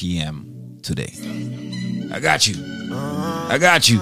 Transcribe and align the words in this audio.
p.m. 0.00 0.78
today. 0.82 1.12
I 2.10 2.20
got 2.20 2.46
you. 2.46 2.56
I 2.90 3.58
got 3.60 3.86
you. 3.86 4.00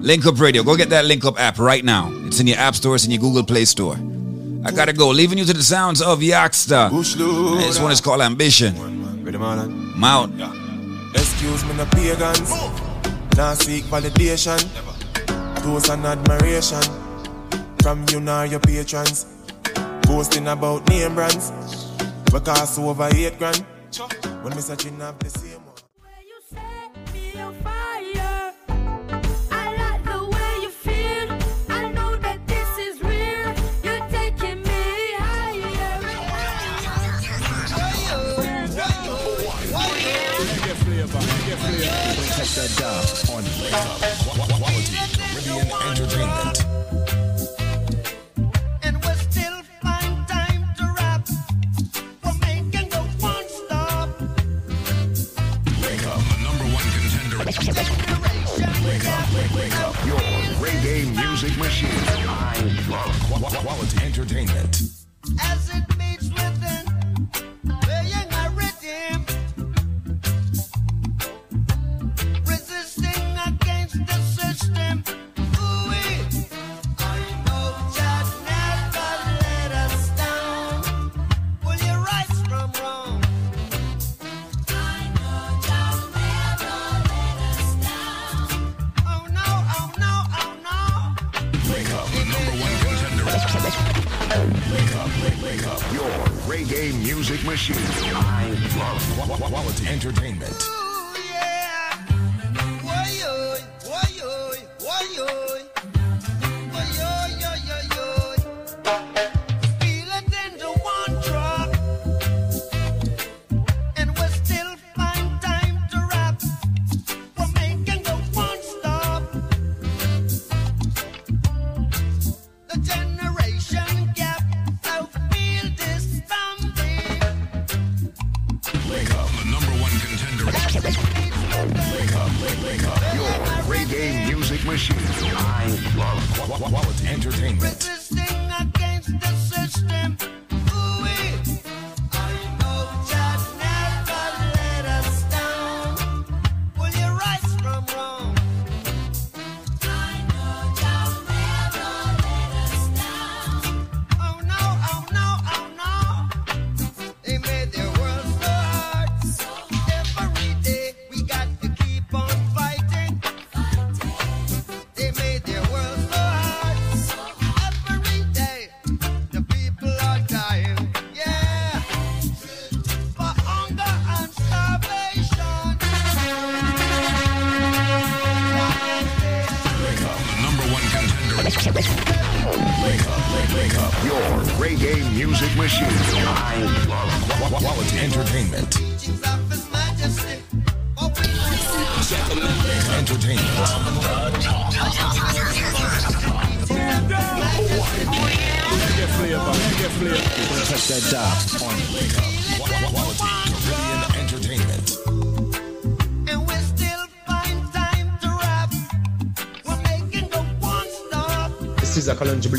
Link 0.00 0.26
Up 0.26 0.40
Radio. 0.40 0.64
Go 0.64 0.76
get 0.76 0.90
that 0.90 1.04
Link 1.04 1.24
Up 1.24 1.38
app 1.38 1.60
right 1.60 1.84
now. 1.84 2.10
It's 2.26 2.40
in 2.40 2.48
your 2.48 2.58
app 2.58 2.74
store, 2.74 2.96
it's 2.96 3.04
in 3.04 3.12
your 3.12 3.20
Google 3.20 3.44
Play 3.44 3.64
Store. 3.64 3.94
I 4.64 4.72
gotta 4.72 4.92
go. 4.92 5.10
Leaving 5.10 5.38
you 5.38 5.44
to 5.44 5.52
the 5.52 5.62
sounds 5.62 6.02
of 6.02 6.24
Youngster. 6.24 6.88
This 6.90 7.78
one 7.78 7.92
is 7.92 8.00
called 8.00 8.20
Ambition. 8.20 8.74
Mount. 9.96 10.34
Excuse 11.14 11.64
me, 11.66 11.74
no 11.74 11.86
pagans. 11.86 12.50
Now 13.36 13.54
seek 13.54 13.84
validation. 13.84 14.58
Toast 15.62 15.88
and 15.90 16.04
admiration. 16.04 16.82
From 17.80 18.04
you 18.10 18.18
now 18.18 18.42
your 18.42 18.58
patrons. 18.58 19.26
Boasting 20.02 20.48
about 20.48 20.88
name 20.88 21.14
brands. 21.14 21.52
Because 22.32 22.76
over 22.80 23.08
eight 23.14 23.38
grand. 23.38 23.64
When 24.42 24.54
Miss 24.54 24.70
Achina 24.70 25.12
Pissy, 25.18 25.50
you 25.50 26.38
set 26.48 27.12
me 27.12 27.32
searching 27.32 27.42
up 27.42 27.58
the 27.58 27.70
same 27.70 28.30
one. 28.34 29.48
Check 42.36 42.50
that 42.54 42.70
down 42.78 43.02
on 43.34 43.44
Quality. 44.58 44.96
Caribbean 45.32 45.66
Entertainment. 45.88 46.67
Machine. 61.58 61.88
Quality 63.62 64.04
Entertainment. 64.04 64.77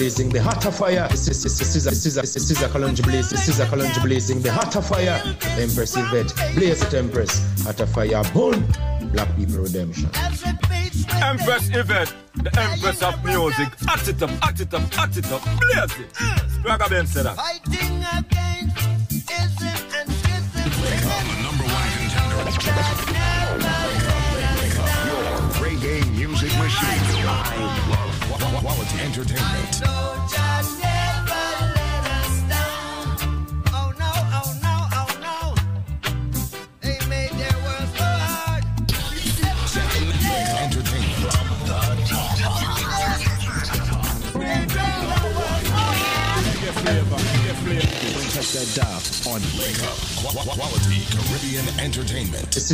Blazing 0.09 0.30
the 0.30 0.42
hotter 0.42 0.72
fire. 0.72 1.08
This 1.09 1.28
is 1.28 1.44
this 1.44 1.75
is 1.75 1.84
this 1.84 2.03
is 2.08 2.16
this 2.16 2.50
is 2.50 2.62
a 2.64 2.68
Kalonji 2.68 3.03
blaze. 3.03 3.30
This 3.30 3.47
is 3.47 3.59
a 3.59 3.68
Kalonji 3.68 4.02
blazing 4.02 4.42
the 4.42 4.52
hotter 4.52 4.81
fire. 4.81 5.22
Empress 5.62 5.96
Yvette, 5.96 6.34
blaze 6.56 6.81
it 6.81 6.96
Empress. 6.96 7.64
Hotter 7.64 7.86
fire, 7.86 8.24
burn. 8.34 8.66
Black 9.12 9.30
people 9.36 9.59
redemption. 9.59 10.09
Empress 11.22 11.69
Yvette, 11.69 12.12
the 12.34 12.50
Empress 12.59 13.03
of 13.03 13.24
music. 13.24 13.69
Act 13.88 14.08
it 14.08 14.24
up, 14.24 14.31
act 14.42 14.59
it 14.62 14.74
up, 14.74 14.98
act 14.98 15.18
it 15.18 15.31
up. 15.31 15.44
Blaze 15.44 16.00
it. 16.00 16.12
Spragga 16.58 16.90
Ben 16.90 17.06
said 17.06 17.28
that. 17.28 17.59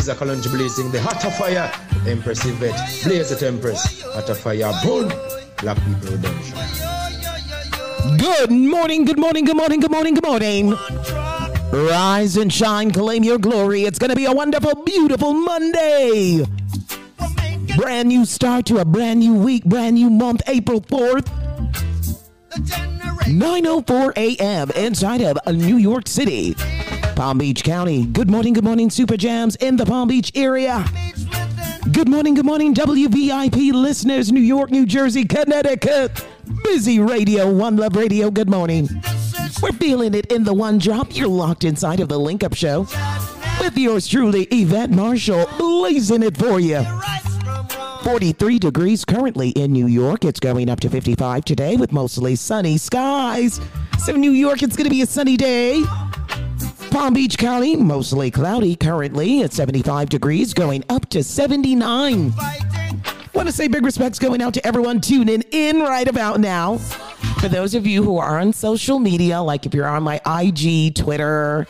A 0.07 0.15
Kalonji 0.15 0.51
blazing 0.51 0.91
the 0.91 1.01
hotter 1.01 1.31
fire. 1.31 1.71
Empress 2.07 2.45
Yvette, 2.45 2.77
blaze 3.03 3.31
it 3.31 3.41
Empress. 3.43 4.01
Hotter 4.01 4.35
fire, 4.35 4.71
burn. 4.83 5.09
Black 5.57 5.77
people 5.77 6.11
redemption. 6.11 6.57
Good 8.17 8.51
morning, 8.51 9.05
good 9.05 9.17
morning, 9.17 9.45
good 9.45 9.57
morning, 9.57 9.79
good 9.79 9.91
morning, 9.91 10.13
good 10.13 10.25
morning. 10.25 10.75
Rise 11.71 12.37
and 12.37 12.53
shine, 12.53 12.91
claim 12.91 13.23
your 13.23 13.39
glory. 13.39 13.83
It's 13.83 13.97
going 13.97 14.11
to 14.11 14.15
be 14.15 14.25
a 14.25 14.31
wonderful, 14.31 14.83
beautiful 14.83 15.33
Monday. 15.33 16.45
Brand 17.75 18.09
new 18.09 18.25
start 18.25 18.65
to 18.67 18.77
a 18.77 18.85
brand 18.85 19.19
new 19.21 19.33
week, 19.33 19.65
brand 19.65 19.95
new 19.95 20.09
month, 20.09 20.41
April 20.47 20.81
4th. 20.81 21.27
9:04 23.25 24.13
a.m. 24.17 24.71
inside 24.71 25.21
of 25.21 25.37
New 25.55 25.77
York 25.77 26.07
City. 26.07 26.54
Palm 27.15 27.37
Beach 27.37 27.63
County. 27.63 28.05
Good 28.05 28.29
morning, 28.29 28.53
good 28.53 28.63
morning, 28.63 28.89
Super 28.89 29.15
Jams 29.15 29.55
in 29.57 29.77
the 29.77 29.85
Palm 29.85 30.09
Beach 30.09 30.31
area. 30.35 30.85
Good 31.91 32.09
morning, 32.09 32.33
good 32.33 32.45
morning, 32.45 32.73
WVIP 32.73 33.71
listeners, 33.71 34.31
New 34.31 34.41
York, 34.41 34.69
New 34.69 34.85
Jersey, 34.85 35.23
Connecticut. 35.23 36.25
Busy 36.63 36.99
Radio, 36.99 37.51
One 37.51 37.77
Love 37.77 37.95
Radio, 37.95 38.29
good 38.29 38.49
morning. 38.49 38.89
We're 39.61 39.71
feeling 39.71 40.13
it 40.13 40.25
in 40.31 40.43
the 40.43 40.53
one 40.53 40.77
drop. 40.77 41.15
You're 41.15 41.29
locked 41.29 41.63
inside 41.63 42.01
of 42.01 42.09
the 42.09 42.19
Link 42.19 42.43
Up 42.43 42.53
Show 42.53 42.87
with 43.61 43.77
yours 43.77 44.07
truly, 44.07 44.43
Yvette 44.51 44.91
Marshall, 44.91 45.47
blazing 45.57 46.21
it 46.21 46.35
for 46.35 46.59
you. 46.59 46.83
43 48.03 48.59
degrees 48.59 49.05
currently 49.05 49.49
in 49.49 49.71
New 49.71 49.87
York. 49.87 50.25
It's 50.25 50.39
going 50.39 50.69
up 50.69 50.79
to 50.81 50.89
55 50.89 51.45
today 51.45 51.77
with 51.77 51.91
mostly 51.91 52.35
sunny 52.35 52.77
skies. 52.77 53.61
So, 54.03 54.11
New 54.11 54.31
York, 54.31 54.61
it's 54.61 54.75
going 54.75 54.85
to 54.85 54.91
be 54.91 55.01
a 55.01 55.07
sunny 55.07 55.37
day. 55.37 55.83
Palm 56.95 57.13
Beach 57.13 57.37
County, 57.37 57.75
mostly 57.75 58.31
cloudy 58.31 58.73
currently 58.73 59.43
at 59.43 59.51
75 59.51 60.07
degrees, 60.07 60.53
going 60.53 60.81
up 60.87 61.09
to 61.09 61.25
79. 61.25 62.31
Want 63.33 63.49
to 63.49 63.51
say 63.51 63.67
big 63.67 63.83
respects 63.83 64.17
going 64.17 64.41
out 64.41 64.53
to 64.53 64.65
everyone 64.65 65.01
tuning 65.01 65.43
in 65.51 65.81
right 65.81 66.07
about 66.07 66.39
now. 66.39 66.77
For 67.41 67.49
those 67.49 67.75
of 67.75 67.85
you 67.85 68.01
who 68.01 68.17
are 68.17 68.39
on 68.39 68.53
social 68.53 68.99
media, 68.99 69.41
like 69.41 69.65
if 69.65 69.73
you're 69.73 69.85
on 69.85 70.03
my 70.03 70.21
IG, 70.25 70.95
Twitter, 70.95 71.67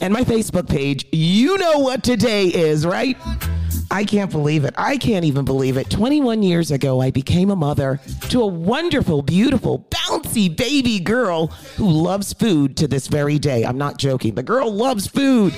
and 0.00 0.12
my 0.12 0.22
Facebook 0.22 0.68
page, 0.68 1.06
you 1.12 1.56
know 1.56 1.78
what 1.78 2.02
today 2.02 2.46
is, 2.46 2.84
right? 2.84 3.16
I 3.94 4.04
can't 4.04 4.28
believe 4.32 4.64
it. 4.64 4.74
I 4.76 4.96
can't 4.96 5.24
even 5.24 5.44
believe 5.44 5.76
it. 5.76 5.88
21 5.88 6.42
years 6.42 6.72
ago, 6.72 7.00
I 7.00 7.12
became 7.12 7.52
a 7.52 7.54
mother 7.54 8.00
to 8.30 8.42
a 8.42 8.46
wonderful, 8.46 9.22
beautiful, 9.22 9.86
bouncy 9.88 10.54
baby 10.54 10.98
girl 10.98 11.46
who 11.76 11.88
loves 11.88 12.32
food 12.32 12.76
to 12.78 12.88
this 12.88 13.06
very 13.06 13.38
day. 13.38 13.64
I'm 13.64 13.78
not 13.78 13.98
joking. 13.98 14.34
The 14.34 14.42
girl 14.42 14.74
loves 14.74 15.06
food. 15.06 15.54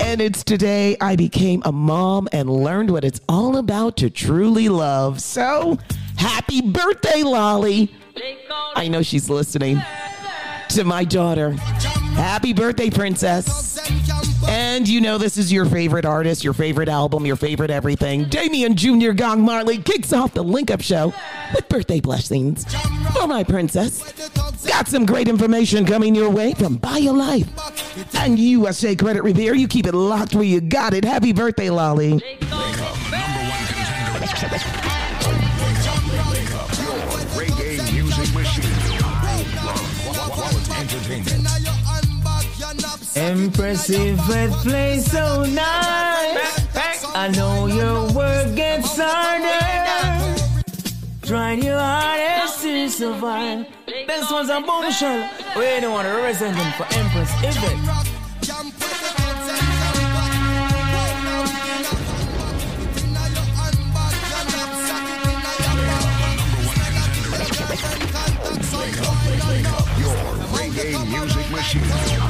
And 0.00 0.22
it's 0.22 0.42
today 0.42 0.96
I 1.02 1.16
became 1.16 1.60
a 1.66 1.70
mom 1.70 2.28
and 2.32 2.48
learned 2.48 2.92
what 2.92 3.04
it's 3.04 3.20
all 3.28 3.58
about 3.58 3.98
to 3.98 4.08
truly 4.08 4.70
love. 4.70 5.20
So, 5.20 5.76
happy 6.16 6.62
birthday, 6.62 7.22
Lolly. 7.22 7.94
I 8.74 8.88
know 8.88 9.02
she's 9.02 9.28
listening 9.28 9.82
to 10.70 10.84
my 10.84 11.04
daughter. 11.04 11.50
Happy 11.52 12.54
birthday, 12.54 12.88
princess. 12.88 14.09
And 14.48 14.88
you 14.88 15.00
know 15.00 15.18
this 15.18 15.36
is 15.36 15.52
your 15.52 15.64
favorite 15.66 16.04
artist, 16.04 16.42
your 16.42 16.52
favorite 16.54 16.88
album, 16.88 17.26
your 17.26 17.36
favorite 17.36 17.70
everything. 17.70 18.24
Damian 18.24 18.74
Jr. 18.74 19.12
Gong 19.12 19.42
Marley 19.42 19.78
kicks 19.78 20.12
off 20.12 20.32
the 20.34 20.42
Link 20.42 20.70
Up 20.70 20.80
Show 20.80 21.12
with 21.54 21.68
birthday 21.68 22.00
blessings 22.00 22.64
for 23.12 23.26
my 23.26 23.44
princess. 23.44 24.12
Got 24.66 24.88
some 24.88 25.06
great 25.06 25.28
information 25.28 25.84
coming 25.84 26.14
your 26.14 26.30
way 26.30 26.54
from 26.54 26.76
Bio 26.76 27.12
Life 27.12 27.48
and 28.14 28.38
USA 28.38 28.96
Credit 28.96 29.22
Repair. 29.22 29.54
You 29.54 29.68
keep 29.68 29.86
it 29.86 29.94
locked 29.94 30.34
where 30.34 30.44
you 30.44 30.60
got 30.60 30.94
it. 30.94 31.04
Happy 31.04 31.32
birthday, 31.32 31.70
Lolly. 31.70 32.20
Impressive 43.20 44.18
red 44.30 44.50
play 44.62 44.98
so 44.98 45.44
nice. 45.44 46.66
I 47.14 47.28
know 47.36 47.66
your 47.66 48.10
work 48.12 48.56
gets 48.56 48.96
harder. 48.96 50.46
Trying 51.20 51.62
your 51.62 51.78
hardest 51.78 52.62
to 52.62 52.88
survive. 52.88 53.66
This 53.86 54.30
one's 54.30 54.48
a 54.48 54.62
bombshell. 54.62 55.28
We 55.54 55.80
don't 55.80 55.92
want 55.92 56.08
to 56.08 56.14
represent 56.14 56.56
them 56.56 56.72
for 56.78 56.86
Empress 56.96 57.30
Yvette. 57.44 57.76
Your 69.98 70.16
reggae 70.56 71.06
music 71.06 71.50
machine. 71.50 72.29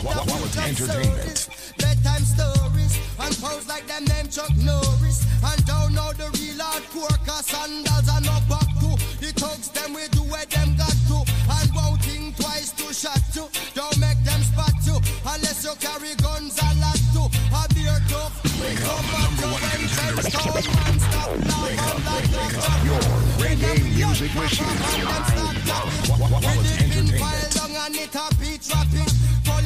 Quality 0.00 0.60
entertainment. 0.60 1.48
Bedtime 1.76 2.24
stories 2.24 2.96
and 3.20 3.36
pose 3.36 3.68
like 3.68 3.86
them 3.86 4.04
name 4.06 4.28
Chuck 4.32 4.48
Norris. 4.56 5.28
And 5.44 5.60
don't 5.66 5.92
know 5.92 6.10
the 6.16 6.32
real 6.40 6.56
hardcore 6.56 7.20
cause 7.28 7.44
sandals 7.44 8.08
are 8.08 8.24
no 8.24 8.32
back 8.48 8.64
to. 8.80 8.96
The 9.20 9.28
thugs 9.36 9.68
them 9.68 9.92
we 9.92 10.08
do 10.08 10.24
where 10.32 10.46
them 10.46 10.72
got 10.80 10.96
to. 11.12 11.20
And 11.52 11.68
won't 11.76 12.00
think 12.00 12.36
twice 12.36 12.72
to 12.80 12.94
shot 12.96 13.20
to. 13.36 13.44
Don't 13.76 13.98
make 14.00 14.16
them 14.24 14.40
spot 14.40 14.72
you 14.88 14.96
unless 15.20 15.68
you 15.68 15.76
carry 15.76 16.16
guns 16.16 16.56
a 16.56 16.68
lot 16.80 16.96
to. 17.12 17.28
A 17.52 17.68
beer 17.76 18.00
tough. 18.08 18.40
To 18.40 19.46
when 19.52 19.84
friends 19.84 20.32
come 20.32 20.56
and 20.56 21.00
stop 21.00 21.28
laughing 21.44 22.00
like 22.08 22.56
a 22.56 22.72
Your 22.88 23.04
reggae 23.36 23.84
music 24.00 24.32
machine. 24.34 24.64
I 24.64 25.28
love 25.36 26.40
quality 26.40 26.88
entertainment. 26.88 27.50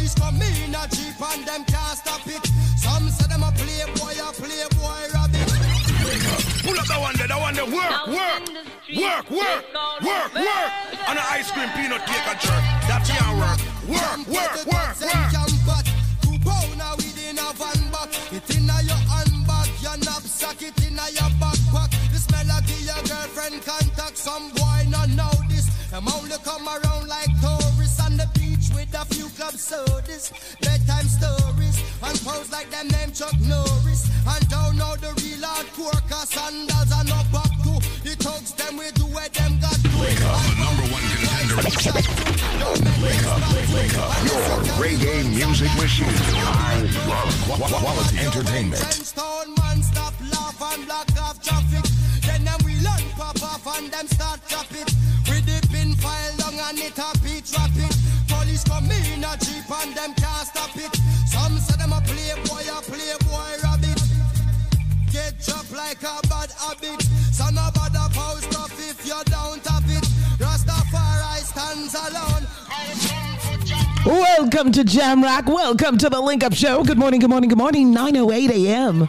File 0.04 0.32
down 0.32 0.44
and 0.44 0.44
it 0.44 0.44
a 0.44 0.44
beat 0.44 0.44
rapid. 0.44 0.44
Police 0.44 0.44
come 0.44 0.44
in 0.44 0.74
a 0.74 0.88
jeep 0.88 1.20
and 1.20 1.46
them 1.46 1.64
can't 1.64 1.96
stop 1.96 2.26
it. 2.26 2.44
Some 2.76 3.08
say 3.08 3.26
them 3.28 3.42
a 3.42 3.52
playboy, 3.52 4.20
a 4.20 4.32
playboy 4.36 5.08
rabbit. 5.14 5.48
Pull 6.62 6.78
up 6.78 6.86
that 6.86 7.00
one 7.00 7.16
there, 7.16 7.28
that 7.28 7.40
one 7.40 7.54
there. 7.54 7.64
Work, 7.64 8.06
work, 8.08 8.42
work, 8.92 9.30
work, 9.30 9.64
work, 10.04 10.34
work. 10.34 10.70
On 11.08 11.16
an 11.16 11.24
ice 11.32 11.50
cream 11.52 11.68
peanut 11.72 12.04
cake 12.04 12.26
and 12.28 12.40
jerk. 12.40 12.64
That 12.88 13.04
can't 13.08 13.36
work. 13.40 13.60
Work, 13.88 14.28
work, 14.28 14.66
work, 14.66 15.00
work. 15.00 15.84
Two 16.20 16.36
pounder 16.44 16.92
within 16.96 17.38
a 17.38 17.52
van 17.56 17.80
back. 17.88 18.08
It 18.32 18.44
inna 18.56 18.76
your 18.84 19.00
handbag, 19.08 19.68
your 19.80 19.96
knapsack, 20.04 20.60
it 20.62 20.76
inna 20.84 21.08
your 21.16 21.32
backpack. 21.40 21.90
This 22.12 22.28
melody 22.30 22.76
your 22.84 23.00
girlfriend 23.08 23.64
contact. 23.64 24.16
Some 24.18 24.50
boy 24.52 24.84
not 24.90 25.08
know 25.10 25.32
this. 25.48 25.66
Them 25.90 26.08
only 26.08 26.36
come 26.44 26.68
around 26.68 27.08
like 27.08 27.33
club 29.44 29.60
sodas. 29.60 30.32
Bedtime 30.60 31.08
stories 31.08 31.76
and 32.02 32.18
pose 32.24 32.50
like 32.50 32.70
them 32.70 32.88
name 32.88 33.12
Chuck 33.12 33.36
Norris. 33.40 34.08
And 34.26 34.48
don't 34.48 34.76
know 34.76 34.96
the 34.96 35.12
real 35.20 35.44
hardcore 35.44 36.00
cause 36.08 36.30
sandals 36.30 36.90
are 36.92 37.04
no 37.04 37.20
back 37.32 37.52
to. 37.64 37.74
The 38.04 38.16
thugs 38.24 38.52
them 38.52 38.76
we 38.78 38.90
do 38.92 39.04
where 39.12 39.28
them 39.28 39.58
got 39.60 39.76
to. 39.76 39.90
Wake 40.00 40.24
up, 40.24 40.40
number 40.56 40.86
one 40.88 41.04
contender. 41.12 41.56
Wake 43.04 43.24
up, 43.28 43.40
wake 43.74 43.96
up. 44.00 44.10
Your 44.24 44.40
reggae 44.80 45.28
music 45.28 45.72
machine. 45.76 46.08
I 46.08 46.88
love 47.08 47.72
quality 47.80 48.18
entertainment. 48.18 48.84
Stone 49.12 49.54
man 49.58 49.82
stop 49.82 50.14
laugh 50.32 50.60
and 50.72 50.86
block 50.86 51.08
off 51.20 51.42
traffic. 51.42 51.84
Then 52.24 52.44
them 52.44 52.60
we 52.64 52.74
learn 52.80 53.04
pop 53.16 53.42
off 53.42 53.66
and 53.76 53.92
them 53.92 54.06
start 54.08 54.40
chop 54.48 54.70
it. 54.72 54.88
With 55.28 55.44
the 55.44 55.60
pin 55.68 55.94
file 55.96 56.36
down 56.38 56.54
and 56.68 56.78
it 56.78 56.98
a 56.98 57.08
beat 57.20 57.44
Police 58.74 58.90
come 58.90 58.90
in 58.90 59.24
a 59.24 59.36
jeep 59.38 59.70
and 59.70 59.94
them 59.94 60.14
can't 60.14 60.46
stop 60.46 60.76
it. 60.76 60.96
Some 61.26 61.58
say 61.58 61.76
them 61.76 61.92
a 61.92 62.00
playboy, 62.00 62.66
a 62.66 62.82
playboy 62.82 63.62
rabbit. 63.62 64.02
Get 65.12 65.38
chopped 65.40 65.72
like 65.72 66.02
a 66.02 66.26
bad 66.26 66.50
habit. 66.58 67.02
So 67.32 67.44
post 68.12 68.50
if 68.78 69.06
you 69.06 69.14
it. 69.90 70.04
Rastafari 70.38 71.44
stands 71.44 71.94
alone. 71.94 72.46
Welcome 74.06 74.72
to 74.72 74.82
Jamrock. 74.82 75.46
Welcome 75.46 75.96
to 75.98 76.10
the 76.10 76.20
Link 76.20 76.42
Up 76.42 76.54
Show. 76.54 76.82
Good 76.82 76.98
morning, 76.98 77.20
good 77.20 77.30
morning, 77.30 77.48
good 77.48 77.58
morning. 77.58 77.94
9.08 77.94 78.50
a.m. 78.50 79.08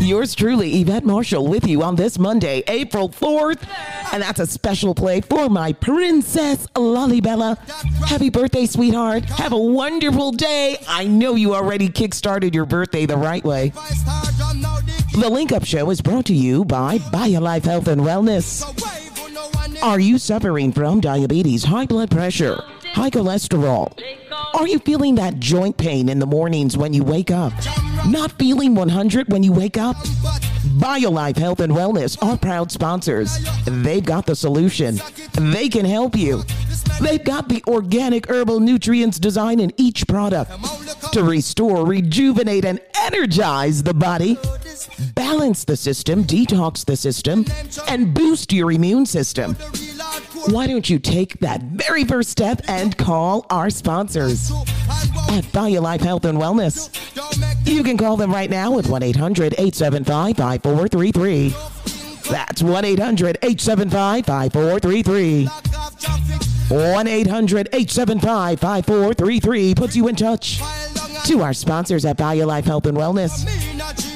Yours 0.00 0.34
truly, 0.34 0.80
Yvette 0.80 1.04
Marshall, 1.04 1.46
with 1.46 1.66
you 1.66 1.82
on 1.82 1.94
this 1.94 2.18
Monday, 2.18 2.62
April 2.68 3.08
4th. 3.10 3.62
And 4.12 4.22
that's 4.22 4.40
a 4.40 4.46
special 4.46 4.94
play 4.94 5.20
for 5.20 5.48
my 5.48 5.72
princess, 5.72 6.66
Lollybella. 6.74 7.58
Happy 8.08 8.30
birthday, 8.30 8.66
sweetheart. 8.66 9.24
Have 9.26 9.52
a 9.52 9.58
wonderful 9.58 10.32
day. 10.32 10.78
I 10.88 11.06
know 11.06 11.34
you 11.34 11.54
already 11.54 11.88
kickstarted 11.88 12.54
your 12.54 12.64
birthday 12.66 13.06
the 13.06 13.16
right 13.16 13.44
way. 13.44 13.72
The 15.14 15.28
Link 15.30 15.52
Up 15.52 15.64
Show 15.64 15.90
is 15.90 16.00
brought 16.00 16.24
to 16.26 16.34
you 16.34 16.64
by 16.64 16.98
BioLife 16.98 17.64
Health 17.64 17.86
and 17.88 18.00
Wellness. 18.00 18.64
Are 19.82 20.00
you 20.00 20.18
suffering 20.18 20.72
from 20.72 21.00
diabetes, 21.00 21.64
high 21.64 21.86
blood 21.86 22.10
pressure, 22.10 22.62
high 22.92 23.10
cholesterol? 23.10 23.98
Are 24.54 24.66
you 24.66 24.78
feeling 24.80 25.14
that 25.16 25.38
joint 25.38 25.76
pain 25.76 26.08
in 26.08 26.18
the 26.18 26.26
mornings 26.26 26.76
when 26.76 26.92
you 26.92 27.04
wake 27.04 27.30
up? 27.30 27.52
Not 28.06 28.32
feeling 28.32 28.74
100 28.74 29.30
when 29.32 29.42
you 29.42 29.52
wake 29.52 29.78
up? 29.78 29.96
BioLife 30.78 31.36
Health 31.36 31.60
and 31.60 31.72
Wellness 31.72 32.22
are 32.22 32.36
proud 32.36 32.70
sponsors. 32.70 33.38
They've 33.64 34.04
got 34.04 34.26
the 34.26 34.36
solution. 34.36 34.98
They 35.34 35.68
can 35.68 35.84
help 35.84 36.16
you. 36.16 36.42
They've 37.00 37.22
got 37.22 37.48
the 37.48 37.62
organic 37.66 38.28
herbal 38.28 38.60
nutrients 38.60 39.18
designed 39.18 39.60
in 39.60 39.72
each 39.76 40.06
product 40.06 40.50
to 41.12 41.24
restore, 41.24 41.86
rejuvenate, 41.86 42.64
and 42.64 42.80
energize 43.00 43.82
the 43.82 43.94
body, 43.94 44.38
balance 45.14 45.64
the 45.64 45.76
system, 45.76 46.24
detox 46.24 46.84
the 46.84 46.96
system, 46.96 47.44
and 47.88 48.14
boost 48.14 48.52
your 48.52 48.72
immune 48.72 49.06
system. 49.06 49.54
Why 50.46 50.66
don't 50.66 50.88
you 50.88 50.98
take 50.98 51.38
that 51.40 51.62
very 51.62 52.04
first 52.04 52.30
step 52.30 52.62
and 52.68 52.96
call 52.96 53.46
our 53.50 53.70
sponsors? 53.70 54.52
at 55.30 55.44
BioLife 55.44 56.00
Health 56.00 56.24
and 56.24 56.38
Wellness. 56.38 56.90
You 57.66 57.82
can 57.82 57.96
call 57.96 58.16
them 58.16 58.32
right 58.32 58.50
now 58.50 58.78
at 58.78 58.86
1 58.86 59.02
800 59.02 59.54
875 59.54 60.36
5433. 60.36 61.54
That's 62.30 62.62
1 62.62 62.84
800 62.84 63.38
875 63.42 64.26
5433. 64.26 66.49
1 66.70 67.08
800 67.08 67.68
875 67.72 68.60
5433 68.60 69.74
puts 69.74 69.96
you 69.96 70.06
in 70.06 70.14
touch 70.14 70.60
to 71.24 71.42
our 71.42 71.52
sponsors 71.52 72.04
at 72.04 72.16
BioLife 72.16 72.64
Health 72.64 72.86
and 72.86 72.96
Wellness. 72.96 73.44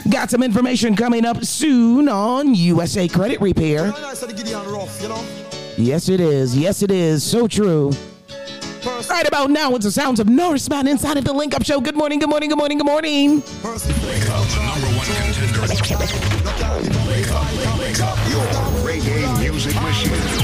Got 0.08 0.30
some 0.30 0.40
information 0.42 0.94
coming 0.94 1.24
up 1.24 1.44
soon 1.44 2.08
on 2.08 2.54
USA 2.54 3.08
Credit 3.08 3.40
Repair. 3.40 3.92
Yes, 5.76 6.08
it 6.08 6.20
is. 6.20 6.56
Yes, 6.56 6.82
it 6.82 6.92
is. 6.92 7.24
So 7.24 7.48
true. 7.48 7.90
Right 9.10 9.26
about 9.26 9.50
now, 9.50 9.74
it's 9.74 9.84
the 9.84 9.90
sounds 9.90 10.20
of 10.20 10.28
Norseman 10.28 10.86
inside 10.86 11.16
of 11.16 11.24
the 11.24 11.32
Link 11.32 11.56
Up 11.56 11.64
Show. 11.64 11.80
Good 11.80 11.96
morning, 11.96 12.20
good 12.20 12.28
morning, 12.28 12.50
good 12.50 12.58
morning, 12.58 12.78
good 12.78 12.86
morning. 12.86 13.36
Wake 13.40 13.42
up, 13.42 14.46
the 14.46 14.60
number 14.62 14.86
one 14.94 15.06
contender. 15.06 15.60
Wake 17.08 17.30
up, 17.32 17.78
wake 17.78 18.00
up, 18.00 18.18
your 18.30 18.44
reggae 18.86 19.40
music 19.40 19.74
machine. 19.82 20.43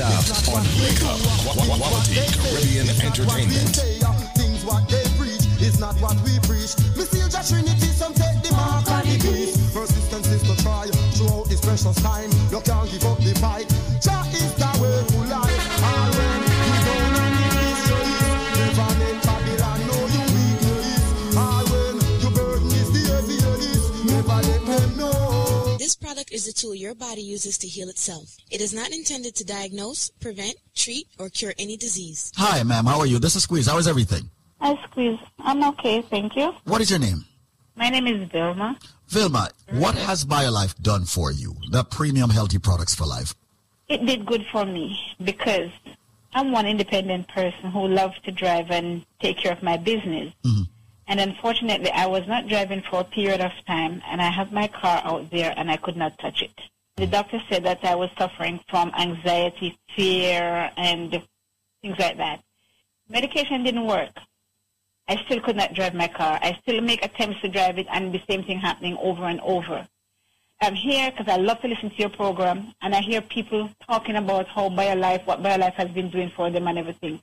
Out 0.00 0.48
on 0.48 0.64
Wake 0.82 1.04
Up 1.04 1.20
Quality 1.54 2.18
Caribbean 2.42 2.88
Entertainment. 2.88 3.76
Things 4.34 4.64
what 4.64 4.88
they 4.88 5.04
preach 5.16 5.46
is 5.62 5.78
not 5.78 5.94
what 6.02 6.16
we 6.24 6.34
preach. 6.40 6.74
Me 6.96 7.04
see 7.04 7.18
your 7.18 7.28
Trinity, 7.28 7.86
some 7.94 8.12
take 8.14 8.42
the 8.42 8.50
mark 8.56 8.88
and 8.90 9.06
the 9.06 9.18
beast. 9.22 9.72
Persistence 9.72 10.26
is 10.28 10.42
to 10.42 10.56
try 10.64 10.88
throughout 11.14 11.48
this 11.48 11.60
precious 11.60 11.94
time. 12.02 12.30
You 12.50 12.60
can't 12.60 12.90
give 12.90 13.04
up 13.04 13.18
the 13.18 13.34
fight. 13.38 13.73
Tool 26.64 26.74
your 26.74 26.94
body 26.94 27.20
uses 27.20 27.58
to 27.58 27.66
heal 27.66 27.88
itself. 27.88 28.36
It 28.50 28.60
is 28.60 28.72
not 28.72 28.90
intended 28.90 29.34
to 29.36 29.44
diagnose, 29.44 30.10
prevent, 30.20 30.54
treat, 30.74 31.06
or 31.18 31.28
cure 31.28 31.52
any 31.58 31.76
disease. 31.76 32.32
Hi, 32.36 32.62
ma'am. 32.62 32.86
How 32.86 33.00
are 33.00 33.06
you? 33.06 33.18
This 33.18 33.36
is 33.36 33.42
Squeeze. 33.42 33.66
How 33.66 33.76
is 33.76 33.86
everything? 33.86 34.30
Hi, 34.60 34.78
Squeeze. 34.86 35.18
I'm 35.40 35.62
okay, 35.64 36.00
thank 36.00 36.36
you. 36.36 36.54
What 36.64 36.80
is 36.80 36.88
your 36.88 37.00
name? 37.00 37.26
My 37.76 37.90
name 37.90 38.06
is 38.06 38.30
Vilma. 38.30 38.78
Vilma, 39.08 39.50
what 39.72 39.94
has 39.94 40.24
BioLife 40.24 40.80
done 40.80 41.04
for 41.04 41.30
you? 41.30 41.54
The 41.70 41.84
premium 41.84 42.30
healthy 42.30 42.58
products 42.58 42.94
for 42.94 43.04
life. 43.04 43.34
It 43.88 44.06
did 44.06 44.24
good 44.24 44.46
for 44.50 44.64
me 44.64 44.98
because 45.22 45.70
I'm 46.32 46.50
one 46.50 46.66
independent 46.66 47.28
person 47.28 47.70
who 47.72 47.88
loves 47.88 48.18
to 48.20 48.32
drive 48.32 48.70
and 48.70 49.04
take 49.20 49.36
care 49.36 49.52
of 49.52 49.62
my 49.62 49.76
business. 49.76 50.32
Mm-hmm. 50.44 50.62
And 51.06 51.20
unfortunately, 51.20 51.90
I 51.90 52.06
was 52.06 52.26
not 52.26 52.48
driving 52.48 52.82
for 52.82 53.00
a 53.00 53.04
period 53.04 53.40
of 53.40 53.52
time, 53.66 54.02
and 54.06 54.22
I 54.22 54.30
have 54.30 54.52
my 54.52 54.68
car 54.68 55.02
out 55.04 55.30
there 55.30 55.52
and 55.56 55.70
I 55.70 55.76
could 55.76 55.96
not 55.96 56.18
touch 56.18 56.42
it. 56.42 56.58
The 56.96 57.06
doctor 57.06 57.40
said 57.48 57.64
that 57.64 57.84
I 57.84 57.94
was 57.94 58.10
suffering 58.16 58.60
from 58.68 58.92
anxiety, 58.98 59.78
fear, 59.94 60.70
and 60.76 61.10
things 61.82 61.98
like 61.98 62.16
that. 62.16 62.40
Medication 63.08 63.64
didn't 63.64 63.86
work. 63.86 64.10
I 65.08 65.16
still 65.26 65.40
could 65.40 65.56
not 65.56 65.74
drive 65.74 65.94
my 65.94 66.08
car. 66.08 66.38
I 66.40 66.56
still 66.62 66.80
make 66.80 67.04
attempts 67.04 67.40
to 67.42 67.48
drive 67.48 67.78
it, 67.78 67.86
and 67.90 68.12
the 68.14 68.22
same 68.28 68.42
thing 68.44 68.58
happening 68.58 68.96
over 68.98 69.24
and 69.24 69.40
over. 69.40 69.86
I'm 70.60 70.74
here 70.74 71.10
because 71.10 71.28
I 71.28 71.36
love 71.36 71.60
to 71.60 71.68
listen 71.68 71.90
to 71.90 71.96
your 71.96 72.08
program, 72.10 72.74
and 72.80 72.94
I 72.94 73.00
hear 73.00 73.20
people 73.20 73.70
talking 73.86 74.16
about 74.16 74.46
how 74.46 74.68
BioLife, 74.68 75.26
what 75.26 75.42
BioLife 75.42 75.74
has 75.74 75.90
been 75.90 76.10
doing 76.10 76.30
for 76.34 76.50
them 76.50 76.66
and 76.68 76.78
everything. 76.78 77.20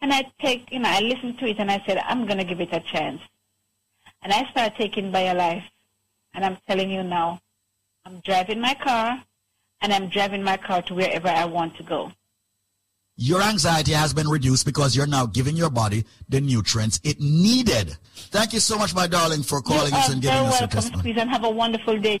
And 0.00 0.12
I 0.12 0.30
take, 0.40 0.70
you 0.72 0.78
know, 0.78 0.88
I 0.88 1.00
listened 1.00 1.38
to 1.40 1.46
it, 1.46 1.58
and 1.58 1.70
I 1.70 1.82
said, 1.84 1.98
I'm 1.98 2.24
going 2.26 2.38
to 2.38 2.44
give 2.44 2.60
it 2.60 2.72
a 2.72 2.80
chance. 2.80 3.20
And 4.22 4.32
I 4.32 4.48
started 4.50 4.76
taking 4.76 5.12
BioLife, 5.12 5.64
and 6.34 6.44
I'm 6.44 6.56
telling 6.66 6.90
you 6.90 7.02
now, 7.02 7.40
I'm 8.04 8.20
driving 8.20 8.60
my 8.60 8.74
car, 8.74 9.22
and 9.80 9.92
I'm 9.92 10.08
driving 10.08 10.42
my 10.42 10.56
car 10.56 10.80
to 10.82 10.94
wherever 10.94 11.28
I 11.28 11.44
want 11.44 11.76
to 11.76 11.82
go. 11.82 12.12
Your 13.20 13.42
anxiety 13.42 13.92
has 13.92 14.14
been 14.14 14.28
reduced 14.28 14.64
because 14.64 14.94
you're 14.94 15.06
now 15.06 15.26
giving 15.26 15.56
your 15.56 15.70
body 15.70 16.04
the 16.28 16.40
nutrients 16.40 17.00
it 17.02 17.20
needed. 17.20 17.96
Thank 18.30 18.52
you 18.52 18.60
so 18.60 18.78
much, 18.78 18.94
my 18.94 19.08
darling, 19.08 19.42
for 19.42 19.60
calling 19.60 19.92
you 19.92 19.98
us 19.98 20.08
and 20.08 20.22
giving 20.22 20.38
us 20.38 20.42
your 20.42 20.50
welcome, 20.50 20.68
testimony. 20.68 21.00
Squeeze, 21.00 21.16
and 21.18 21.28
have 21.28 21.44
a 21.44 21.50
wonderful 21.50 21.98
day. 21.98 22.20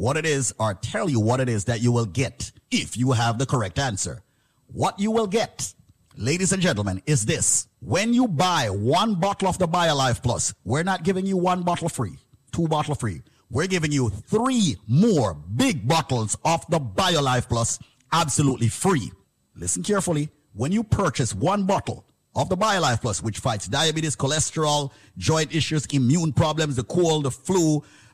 what 0.00 0.16
it 0.16 0.24
is 0.24 0.54
or 0.58 0.72
tell 0.72 1.10
you 1.10 1.20
what 1.20 1.40
it 1.40 1.48
is 1.48 1.66
that 1.66 1.82
you 1.82 1.92
will 1.92 2.06
get 2.06 2.50
if 2.70 2.96
you 2.96 3.12
have 3.12 3.38
the 3.38 3.44
correct 3.44 3.78
answer. 3.78 4.22
What 4.72 4.98
you 4.98 5.10
will 5.10 5.26
get, 5.26 5.74
ladies 6.16 6.52
and 6.52 6.62
gentlemen, 6.62 7.02
is 7.04 7.26
this. 7.26 7.68
When 7.80 8.14
you 8.14 8.26
buy 8.26 8.70
one 8.70 9.16
bottle 9.16 9.48
of 9.48 9.58
the 9.58 9.68
BioLife 9.68 10.22
Plus, 10.22 10.54
we're 10.64 10.84
not 10.84 11.04
giving 11.04 11.26
you 11.26 11.36
one 11.36 11.64
bottle 11.64 11.90
free, 11.90 12.16
two 12.50 12.66
bottle 12.66 12.94
free. 12.94 13.20
We're 13.50 13.66
giving 13.66 13.92
you 13.92 14.08
three 14.08 14.76
more 14.88 15.34
big 15.34 15.86
bottles 15.86 16.34
of 16.46 16.64
the 16.70 16.80
BioLife 16.80 17.46
Plus 17.46 17.78
absolutely 18.10 18.68
free. 18.68 19.12
Listen 19.54 19.82
carefully. 19.82 20.30
When 20.54 20.72
you 20.72 20.82
purchase 20.82 21.34
one 21.34 21.66
bottle 21.66 22.06
of 22.34 22.48
the 22.48 22.56
BioLife 22.56 23.02
Plus, 23.02 23.22
which 23.22 23.40
fights 23.40 23.68
diabetes, 23.68 24.16
cholesterol, 24.16 24.92
joint 25.18 25.54
issues, 25.54 25.84
immune 25.92 26.32
problems, 26.32 26.76
the 26.76 26.84
cold, 26.84 27.24
the 27.24 27.30
flu, 27.30 27.82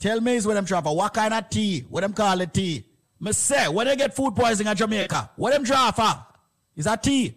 Tell 0.00 0.20
me 0.20 0.36
is 0.36 0.46
what 0.46 0.54
them 0.54 0.66
for. 0.66 0.96
What 0.96 1.12
kind 1.12 1.34
of 1.34 1.50
tea? 1.50 1.84
What 1.90 2.00
them 2.00 2.14
call 2.14 2.40
it 2.40 2.54
tea? 2.54 2.86
Me 3.20 3.32
say, 3.32 3.68
when 3.68 3.86
they 3.86 3.96
get 3.96 4.16
food 4.16 4.34
poisoning 4.34 4.70
in 4.70 4.76
Jamaica, 4.76 5.30
what 5.36 5.52
them 5.52 5.62
draw 5.62 5.76
ah? 5.88 5.92
for? 5.92 6.26
Is 6.74 6.86
that 6.86 7.02
tea? 7.02 7.36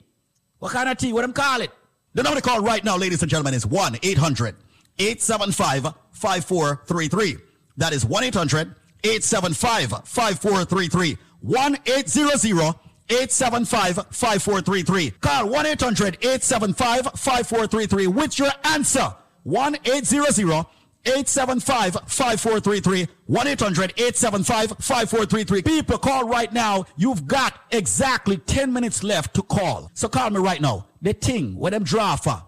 What 0.59 0.71
kind 0.71 0.87
of 0.87 0.97
tea? 0.97 1.11
What 1.11 1.23
them 1.23 1.33
call 1.33 1.59
it? 1.59 1.71
The 2.13 2.23
number 2.23 2.39
to 2.39 2.47
call 2.47 2.61
right 2.61 2.81
now, 2.83 2.95
ladies 2.95 3.21
and 3.21 3.29
gentlemen, 3.29 3.53
is 3.53 3.65
1 3.65 3.97
800 4.01 4.55
875 4.97 5.93
5433. 6.11 7.37
That 7.77 7.91
is 7.91 8.05
1 8.05 8.23
800 8.23 8.75
875 9.03 10.07
5433. 10.07 11.17
1 11.41 11.77
800 11.85 12.75
875 13.09 13.95
5433. 14.11 15.11
Call 15.19 15.49
1 15.49 15.65
800 15.65 16.15
875 16.21 17.05
5433 17.19 18.07
with 18.07 18.39
your 18.39 18.51
answer. 18.63 19.13
1 19.43 19.75
800 19.83 20.65
875 21.05 21.93
5433. 22.07 23.07
1 23.25 23.47
800 23.47 23.93
875 23.97 24.69
5433. 24.79 25.61
People, 25.61 25.97
call 25.97 26.27
right 26.27 26.51
now. 26.53 26.85
You've 26.95 27.27
got 27.27 27.59
exactly 27.71 28.37
10 28.37 28.71
minutes 28.71 29.03
left 29.03 29.33
to 29.35 29.41
call. 29.41 29.91
So 29.93 30.07
call 30.07 30.29
me 30.29 30.39
right 30.39 30.61
now. 30.61 30.87
The 31.01 31.13
thing, 31.13 31.55
where 31.57 31.71
them 31.71 31.83
draw 31.83 32.15
for, 32.15 32.41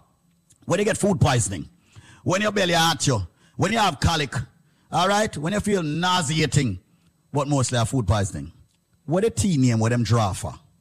when 0.66 0.80
you 0.80 0.86
get 0.86 0.98
food 0.98 1.20
poisoning, 1.20 1.70
when 2.24 2.42
your 2.42 2.52
belly 2.52 2.74
hurts 2.74 3.08
you, 3.08 3.20
when 3.58 3.72
you 3.72 3.78
have 3.78 4.00
colic, 4.00 4.34
all 4.92 5.08
right, 5.08 5.36
when 5.38 5.54
you 5.54 5.60
feel 5.60 5.84
nauseating, 5.84 6.80
what 7.32 7.48
mostly 7.48 7.78
have 7.78 7.90
food 7.90 8.08
poisoning. 8.08 8.52
What 9.06 9.24
the 9.24 9.30
tea 9.30 9.58
name, 9.58 9.80
what 9.80 9.90
them 9.90 10.04
draw 10.04 10.34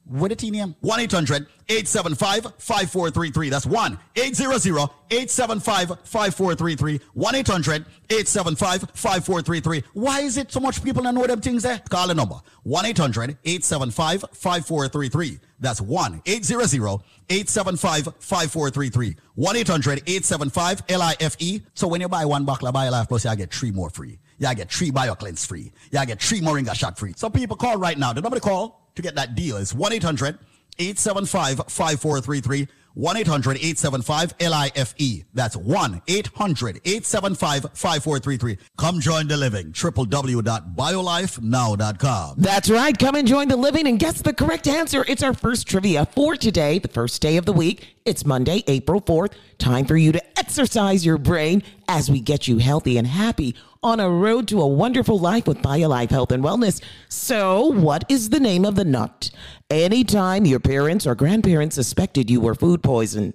What 0.07 0.37
tea 0.39 0.51
name? 0.51 0.77
1 0.81 1.01
800 1.01 1.47
875 1.69 2.53
5433. 2.59 3.49
That's 3.49 3.67
1 3.67 3.99
800 4.17 4.91
875 5.11 5.89
5433. 6.05 7.01
1 7.15 7.35
800 7.35 7.87
875 8.11 8.81
5433. 8.93 9.85
Why 9.95 10.21
is 10.21 10.37
it 10.37 10.53
so 10.53 10.61
much 10.61 10.85
people 10.85 11.03
don't 11.03 11.15
know 11.15 11.27
them 11.27 11.41
things 11.41 11.63
there? 11.63 11.81
Call 11.89 12.09
the 12.09 12.15
number 12.15 12.37
1 12.65 12.85
800 12.85 13.39
875 13.45 14.25
5433. 14.33 15.39
That's 15.59 15.81
1 15.81 16.23
800 16.27 17.01
875 17.31 18.05
5433. 18.19 19.17
1 19.37 19.57
800 19.57 19.99
875 20.07 20.83
LIFE. 20.91 21.63
So 21.73 21.89
when 21.89 22.03
you 22.03 22.09
buy 22.09 22.27
one 22.27 22.45
bottle 22.45 22.69
of 22.69 22.75
BioLife 22.75 23.09
Plus, 23.09 23.25
you 23.25 23.35
get 23.37 23.55
three 23.55 23.71
more 23.71 23.89
free. 23.89 24.19
You 24.38 24.55
get 24.55 24.71
three 24.71 24.91
BioCleanse 24.91 25.47
free. 25.47 25.73
Y'all 25.93 26.07
get 26.07 26.21
three 26.21 26.41
Moringa 26.41 26.75
shot 26.75 26.99
free. 26.99 27.14
So 27.17 27.31
people 27.31 27.57
call 27.57 27.76
right 27.76 27.99
now. 27.99 28.12
The 28.12 28.21
number 28.21 28.37
to 28.37 28.43
call 28.43 28.91
to 28.95 29.03
get 29.03 29.14
that 29.17 29.35
deal 29.35 29.57
is 29.57 29.75
1 29.75 29.92
800 29.92 30.38
875 30.79 31.57
5433. 31.68 32.68
1 32.94 33.16
800 33.16 33.57
875 33.57 34.35
LIFE. 34.40 34.94
E. 34.99 35.25
That's 35.35 35.57
1 35.57 36.03
800 36.07 36.77
875 36.85 37.62
5433. 37.75 38.59
Come 38.77 39.01
join 39.01 39.27
the 39.27 39.37
living. 39.37 39.73
www.biolifenow.com. 39.73 42.35
That's 42.38 42.70
right. 42.70 42.97
Come 42.97 43.16
and 43.16 43.27
join 43.27 43.49
the 43.49 43.57
living 43.57 43.88
and 43.88 43.99
guess 43.99 44.23
the 44.23 44.33
correct 44.33 44.68
answer. 44.68 45.05
It's 45.09 45.25
our 45.25 45.35
first 45.35 45.66
trivia 45.66 46.07
for 46.07 46.37
today, 46.37 46.79
the 46.79 46.87
first 46.88 47.20
day 47.20 47.37
of 47.37 47.47
the 47.47 47.53
week. 47.53 47.97
It's 48.05 48.25
Monday, 48.25 48.62
April 48.68 49.01
4th. 49.01 49.33
Time 49.59 49.87
for 49.87 49.97
you 49.97 50.12
to 50.12 50.23
exercise 50.38 51.05
your 51.05 51.18
brain 51.18 51.64
as 51.88 52.09
we 52.11 52.20
get 52.20 52.47
you 52.47 52.59
healthy 52.59 52.97
and 52.99 53.09
happy 53.09 53.57
on 53.85 54.01
a 54.01 54.09
road 54.09 54.49
to 54.49 54.61
a 54.61 54.66
wonderful 54.66 55.18
life 55.18 55.47
with 55.47 55.59
BioLife 55.59 56.11
Health 56.11 56.33
and 56.33 56.42
Wellness. 56.42 56.83
So, 57.09 57.66
what 57.66 58.05
is 58.09 58.31
the 58.31 58.40
name 58.40 58.64
of 58.64 58.75
the 58.75 58.85
nut? 58.85 59.31
Anytime 59.70 60.47
your 60.47 60.59
parents 60.59 61.07
or 61.07 61.14
grandparents 61.14 61.77
suspected 61.77 62.31
you 62.31 62.40
were 62.40 62.55
food 62.55 62.83
poisoned. 62.83 63.35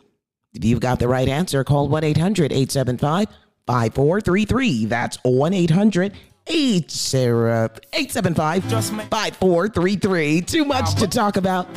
If 0.53 0.65
you've 0.65 0.79
got 0.79 0.99
the 0.99 1.07
right 1.07 1.29
answer, 1.29 1.63
call 1.63 1.87
1 1.87 2.03
800 2.03 2.51
875 2.51 3.27
5433. 3.67 4.85
That's 4.85 5.17
1 5.23 5.53
800 5.53 6.13
875 6.47 8.63
5433. 8.63 10.41
Too 10.41 10.65
much 10.65 10.95
to 10.95 11.07
talk 11.07 11.37
about, 11.37 11.67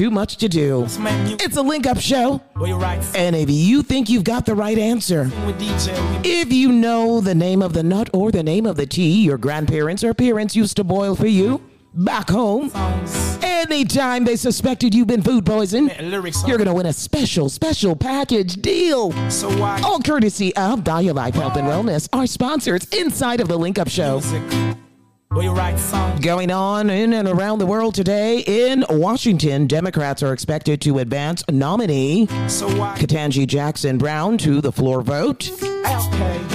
too 0.00 0.10
much 0.10 0.38
to 0.38 0.48
do. 0.48 0.86
It's 0.86 1.58
a 1.58 1.60
link 1.60 1.86
up 1.86 2.00
show. 2.00 2.40
And 3.14 3.36
if 3.36 3.50
you 3.50 3.82
think 3.82 4.08
you've 4.08 4.24
got 4.24 4.46
the 4.46 4.54
right 4.54 4.78
answer, 4.78 5.30
if 6.24 6.50
you 6.50 6.72
know 6.72 7.20
the 7.20 7.34
name 7.34 7.60
of 7.60 7.74
the 7.74 7.82
nut 7.82 8.08
or 8.14 8.32
the 8.32 8.42
name 8.42 8.64
of 8.64 8.76
the 8.76 8.86
tea 8.86 9.22
your 9.22 9.36
grandparents 9.36 10.02
or 10.02 10.14
parents 10.14 10.56
used 10.56 10.76
to 10.76 10.84
boil 10.84 11.14
for 11.14 11.26
you 11.26 11.60
back 11.92 12.30
home, 12.30 12.72
anytime 13.42 14.24
they 14.24 14.36
suspected 14.36 14.94
you've 14.94 15.06
been 15.06 15.20
food 15.20 15.44
poisoned, 15.44 15.94
you're 16.00 16.56
going 16.56 16.64
to 16.64 16.72
win 16.72 16.86
a 16.86 16.94
special, 16.94 17.50
special 17.50 17.94
package 17.94 18.54
deal. 18.54 19.12
All 19.84 20.00
courtesy 20.00 20.56
of 20.56 20.80
BioLife 20.80 21.34
Health 21.34 21.56
and 21.56 21.68
Wellness, 21.68 22.08
our 22.14 22.26
sponsors 22.26 22.84
inside 22.84 23.42
of 23.42 23.48
the 23.48 23.58
Link 23.58 23.78
Up 23.78 23.88
Show. 23.88 24.22
Going 25.32 26.50
on 26.50 26.90
in 26.90 27.12
and 27.12 27.28
around 27.28 27.60
the 27.60 27.66
world 27.66 27.94
today, 27.94 28.40
in 28.40 28.84
Washington, 28.90 29.68
Democrats 29.68 30.24
are 30.24 30.32
expected 30.32 30.80
to 30.80 30.98
advance 30.98 31.44
nominee 31.48 32.26
Ketanji 32.26 33.46
Jackson 33.46 33.96
Brown 33.96 34.36
to 34.38 34.60
the 34.60 34.72
floor 34.72 35.02
vote. 35.02 35.48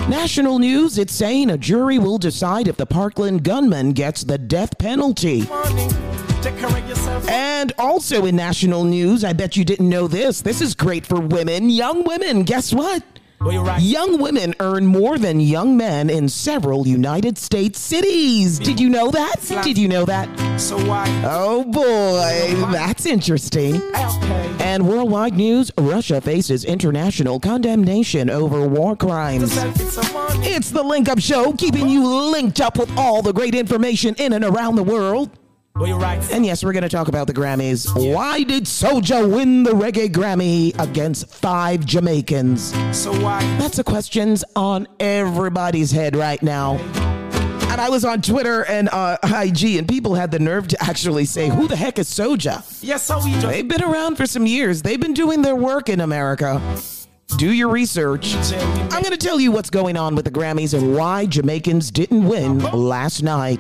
National 0.10 0.60
news, 0.60 0.98
it's 0.98 1.16
saying 1.16 1.52
a 1.52 1.58
jury 1.58 1.98
will 2.00 2.18
decide 2.18 2.68
if 2.68 2.76
the 2.76 2.86
Parkland 2.86 3.46
gunman 3.46 3.94
gets 3.94 4.26
the 4.26 4.38
death 4.38 4.78
penalty. 4.78 5.48
And 7.30 7.72
also 7.80 8.26
in 8.26 8.36
national 8.36 8.84
news, 8.84 9.24
I 9.24 9.32
bet 9.32 9.56
you 9.56 9.64
didn't 9.64 9.88
know 9.88 10.10
this. 10.10 10.42
This 10.42 10.60
is 10.60 10.76
great 10.76 11.06
for 11.06 11.22
women, 11.22 11.70
young 11.70 12.04
women. 12.04 12.44
Guess 12.44 12.74
what? 12.74 13.04
Young 13.46 14.20
women 14.20 14.56
earn 14.60 14.88
more 14.88 15.20
than 15.20 15.40
young 15.40 15.78
men 15.78 16.10
in 16.10 16.28
several 16.28 16.88
United 16.88 17.38
States 17.38 17.80
cities. 17.80 18.58
Did 18.58 18.80
you 18.80 18.90
know 18.90 19.12
that? 19.12 19.36
Did 19.64 19.78
you 19.78 19.88
know 19.88 20.04
that? 20.06 20.60
So 20.60 20.78
why? 20.86 21.06
Oh 21.24 21.64
boy, 21.64 22.72
that's 22.72 23.06
interesting. 23.06 23.80
And 24.60 24.88
worldwide 24.88 25.36
news 25.36 25.70
Russia 25.78 26.22
faces 26.22 26.66
international 26.66 27.40
condemnation 27.40 28.32
over 28.32 28.68
war 28.68 28.96
crimes. 28.96 29.56
It's 30.48 30.72
the 30.72 30.82
Link 30.82 31.08
Up 31.08 31.20
Show, 31.20 31.54
keeping 31.54 31.88
you 31.88 32.04
linked 32.08 32.62
up 32.62 32.80
with 32.80 32.90
all 32.98 33.22
the 33.22 33.34
great 33.34 33.54
information 33.54 34.16
in 34.18 34.34
and 34.34 34.44
around 34.44 34.76
the 34.76 34.84
world. 34.84 35.30
And 36.32 36.46
yes, 36.46 36.64
we're 36.64 36.72
going 36.72 36.84
to 36.84 36.90
talk 36.90 37.10
about 37.10 37.28
the 37.28 37.34
Grammys. 37.34 38.14
Why 38.14 38.44
did 38.44 38.64
Soja 38.64 39.30
win 39.30 39.64
the 39.64 39.72
Reggae 39.72 40.08
Grammy 40.08 40.74
against 40.82 41.28
five 41.28 41.86
Jamaicans? 41.86 42.74
So 42.98 43.12
why? 43.22 43.42
That's 43.58 43.76
the 43.76 43.84
questions 43.84 44.46
on 44.56 44.88
everybody's 45.02 45.92
head 45.92 46.16
right 46.16 46.42
now. 46.42 46.78
And 47.70 47.82
I 47.82 47.90
was 47.90 48.06
on 48.06 48.22
Twitter 48.22 48.64
and 48.66 48.88
uh, 48.88 49.18
IG, 49.22 49.76
and 49.76 49.86
people 49.86 50.16
had 50.16 50.32
the 50.32 50.40
nerve 50.40 50.70
to 50.70 50.82
actually 50.82 51.26
say, 51.26 51.50
"Who 51.50 51.68
the 51.68 51.76
heck 51.76 52.00
is 52.00 52.08
Soja?" 52.08 52.64
Yes, 52.82 53.04
so 53.04 53.18
we 53.22 53.34
just 53.34 53.46
They've 53.46 53.68
been 53.68 53.84
around 53.84 54.16
for 54.16 54.26
some 54.26 54.48
years. 54.48 54.82
They've 54.82 55.02
been 55.02 55.14
doing 55.14 55.42
their 55.42 55.58
work 55.58 55.90
in 55.90 56.00
America. 56.00 56.62
Do 57.38 57.52
your 57.52 57.68
research. 57.70 58.34
I'm 58.36 59.02
going 59.02 59.12
to 59.12 59.18
tell 59.18 59.40
you 59.42 59.52
what's 59.52 59.70
going 59.70 59.98
on 59.98 60.16
with 60.16 60.24
the 60.24 60.32
Grammys 60.32 60.74
and 60.74 60.96
why 60.96 61.26
Jamaicans 61.26 61.92
didn't 61.92 62.26
win 62.26 62.60
last 62.60 63.24
night. 63.24 63.60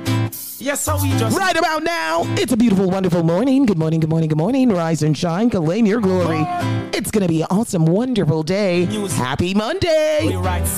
Yes, 0.60 0.82
so 0.82 0.96
we 1.02 1.10
just 1.18 1.38
Right 1.38 1.58
about 1.58 1.84
now, 1.84 2.24
it's 2.38 2.54
a 2.54 2.58
beautiful, 2.58 2.90
wonderful 2.90 3.24
morning. 3.24 3.66
Good 3.66 3.78
morning, 3.78 4.00
good 4.00 4.10
morning, 4.10 4.30
good 4.30 4.38
morning. 4.38 4.70
Rise 4.70 5.04
and 5.04 5.18
shine, 5.18 5.50
claim 5.50 5.86
your 5.86 6.00
glory. 6.00 6.46
It's 6.94 7.12
going 7.12 7.24
to 7.24 7.28
be 7.28 7.42
an 7.42 7.48
awesome, 7.50 7.86
wonderful 7.86 8.44
day. 8.44 8.86
Happy 9.16 9.54
Monday. 9.54 10.20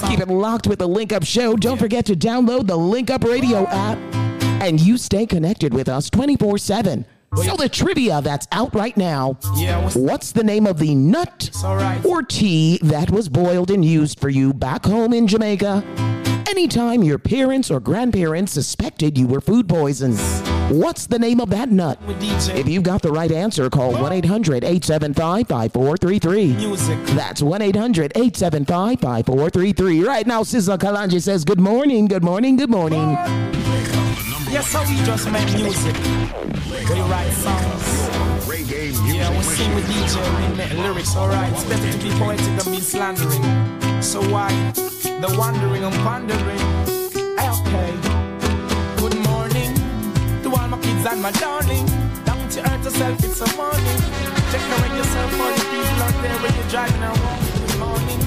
Keep 0.08 0.19
it 0.21 0.28
locked 0.30 0.65
with 0.65 0.80
the 0.80 0.88
Link 0.88 1.13
Up 1.13 1.23
Show. 1.23 1.56
Don't 1.56 1.78
forget 1.78 2.06
to 2.08 2.15
download 2.15 2.65
the 2.65 2.78
Link 2.78 3.12
Up 3.12 3.23
Radio 3.23 3.67
app 3.67 4.00
and 4.62 4.80
you 4.82 4.97
stay 4.97 5.28
connected 5.28 5.71
with 5.73 5.88
us 5.88 6.10
24 6.10 6.58
7. 6.58 7.06
So 7.35 7.55
the 7.55 7.69
trivia 7.69 8.21
that's 8.21 8.47
out 8.51 8.73
right 8.73 8.95
now. 8.97 9.37
Yeah, 9.55 9.83
what's- 9.83 9.95
What's 9.95 10.31
the 10.31 10.43
name 10.43 10.65
of 10.65 10.79
the 10.79 10.95
nut 10.95 11.49
alright. 11.63 12.03
or 12.05 12.23
tea 12.23 12.79
that 12.83 13.11
was 13.11 13.29
boiled 13.29 13.69
and 13.69 13.83
used 13.85 14.19
for 14.19 14.29
you 14.29 14.53
back 14.53 14.85
home 14.85 15.13
in 15.13 15.27
Jamaica? 15.27 15.83
Anytime 16.49 17.03
your 17.03 17.19
parents 17.19 17.69
or 17.69 17.79
grandparents 17.79 18.53
suspected 18.53 19.17
you 19.17 19.27
were 19.27 19.41
food 19.41 19.67
poisoned. 19.67 20.17
What's 20.69 21.05
the 21.05 21.19
name 21.19 21.39
of 21.39 21.49
that 21.51 21.69
nut? 21.69 21.99
If 22.19 22.67
you've 22.67 22.83
got 22.83 23.01
the 23.01 23.11
right 23.11 23.31
answer, 23.31 23.69
call 23.69 23.91
1 23.93 24.11
800 24.11 24.63
875 24.63 25.47
5433. 25.47 26.53
That's 27.15 27.41
1 27.43 27.61
800 27.61 28.11
875 28.15 28.99
5433. 28.99 30.03
Right 30.03 30.25
now, 30.25 30.41
Sizzla 30.43 30.77
Kalonji 30.77 31.21
says, 31.21 31.45
Good 31.45 31.59
morning, 31.59 32.07
good 32.07 32.23
morning, 32.23 32.55
good 32.57 32.69
morning. 32.71 33.17
Yes, 34.49 34.69
so 34.71 34.79
we 34.88 34.95
just 35.03 35.29
make 35.29 35.51
music. 35.53 35.95
We 36.89 37.01
write 37.12 37.31
songs. 37.33 38.07
Yeah, 39.12 39.29
we 39.36 39.43
sing 39.43 39.75
with. 39.75 39.86
DJ, 39.86 40.15
we 40.38 40.55
make 40.55 40.73
lyrics, 40.73 41.15
alright. 41.17 41.51
It's 41.51 41.65
better 41.65 41.91
to 41.91 41.97
be 41.97 42.10
poetic 42.12 42.45
than 42.57 42.73
be 42.73 42.79
slandering. 42.79 43.43
So 44.01 44.21
why 44.31 44.49
the 44.73 45.36
wandering 45.38 45.83
and 45.83 45.95
pondering? 45.95 46.63
Okay. 47.51 47.91
Good 48.97 49.17
morning 49.27 49.73
to 50.43 50.49
all 50.55 50.67
my 50.69 50.79
kids 50.79 51.05
and 51.05 51.21
my 51.21 51.31
darling. 51.31 51.86
Down 52.23 52.47
to 52.49 52.62
earth 52.71 52.86
yourself, 52.86 53.23
it's 53.23 53.41
a 53.41 53.55
morning. 53.57 53.99
Take 54.51 54.63
care 54.63 54.86
of 54.86 54.97
yourself, 54.97 55.39
all 55.41 55.51
the 55.51 55.65
people 55.71 56.03
out 56.07 56.17
there 56.23 56.38
when 56.39 56.55
you're 56.55 56.69
driving 56.69 57.03
around. 57.03 57.41
Good 57.67 57.79
morning 57.83 58.19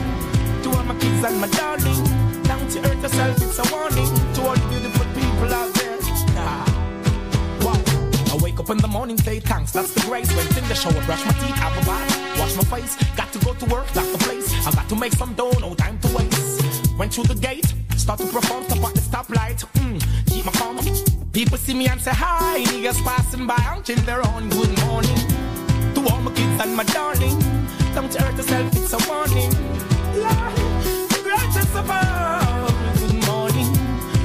to 0.63 0.69
all 0.77 0.85
my 0.85 0.95
kids 1.01 1.25
and 1.25 1.41
my 1.41 1.49
darling. 1.49 2.05
Down 2.45 2.69
to 2.69 2.79
earth 2.91 3.03
yourself, 3.03 3.37
it's 3.41 3.59
a 3.59 3.65
warning. 3.73 4.11
To 4.35 4.41
all 4.43 4.55
the 4.55 4.69
beautiful 4.69 5.07
people 5.15 5.55
out 5.55 5.73
there. 5.75 5.80
In 8.73 8.79
the 8.79 8.89
morning, 8.89 9.17
say 9.17 9.41
thanks, 9.41 9.73
that's 9.73 9.93
the 9.95 10.01
grace. 10.03 10.33
Went 10.37 10.57
in 10.57 10.69
the 10.69 10.75
shower, 10.75 10.93
brush 11.05 11.25
my 11.25 11.33
teeth, 11.33 11.57
have 11.57 11.77
a 11.83 11.87
bath, 11.87 12.39
wash 12.39 12.55
my 12.57 12.65
face. 12.65 12.97
Got 13.17 13.33
to 13.33 13.39
go 13.45 13.55
to 13.55 13.67
work, 13.67 13.89
that's 13.89 14.13
the 14.13 14.19
place. 14.19 14.67
I 14.67 14.71
got 14.73 14.89
to 14.89 14.97
make 14.97 15.13
some 15.13 15.35
dough, 15.35 15.53
no 15.61 15.75
time 15.75 15.99
to 16.01 16.09
waste. 16.17 16.97
Went 16.99 17.15
through 17.15 17.25
the 17.25 17.35
gate, 17.35 17.67
start 17.97 18.21
to 18.21 18.27
perform, 18.27 18.65
stop 18.65 18.85
at 18.85 18.95
the 18.95 19.01
stoplight. 19.01 19.65
Mm, 19.81 19.99
keep 20.27 20.45
my 20.45 20.53
calm. 20.53 20.79
People 21.33 21.59
see 21.59 21.75
me 21.75 21.89
and 21.89 22.01
say 22.01 22.13
hi, 22.13 22.63
niggas 22.65 23.03
passing 23.03 23.47
by, 23.47 23.59
until 23.75 23.97
they're 24.05 24.23
on 24.29 24.49
good 24.51 24.73
morning. 24.85 25.19
To 25.95 26.01
all 26.11 26.21
my 26.21 26.33
kids 26.33 26.63
and 26.63 26.77
my 26.77 26.85
darling, 26.85 27.39
don't 27.95 28.15
hurt 28.15 28.37
yourself, 28.37 28.77
it's 28.77 28.93
a 28.93 28.99
warning. 29.09 29.51
Lord, 30.21 30.55
the 31.07 31.21
good 33.01 33.27
morning. 33.27 33.69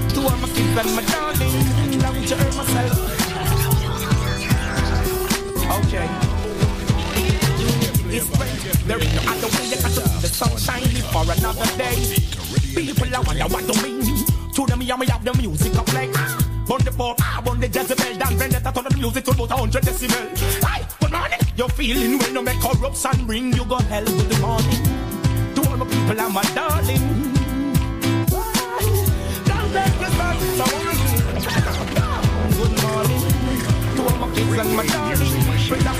To 0.09 0.19
all 0.21 0.37
my 0.37 0.49
kids 0.49 0.77
and 0.81 0.95
my 0.95 1.03
darling, 1.13 1.99
don't 1.99 2.29
hurt 2.29 2.55
myself. 2.55 3.14
Okay. 5.71 6.07
It's. 8.15 8.45
There 8.85 8.99
is 8.99 9.13
no 9.15 9.21
other 9.31 9.47
way 9.57 9.65
you 9.65 9.77
got 9.81 9.91
to 9.97 10.01
the 10.21 10.27
sun 10.27 10.55
shining 10.57 11.01
for 11.09 11.25
another 11.25 11.65
day. 11.75 11.97
People, 12.75 13.15
I 13.15 13.19
wonder 13.19 13.45
what 13.49 13.65
do 13.65 13.73
mean. 13.81 14.25
To 14.53 14.65
them, 14.67 14.81
yeah, 14.83 14.95
me 14.95 15.07
have 15.07 15.25
the 15.25 15.33
music 15.33 15.73
I 15.73 15.83
play. 15.83 16.07
Bun 16.67 16.81
the 16.85 16.91
pop, 16.95 17.17
ah, 17.19 17.41
bun 17.43 17.59
the 17.59 17.67
Jezebel, 17.67 18.15
Dan 18.17 18.37
Vendetta, 18.37 18.71
turn 18.71 18.83
the 18.83 18.95
music 18.95 19.25
to 19.25 19.31
about 19.31 19.51
a 19.51 19.55
hundred 19.57 19.83
decibel. 19.83 20.29
Hi, 20.61 20.85
good 20.99 21.11
morning. 21.11 21.39
You're 21.57 21.69
feeling 21.69 22.19
well, 22.19 22.31
no 22.33 22.41
make 22.43 22.59
corruption 22.61 23.25
bring 23.25 23.53
you 23.53 23.65
go 23.65 23.77
hell. 23.77 24.05
Good 24.05 24.39
morning. 24.39 24.83
To 25.55 25.61
all 25.67 25.77
my 25.77 25.85
people, 25.85 26.21
I'm 26.21 26.31
my 26.31 26.43
darling. 26.53 27.33
With 29.97 30.57
some 30.57 30.69
Good 32.53 32.73
morning. 32.85 33.21
To 33.95 34.01
all 34.03 34.17
my 34.19 34.35
kids 34.35 34.57
and 34.59 34.75
my 34.77 34.85
darling. 34.85 35.54
Bring 35.67 35.87
up. 35.87 35.95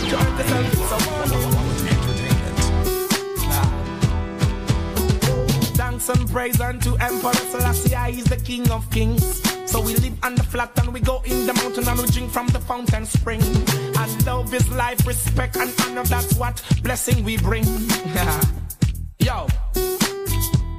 Thanks 5.75 6.09
and 6.09 6.29
praise 6.29 6.61
unto 6.61 6.91
the 6.91 8.41
King 8.43 8.69
of 8.69 8.89
Kings. 8.91 9.41
So 9.65 9.81
we 9.81 9.95
live 9.95 10.17
on 10.23 10.35
the 10.35 10.43
flat 10.43 10.71
and 10.77 10.93
we 10.93 10.99
go 10.99 11.21
in 11.25 11.47
the 11.47 11.53
mountain 11.53 11.87
and 11.87 11.99
we 11.99 12.05
drink 12.07 12.31
from 12.31 12.47
the 12.49 12.59
fountain 12.59 13.05
spring. 13.05 13.41
And 13.41 14.25
love 14.25 14.53
is 14.53 14.69
life, 14.69 15.05
respect 15.07 15.57
and 15.57 15.73
honor, 15.81 16.03
that's 16.03 16.35
what 16.35 16.61
blessing 16.83 17.23
we 17.23 17.37
bring. 17.37 17.63
Yo, 19.19 19.47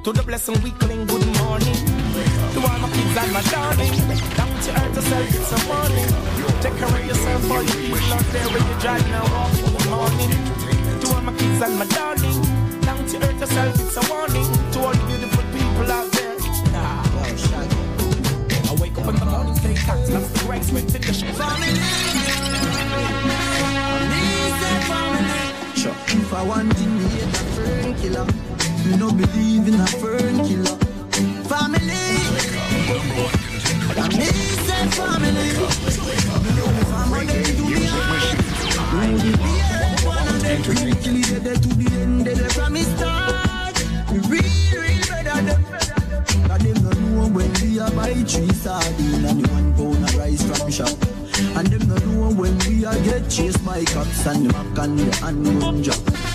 to 0.03 0.13
the 0.13 0.23
blessing 0.25 0.61
we 0.63 0.71
cling, 0.71 1.05
good 1.07 1.25
morning. 1.39 2.06
To 2.17 2.59
all 2.65 2.79
my 2.79 2.89
kids 2.89 3.17
and 3.17 3.31
my 3.31 3.41
darling, 3.53 3.93
down 4.33 4.49
to 4.65 4.71
earth 4.73 4.95
yourself, 4.95 5.35
it's 5.37 5.51
a 5.53 5.59
morning. 5.69 6.09
Take 6.61 6.75
care 6.77 6.89
of 6.89 7.05
yourself, 7.05 7.51
all 7.51 7.61
you 7.61 7.73
people 7.77 8.13
out 8.13 8.25
there 8.33 8.47
when 8.49 8.63
you 8.65 8.75
drive 8.81 9.05
now, 9.09 9.21
walk, 9.33 9.53
good 9.53 9.89
morning. 9.93 10.31
To 11.01 11.07
all 11.13 11.21
my 11.21 11.33
kids 11.37 11.61
and 11.61 11.77
my 11.77 11.85
darling, 11.85 12.41
down 12.81 13.05
to 13.05 13.17
earth 13.21 13.39
yourself, 13.39 13.79
it's 13.79 13.97
a 13.97 14.03
warning. 14.09 14.49
To 14.73 14.79
all 14.81 14.93
the 14.93 15.05
beautiful 15.05 15.43
people 15.53 15.91
out 15.91 16.11
there. 16.13 16.35
Ah. 16.73 17.05
I 18.69 18.81
wake 18.81 18.97
up 18.97 19.07
in 19.09 19.15
the 19.15 19.25
morning, 19.25 19.55
say 19.55 19.75
thanks, 19.75 20.09
that's 20.09 20.29
the 20.31 20.39
grace, 20.47 20.71
went 20.71 20.95
in 20.95 21.01
the 21.01 21.13
show. 21.13 21.27
Sure. 25.77 25.95
If 26.17 26.33
I 26.33 26.41
want 26.41 26.75
to 26.75 26.83
be 26.83 27.21
a 27.21 27.27
fern 27.53 27.93
killer, 28.01 28.25
me 28.25 28.97
no 28.97 29.11
believe 29.11 29.67
in 29.67 29.75
a 29.75 29.85
fern 29.85 30.46
real 40.65 40.95
kill 40.95 41.15
it 41.15 41.43
dead 41.43 41.61
to 41.61 41.69
the 41.75 41.99
end, 42.01 42.25
dead 42.25 42.51
from 42.51 42.73
me 42.73 42.83
start. 42.83 43.75
Me 44.11 44.19
real, 44.27 44.81
real 44.81 45.05
better 45.07 45.41
them. 45.43 45.63
Cause 46.47 46.61
them 46.63 46.83
no 46.83 46.89
know 46.89 47.27
when 47.27 47.53
we 47.61 47.79
a 47.79 47.91
buy 47.91 48.13
three 48.13 48.51
sardine 48.53 49.25
and 49.25 49.43
the 49.43 49.51
one 49.51 49.73
pound 49.75 50.03
of 50.03 50.15
rice 50.15 50.43
from 50.43 50.71
shop. 50.71 50.97
And 51.57 51.67
them 51.67 51.87
no 51.87 51.95
know 51.95 52.33
when 52.33 52.57
we 52.59 52.85
a 52.85 52.93
get 53.03 53.29
chased 53.29 53.63
by 53.65 53.83
cops 53.85 54.25
and 54.25 54.45
the 54.45 54.53
mac 54.53 54.77
and 54.79 54.99
the 54.99 55.15
handgun 55.17 55.83
job. 55.83 56.26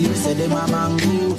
Clear 0.00 0.14
say 0.14 0.34
them 0.34 0.52
a 0.52 0.66
mango. 0.68 1.34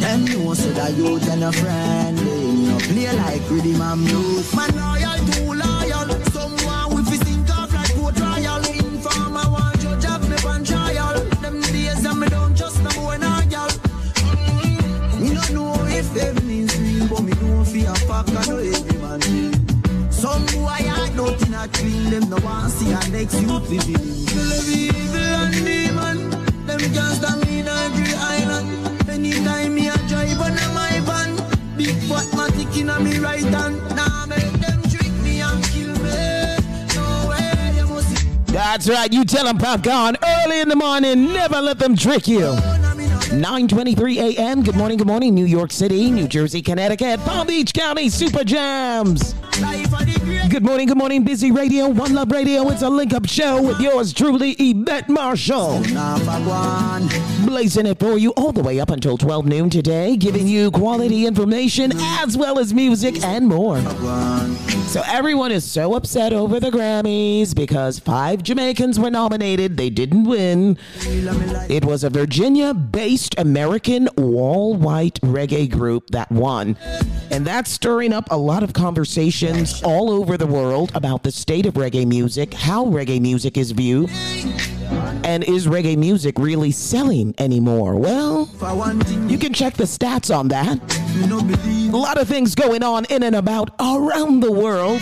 Them 0.00 0.24
know 0.24 0.54
say 0.54 0.72
that 0.72 0.94
you 0.96 1.16
and 1.16 1.44
a 1.44 1.52
friend 1.52 2.18
they 2.18 2.52
no 2.68 2.78
play 2.78 3.16
like 3.16 3.50
rhythm 3.50 3.80
and 3.80 4.04
blues. 4.06 4.54
Man 4.54 4.70
loyal 4.76 5.18
too 5.30 5.52
loyal. 5.62 6.08
Someone 6.32 6.94
with 6.94 7.08
his 7.08 7.22
think 7.22 7.48
off 7.50 7.72
like 7.72 7.94
court 7.94 8.16
trial. 8.16 8.62
Informer 8.66 9.46
want 9.50 9.80
judge 9.80 10.04
have 10.04 10.28
me 10.28 10.36
on 10.48 10.64
trial. 10.64 11.20
Them 11.42 11.60
days 11.60 12.04
and 12.04 12.20
me 12.20 12.28
don't 12.28 12.56
just 12.56 12.82
no 12.82 12.90
boy 12.90 13.16
nor 13.18 13.42
girl. 13.52 13.70
Mm-hmm. 13.70 15.22
Me 15.22 15.34
no 15.34 15.42
know 15.54 15.74
if 15.86 16.08
heaven 16.16 16.50
is 16.50 16.74
real, 16.80 17.08
but 17.08 17.22
me 17.22 17.32
know 17.40 17.64
fi 17.64 17.80
a 17.82 17.94
fuck 18.06 18.28
I 18.28 18.46
know 18.46 18.58
every 18.58 18.98
man. 18.98 19.22
Some 20.10 20.46
boy 20.46 20.66
I 20.70 21.10
don't 21.16 21.40
in 21.46 21.54
a 21.54 21.68
clean, 21.68 22.10
them 22.10 22.30
no 22.30 22.36
want 22.44 22.72
see 22.72 22.92
a 22.92 23.00
next 23.10 23.40
youth 23.42 23.68
living 23.70 24.22
every 24.32 24.74
evil 24.74 25.16
and 25.18 25.54
demon, 25.64 26.11
That's 38.52 38.88
right. 38.88 39.12
You 39.12 39.24
tell 39.24 39.44
them 39.44 39.58
popcorn 39.58 40.16
early 40.22 40.60
in 40.60 40.68
the 40.68 40.76
morning. 40.76 41.32
Never 41.32 41.60
let 41.60 41.78
them 41.78 41.96
trick 41.96 42.26
you. 42.26 42.40
9:23 43.32 44.36
a.m. 44.36 44.62
Good 44.62 44.76
morning, 44.76 44.98
good 44.98 45.06
morning, 45.06 45.34
New 45.34 45.46
York 45.46 45.72
City, 45.72 46.10
New 46.10 46.28
Jersey, 46.28 46.62
Connecticut, 46.62 47.20
Palm 47.20 47.46
Beach 47.46 47.72
County, 47.72 48.08
Super 48.08 48.44
Jams. 48.44 49.34
Good 50.52 50.64
morning, 50.66 50.86
good 50.86 50.98
morning, 50.98 51.24
Busy 51.24 51.50
Radio, 51.50 51.88
One 51.88 52.12
Love 52.12 52.30
Radio. 52.30 52.68
It's 52.68 52.82
a 52.82 52.90
link 52.90 53.14
up 53.14 53.26
show 53.26 53.62
with 53.62 53.80
yours 53.80 54.12
truly, 54.12 54.50
Yvette 54.58 55.08
Marshall. 55.08 55.82
Blazing 57.52 57.84
it 57.84 57.98
for 57.98 58.16
you 58.16 58.30
all 58.30 58.50
the 58.50 58.62
way 58.62 58.80
up 58.80 58.88
until 58.88 59.18
12 59.18 59.44
noon 59.44 59.68
today, 59.68 60.16
giving 60.16 60.48
you 60.48 60.70
quality 60.70 61.26
information 61.26 61.92
as 61.94 62.34
well 62.34 62.58
as 62.58 62.72
music 62.72 63.22
and 63.22 63.46
more. 63.46 63.78
So, 64.86 65.02
everyone 65.06 65.52
is 65.52 65.62
so 65.70 65.92
upset 65.94 66.32
over 66.32 66.58
the 66.58 66.70
Grammys 66.70 67.54
because 67.54 67.98
five 67.98 68.42
Jamaicans 68.42 68.98
were 68.98 69.10
nominated. 69.10 69.76
They 69.76 69.90
didn't 69.90 70.24
win. 70.24 70.78
It 71.68 71.84
was 71.84 72.04
a 72.04 72.10
Virginia 72.10 72.72
based 72.72 73.38
American 73.38 74.08
all 74.16 74.74
white 74.74 75.20
reggae 75.20 75.70
group 75.70 76.08
that 76.08 76.32
won. 76.32 76.78
And 77.30 77.46
that's 77.46 77.70
stirring 77.70 78.14
up 78.14 78.28
a 78.30 78.36
lot 78.36 78.62
of 78.62 78.72
conversations 78.72 79.82
all 79.82 80.10
over 80.10 80.38
the 80.38 80.46
world 80.46 80.90
about 80.94 81.22
the 81.22 81.30
state 81.30 81.66
of 81.66 81.74
reggae 81.74 82.06
music, 82.06 82.54
how 82.54 82.86
reggae 82.86 83.20
music 83.20 83.58
is 83.58 83.72
viewed, 83.72 84.10
and 85.24 85.44
is 85.44 85.66
reggae 85.66 85.96
music 85.96 86.38
really 86.38 86.70
selling 86.70 87.34
anymore? 87.38 87.96
Well, 87.96 88.48
you 89.28 89.38
can 89.38 89.52
check 89.52 89.74
the 89.74 89.84
stats 89.84 90.34
on 90.34 90.48
that. 90.48 90.78
A 91.92 91.96
lot 91.96 92.18
of 92.20 92.26
things 92.28 92.54
going 92.54 92.82
on 92.82 93.04
in 93.06 93.22
and 93.22 93.36
about 93.36 93.70
around 93.78 94.40
the 94.40 94.50
world. 94.50 95.00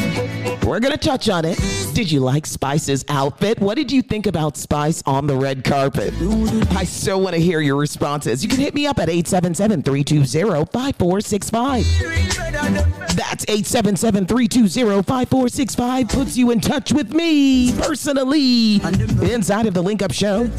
We're 0.65 0.81
going 0.81 0.93
to 0.93 0.99
touch 0.99 1.29
on 1.29 1.45
it. 1.45 1.59
Did 1.95 2.11
you 2.11 2.21
like 2.21 2.47
Spice's 2.47 3.05
outfit? 3.09 3.59
What 3.61 3.77
did 3.77 3.91
you 3.91 4.03
think 4.03 4.27
about 4.27 4.57
Spice 4.57 5.03
on 5.07 5.27
the 5.27 5.37
red 5.37 5.65
carpet? 5.65 6.15
I 6.77 6.85
so 6.85 7.19
want 7.19 7.35
to 7.35 7.41
hear 7.41 7.61
your 7.61 7.77
responses. 7.77 8.43
You 8.43 8.49
can 8.49 8.59
hit 8.59 8.75
me 8.75 8.87
up 8.87 8.99
at 8.99 9.09
877 9.09 9.83
320 9.83 10.67
5465. 10.67 11.85
That's 13.17 13.45
877 13.49 14.27
320 14.27 15.03
5465. 15.03 16.09
Puts 16.09 16.37
you 16.37 16.51
in 16.51 16.61
touch 16.61 16.93
with 16.93 17.13
me 17.13 17.73
personally 17.79 18.77
inside 19.33 19.67
of 19.67 19.75
the 19.75 19.80
Link 19.81 20.03
Up 20.03 20.13
Show. 20.13 20.51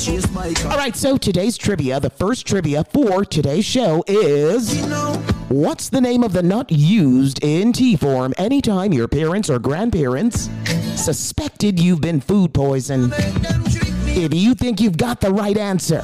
All 0.69 0.77
right, 0.77 0.95
so 0.95 1.17
today's 1.17 1.57
trivia, 1.57 1.99
the 1.99 2.09
first 2.09 2.45
trivia 2.45 2.83
for 2.85 3.25
today's 3.25 3.65
show 3.65 4.03
is 4.07 4.81
What's 5.49 5.89
the 5.89 5.99
name 5.99 6.23
of 6.23 6.31
the 6.31 6.41
nut 6.41 6.71
used 6.71 7.43
in 7.43 7.73
tea 7.73 7.97
form 7.97 8.33
anytime 8.37 8.93
your 8.93 9.09
parents 9.09 9.49
or 9.49 9.59
grandparents 9.59 10.49
suspected 10.95 11.77
you've 11.77 11.99
been 11.99 12.21
food 12.21 12.53
poisoned? 12.53 13.13
If 13.17 14.33
you 14.33 14.55
think 14.55 14.79
you've 14.79 14.97
got 14.97 15.19
the 15.19 15.31
right 15.31 15.57
answer, 15.57 16.01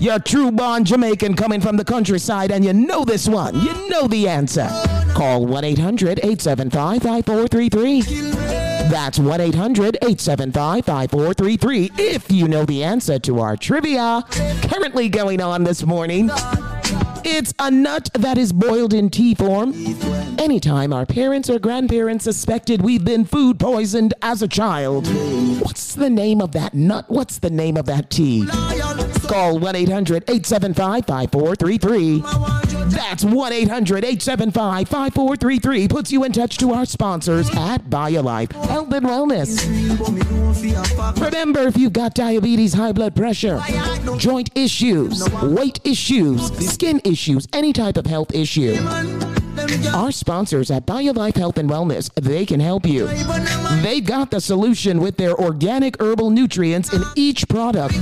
you're 0.00 0.18
true 0.18 0.50
born 0.50 0.84
Jamaican 0.84 1.34
coming 1.34 1.60
from 1.60 1.76
the 1.76 1.84
countryside 1.84 2.50
and 2.50 2.64
you 2.64 2.72
know 2.72 3.04
this 3.04 3.28
one, 3.28 3.54
you 3.60 3.88
know 3.88 4.06
the 4.06 4.28
answer. 4.28 4.68
Call 5.14 5.46
1 5.46 5.64
800 5.64 6.18
875 6.18 7.02
5433. 7.02 8.00
That's 8.88 9.18
1 9.18 9.40
800 9.40 9.96
875 9.96 10.84
5433 10.84 11.90
if 11.98 12.30
you 12.30 12.46
know 12.48 12.64
the 12.64 12.84
answer 12.84 13.18
to 13.20 13.40
our 13.40 13.56
trivia 13.56 14.22
currently 14.70 15.08
going 15.08 15.40
on 15.40 15.64
this 15.64 15.84
morning. 15.84 16.30
It's 17.28 17.52
a 17.58 17.70
nut 17.70 18.08
that 18.14 18.38
is 18.38 18.52
boiled 18.52 18.94
in 18.94 19.10
tea 19.10 19.34
form. 19.34 19.72
Anytime 20.38 20.92
our 20.92 21.04
parents 21.04 21.50
or 21.50 21.58
grandparents 21.58 22.22
suspected 22.22 22.82
we've 22.82 23.04
been 23.04 23.24
food 23.24 23.58
poisoned 23.58 24.14
as 24.22 24.42
a 24.42 24.48
child, 24.48 25.08
what's 25.60 25.94
the 25.96 26.08
name 26.08 26.40
of 26.40 26.52
that 26.52 26.74
nut? 26.74 27.06
What's 27.08 27.38
the 27.38 27.50
name 27.50 27.76
of 27.76 27.86
that 27.86 28.10
tea? 28.10 28.46
Call 29.28 29.58
1 29.58 29.76
800 29.76 30.24
875 30.28 31.06
5433. 31.06 32.20
That's 32.90 33.24
1 33.24 33.52
800 33.52 34.04
875 34.04 34.88
5433. 34.88 35.88
Puts 35.88 36.12
you 36.12 36.24
in 36.24 36.32
touch 36.32 36.58
to 36.58 36.72
our 36.72 36.86
sponsors 36.86 37.50
at 37.56 37.78
BioLife 37.84 38.52
Health 38.52 38.92
and 38.92 39.06
Wellness. 39.06 39.60
Remember, 41.20 41.60
if 41.66 41.76
you've 41.76 41.92
got 41.92 42.14
diabetes, 42.14 42.74
high 42.74 42.92
blood 42.92 43.16
pressure, 43.16 43.60
joint 44.16 44.50
issues, 44.54 45.28
weight 45.42 45.80
issues, 45.84 46.46
skin 46.70 47.00
issues, 47.04 47.48
any 47.52 47.72
type 47.72 47.96
of 47.96 48.06
health 48.06 48.32
issue, 48.34 48.74
our 49.94 50.12
sponsors 50.12 50.70
at 50.70 50.86
BioLife 50.86 51.36
Health 51.36 51.58
and 51.58 51.68
Wellness, 51.68 52.12
they 52.14 52.44
can 52.44 52.60
help 52.60 52.86
you. 52.86 53.06
They've 53.82 54.04
got 54.04 54.30
the 54.30 54.40
solution 54.40 55.00
with 55.00 55.16
their 55.16 55.34
organic 55.34 56.00
herbal 56.00 56.30
nutrients 56.30 56.92
in 56.92 57.02
each 57.14 57.48
product, 57.48 57.94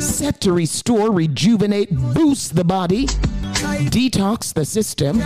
set 0.00 0.40
to 0.42 0.52
restore, 0.52 1.10
rejuvenate, 1.12 1.94
boost 2.14 2.56
the 2.56 2.64
body, 2.64 3.06
detox 3.06 4.52
the 4.54 4.64
system. 4.64 5.20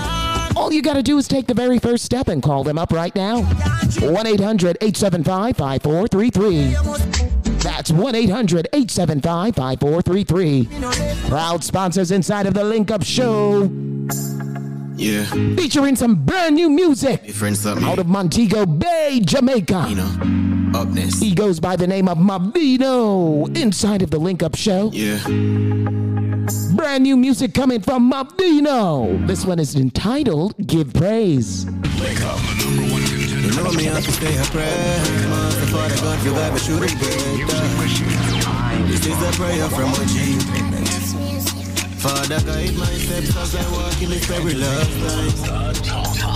All 0.56 0.72
you 0.72 0.82
got 0.82 0.94
to 0.94 1.02
do 1.02 1.18
is 1.18 1.28
take 1.28 1.46
the 1.46 1.54
very 1.54 1.78
first 1.78 2.04
step 2.04 2.28
and 2.28 2.42
call 2.42 2.64
them 2.64 2.78
up 2.78 2.92
right 2.92 3.14
now. 3.14 3.42
1 3.42 4.26
800 4.26 4.78
875 4.80 5.56
5433. 5.56 7.54
That's 7.58 7.90
1 7.90 8.14
800 8.14 8.68
875 8.72 9.54
5433. 9.56 11.28
Proud 11.28 11.64
sponsors 11.64 12.10
inside 12.10 12.46
of 12.46 12.54
the 12.54 12.64
Link 12.64 12.90
Up 12.90 13.02
Show. 13.02 13.70
Yeah. 14.96 15.24
Featuring 15.57 15.96
some 15.96 16.24
brand 16.24 16.54
new 16.54 16.70
music 16.70 17.24
Different 17.26 17.57
something. 17.57 17.85
out 17.85 17.98
of 17.98 18.07
Montego 18.07 18.64
Bay, 18.66 19.20
Jamaica. 19.24 19.87
You 19.88 19.96
know, 19.96 20.80
upness. 20.80 21.20
He 21.20 21.35
goes 21.35 21.59
by 21.61 21.76
the 21.76 21.87
name 21.87 22.09
of 22.09 22.18
Mavino 22.18 23.57
inside 23.57 24.02
of 24.02 24.11
the 24.11 24.18
Link 24.18 24.42
Up 24.42 24.54
Show. 24.57 24.90
Yeah. 24.92 25.18
Brand 26.76 27.02
new 27.02 27.16
music 27.16 27.54
coming 27.54 27.80
from 27.80 28.11
Mavino. 28.11 29.26
This 29.26 29.44
one 29.44 29.59
is 29.59 29.74
entitled 29.74 30.54
Give 30.66 30.92
Praise. 30.92 31.64
You 31.64 31.70
know 33.62 33.72
me, 33.72 33.88
I 33.88 34.00
can 34.00 34.12
stay 34.12 34.37
a 34.37 34.42
prayer. 34.44 34.98
Master 35.28 35.66
Father 35.66 35.96
God, 35.96 36.24
you 36.24 36.30
got 36.33 36.52
me 36.52 36.59
shooting. 36.59 36.98
This 38.88 39.07
is 39.07 39.22
a 39.22 39.33
prayer 39.33 39.68
from 39.70 39.90
my 39.90 40.04
G. 40.07 40.38
Father, 42.04 42.36
guide 42.44 42.76
my 42.76 42.84
steps 42.84 43.34
as 43.34 43.54
I 43.56 43.64
walk 43.72 44.02
in 44.02 44.10
this 44.10 44.26
very 44.26 44.52
love. 44.52 44.86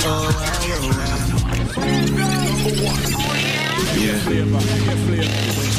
Oh. 0.00 0.32
Yeah. 4.00 4.16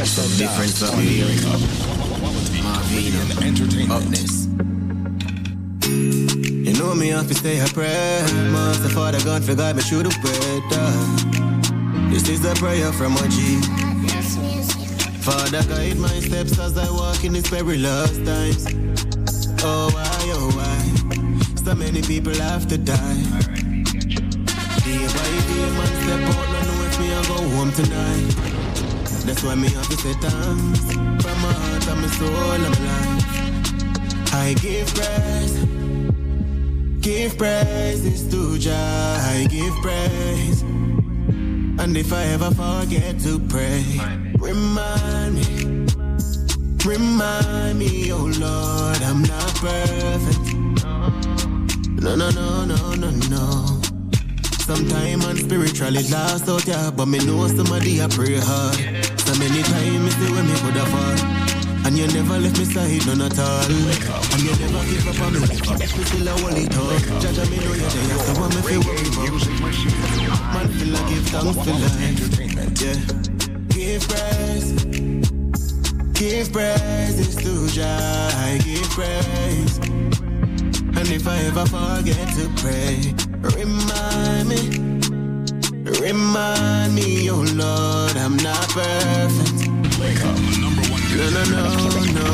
Something 0.05 0.47
here. 1.01 1.25
Marvino. 2.61 3.21
Upness. 3.89 4.45
You 6.67 6.73
know 6.77 6.93
me, 6.93 7.07
have 7.07 7.27
to 7.27 7.33
stay 7.33 7.59
a 7.59 7.65
prayer. 7.69 8.21
Master 8.51 8.89
Father 8.89 9.19
God, 9.23 9.43
for 9.43 9.55
guide 9.55 9.75
me 9.75 9.81
through 9.81 10.03
the 10.03 10.13
weather. 10.21 10.91
This 12.11 12.29
is 12.29 12.45
a 12.45 12.53
prayer 12.53 12.91
from 12.93 13.13
my 13.13 13.27
Father, 15.23 15.63
guide 15.67 15.97
my 15.97 16.19
steps 16.19 16.59
as 16.59 16.77
I 16.77 16.91
walk 16.91 17.23
in 17.23 17.33
these 17.33 17.49
perilous 17.49 18.19
times. 18.19 18.67
Oh, 19.61 19.89
why, 19.93 20.21
oh, 20.35 20.49
why? 20.55 21.55
So 21.63 21.75
many 21.75 22.01
people 22.01 22.33
have 22.33 22.67
to 22.69 22.77
die. 22.77 23.23
Day 24.85 25.05
by 25.05 25.29
day, 25.47 25.67
man, 25.75 25.91
step 26.01 26.21
out, 26.31 26.47
no 26.53 26.59
know 26.67 26.85
if 26.87 26.99
me 26.99 27.07
I 27.13 27.21
go 27.27 27.37
home 27.55 27.71
tonight. 27.73 28.35
That's 29.25 29.43
why 29.43 29.55
me 29.55 29.69
have 29.69 29.87
to 29.89 29.97
say 29.97 30.13
thanks 30.13 30.93
from 30.93 31.37
my 31.41 31.51
heart 31.51 31.87
and 31.87 32.01
my 32.01 32.07
soul 32.07 32.51
and 32.51 32.79
my 32.79 32.79
life. 32.87 34.33
I 34.33 34.55
give 34.61 34.87
praise, 34.95 35.53
give 37.01 37.37
praises 37.37 38.29
to 38.31 38.57
Jah. 38.57 39.17
I 39.19 39.45
give 39.49 39.73
praise, 39.81 40.61
and 40.61 41.97
if 41.97 42.13
I 42.13 42.23
ever 42.35 42.51
forget 42.51 43.19
to 43.21 43.39
pray, 43.39 43.83
remind 44.39 45.35
me, 45.35 45.58
remind 46.85 47.79
me, 47.79 48.11
oh 48.11 48.31
Lord, 48.39 49.01
I'm 49.03 49.21
not 49.23 49.55
perfect. 49.55 50.53
No, 52.01 52.15
no, 52.15 52.29
no, 52.29 52.65
no, 52.65 52.93
no, 52.93 53.09
no. 53.29 53.81
Sometimes 54.59 55.25
I'm 55.25 55.37
spiritually 55.37 56.03
lost 56.09 56.47
out, 56.47 56.65
yeah, 56.65 56.91
but 56.91 57.07
me 57.07 57.17
know 57.25 57.47
somebody 57.47 58.01
I 58.01 58.07
pray 58.07 58.37
hard. 58.37 58.75
So 59.19 59.33
many 59.39 59.63
times 59.63 59.99
me 59.99 60.09
see 60.11 60.31
when 60.31 60.45
me 60.47 60.53
could 60.61 60.75
have 60.75 60.87
fall. 60.89 61.49
And 61.85 61.97
you 61.97 62.07
never 62.07 62.37
left 62.37 62.57
me 62.59 62.65
side, 62.65 63.05
none 63.07 63.21
at 63.21 63.39
all. 63.39 63.65
And 63.65 64.41
you 64.43 64.53
never 64.61 64.85
give 64.85 65.07
up 65.07 65.21
on 65.25 65.33
me. 65.33 65.39
Me 65.39 66.03
still 66.05 66.27
a 66.27 66.35
it 66.53 66.75
up. 66.77 67.21
Judge 67.21 67.49
me 67.49 67.57
know 67.57 67.73
you're 67.73 67.89
there, 67.89 68.19
so 68.19 68.33
me 68.47 68.61
feel 68.61 68.81
worry 68.85 69.09
about. 69.09 69.41
Man 70.53 70.67
feel 70.69 70.89
like 70.93 71.07
give 71.09 71.25
thanks 71.27 71.57
for 71.57 71.73
life. 71.81 72.19
Yeah. 72.79 72.97
Give 73.69 74.03
praise. 74.07 74.98
Give 76.19 76.51
praises 76.51 77.33
to 77.37 77.67
Jah. 77.69 78.29
I 78.33 78.57
give 78.65 78.89
praise. 78.89 79.77
And 79.79 81.07
if 81.07 81.25
I 81.25 81.37
ever 81.47 81.65
forget 81.65 82.27
to 82.35 82.49
pray, 82.59 83.15
remind 83.55 84.49
me, 84.49 84.59
remind 86.01 86.93
me, 86.93 87.29
oh 87.31 87.45
Lord, 87.55 88.17
I'm 88.17 88.35
not 88.35 88.67
perfect. 88.67 89.69
Wake 89.97 90.19
up, 90.25 90.35
number 90.59 90.83
one 90.91 90.99
No, 91.15 91.29
no, 91.31 91.43
no, 91.47 91.63
no. 92.11 92.27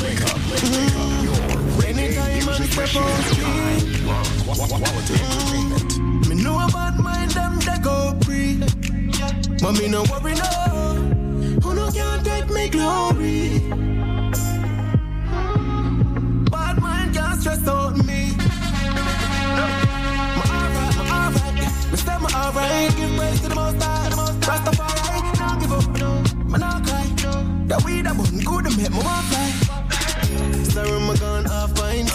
Wake 0.00 0.22
up. 0.22 0.38
Wake 0.52 0.94
up. 0.94 1.84
Anytime 1.88 2.48
I 2.48 2.62
step 2.62 2.94
on 2.94 4.78
Quality 4.78 5.14
mm-hmm. 5.14 5.72
entertainment. 5.74 6.28
me 6.28 6.34
know 6.44 6.64
about 6.64 6.96
mind 7.00 7.32
them 7.32 7.58
they 7.66 7.78
go. 7.82 8.14
But 9.60 9.72
me 9.72 9.88
no 9.88 10.04
worry 10.04 10.34
no. 10.34 11.18
Who 11.62 11.74
no 11.74 11.90
can't 11.90 12.22
me 12.58 12.68
glory. 12.68 13.60
Bad 16.50 16.76
mind 16.82 17.14
can't 17.14 17.40
stress 17.40 17.66
out 17.68 17.96
me. 18.08 18.20
No. 19.58 19.64
Me 20.36 20.42
alright, 20.56 20.94
me 20.98 21.04
alright. 21.16 21.54
Me 21.90 21.96
stay 22.02 22.18
me 22.24 22.28
alright. 22.40 22.96
Give 22.96 23.12
praise 23.16 23.40
to 23.42 23.48
the 23.48 23.54
most 23.54 23.82
high, 23.82 24.08
the 24.10 24.16
most 24.16 24.44
high. 24.44 24.58
Rastafari, 24.58 25.20
don't 25.38 25.58
give 25.60 25.72
up, 25.78 25.86
no. 26.02 26.10
Me 26.50 26.58
not 26.58 26.84
cry. 26.86 27.06
That 27.68 27.80
weed 27.84 28.06
I 28.06 28.12
bun 28.18 28.38
good 28.48 28.64
to 28.66 28.70
make 28.76 28.90
me 28.90 29.00
want 29.06 29.24
fly. 29.30 29.48
Sorry, 30.72 31.00
my 31.08 31.14
gun 31.16 31.46
off 31.46 31.74
pint. 31.76 32.08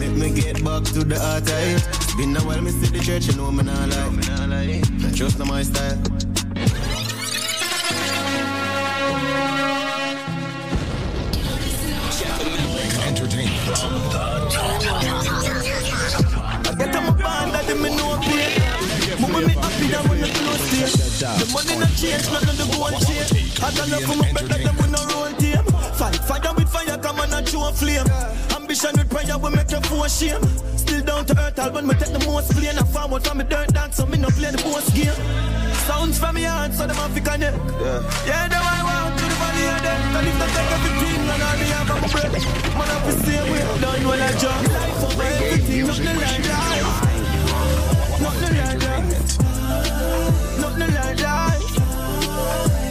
Make 0.00 0.16
me 0.22 0.28
get 0.40 0.64
back 0.64 0.84
to 0.94 1.04
the 1.04 1.18
hard. 1.20 1.44
Been 2.16 2.36
a 2.36 2.40
while, 2.46 2.62
me 2.62 2.70
see 2.70 2.90
the 2.96 3.00
church, 3.04 3.26
you 3.26 3.36
know 3.36 3.50
me 3.50 3.64
not 3.64 3.88
lie. 3.90 5.12
Trust 5.14 5.38
no 5.38 5.44
my 5.44 5.62
style. 5.62 6.23
Here. 21.24 21.38
The 21.40 21.46
money 21.52 21.74
not 21.80 21.92
change, 21.96 22.26
none 22.28 22.44
of 22.44 22.56
the 22.56 22.66
go 22.68 22.84
and 22.86 23.00
change. 23.00 23.60
I 23.60 23.68
got 23.72 23.88
love 23.88 24.04
for 24.04 24.16
my 24.16 24.28
brother, 24.32 24.58
them 24.60 24.76
we 24.76 24.86
no 24.92 25.00
roll 25.08 25.32
team. 25.40 25.64
Fight 25.96 26.20
fire 26.28 26.52
with 26.54 26.68
fire, 26.68 26.98
come 26.98 27.20
on 27.20 27.32
and 27.32 27.48
show 27.48 27.68
a 27.68 27.72
flame. 27.72 28.08
Ambition 28.52 28.92
with 28.96 29.08
prayer 29.08 29.38
will 29.38 29.50
make 29.50 29.70
you 29.70 29.80
for 29.88 30.08
shame. 30.08 30.44
Still 30.76 31.02
down 31.02 31.24
to 31.26 31.34
earth, 31.40 31.58
album 31.58 31.86
me 31.88 31.94
take 31.94 32.12
the 32.12 32.20
most 32.28 32.52
plane. 32.52 32.78
I 32.78 32.84
forward 32.84 33.24
from 33.24 33.38
me 33.38 33.44
dirt 33.44 33.72
dance, 33.72 33.96
so 33.96 34.06
me 34.06 34.18
no 34.18 34.28
play 34.28 34.50
the 34.50 34.60
boss 34.62 34.88
game. 34.92 35.16
Sounds 35.88 36.18
from 36.18 36.34
me 36.36 36.44
heart, 36.44 36.72
so 36.72 36.86
them 36.86 36.96
have 36.96 37.14
to 37.14 37.20
connect. 37.20 37.56
Yeah, 38.28 38.48
the 38.48 38.56
I 38.56 38.80
want 38.84 39.16
to 39.18 39.24
the 39.24 39.36
valley 39.40 39.64
of 39.68 39.80
death. 39.84 40.16
And 40.16 40.28
if 40.28 40.36
they 40.40 40.48
take 40.52 40.72
everything, 40.76 41.20
and 41.24 41.42
all 41.44 41.56
me 41.60 41.66
have, 41.72 41.90
a 41.92 42.08
breath. 42.08 42.34
Man, 42.76 42.88
I 42.88 42.96
feel 43.04 43.16
same 43.24 43.46
way. 43.52 43.64
Done 43.80 44.04
when 44.08 44.20
I 44.20 44.32
jump. 44.36 44.68
Life 44.68 45.04
over 45.04 45.22
everything, 45.22 45.86
nothing 45.86 46.18
like 46.20 46.44
life. 46.48 46.88
Nothing 48.20 48.56
like 48.56 48.82
life. 48.82 49.43
Nothing 50.60 50.94
like 50.94 51.20
life. 51.20 51.78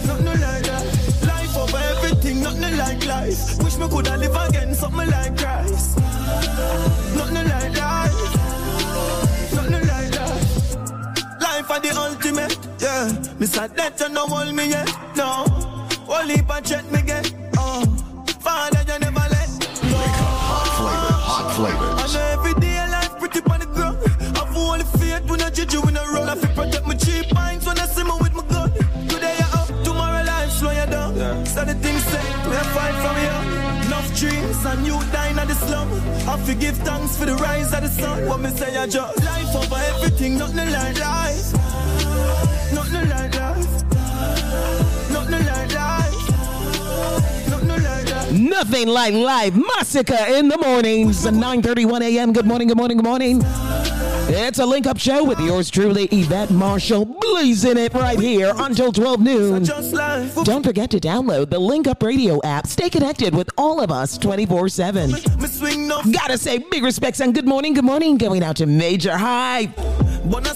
Nothing 0.08 0.42
like 0.42 0.68
life. 0.68 1.24
Life 1.28 1.58
over 1.58 1.78
everything, 1.78 2.42
nothing 2.42 2.78
like 2.78 3.06
life. 3.06 3.64
Wish 3.64 3.78
me 3.78 3.88
coulda 3.90 4.18
live 4.18 4.36
again, 4.48 4.74
something 4.76 5.10
like 5.10 5.38
Christ. 5.38 5.98
Nothing 7.18 7.48
like 7.50 7.78
life. 7.78 8.22
Nothing 9.54 9.88
like 9.88 10.12
life. 10.20 10.76
Life 11.42 11.72
are 11.72 11.80
the 11.80 11.92
ultimate, 11.98 12.58
yeah. 12.80 13.12
Me 13.40 13.46
sad 13.46 13.76
that 13.78 14.00
you 14.00 14.10
no 14.10 14.26
hold 14.28 14.54
me 14.56 14.70
yet, 14.70 14.90
no. 15.16 15.46
Only 16.08 16.36
if 16.36 16.50
I 16.52 16.62
check 16.62 16.90
me 16.92 17.02
get, 17.02 17.34
oh. 17.58 17.86
Father, 18.40 18.84
you 18.92 19.00
never 19.00 19.26
let 19.34 19.50
go. 19.82 19.98
Hot 21.26 21.48
flavor. 21.56 21.90
I 22.02 22.14
know 22.14 22.26
every 22.34 22.54
day 22.60 22.78
life 22.90 23.18
pretty 23.20 23.40
on 23.50 23.60
the 23.60 23.66
ground. 23.68 23.98
I've 24.38 24.56
only 24.58 24.86
faith 25.00 25.30
when 25.30 25.42
I 25.42 25.50
judge 25.50 25.74
you 25.74 25.82
in 25.84 25.96
a 25.98 26.04
run. 26.12 26.30
I 26.30 26.36
feel 26.36 26.54
down. 31.56 31.68
So 31.68 31.74
the 31.74 31.80
things 31.80 32.04
say, 32.04 32.24
we 32.50 32.56
a 32.56 32.64
fight 32.74 32.96
from 33.02 33.16
here. 33.16 33.42
Enough 33.86 34.20
dreams 34.20 34.66
and 34.66 34.86
you 34.86 35.00
dying 35.12 35.38
at 35.38 35.48
the 35.48 35.56
slum. 35.56 35.90
I 36.28 36.38
forgive 36.46 36.78
thanks 36.78 37.18
for 37.18 37.26
the 37.26 37.36
rise 37.36 37.74
of 37.74 37.82
the 37.82 37.90
sun. 37.90 38.28
What 38.28 38.40
me 38.40 38.50
say, 38.50 38.76
I 38.76 38.88
just 38.88 39.24
life 39.24 39.56
over 39.56 39.76
everything, 39.76 40.38
nothing 40.38 40.72
like 40.72 41.00
life. 41.00 41.54
Nothing 42.74 43.10
like 43.10 43.36
life. 43.36 43.84
Nothing 45.12 45.46
like 45.46 45.74
life. 45.74 46.14
Nothing 48.32 48.88
like 48.88 49.14
life. 49.14 49.54
Massacre 49.54 50.26
in 50.30 50.48
the 50.48 50.58
mornings, 50.58 51.26
9:31 51.26 52.02
a.m. 52.02 52.34
Good 52.34 52.46
morning, 52.46 52.68
good 52.68 52.78
morning, 52.78 52.98
good 52.98 53.06
morning. 53.06 53.44
It's 54.26 54.60
a 54.60 54.66
link 54.66 54.88
up 54.88 54.98
show 54.98 55.24
with 55.24 55.40
yours 55.40 55.70
truly, 55.70 56.06
Yvette 56.06 56.50
Marshall, 56.50 57.06
blazing 57.06 57.78
it 57.78 57.94
right 57.94 58.20
here 58.20 58.54
until 58.58 58.92
12 58.92 59.20
noon. 59.20 59.64
Don't 60.44 60.64
forget 60.64 60.90
to 60.92 61.00
download 61.00 61.50
the 61.50 61.60
Link 61.60 61.88
Up 61.88 62.02
Radio 62.02 62.40
app. 62.44 62.68
Stay 62.68 62.90
connected 62.90 63.36
with 63.36 63.50
all 63.58 63.80
of 63.82 63.92
us 63.92 64.18
24 64.18 64.70
7. 64.70 65.12
Gotta 66.12 66.38
say, 66.38 66.58
big 66.60 66.84
respects 66.84 67.20
and 67.20 67.34
good 67.34 67.48
morning, 67.48 67.74
good 67.74 67.84
morning 67.86 68.18
going 68.18 68.44
out 68.44 68.56
to 68.58 68.66
Major 68.66 69.16
Hype. 69.18 69.76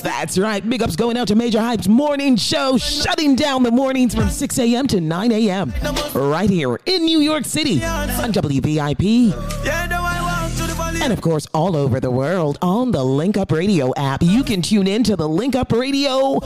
That's 0.02 0.38
right, 0.38 0.68
big 0.68 0.82
ups 0.82 0.96
going 0.96 1.18
out 1.18 1.28
to 1.28 1.36
Major 1.36 1.60
Hype's 1.60 1.88
morning 1.90 2.38
show, 2.38 2.78
shutting 2.78 3.36
down 3.36 3.64
the 3.64 3.72
mornings 3.72 4.16
from 4.16 4.30
6 4.30 4.60
a.m. 4.60 4.88
to 4.88 5.02
9 5.02 5.32
a.m. 5.34 5.74
right 6.16 6.50
here 6.50 6.80
in 6.86 7.04
New 7.04 7.20
York 7.20 7.44
City 7.46 7.84
on 7.84 8.08
WVIP. 8.32 9.34
And 11.08 11.14
of 11.14 11.22
course, 11.22 11.48
all 11.54 11.78
over 11.78 12.02
the 12.02 12.12
world 12.12 12.58
on 12.62 12.92
the 12.92 13.02
Link 13.02 13.38
Up 13.38 13.54
Radio 13.54 13.94
app. 13.96 14.22
You 14.22 14.44
can 14.44 14.62
tune 14.62 14.88
in 14.88 15.06
to 15.06 15.16
the 15.16 15.26
Link 15.26 15.56
Up 15.56 15.72
Radio 15.72 16.42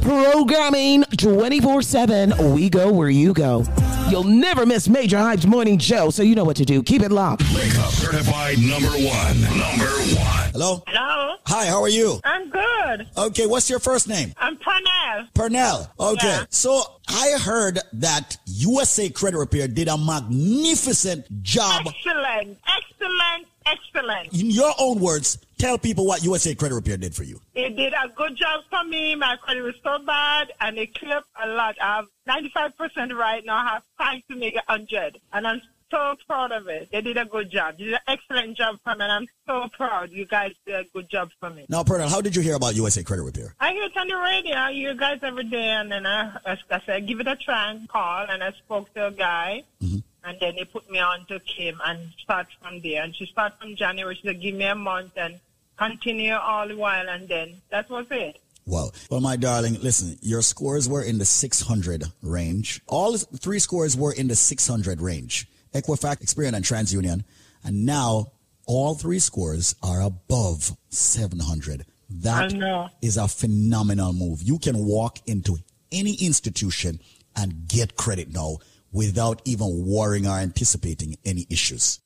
programming 0.00 1.02
24 1.16 1.82
7. 1.82 2.54
We 2.54 2.70
go 2.70 2.92
where 2.92 3.08
you 3.10 3.32
go. 3.32 3.64
You'll 4.08 4.22
never 4.22 4.64
miss 4.64 4.88
Major 4.88 5.18
Hype's 5.18 5.44
morning 5.44 5.76
show, 5.80 6.10
so 6.10 6.22
you 6.22 6.36
know 6.36 6.44
what 6.44 6.56
to 6.58 6.64
do. 6.64 6.84
Keep 6.84 7.02
it 7.02 7.10
locked. 7.10 7.42
Wake 7.52 7.76
up. 7.80 7.90
Certified 7.90 8.58
number 8.60 8.90
one. 8.90 9.40
Number 9.40 9.90
one. 10.14 10.50
Hello? 10.52 10.84
Hello. 10.86 11.38
Hi, 11.46 11.66
how 11.66 11.82
are 11.82 11.88
you? 11.88 12.20
I'm 12.22 12.48
good. 12.48 13.08
Okay, 13.18 13.46
what's 13.48 13.68
your 13.68 13.80
first 13.80 14.06
name? 14.06 14.32
I'm 14.36 14.56
Pernell. 14.56 15.32
Pernell. 15.32 15.88
Okay. 15.98 16.28
Yeah. 16.28 16.44
So 16.50 16.80
I 17.08 17.36
heard 17.40 17.80
that 17.94 18.36
USA 18.44 19.10
Credit 19.10 19.36
Repair 19.36 19.66
did 19.66 19.88
a 19.88 19.98
magnificent 19.98 21.42
job. 21.42 21.88
Excellent. 21.88 22.56
Excellent. 22.68 23.48
Excellent. 23.66 24.32
In 24.32 24.50
your 24.50 24.72
own 24.78 25.00
words, 25.00 25.38
tell 25.58 25.76
people 25.76 26.06
what 26.06 26.22
USA 26.22 26.54
Credit 26.54 26.74
Repair 26.74 26.96
did 26.96 27.14
for 27.14 27.24
you. 27.24 27.40
It 27.54 27.76
did 27.76 27.92
a 27.92 28.08
good 28.08 28.36
job 28.36 28.62
for 28.70 28.84
me. 28.84 29.14
My 29.16 29.36
credit 29.36 29.62
was 29.62 29.74
so 29.82 29.98
bad 30.04 30.52
and 30.60 30.78
it 30.78 30.94
cleared 30.94 31.24
a 31.42 31.48
lot. 31.48 31.76
I 31.80 31.96
have 31.96 32.06
95% 32.28 33.14
right 33.14 33.44
now. 33.44 33.56
I 33.56 33.64
have 33.74 33.82
time 33.98 34.22
to 34.30 34.36
make 34.36 34.54
it 34.54 34.62
100. 34.68 35.18
And 35.32 35.46
I'm 35.46 35.60
so 35.90 36.14
proud 36.26 36.52
of 36.52 36.68
it. 36.68 36.88
They 36.92 37.00
did 37.00 37.16
a 37.16 37.24
good 37.24 37.50
job. 37.50 37.78
They 37.78 37.84
did 37.84 37.94
an 37.94 38.00
excellent 38.06 38.56
job 38.56 38.78
for 38.84 38.94
me 38.94 39.04
and 39.04 39.12
I'm 39.12 39.26
so 39.46 39.68
proud. 39.76 40.10
You 40.10 40.26
guys 40.26 40.52
did 40.64 40.74
a 40.74 40.84
good 40.92 41.08
job 41.08 41.30
for 41.40 41.50
me. 41.50 41.66
Now, 41.68 41.82
Pernell, 41.82 42.08
how 42.08 42.20
did 42.20 42.36
you 42.36 42.42
hear 42.42 42.54
about 42.54 42.74
USA 42.76 43.02
Credit 43.02 43.22
Repair? 43.22 43.54
I 43.60 43.72
hear 43.72 43.84
it 43.84 43.96
on 43.96 44.08
the 44.08 44.16
radio. 44.16 44.56
I 44.56 44.72
hear 44.72 44.92
you 44.92 44.98
guys 44.98 45.20
every 45.22 45.44
day, 45.44 45.68
and 45.68 45.90
then 45.90 46.06
I, 46.06 46.36
I, 46.44 46.58
I 46.70 46.80
said, 46.80 47.06
give 47.06 47.20
it 47.20 47.26
a 47.26 47.36
try 47.36 47.70
and 47.70 47.88
call. 47.88 48.26
And 48.28 48.42
I 48.42 48.52
spoke 48.52 48.92
to 48.94 49.08
a 49.08 49.10
guy, 49.12 49.62
mm-hmm. 49.82 49.98
And 50.26 50.38
then 50.40 50.54
he 50.54 50.64
put 50.64 50.90
me 50.90 50.98
on 50.98 51.24
to 51.26 51.38
Kim 51.40 51.80
and 51.86 52.12
start 52.18 52.48
from 52.60 52.80
there. 52.80 53.02
And 53.02 53.14
she 53.14 53.26
started 53.26 53.56
from 53.60 53.76
January. 53.76 54.16
She 54.16 54.26
said, 54.26 54.40
give 54.40 54.56
me 54.56 54.64
a 54.64 54.74
month 54.74 55.12
and 55.16 55.38
continue 55.78 56.34
all 56.34 56.66
the 56.66 56.76
while, 56.76 57.08
and 57.08 57.28
then 57.28 57.54
that 57.70 57.88
was 57.88 58.06
it. 58.10 58.40
Wow. 58.66 58.90
Well, 59.08 59.20
my 59.20 59.36
darling, 59.36 59.78
listen, 59.80 60.18
your 60.20 60.42
scores 60.42 60.88
were 60.88 61.02
in 61.02 61.18
the 61.18 61.24
600 61.24 62.04
range. 62.22 62.80
All 62.88 63.16
three 63.16 63.60
scores 63.60 63.96
were 63.96 64.12
in 64.12 64.26
the 64.26 64.34
600 64.34 65.00
range. 65.00 65.46
Equifax, 65.72 66.24
Experian, 66.24 66.54
and 66.54 66.64
TransUnion. 66.64 67.22
And 67.62 67.86
now 67.86 68.32
all 68.66 68.96
three 68.96 69.20
scores 69.20 69.76
are 69.82 70.00
above 70.00 70.76
700. 70.88 71.86
That 72.10 72.90
is 73.00 73.16
a 73.16 73.28
phenomenal 73.28 74.12
move. 74.12 74.42
You 74.42 74.58
can 74.58 74.84
walk 74.84 75.18
into 75.26 75.58
any 75.92 76.14
institution 76.14 76.98
and 77.36 77.68
get 77.68 77.96
credit 77.96 78.32
now 78.32 78.58
without 78.96 79.42
even 79.44 79.84
worrying 79.86 80.26
or 80.26 80.38
anticipating 80.38 81.16
any 81.22 81.46
issues. 81.50 82.00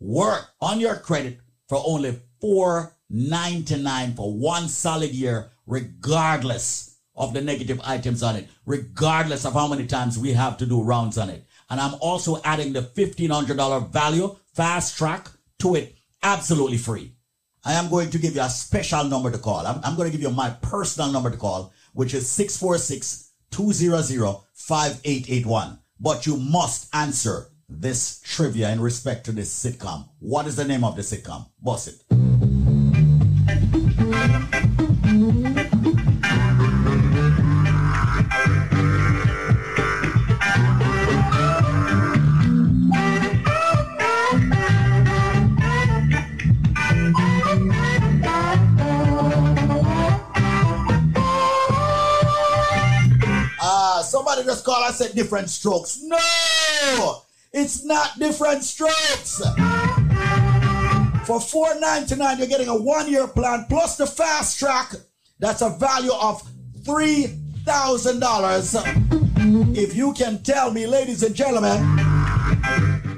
work 0.00 0.50
on 0.60 0.80
your 0.80 0.96
credit 0.96 1.38
for 1.68 1.82
only 1.84 2.20
$4.99 2.42 4.16
for 4.16 4.32
one 4.32 4.68
solid 4.68 5.10
year, 5.10 5.50
regardless 5.66 6.96
of 7.14 7.34
the 7.34 7.40
negative 7.40 7.80
items 7.84 8.22
on 8.22 8.36
it, 8.36 8.48
regardless 8.64 9.44
of 9.44 9.52
how 9.52 9.66
many 9.66 9.86
times 9.86 10.18
we 10.18 10.32
have 10.32 10.56
to 10.58 10.66
do 10.66 10.82
rounds 10.82 11.18
on 11.18 11.28
it. 11.30 11.44
And 11.70 11.80
I'm 11.80 11.94
also 12.00 12.40
adding 12.44 12.72
the 12.72 12.82
$1,500 12.82 13.92
value 13.92 14.36
fast 14.54 14.96
track 14.96 15.28
to 15.58 15.74
it 15.74 15.96
absolutely 16.22 16.78
free. 16.78 17.12
I 17.64 17.74
am 17.74 17.90
going 17.90 18.10
to 18.10 18.18
give 18.18 18.34
you 18.34 18.42
a 18.42 18.48
special 18.48 19.04
number 19.04 19.30
to 19.30 19.38
call. 19.38 19.66
I'm, 19.66 19.80
I'm 19.84 19.96
going 19.96 20.10
to 20.10 20.16
give 20.16 20.22
you 20.22 20.34
my 20.34 20.50
personal 20.50 21.12
number 21.12 21.30
to 21.30 21.36
call, 21.36 21.72
which 21.92 22.14
is 22.14 22.30
646 22.30 23.32
200 23.50 24.36
5881. 24.54 25.78
But 26.00 26.26
you 26.26 26.36
must 26.36 26.88
answer 26.94 27.48
this 27.68 28.20
trivia 28.24 28.70
in 28.70 28.80
respect 28.80 29.26
to 29.26 29.32
this 29.32 29.52
sitcom. 29.52 30.08
What 30.20 30.46
is 30.46 30.56
the 30.56 30.64
name 30.64 30.84
of 30.84 30.96
the 30.96 31.02
sitcom? 31.02 31.46
Boss 31.60 31.88
it. 31.88 32.27
Ah, 53.60 54.02
somebody 54.02 54.44
just 54.44 54.64
called 54.64 54.84
and 54.86 54.94
said 54.94 55.12
different 55.14 55.48
strokes. 55.48 56.00
No! 56.02 57.22
It's 57.52 57.84
not 57.84 58.18
different 58.18 58.62
strokes. 58.62 59.40
For 61.28 61.38
$4.99, 61.40 62.38
you're 62.38 62.46
getting 62.46 62.68
a 62.68 62.74
one-year 62.74 63.28
plan 63.28 63.66
plus 63.68 63.98
the 63.98 64.06
fast 64.06 64.58
track. 64.58 64.94
That's 65.38 65.60
a 65.60 65.68
value 65.68 66.14
of 66.14 66.42
$3,000. 66.84 69.76
If 69.76 69.94
you 69.94 70.14
can 70.14 70.42
tell 70.42 70.70
me, 70.70 70.86
ladies 70.86 71.22
and 71.22 71.34
gentlemen, 71.34 71.82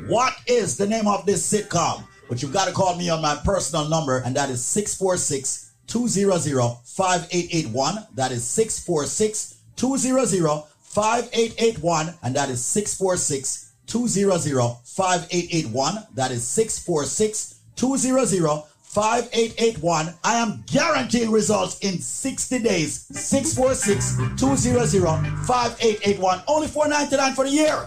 what 0.08 0.34
is 0.48 0.76
the 0.76 0.88
name 0.88 1.06
of 1.06 1.24
this 1.24 1.52
sitcom? 1.52 2.02
But 2.28 2.42
you've 2.42 2.52
got 2.52 2.66
to 2.66 2.74
call 2.74 2.96
me 2.96 3.11
on 3.11 3.22
my 3.22 3.38
personal 3.44 3.88
number, 3.88 4.18
and 4.18 4.34
that 4.34 4.50
is 4.50 4.64
646 4.64 5.70
200 5.86 6.78
5881. 6.84 8.08
That 8.16 8.32
is 8.32 8.42
646 8.42 9.54
200 9.76 10.64
5881. 10.82 12.14
And 12.24 12.34
that 12.34 12.50
is 12.50 12.64
646 12.64 13.70
200 13.86 14.78
5881. 14.82 16.08
That 16.16 16.32
is 16.32 16.44
646 16.44 17.59
200 17.81 18.62
5881. 18.83 20.14
I 20.22 20.35
am 20.35 20.62
guaranteeing 20.66 21.31
results 21.31 21.78
in 21.78 21.99
60 21.99 22.59
days. 22.59 23.07
646 23.12 24.16
200 24.39 25.47
5881. 25.47 26.43
Only 26.47 26.66
499 26.66 27.35
for 27.35 27.45
the 27.45 27.51
year. 27.51 27.85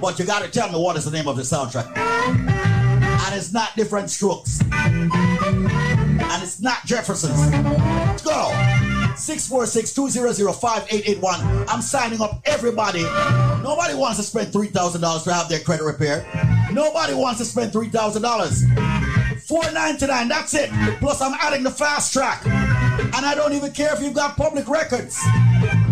But 0.00 0.18
you 0.18 0.24
got 0.24 0.42
to 0.42 0.50
tell 0.50 0.70
me 0.70 0.78
what 0.78 0.96
is 0.96 1.04
the 1.04 1.10
name 1.10 1.26
of 1.26 1.36
the 1.36 1.42
soundtrack. 1.42 1.96
And 1.96 3.34
it's 3.34 3.52
not 3.52 3.74
different 3.74 4.10
strokes. 4.10 4.60
And 4.70 5.10
it's 6.42 6.60
not 6.60 6.84
Jefferson's. 6.84 7.40
Let's 7.50 8.22
go. 8.22 8.81
646-200-5881. 9.14 11.66
I'm 11.68 11.82
signing 11.82 12.20
up 12.20 12.42
everybody. 12.44 13.04
Nobody 13.62 13.94
wants 13.94 14.18
to 14.18 14.24
spend 14.24 14.52
$3,000 14.52 15.24
to 15.24 15.32
have 15.32 15.48
their 15.48 15.60
credit 15.60 15.84
repaired. 15.84 16.26
Nobody 16.72 17.14
wants 17.14 17.38
to 17.38 17.44
spend 17.44 17.72
$3,000. 17.72 18.90
499, 19.42 20.28
that's 20.28 20.54
it. 20.54 20.70
Plus 21.00 21.20
I'm 21.20 21.34
adding 21.34 21.62
the 21.62 21.70
fast 21.70 22.10
track. 22.12 22.46
And 22.46 23.26
I 23.26 23.34
don't 23.34 23.52
even 23.52 23.72
care 23.72 23.92
if 23.94 24.00
you've 24.00 24.14
got 24.14 24.36
public 24.36 24.68
records. 24.68 25.18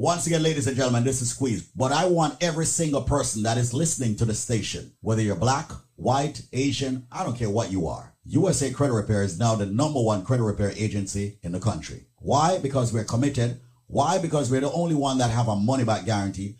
Once 0.00 0.26
again, 0.26 0.42
ladies 0.42 0.66
and 0.66 0.78
gentlemen, 0.78 1.04
this 1.04 1.20
is 1.20 1.28
Squeeze. 1.28 1.62
But 1.76 1.92
I 1.92 2.06
want 2.06 2.42
every 2.42 2.64
single 2.64 3.02
person 3.02 3.42
that 3.42 3.58
is 3.58 3.74
listening 3.74 4.16
to 4.16 4.24
the 4.24 4.32
station, 4.32 4.92
whether 5.02 5.20
you're 5.20 5.36
black, 5.36 5.70
white, 5.96 6.40
Asian, 6.54 7.06
I 7.12 7.22
don't 7.22 7.36
care 7.36 7.50
what 7.50 7.70
you 7.70 7.86
are. 7.86 8.14
USA 8.24 8.70
Credit 8.70 8.94
Repair 8.94 9.22
is 9.22 9.38
now 9.38 9.56
the 9.56 9.66
number 9.66 10.00
one 10.00 10.24
credit 10.24 10.44
repair 10.44 10.72
agency 10.74 11.38
in 11.42 11.52
the 11.52 11.60
country. 11.60 12.06
Why? 12.16 12.56
Because 12.56 12.94
we're 12.94 13.04
committed. 13.04 13.60
Why? 13.88 14.16
Because 14.16 14.50
we're 14.50 14.62
the 14.62 14.72
only 14.72 14.94
one 14.94 15.18
that 15.18 15.30
have 15.30 15.48
a 15.48 15.56
money 15.56 15.84
back 15.84 16.06
guarantee. 16.06 16.56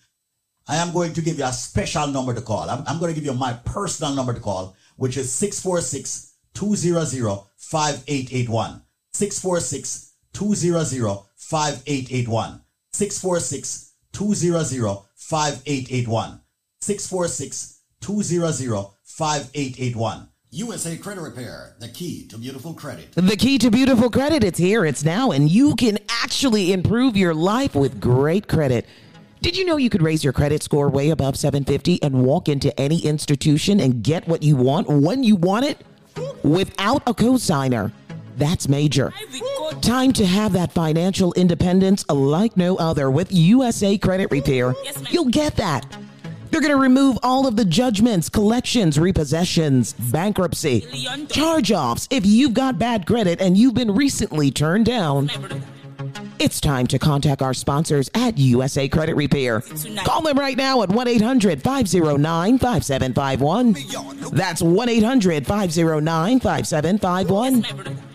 I 0.69 0.77
am 0.77 0.93
going 0.93 1.15
to 1.15 1.23
give 1.23 1.39
you 1.39 1.47
a 1.47 1.53
special 1.55 2.09
number 2.09 2.35
to 2.35 2.43
call. 2.43 2.69
I'm, 2.69 2.85
I'm 2.87 2.99
going 2.99 3.15
to 3.15 3.19
give 3.19 3.25
you 3.25 3.33
my 3.33 3.55
personal 3.55 4.15
number 4.15 4.35
to 4.35 4.41
call, 4.41 4.77
which 4.97 5.17
is 5.17 5.33
646 5.33 6.35
200 6.53 7.39
5881. 7.57 8.83
646 9.15 10.13
200 10.35 11.21
5881. 11.37 12.61
646 12.93 13.95
200 14.13 14.99
5881. 15.15 16.41
646 16.81 17.81
200 18.01 18.87
5881. 19.05 20.29
USA 20.53 20.97
Credit 20.97 21.21
Repair, 21.21 21.77
the 21.79 21.87
key 21.87 22.27
to 22.27 22.37
beautiful 22.37 22.75
credit. 22.75 23.13
The 23.13 23.37
key 23.37 23.57
to 23.59 23.71
beautiful 23.71 24.11
credit, 24.11 24.43
it's 24.43 24.59
here, 24.59 24.85
it's 24.85 25.05
now, 25.05 25.31
and 25.31 25.49
you 25.49 25.77
can 25.77 25.99
actually 26.09 26.73
improve 26.73 27.17
your 27.17 27.35
life 27.35 27.77
with 27.77 28.01
great 28.01 28.49
credit. 28.49 28.85
Did 29.43 29.57
you 29.57 29.65
know 29.65 29.77
you 29.77 29.89
could 29.89 30.03
raise 30.03 30.25
your 30.25 30.33
credit 30.33 30.65
score 30.65 30.89
way 30.89 31.11
above 31.11 31.37
750 31.37 32.03
and 32.03 32.25
walk 32.25 32.49
into 32.49 32.79
any 32.81 32.99
institution 32.99 33.79
and 33.79 34.03
get 34.03 34.27
what 34.27 34.43
you 34.43 34.57
want 34.57 34.89
when 34.89 35.23
you 35.23 35.37
want 35.37 35.67
it 35.67 35.87
without 36.43 37.05
a 37.07 37.15
cosigner? 37.15 37.93
That's 38.41 38.69
major. 38.69 39.13
Time 39.83 40.13
to 40.15 40.25
have 40.27 40.55
that 40.55 40.73
financial 40.73 41.35
independence 41.35 42.05
like 42.09 42.57
no 42.57 42.77
other 42.77 43.11
with 43.11 43.31
USA 43.31 43.99
Credit 43.99 44.31
Repair. 44.31 44.75
You'll 45.11 45.27
get 45.27 45.57
that. 45.57 45.85
They're 46.51 46.63
going 46.63 46.73
to 46.73 46.81
remove 46.81 47.19
all 47.23 47.47
of 47.47 47.57
the 47.57 47.67
judgments, 47.67 48.31
collections, 48.31 48.97
repossessions, 48.97 49.95
bankruptcy, 50.11 50.81
charge 51.29 51.71
offs 51.71 52.09
if 52.11 52.25
you've 52.25 52.55
got 52.55 52.79
bad 52.79 53.07
credit 53.07 53.41
and 53.43 53.57
you've 53.59 53.75
been 53.75 53.95
recently 53.95 54.51
turned 54.51 54.87
down. 54.87 55.31
It's 56.39 56.61
time 56.61 56.87
to 56.87 56.99
contact 56.99 57.43
our 57.43 57.53
sponsors 57.53 58.09
at 58.15 58.39
USA 58.39 58.89
Credit 58.89 59.15
Repair. 59.15 59.61
Call 60.05 60.23
them 60.23 60.39
right 60.39 60.57
now 60.57 60.81
at 60.83 60.89
1 60.89 61.09
800 61.09 61.63
509 61.63 62.59
5751. 62.59 64.33
That's 64.33 64.63
1 64.63 64.89
800 64.89 65.47
509 65.47 66.41
5751. 66.41 68.10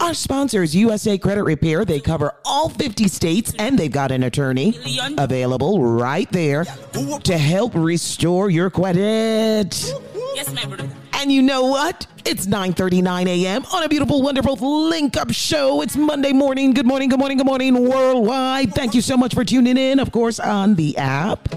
Our 0.00 0.14
sponsor 0.14 0.62
is 0.62 0.74
USA 0.74 1.18
Credit 1.18 1.44
Repair, 1.44 1.84
they 1.84 2.00
cover 2.00 2.34
all 2.44 2.68
50 2.68 3.08
states 3.08 3.54
and 3.58 3.78
they've 3.78 3.90
got 3.90 4.10
an 4.10 4.22
attorney 4.24 4.78
available 5.18 5.82
right 5.82 6.30
there 6.30 6.64
to 6.64 7.38
help 7.38 7.74
restore 7.74 8.50
your 8.50 8.70
credit. 8.70 9.94
Yes, 10.34 10.52
my 10.52 10.64
brother. 10.64 10.88
And 11.14 11.30
you 11.32 11.42
know 11.42 11.66
what? 11.66 12.06
It's 12.24 12.46
9:39 12.46 13.26
a.m. 13.28 13.64
on 13.72 13.82
a 13.82 13.88
beautiful, 13.88 14.20
wonderful 14.20 14.88
link 14.88 15.16
up 15.16 15.30
show. 15.32 15.80
It's 15.80 15.96
Monday 15.96 16.32
morning. 16.32 16.72
Good 16.72 16.86
morning, 16.86 17.08
good 17.08 17.18
morning, 17.18 17.38
good 17.38 17.46
morning, 17.46 17.88
worldwide. 17.88 18.74
Thank 18.74 18.94
you 18.94 19.00
so 19.00 19.16
much 19.16 19.34
for 19.34 19.44
tuning 19.44 19.76
in, 19.76 20.00
of 20.00 20.10
course, 20.10 20.40
on 20.40 20.74
the 20.74 20.96
app. 20.96 21.48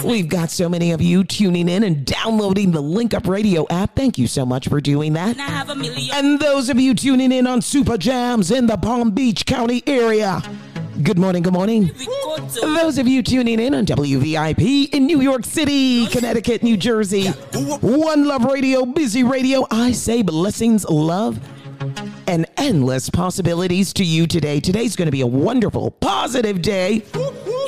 We've 0.00 0.28
got 0.28 0.50
so 0.50 0.68
many 0.68 0.92
of 0.92 1.02
you 1.02 1.24
tuning 1.24 1.68
in 1.68 1.84
and 1.84 2.04
downloading 2.04 2.72
the 2.72 2.80
Link 2.80 3.14
Up 3.14 3.26
Radio 3.26 3.66
app. 3.68 3.94
Thank 3.94 4.18
you 4.18 4.26
so 4.26 4.46
much 4.46 4.68
for 4.68 4.80
doing 4.80 5.12
that. 5.14 5.32
And 5.32 5.42
I 5.42 5.46
have 5.46 5.70
a 5.70 5.74
million. 5.74 6.14
And 6.14 6.40
those 6.40 6.68
of 6.68 6.80
you 6.80 6.94
tuning 6.94 7.32
in 7.32 7.46
on 7.46 7.62
Super 7.62 7.98
Jams 7.98 8.50
in 8.50 8.66
the 8.66 8.76
Palm 8.76 9.10
Beach 9.10 9.44
County 9.46 9.82
area. 9.86 10.42
Good 11.02 11.18
morning, 11.18 11.42
good 11.42 11.52
morning. 11.52 11.90
Those 12.60 12.98
of 12.98 13.08
you 13.08 13.22
tuning 13.22 13.58
in 13.58 13.74
on 13.74 13.86
WVIP 13.86 14.90
in 14.90 15.06
New 15.06 15.20
York 15.20 15.44
City, 15.44 16.06
Connecticut, 16.06 16.62
New 16.62 16.76
Jersey, 16.76 17.28
One 17.28 18.26
Love 18.26 18.44
Radio, 18.44 18.84
Busy 18.84 19.24
Radio, 19.24 19.66
I 19.70 19.92
say 19.92 20.22
blessings, 20.22 20.84
love, 20.84 21.40
and 22.28 22.46
endless 22.56 23.10
possibilities 23.10 23.92
to 23.94 24.04
you 24.04 24.26
today. 24.26 24.60
Today's 24.60 24.94
going 24.94 25.06
to 25.06 25.12
be 25.12 25.22
a 25.22 25.26
wonderful, 25.26 25.90
positive 25.90 26.62
day. 26.62 27.02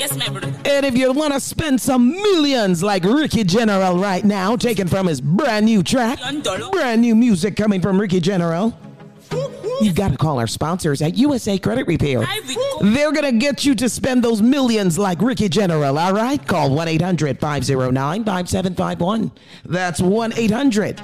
Yes, 0.04 0.18
my 0.18 0.28
brother. 0.28 0.52
And 0.66 0.84
if 0.84 0.98
you 0.98 1.10
want 1.12 1.32
to 1.32 1.40
spend 1.40 1.80
some 1.80 2.10
millions 2.10 2.82
like 2.82 3.04
Ricky 3.04 3.42
General 3.42 3.98
right 3.98 4.22
now, 4.22 4.54
taken 4.54 4.86
from 4.86 5.06
his 5.06 5.18
brand 5.18 5.64
new 5.64 5.82
track, 5.82 6.18
brand 6.72 7.00
new 7.00 7.14
music 7.14 7.56
coming 7.56 7.80
from 7.80 7.98
Ricky 7.98 8.20
General, 8.20 8.78
you've 9.80 9.94
got 9.94 10.10
to 10.10 10.18
call 10.18 10.38
our 10.38 10.46
sponsors 10.46 11.00
at 11.00 11.16
USA 11.16 11.56
Credit 11.56 11.86
Repair. 11.86 12.28
They're 12.82 13.12
going 13.12 13.24
to 13.24 13.32
get 13.32 13.64
you 13.64 13.74
to 13.76 13.88
spend 13.88 14.22
those 14.22 14.42
millions 14.42 14.98
like 14.98 15.22
Ricky 15.22 15.48
General, 15.48 15.98
all 15.98 16.12
right? 16.12 16.46
Call 16.46 16.74
1 16.74 16.86
800 16.86 17.40
509 17.40 18.24
5751. 18.24 19.32
That's 19.64 20.02
1 20.02 20.34
800 20.36 21.00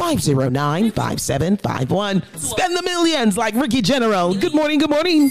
509 0.00 0.92
5751. 0.92 2.22
Spend 2.38 2.74
the 2.74 2.82
millions 2.82 3.36
like 3.36 3.54
Ricky 3.54 3.82
General. 3.82 4.32
Good 4.32 4.54
morning, 4.54 4.78
good 4.78 4.88
morning. 4.88 5.30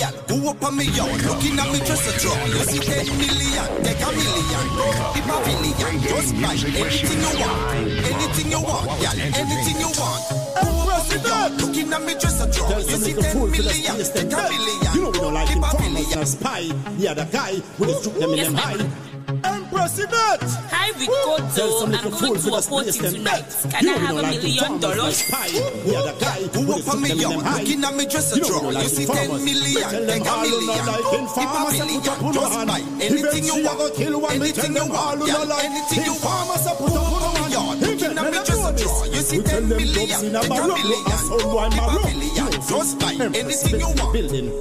Yeah, 0.00 0.10
up 0.48 0.62
on 0.64 0.76
me 0.78 0.84
yard, 0.96 1.20
looking 1.28 1.58
at 1.60 1.68
me 1.70 1.78
just 1.84 2.08
a 2.08 2.18
draw. 2.18 2.32
You 2.46 2.64
see 2.64 2.80
10 2.80 3.04
million, 3.20 3.84
take 3.84 4.00
a 4.00 4.08
million, 4.16 4.64
the 5.12 5.20
pavilion. 5.28 6.00
Just 6.08 6.32
buy 6.40 6.56
anything 6.56 7.20
you 7.20 7.36
want, 7.36 7.76
anything 8.00 8.50
you 8.50 8.60
want, 8.64 9.02
yeah, 9.02 9.12
anything 9.44 9.76
you 9.76 9.92
want. 10.00 10.24
Go 10.56 10.72
up 10.72 10.96
on 10.96 11.08
me 11.12 11.28
yard, 11.28 11.52
looking 11.60 11.92
at 11.92 12.02
me 12.02 12.14
just 12.14 12.40
a 12.40 12.50
draw. 12.50 12.78
You 12.78 12.96
see 12.96 13.12
10 13.12 13.50
million, 13.50 13.96
take 14.08 14.32
a 14.32 14.40
million, 14.40 14.94
You 14.94 15.00
know 15.02 15.10
we 15.10 15.18
don't 15.18 15.34
like 15.34 15.48
the 15.48 15.54
informers 15.56 15.84
pavilion. 15.84 16.18
and 16.18 16.28
spy. 16.28 16.60
Yeah, 16.96 17.12
the 17.12 17.24
guy 17.26 17.52
with 17.78 17.92
the 17.92 18.02
shoot 18.04 18.20
them 18.20 18.30
in 18.30 18.36
Yes, 18.38 18.46
them 18.46 18.56
high. 18.56 19.05
Empress 19.28 19.98
Yvette! 19.98 20.46
Hi, 20.70 20.92
Ricoto. 20.94 21.90
I'm 21.90 22.10
going 22.10 22.38
to 22.38 22.54
a 22.54 22.62
party 22.62 22.92
tonight. 22.92 23.44
Can 23.70 23.82
You 23.84 23.94
I 23.94 23.98
have 23.98 24.16
a 24.16 24.22
like 24.22 24.38
million 24.42 24.78
dollars? 24.80 25.18
Yeah, 25.26 26.02
the 26.06 26.14
guy 26.22 26.38
with 26.46 26.86
up 26.86 26.94
on 26.94 27.02
me 27.02 27.08
shoot 27.10 27.18
them 27.18 27.18
in 27.18 27.18
yard, 27.18 27.34
them 27.34 27.40
high. 27.42 27.58
looking 27.62 27.84
at 27.84 27.94
me 27.96 28.06
just 28.06 28.36
a 28.36 28.40
draw. 28.40 28.70
You 28.70 28.86
see 28.86 29.06
10 29.06 29.16
informers. 29.18 29.42
million, 29.42 29.74
Me 29.74 29.82
tell 29.82 30.06
them 30.06 30.06
take 30.06 30.26
a 30.26 30.30
who 30.30 30.46
million, 30.46 30.86
not 30.86 30.86
like 30.86 31.02
the 31.10 31.18
informers, 31.18 31.74
say 31.74 31.86
put 31.90 32.06
up 32.06 32.06
on 32.06 32.06
pavilion. 32.06 32.06
your 32.06 32.32
Just 32.32 32.54
buy 32.70 32.80
anything 33.02 33.44
you 33.50 33.56
want, 33.66 33.78
go 33.78 33.86
kill 33.96 34.14
one. 34.22 34.38
Me 34.38 34.52
tell 34.52 34.64
anything 34.66 34.74
you 34.76 34.86
want, 34.86 35.18
who 35.18 35.26
yeah, 35.26 35.66
anything 35.66 36.02
you 36.06 36.14
want. 36.22 36.46
put 36.78 36.94
up 36.94 37.10
on 37.10 37.34
your 37.34 37.48
yard, 37.50 37.76
looking 37.82 38.14
at 38.14 38.26
me 38.30 38.38
just 38.46 38.62
a 38.62 38.70
draw. 38.78 39.04
You 39.10 39.22
see 39.26 39.38
We 39.38 39.42
tell 39.42 39.58
10 39.60 39.68
them 39.68 39.78
million, 39.82 40.06
a 40.06 40.40
take 40.46 40.50
a 40.54 40.66
million, 40.70 41.02
a 41.02 41.36
the 41.42 41.74
barroom. 41.74 42.06
pavilion. 42.06 42.50
Just 42.62 42.92
buy 43.02 43.12
anything 43.34 43.74
you 43.82 43.90
want, 43.90 44.14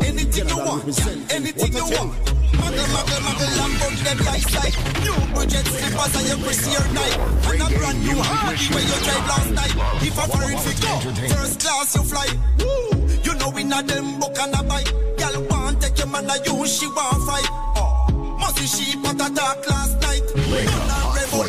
anything 0.10 0.48
you 0.50 0.58
want, 0.58 0.90
yeah, 0.90 1.36
anything 1.38 1.74
you 1.74 1.86
a 1.86 2.02
want. 2.02 2.14
Muggle, 2.62 2.86
muggle, 2.96 3.20
muggle, 3.26 3.52
Lambo, 3.60 3.88
them 4.04 4.20
like 4.26 4.46
sight. 4.54 4.76
New 5.04 5.18
budget 5.34 5.66
slippers 5.66 6.14
and 6.16 6.28
your 6.30 6.40
Christian 6.46 6.94
night. 6.94 7.16
And 7.50 7.62
a 7.62 7.68
brand 7.78 8.00
new 8.04 8.18
Harley 8.22 8.66
where 8.74 8.86
you 8.90 8.98
drive 9.06 9.26
last 9.32 9.52
night. 9.60 9.76
If 10.02 10.18
a 10.18 10.26
foreign 10.32 10.58
figure, 10.60 10.98
first 11.36 11.60
class 11.60 11.96
you 11.96 12.04
fly. 12.04 12.28
Woo! 12.60 13.08
You 13.24 13.34
know 13.36 13.50
we 13.50 13.64
not 13.64 13.88
them 13.88 14.20
book 14.20 14.38
and 14.40 14.54
a 14.54 14.64
bike. 14.64 14.92
Girl 15.18 15.44
want 15.50 15.82
take 15.82 15.98
your 15.98 16.08
man 16.08 16.30
a 16.30 16.36
you, 16.46 16.66
she 16.66 16.88
want 16.88 17.24
fight. 17.28 17.50
Oh, 17.78 18.38
must 18.40 18.56
be 18.58 18.66
she 18.66 18.98
but 18.98 19.16
a 19.16 19.34
dark 19.34 19.68
last 19.70 20.02
night. 20.02 20.24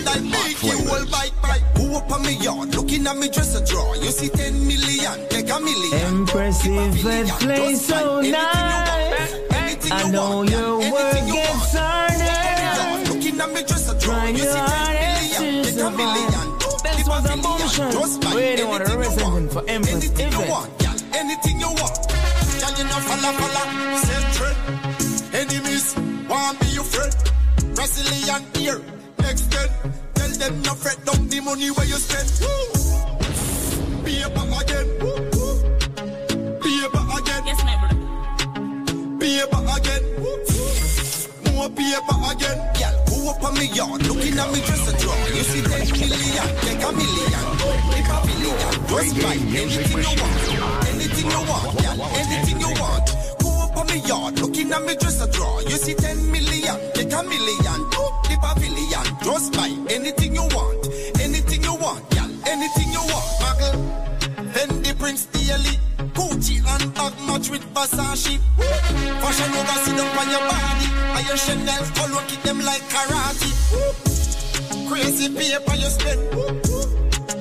None 0.04 0.30
big 0.30 0.62
you 0.62 0.78
will 0.84 1.07
bike 1.11 1.32
bike. 1.42 1.62
Who 1.76 1.94
up 1.96 2.11
on 2.11 2.22
me 2.22 2.36
yard, 2.42 2.74
looking 2.74 3.07
at 3.07 3.16
me 3.16 3.28
just 3.28 3.57
a 3.61 3.64
draw. 3.64 3.94
You 3.94 4.11
see 4.11 4.28
10 4.28 4.66
million, 4.66 5.28
take 5.28 5.50
a 5.50 5.61
million. 5.61 6.14
Impressive 6.20 7.02
that 7.02 7.28
play 7.40 7.74
so 7.74 8.20
nice. 8.20 9.66
I 9.93 10.11
know 10.11 10.43
your 10.43 10.78
work 10.93 11.14
gets 11.26 11.74
harder. 11.74 13.12
Looking 13.12 13.41
at 13.41 13.51
me 13.53 13.62
just 13.62 13.89
a 13.91 13.99
draw. 13.99 14.14
Trying 14.14 14.37
You 14.37 14.43
your 14.45 14.53
see 14.53 14.59
10 14.59 14.66
hardest 14.66 15.78
to 15.78 15.87
a 15.87 15.91
million. 15.91 16.32
survive. 16.32 16.82
That's 16.82 17.09
what 17.09 17.22
the 17.24 17.37
motion. 17.37 18.34
We 18.37 18.57
don't 18.57 18.68
want 18.70 18.87
to 18.87 18.97
represent 18.97 19.53
for 19.53 19.62
Empress 19.68 20.05
Anything 20.05 20.32
you 20.32 20.51
want, 20.51 20.78
girl, 20.78 20.97
anything 21.14 21.61
you 21.61 21.68
want. 21.68 21.97
Girl, 22.61 22.72
you 22.78 22.84
know 22.84 23.01
falla 23.09 23.30
trade. 24.37 24.59
Enemies 25.34 25.95
want 26.28 26.59
be 26.61 26.66
your 26.68 26.84
friend. 26.84 27.14
Brazilian 27.74 28.43
here, 28.55 28.80
next 29.20 29.51
ten. 29.53 29.68
Tell 30.14 30.30
them 30.30 30.62
no 30.62 30.74
fret, 30.74 30.99
down 31.05 31.28
the 31.28 31.41
money 31.41 31.68
where 31.70 31.87
you 31.87 31.97
spend. 31.97 32.28
Be 34.05 34.22
a 34.22 34.28
back 34.30 34.62
again. 34.62 34.87
Woo, 35.01 35.36
A 39.23 39.57
again. 39.77 40.05
More 41.53 41.69
back 41.71 42.37
again. 42.37 42.59
Girl, 42.77 42.97
who 43.09 43.31
up 43.31 43.43
on 43.43 43.55
me 43.55 43.67
yard, 43.73 44.07
looking 44.07 44.39
at 44.39 44.53
me 44.53 44.61
just 44.61 44.93
a 44.93 44.97
draw. 45.01 45.17
You 45.29 45.43
see 45.43 45.62
10 45.62 45.91
million, 45.99 46.49
take 46.61 46.83
a 46.85 46.93
million. 46.93 47.45
Take 47.93 48.09
a 48.12 48.19
million. 48.27 48.77
Just 48.89 49.17
buy 49.23 49.37
anything 49.57 49.99
you 49.99 50.12
want. 50.21 50.87
Anything 50.89 51.31
you 51.31 51.43
want, 51.49 51.79
girl, 51.81 52.03
anything 52.21 52.61
you 52.61 52.73
want. 52.81 53.09
Who 53.41 53.49
up 53.62 53.77
on 53.77 53.87
me 53.87 53.99
yard, 54.07 54.39
looking 54.39 54.73
at 54.73 54.83
me 54.85 54.95
just 54.97 55.23
a 55.23 55.31
draw. 55.31 55.61
You 55.61 55.77
see 55.77 55.95
10 55.95 56.31
million, 56.31 56.77
take 56.95 57.12
a 57.12 57.23
million. 57.23 57.81
The 58.29 58.37
pavilion, 58.43 59.07
just 59.25 59.53
buy 59.55 59.71
anything 59.91 60.35
you 60.35 60.47
want. 60.53 60.87
Anything 61.21 61.62
you 61.62 61.75
want, 61.75 62.09
girl, 62.11 62.31
anything 62.47 62.93
you 62.93 63.01
want. 63.01 63.27
Muggle, 63.41 64.53
Fendi 64.53 64.99
Prince 64.99 65.27
Daily, 65.27 65.79
and 67.37 67.45
bag 67.45 67.51
match 67.51 67.51
with 67.51 67.64
Versace. 67.74 68.39
Fashion 69.20 69.53
over 69.55 69.78
sit 69.84 70.01
up 70.01 70.20
on 70.20 70.30
your 70.30 70.41
body. 70.41 70.87
And 71.16 71.26
your 71.26 71.37
Chanel 71.37 71.84
color 71.95 72.22
keep 72.28 72.43
them 72.43 72.61
like 72.61 72.82
karate. 72.89 73.51
Crazy 74.89 75.28
paper 75.28 75.74
you 75.74 75.91
spend. 75.91 76.20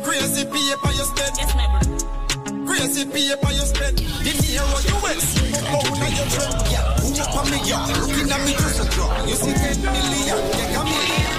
Crazy 0.04 0.46
paper 0.46 0.92
you 0.92 1.06
spend. 1.06 1.34
Yes, 1.38 1.56
my 1.56 1.68
brother. 1.72 2.66
Crazy 2.66 3.06
paper 3.06 3.52
you 3.52 3.66
spend. 3.66 3.98
The 3.98 4.32
Nero 4.42 4.78
US. 4.96 5.26
Oh, 5.68 5.84
now 6.00 6.10
you 6.12 6.26
trend. 6.32 6.56
Yeah, 6.72 6.84
who 7.00 7.22
up 7.22 7.36
on 7.36 7.52
me, 7.52 7.60
yeah. 7.64 7.86
Looking 8.02 8.32
at 8.32 8.42
me 8.46 8.54
just 8.54 8.82
a 8.82 8.90
draw. 8.92 9.26
You 9.26 9.36
see 9.36 9.54
10 9.54 9.82
million. 9.82 10.38
Take 10.52 10.76
a 10.76 10.84
million. 10.84 11.32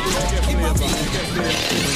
Keep 0.46 0.58
a 0.58 0.72
million. 0.74 1.06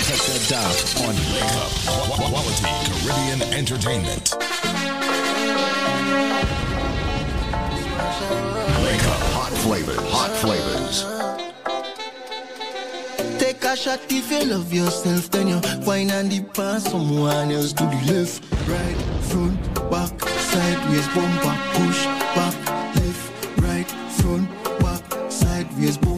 Check 0.07 0.21
that 0.29 0.43
down 0.49 0.75
on 1.07 1.15
Wake 1.33 1.57
Up 1.57 2.11
Quality 2.29 2.65
Caribbean 2.85 3.41
Entertainment. 3.55 5.30
Hot 8.13 9.53
Flavors. 9.63 9.97
Hot 10.11 10.31
Flavors. 10.43 11.05
Take 13.39 13.65
a 13.65 13.77
shot 13.77 14.01
if 14.11 14.31
you 14.33 14.45
love 14.51 14.73
yourself, 14.73 15.31
then 15.31 15.49
you 15.49 15.61
wine 15.87 16.11
and 16.11 16.31
dip 16.31 16.59
on 16.59 16.81
someone 16.81 17.51
else 17.53 17.73
to 17.75 17.85
the 17.85 18.13
left, 18.13 18.43
right, 18.69 18.97
front, 19.23 19.75
back, 19.91 20.29
sideways, 20.29 21.07
bumper, 21.15 21.57
push, 21.75 22.05
back, 22.35 22.55
left, 22.97 23.61
right, 23.61 23.91
front, 24.19 24.49
back, 24.81 25.31
sideways, 25.31 25.97
bumper, 25.97 26.10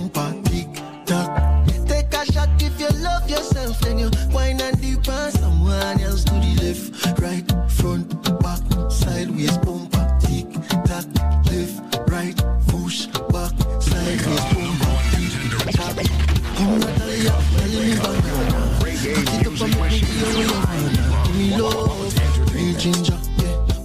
give 20.23 21.37
me 21.37 21.57
love, 21.57 22.15
give 22.47 22.55
me 22.55 22.75
ginger. 22.75 23.19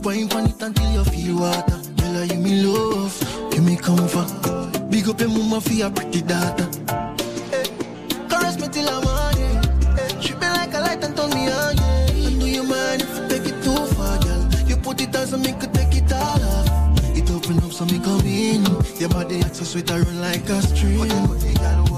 Wine 0.04 0.32
on 0.34 0.46
it 0.46 0.62
until 0.62 0.92
you 0.92 1.04
feel 1.06 1.40
water. 1.40 1.80
Girl, 1.98 2.18
I 2.18 2.28
give 2.28 2.40
me 2.40 2.64
love, 2.64 3.50
give 3.52 3.64
me 3.64 3.76
comfort. 3.76 4.30
Big 4.90 5.10
up 5.10 5.20
your 5.20 5.30
mama 5.30 5.62
for 5.62 5.74
your 5.74 5.90
pretty 5.92 6.22
daughter. 6.22 6.68
Caress 8.30 8.60
me 8.60 8.68
till 8.68 8.90
I'm 8.90 9.04
morning. 9.04 9.64
Hey, 9.96 10.22
she 10.22 10.34
like 10.36 10.74
a 10.74 10.80
light 10.80 11.04
and 11.04 11.16
turn 11.16 11.30
me 11.32 11.50
on. 11.50 11.76
Yeah. 11.78 12.08
You 12.58 12.64
mind 12.64 13.02
if 13.02 13.10
you 13.18 13.28
take 13.28 13.46
it 13.46 13.64
too 13.64 13.86
far, 13.96 14.18
girl. 14.20 14.48
You 14.68 14.78
put 14.78 15.02
it 15.02 15.16
as 15.16 15.34
a 15.34 15.38
make 15.38 15.62
Your 19.00 19.10
body 19.10 19.42
acts 19.42 19.60
so 19.60 19.64
sweet, 19.64 19.92
I 19.92 20.00
run 20.00 20.22
like 20.22 20.50
a 20.50 20.60
stream. 20.60 21.08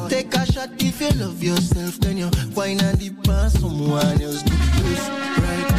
Take 0.09 0.33
a 0.35 0.45
shot 0.51 0.69
if 0.79 0.99
you 0.99 1.11
love 1.11 1.41
yourself, 1.41 1.97
then 1.99 2.17
you 2.17 2.29
wine 2.53 2.81
and 2.81 2.99
dip 2.99 3.27
on 3.29 3.49
someone 3.49 4.21
else. 4.21 4.43
Right, 4.43 5.78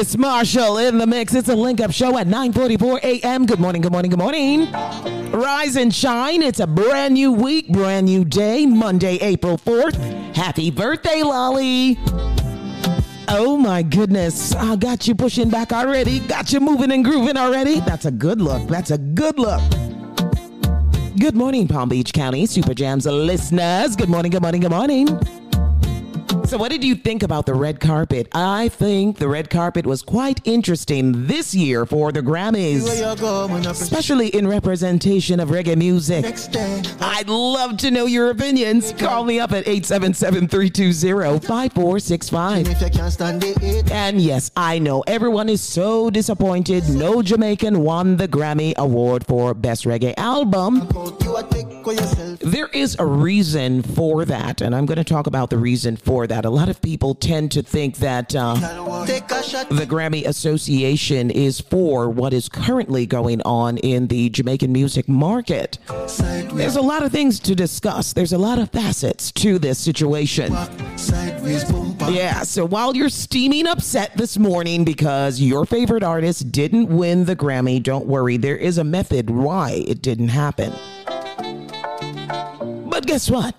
Chris 0.00 0.16
Marshall 0.16 0.78
in 0.78 0.96
the 0.96 1.06
mix. 1.06 1.34
It's 1.34 1.50
a 1.50 1.54
link 1.54 1.78
up 1.78 1.92
show 1.92 2.16
at 2.16 2.26
9:44 2.26 3.00
a.m. 3.02 3.44
Good 3.44 3.60
morning, 3.60 3.82
good 3.82 3.92
morning, 3.92 4.10
good 4.10 4.18
morning. 4.18 4.72
Rise 5.30 5.76
and 5.76 5.94
shine. 5.94 6.42
It's 6.42 6.58
a 6.58 6.66
brand 6.66 7.12
new 7.12 7.30
week, 7.30 7.68
brand 7.68 8.06
new 8.06 8.24
day, 8.24 8.64
Monday, 8.64 9.16
April 9.16 9.58
4th. 9.58 9.96
Happy 10.34 10.70
birthday, 10.70 11.22
Lolly. 11.22 11.98
Oh 13.28 13.58
my 13.58 13.82
goodness. 13.82 14.54
I 14.54 14.76
got 14.76 15.06
you 15.06 15.14
pushing 15.14 15.50
back 15.50 15.70
already. 15.70 16.20
Got 16.20 16.50
you 16.50 16.60
moving 16.60 16.92
and 16.92 17.04
grooving 17.04 17.36
already. 17.36 17.80
That's 17.80 18.06
a 18.06 18.10
good 18.10 18.40
look. 18.40 18.66
That's 18.68 18.92
a 18.92 18.96
good 18.96 19.38
look. 19.38 19.60
Good 21.18 21.36
morning, 21.36 21.68
Palm 21.68 21.90
Beach 21.90 22.14
County 22.14 22.46
Super 22.46 22.72
Jams 22.72 23.04
listeners. 23.04 23.96
Good 23.96 24.08
morning, 24.08 24.30
good 24.30 24.40
morning, 24.40 24.62
good 24.62 24.70
morning. 24.70 25.39
So, 26.50 26.58
what 26.58 26.72
did 26.72 26.82
you 26.82 26.96
think 26.96 27.22
about 27.22 27.46
the 27.46 27.54
red 27.54 27.78
carpet? 27.78 28.26
I 28.32 28.70
think 28.70 29.18
the 29.18 29.28
red 29.28 29.50
carpet 29.50 29.86
was 29.86 30.02
quite 30.02 30.40
interesting 30.44 31.28
this 31.28 31.54
year 31.54 31.86
for 31.86 32.10
the 32.10 32.22
Grammys, 32.22 32.88
especially 33.70 34.34
in 34.34 34.48
representation 34.48 35.38
of 35.38 35.50
reggae 35.50 35.76
music. 35.76 36.24
I'd 37.00 37.28
love 37.28 37.76
to 37.76 37.92
know 37.92 38.06
your 38.06 38.30
opinions. 38.30 38.92
Call 38.94 39.22
me 39.22 39.38
up 39.38 39.52
at 39.52 39.68
877 39.68 40.48
320 40.48 41.38
5465. 41.46 42.66
If 42.66 42.82
you 42.82 42.90
can't 42.90 43.12
stand 43.12 43.44
it, 43.44 43.92
And 43.92 44.20
yes, 44.20 44.50
I 44.56 44.80
know 44.80 45.04
everyone 45.06 45.48
is 45.48 45.60
so 45.60 46.10
disappointed. 46.10 46.88
No 46.88 47.22
Jamaican 47.22 47.78
won 47.78 48.16
the 48.16 48.26
Grammy 48.26 48.74
Award 48.76 49.24
for 49.24 49.54
Best 49.54 49.84
Reggae 49.84 50.14
Album. 50.16 50.88
you 51.22 51.36
a 51.36 51.44
take 51.44 51.84
for 51.84 51.92
yourself. 51.92 52.40
There 52.40 52.68
is 52.68 52.96
a 52.98 53.06
reason 53.06 53.82
for 53.82 54.24
that, 54.24 54.60
and 54.60 54.74
I'm 54.74 54.86
going 54.86 54.98
to 54.98 55.04
talk 55.04 55.28
about 55.28 55.50
the 55.50 55.58
reason 55.58 55.96
for 55.96 56.26
that. 56.26 56.39
A 56.44 56.50
lot 56.50 56.68
of 56.68 56.80
people 56.80 57.14
tend 57.14 57.52
to 57.52 57.62
think 57.62 57.96
that 57.96 58.34
uh, 58.34 58.54
the 58.54 59.86
Grammy 59.88 60.26
Association 60.26 61.30
is 61.30 61.60
for 61.60 62.08
what 62.08 62.32
is 62.32 62.48
currently 62.48 63.06
going 63.06 63.42
on 63.42 63.78
in 63.78 64.06
the 64.06 64.30
Jamaican 64.30 64.72
music 64.72 65.08
market. 65.08 65.78
There's 65.88 66.76
a 66.76 66.82
lot 66.82 67.02
of 67.02 67.12
things 67.12 67.38
to 67.40 67.54
discuss, 67.54 68.12
there's 68.12 68.32
a 68.32 68.38
lot 68.38 68.58
of 68.58 68.70
facets 68.70 69.32
to 69.32 69.58
this 69.58 69.78
situation. 69.78 70.52
Yeah, 72.12 72.42
so 72.42 72.64
while 72.64 72.96
you're 72.96 73.08
steaming 73.08 73.66
upset 73.66 74.16
this 74.16 74.38
morning 74.38 74.84
because 74.84 75.40
your 75.40 75.66
favorite 75.66 76.02
artist 76.02 76.50
didn't 76.52 76.88
win 76.88 77.24
the 77.24 77.36
Grammy, 77.36 77.82
don't 77.82 78.06
worry, 78.06 78.36
there 78.36 78.56
is 78.56 78.78
a 78.78 78.84
method 78.84 79.30
why 79.30 79.84
it 79.86 80.02
didn't 80.02 80.28
happen. 80.28 80.72
But 82.88 83.06
guess 83.06 83.30
what? 83.30 83.54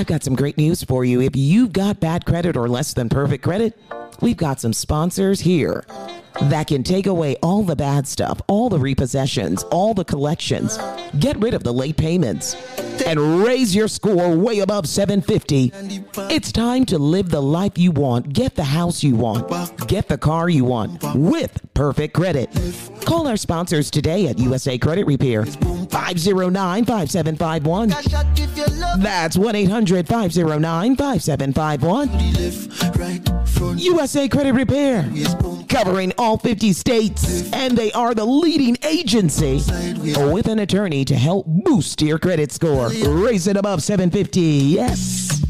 I've 0.00 0.06
got 0.06 0.22
some 0.22 0.34
great 0.34 0.56
news 0.56 0.82
for 0.82 1.04
you. 1.04 1.20
If 1.20 1.36
you've 1.36 1.74
got 1.74 2.00
bad 2.00 2.24
credit 2.24 2.56
or 2.56 2.70
less 2.70 2.94
than 2.94 3.10
perfect 3.10 3.44
credit, 3.44 3.78
we've 4.22 4.34
got 4.34 4.58
some 4.58 4.72
sponsors 4.72 5.40
here 5.40 5.84
that 6.42 6.68
can 6.68 6.82
take 6.82 7.06
away 7.06 7.36
all 7.42 7.62
the 7.62 7.76
bad 7.76 8.06
stuff, 8.06 8.40
all 8.48 8.68
the 8.68 8.78
repossessions, 8.78 9.64
all 9.70 9.94
the 9.94 10.04
collections, 10.04 10.78
get 11.18 11.36
rid 11.38 11.54
of 11.54 11.64
the 11.64 11.72
late 11.72 11.96
payments, 11.96 12.54
and 13.06 13.42
raise 13.42 13.74
your 13.74 13.88
score 13.88 14.36
way 14.36 14.60
above 14.60 14.88
750. 14.88 15.72
It's 16.34 16.52
time 16.52 16.84
to 16.86 16.98
live 16.98 17.30
the 17.30 17.42
life 17.42 17.78
you 17.78 17.92
want, 17.92 18.32
get 18.32 18.54
the 18.54 18.64
house 18.64 19.02
you 19.02 19.16
want, 19.16 19.48
get 19.88 20.08
the 20.08 20.18
car 20.18 20.48
you 20.48 20.64
want 20.64 21.02
with 21.14 21.60
perfect 21.74 22.14
credit. 22.14 22.50
Call 23.04 23.26
our 23.26 23.36
sponsors 23.36 23.90
today 23.90 24.28
at 24.28 24.38
USA 24.38 24.78
Credit 24.78 25.06
Repair 25.06 25.46
509 25.46 26.84
5751. 26.84 27.88
That's 29.02 29.36
1 29.36 29.54
800 29.54 30.06
509 30.06 30.96
5751. 30.96 33.78
USA 33.78 34.28
Credit 34.28 34.52
Repair, 34.52 35.10
covering 35.68 36.12
all 36.20 36.36
50 36.36 36.74
states, 36.74 37.50
and 37.54 37.76
they 37.76 37.90
are 37.92 38.14
the 38.14 38.26
leading 38.26 38.76
agency 38.84 39.62
with 40.30 40.48
an 40.48 40.58
attorney 40.58 41.02
to 41.06 41.16
help 41.16 41.46
boost 41.46 42.02
your 42.02 42.18
credit 42.18 42.52
score. 42.52 42.90
Raise 42.90 43.46
it 43.46 43.56
above 43.56 43.82
750. 43.82 44.40
Yes. 44.40 45.42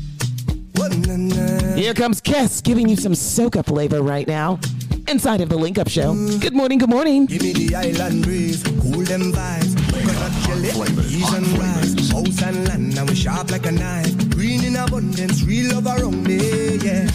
Here 1.75 1.93
comes 1.93 2.21
Kes 2.21 2.63
giving 2.63 2.89
you 2.89 2.95
some 2.95 3.13
soca 3.13 3.67
flavor 3.67 4.01
right 4.01 4.29
now. 4.29 4.61
Inside 5.09 5.41
of 5.41 5.49
the 5.49 5.57
Link 5.57 5.77
Up 5.77 5.89
Show. 5.89 6.15
Good 6.39 6.55
morning, 6.55 6.79
good 6.79 6.89
morning. 6.89 7.27
Give 7.27 7.43
me 7.43 7.53
the 7.53 7.75
island 7.75 8.23
breeze, 8.23 8.63
cool 8.63 9.03
them 9.03 9.33
vibes. 9.33 9.77
Coconut 9.91 10.33
jelly, 10.45 10.69
Asian 10.69 11.59
rice, 11.59 12.13
house 12.13 12.43
and 12.45 12.69
land, 12.69 12.97
and 12.97 13.09
we 13.09 13.17
sharp 13.17 13.51
like 13.51 13.67
a 13.67 13.73
knife. 13.73 14.31
Green 14.31 14.63
in 14.63 14.77
abundance, 14.77 15.43
real 15.43 15.75
love 15.75 15.87
around 15.87 16.23
me, 16.23 16.77
yeah. 16.77 17.11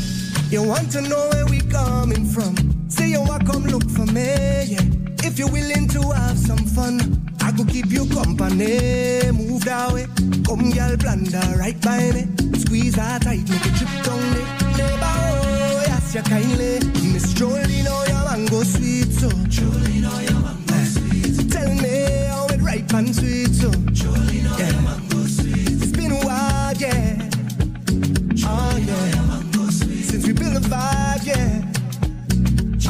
You 0.49 0.63
want 0.63 0.91
to 0.91 1.01
know 1.01 1.29
where 1.31 1.45
we 1.45 1.61
coming 1.61 2.25
from? 2.25 2.74
Say 2.88 3.09
you 3.09 3.21
want 3.21 3.45
come 3.45 3.63
look 3.65 3.89
for 3.89 4.05
me, 4.05 4.23
yeah. 4.65 4.81
If 5.23 5.39
you're 5.39 5.51
willing 5.51 5.88
to 5.89 6.01
have 6.11 6.38
some 6.38 6.57
fun, 6.57 6.99
I 7.41 7.51
could 7.51 7.67
keep 7.69 7.88
you 7.88 8.05
company. 8.09 9.31
Move 9.31 9.65
that 9.65 9.91
way, 9.93 10.05
come 10.45 10.71
girl, 10.71 10.95
blunder 10.97 11.57
right 11.57 11.79
by 11.81 12.11
me. 12.11 12.27
Squeeze 12.59 12.95
her 12.95 13.19
tight, 13.19 13.47
make 13.49 13.65
it 13.65 13.75
trip 13.75 13.89
down 14.05 14.21
me. 14.33 14.41
Neighbor, 14.77 15.01
oh, 15.03 15.83
yes, 15.88 16.15
you 16.15 16.21
kindly. 16.21 16.79
Miss 17.11 17.33
Jolene, 17.33 17.86
oh, 17.89 18.05
your 18.07 18.23
mango 18.29 18.63
sweet, 18.63 19.11
so. 19.11 19.29
Jolene, 19.29 20.05
oh, 20.07 20.19
your 20.21 20.39
mango 20.39 20.83
sweet. 20.86 21.51
Tell 21.51 21.73
me 21.73 22.05
how 22.29 22.45
it 22.47 22.61
ripe 22.61 22.93
and 22.93 23.15
sweet, 23.15 23.53
so. 23.53 23.69
Jolene, 23.71 24.47
oh, 24.47 24.57
your 24.57 24.81
mango 24.81 25.25
sweet. 25.25 25.71
It's 25.81 25.91
been 25.91 26.11
a 26.11 26.19
while, 26.25 26.73
yeah. 26.77 27.29
Oh, 28.47 28.77
yeah. 28.77 29.69
Since 29.69 30.27
we 30.27 30.33
built 30.33 30.55
a 30.55 30.59
vibe, 30.59 30.93
yeah. 30.93 31.04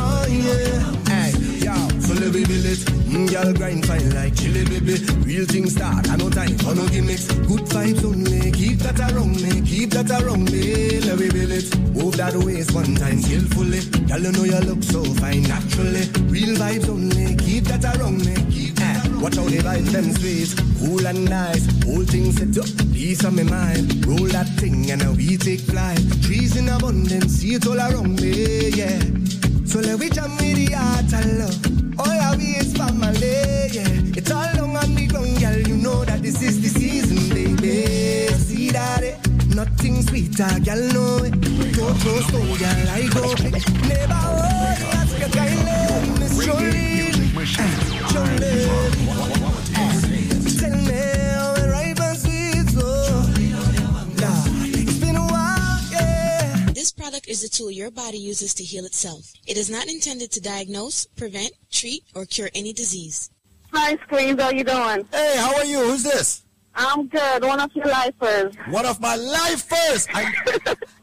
Oh, 0.05 0.25
yeah. 0.29 0.85
Hey, 1.09 1.31
yo, 1.65 1.73
so 1.99 2.13
let 2.13 2.33
me 2.33 2.45
build 2.45 2.65
it. 2.65 2.79
Mm, 3.09 3.31
Y'all 3.31 3.53
grind 3.53 3.85
fine 3.85 4.09
like 4.13 4.35
chili, 4.35 4.63
baby. 4.65 5.01
Real 5.25 5.45
things 5.45 5.73
start, 5.73 6.07
I 6.09 6.15
no 6.17 6.29
time 6.29 6.57
for 6.59 6.75
no 6.75 6.87
gimmicks. 6.87 7.25
Good 7.49 7.65
vibes 7.73 8.03
only, 8.05 8.51
keep 8.51 8.79
that 8.79 8.99
around 8.99 9.41
me, 9.41 9.61
keep 9.61 9.89
that 9.91 10.11
around 10.11 10.51
me. 10.51 10.99
Let 11.01 11.19
me 11.19 11.29
build 11.29 11.51
it. 11.51 11.67
Move 11.95 12.17
that 12.17 12.35
waist 12.35 12.73
one 12.73 12.93
time 12.95 13.21
skillfully. 13.21 13.81
Tell 14.07 14.21
Y'all 14.21 14.31
know 14.31 14.43
you 14.43 14.59
look 14.67 14.83
so 14.83 15.03
fine 15.15 15.43
naturally. 15.43 16.05
Real 16.29 16.55
vibes 16.55 16.89
only, 16.89 17.35
keep 17.37 17.63
that 17.65 17.83
around 17.97 18.25
me. 18.25 18.35
Keep 18.51 18.75
that 18.75 19.05
around 19.07 19.21
Watch 19.21 19.35
how 19.37 19.45
the 19.45 19.57
vibes 19.57 19.91
them 19.91 20.11
sweet, 20.13 20.53
cool 20.77 21.07
and 21.07 21.25
nice. 21.29 21.65
Whole 21.83 22.03
thing 22.03 22.31
set 22.31 22.57
up, 22.61 22.69
peace 22.93 23.23
on 23.25 23.35
my 23.35 23.43
mind. 23.43 24.05
Roll 24.05 24.27
that 24.27 24.47
thing 24.59 24.91
and 24.91 25.01
now 25.01 25.13
we 25.13 25.37
take 25.37 25.61
flight. 25.61 25.97
Trees 26.21 26.55
in 26.55 26.69
abundance, 26.69 27.37
see 27.37 27.55
it 27.55 27.65
all 27.65 27.79
around 27.79 28.21
me, 28.21 28.69
yeah. 28.69 28.99
So 29.65 29.79
let 29.79 29.99
we 29.99 30.09
jam 30.09 30.31
with 30.37 30.55
the 30.55 30.73
heart 30.73 31.11
and 31.13 31.39
love. 31.39 31.99
All 31.99 32.07
our 32.07 32.37
way 32.37 32.55
is 32.61 32.73
family, 32.77 33.69
yeah. 33.73 34.17
It's 34.17 34.31
all 34.31 34.47
long 34.57 34.77
on 34.77 34.95
the 34.95 35.07
ground, 35.07 35.39
girl. 35.39 35.59
You 35.59 35.77
know 35.77 36.05
that 36.05 36.21
this 36.21 36.41
is 36.41 36.61
the 36.61 36.69
season, 36.69 37.29
baby. 37.33 38.27
See 38.35 38.69
that 38.71 39.03
it? 39.03 39.17
Nothing 39.55 40.01
sweeter, 40.03 40.47
girl, 40.63 40.81
know 40.93 41.23
it. 41.23 41.33
Eh? 41.33 41.71
Don't 41.71 42.03
go 42.03 42.19
slow, 42.27 42.45
girl, 42.57 42.89
I 42.89 43.07
go 43.11 43.33
quick. 43.35 43.63
Never 43.87 44.21
you, 44.79 44.87
ask 44.99 45.19
your 45.19 45.29
kindly. 45.29 46.19
Miss 46.19 46.45
Jolene, 46.45 47.11
Jolene. 48.11 49.34
Product 56.95 57.27
is 57.27 57.43
a 57.43 57.49
tool 57.49 57.71
your 57.71 57.91
body 57.91 58.17
uses 58.17 58.53
to 58.55 58.63
heal 58.63 58.85
itself. 58.85 59.33
It 59.47 59.57
is 59.57 59.69
not 59.69 59.87
intended 59.87 60.31
to 60.31 60.41
diagnose, 60.41 61.05
prevent, 61.05 61.51
treat, 61.71 62.03
or 62.15 62.25
cure 62.25 62.49
any 62.55 62.73
disease. 62.73 63.29
Hi, 63.73 63.97
Screens. 64.03 64.41
How 64.41 64.51
you 64.51 64.63
doing? 64.63 65.05
Hey, 65.11 65.35
how 65.37 65.55
are 65.55 65.65
you? 65.65 65.79
Who's 65.79 66.03
this? 66.03 66.43
I'm 66.75 67.07
good. 67.07 67.43
One 67.43 67.59
of 67.59 67.71
your 67.73 67.85
lifers. 67.85 68.55
One 68.69 68.85
of 68.85 68.99
my 68.99 69.15
lifers. 69.15 70.07
I, 70.13 70.23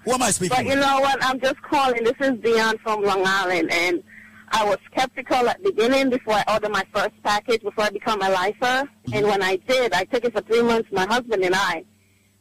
Who 0.04 0.12
am 0.12 0.22
I 0.22 0.30
speaking 0.30 0.56
But 0.56 0.66
you 0.66 0.76
know 0.76 1.00
what? 1.00 1.22
I'm 1.24 1.40
just 1.40 1.60
calling. 1.62 2.04
This 2.04 2.14
is 2.20 2.38
Dion 2.40 2.78
from 2.78 3.02
Long 3.02 3.22
Island, 3.26 3.70
and 3.72 4.02
I 4.50 4.64
was 4.64 4.78
skeptical 4.90 5.48
at 5.48 5.62
the 5.62 5.70
beginning 5.70 6.10
before 6.10 6.34
I 6.34 6.44
ordered 6.52 6.72
my 6.72 6.84
first 6.94 7.14
package, 7.22 7.62
before 7.62 7.84
I 7.84 7.90
become 7.90 8.20
a 8.22 8.30
lifer. 8.30 8.64
Mm-hmm. 8.64 9.14
And 9.14 9.26
when 9.26 9.42
I 9.42 9.56
did, 9.56 9.92
I 9.94 10.04
took 10.04 10.24
it 10.24 10.32
for 10.32 10.42
three 10.42 10.62
months, 10.62 10.88
my 10.92 11.06
husband 11.06 11.42
and 11.42 11.54
I. 11.54 11.84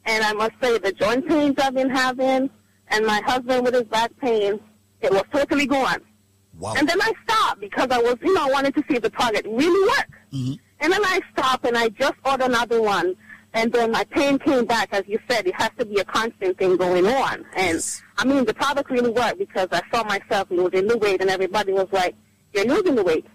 And 0.06 0.24
I 0.24 0.34
must 0.34 0.54
say, 0.62 0.78
the 0.78 0.92
joint 0.92 1.28
pains 1.28 1.56
I've 1.60 1.76
been 1.76 1.90
having, 1.90 2.50
and 2.92 3.06
my 3.06 3.22
husband 3.26 3.64
with 3.64 3.74
his 3.74 3.84
back 3.84 4.12
pain, 4.20 4.60
it 5.02 5.12
was 5.12 5.24
totally 5.34 5.66
gone. 5.66 6.02
Wow. 6.60 6.76
And 6.78 6.88
then 6.88 7.02
I 7.02 7.12
stopped 7.24 7.62
because 7.62 7.88
I 7.90 7.98
was, 7.98 8.18
you 8.22 8.34
know, 8.34 8.48
I 8.48 8.52
wanted 8.52 8.76
to 8.76 8.84
see 8.88 8.96
if 8.96 9.02
the 9.02 9.10
product 9.10 9.48
really 9.48 9.90
worked. 9.90 10.14
Mm. 10.32 10.60
And 10.82 10.94
then 10.94 11.04
I 11.04 11.20
stopped 11.34 11.66
and 11.66 11.78
I 11.78 11.90
just 11.90 12.14
ordered 12.26 12.46
another 12.46 12.82
one. 12.82 13.16
And 13.54 13.72
then 13.74 13.92
my 13.92 14.04
pain 14.06 14.40
came 14.40 14.66
back, 14.66 14.90
as 14.94 15.04
you 15.08 15.20
said, 15.30 15.46
it 15.46 15.56
has 15.56 15.72
to 15.78 15.86
be 15.86 16.00
a 16.00 16.06
constant 16.06 16.58
thing 16.58 16.78
going 16.78 17.06
on. 17.06 17.46
And 17.56 17.84
I 18.18 18.26
mean, 18.26 18.46
the 18.46 18.54
product 18.54 18.90
really 18.90 19.10
worked 19.10 19.40
because 19.40 19.68
I 19.72 19.82
saw 19.94 20.04
myself 20.04 20.50
losing 20.52 20.88
the 20.88 20.98
weight 20.98 21.22
and 21.22 21.30
everybody 21.30 21.74
was 21.74 21.88
like, 21.92 22.16
you're 22.54 22.66
losing 22.66 22.96
the 22.96 23.04
weight. 23.04 23.26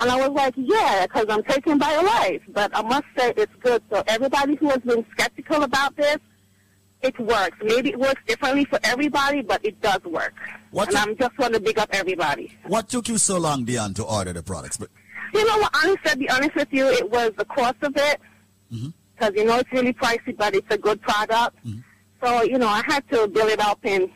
And 0.00 0.10
I 0.10 0.16
was 0.16 0.30
like, 0.30 0.54
yeah, 0.56 1.06
because 1.06 1.26
I'm 1.28 1.42
taking 1.44 1.78
BioLife. 1.78 2.42
But 2.48 2.76
I 2.76 2.82
must 2.82 3.04
say 3.16 3.32
it's 3.36 3.52
good. 3.60 3.82
So 3.90 4.02
everybody 4.06 4.56
who 4.56 4.68
has 4.68 4.80
been 4.80 5.06
skeptical 5.12 5.62
about 5.62 5.96
this, 5.96 6.18
it 7.04 7.18
works. 7.18 7.56
Maybe 7.62 7.90
it 7.90 7.98
works 7.98 8.20
differently 8.26 8.64
for 8.64 8.78
everybody, 8.82 9.42
but 9.42 9.64
it 9.64 9.80
does 9.80 10.02
work. 10.04 10.34
What 10.70 10.88
and 10.88 10.96
I'm 10.96 11.16
just 11.16 11.38
want 11.38 11.54
to 11.54 11.60
big 11.60 11.78
up 11.78 11.90
everybody. 11.92 12.56
What 12.66 12.88
took 12.88 13.08
you 13.08 13.18
so 13.18 13.38
long, 13.38 13.64
Dion, 13.64 13.94
to 13.94 14.04
order 14.04 14.32
the 14.32 14.42
products? 14.42 14.76
But 14.76 14.88
You 15.32 15.46
know 15.46 15.58
what? 15.58 15.70
Honestly, 15.74 16.10
to 16.10 16.16
be 16.16 16.30
honest 16.30 16.54
with 16.56 16.68
you, 16.72 16.88
it 16.88 17.10
was 17.10 17.32
the 17.36 17.44
cost 17.44 17.76
of 17.82 17.92
it. 17.96 18.20
Mm-hmm. 18.72 18.88
Because, 19.14 19.34
you 19.36 19.44
know, 19.44 19.58
it's 19.58 19.70
really 19.70 19.92
pricey, 19.92 20.36
but 20.36 20.54
it's 20.56 20.66
a 20.70 20.78
good 20.78 21.00
product. 21.02 21.56
Mm-hmm. 21.64 21.80
So, 22.24 22.42
you 22.42 22.58
know, 22.58 22.66
I 22.68 22.82
had 22.86 23.08
to 23.10 23.28
build 23.28 23.50
it 23.50 23.60
up 23.60 23.78
and 23.84 24.10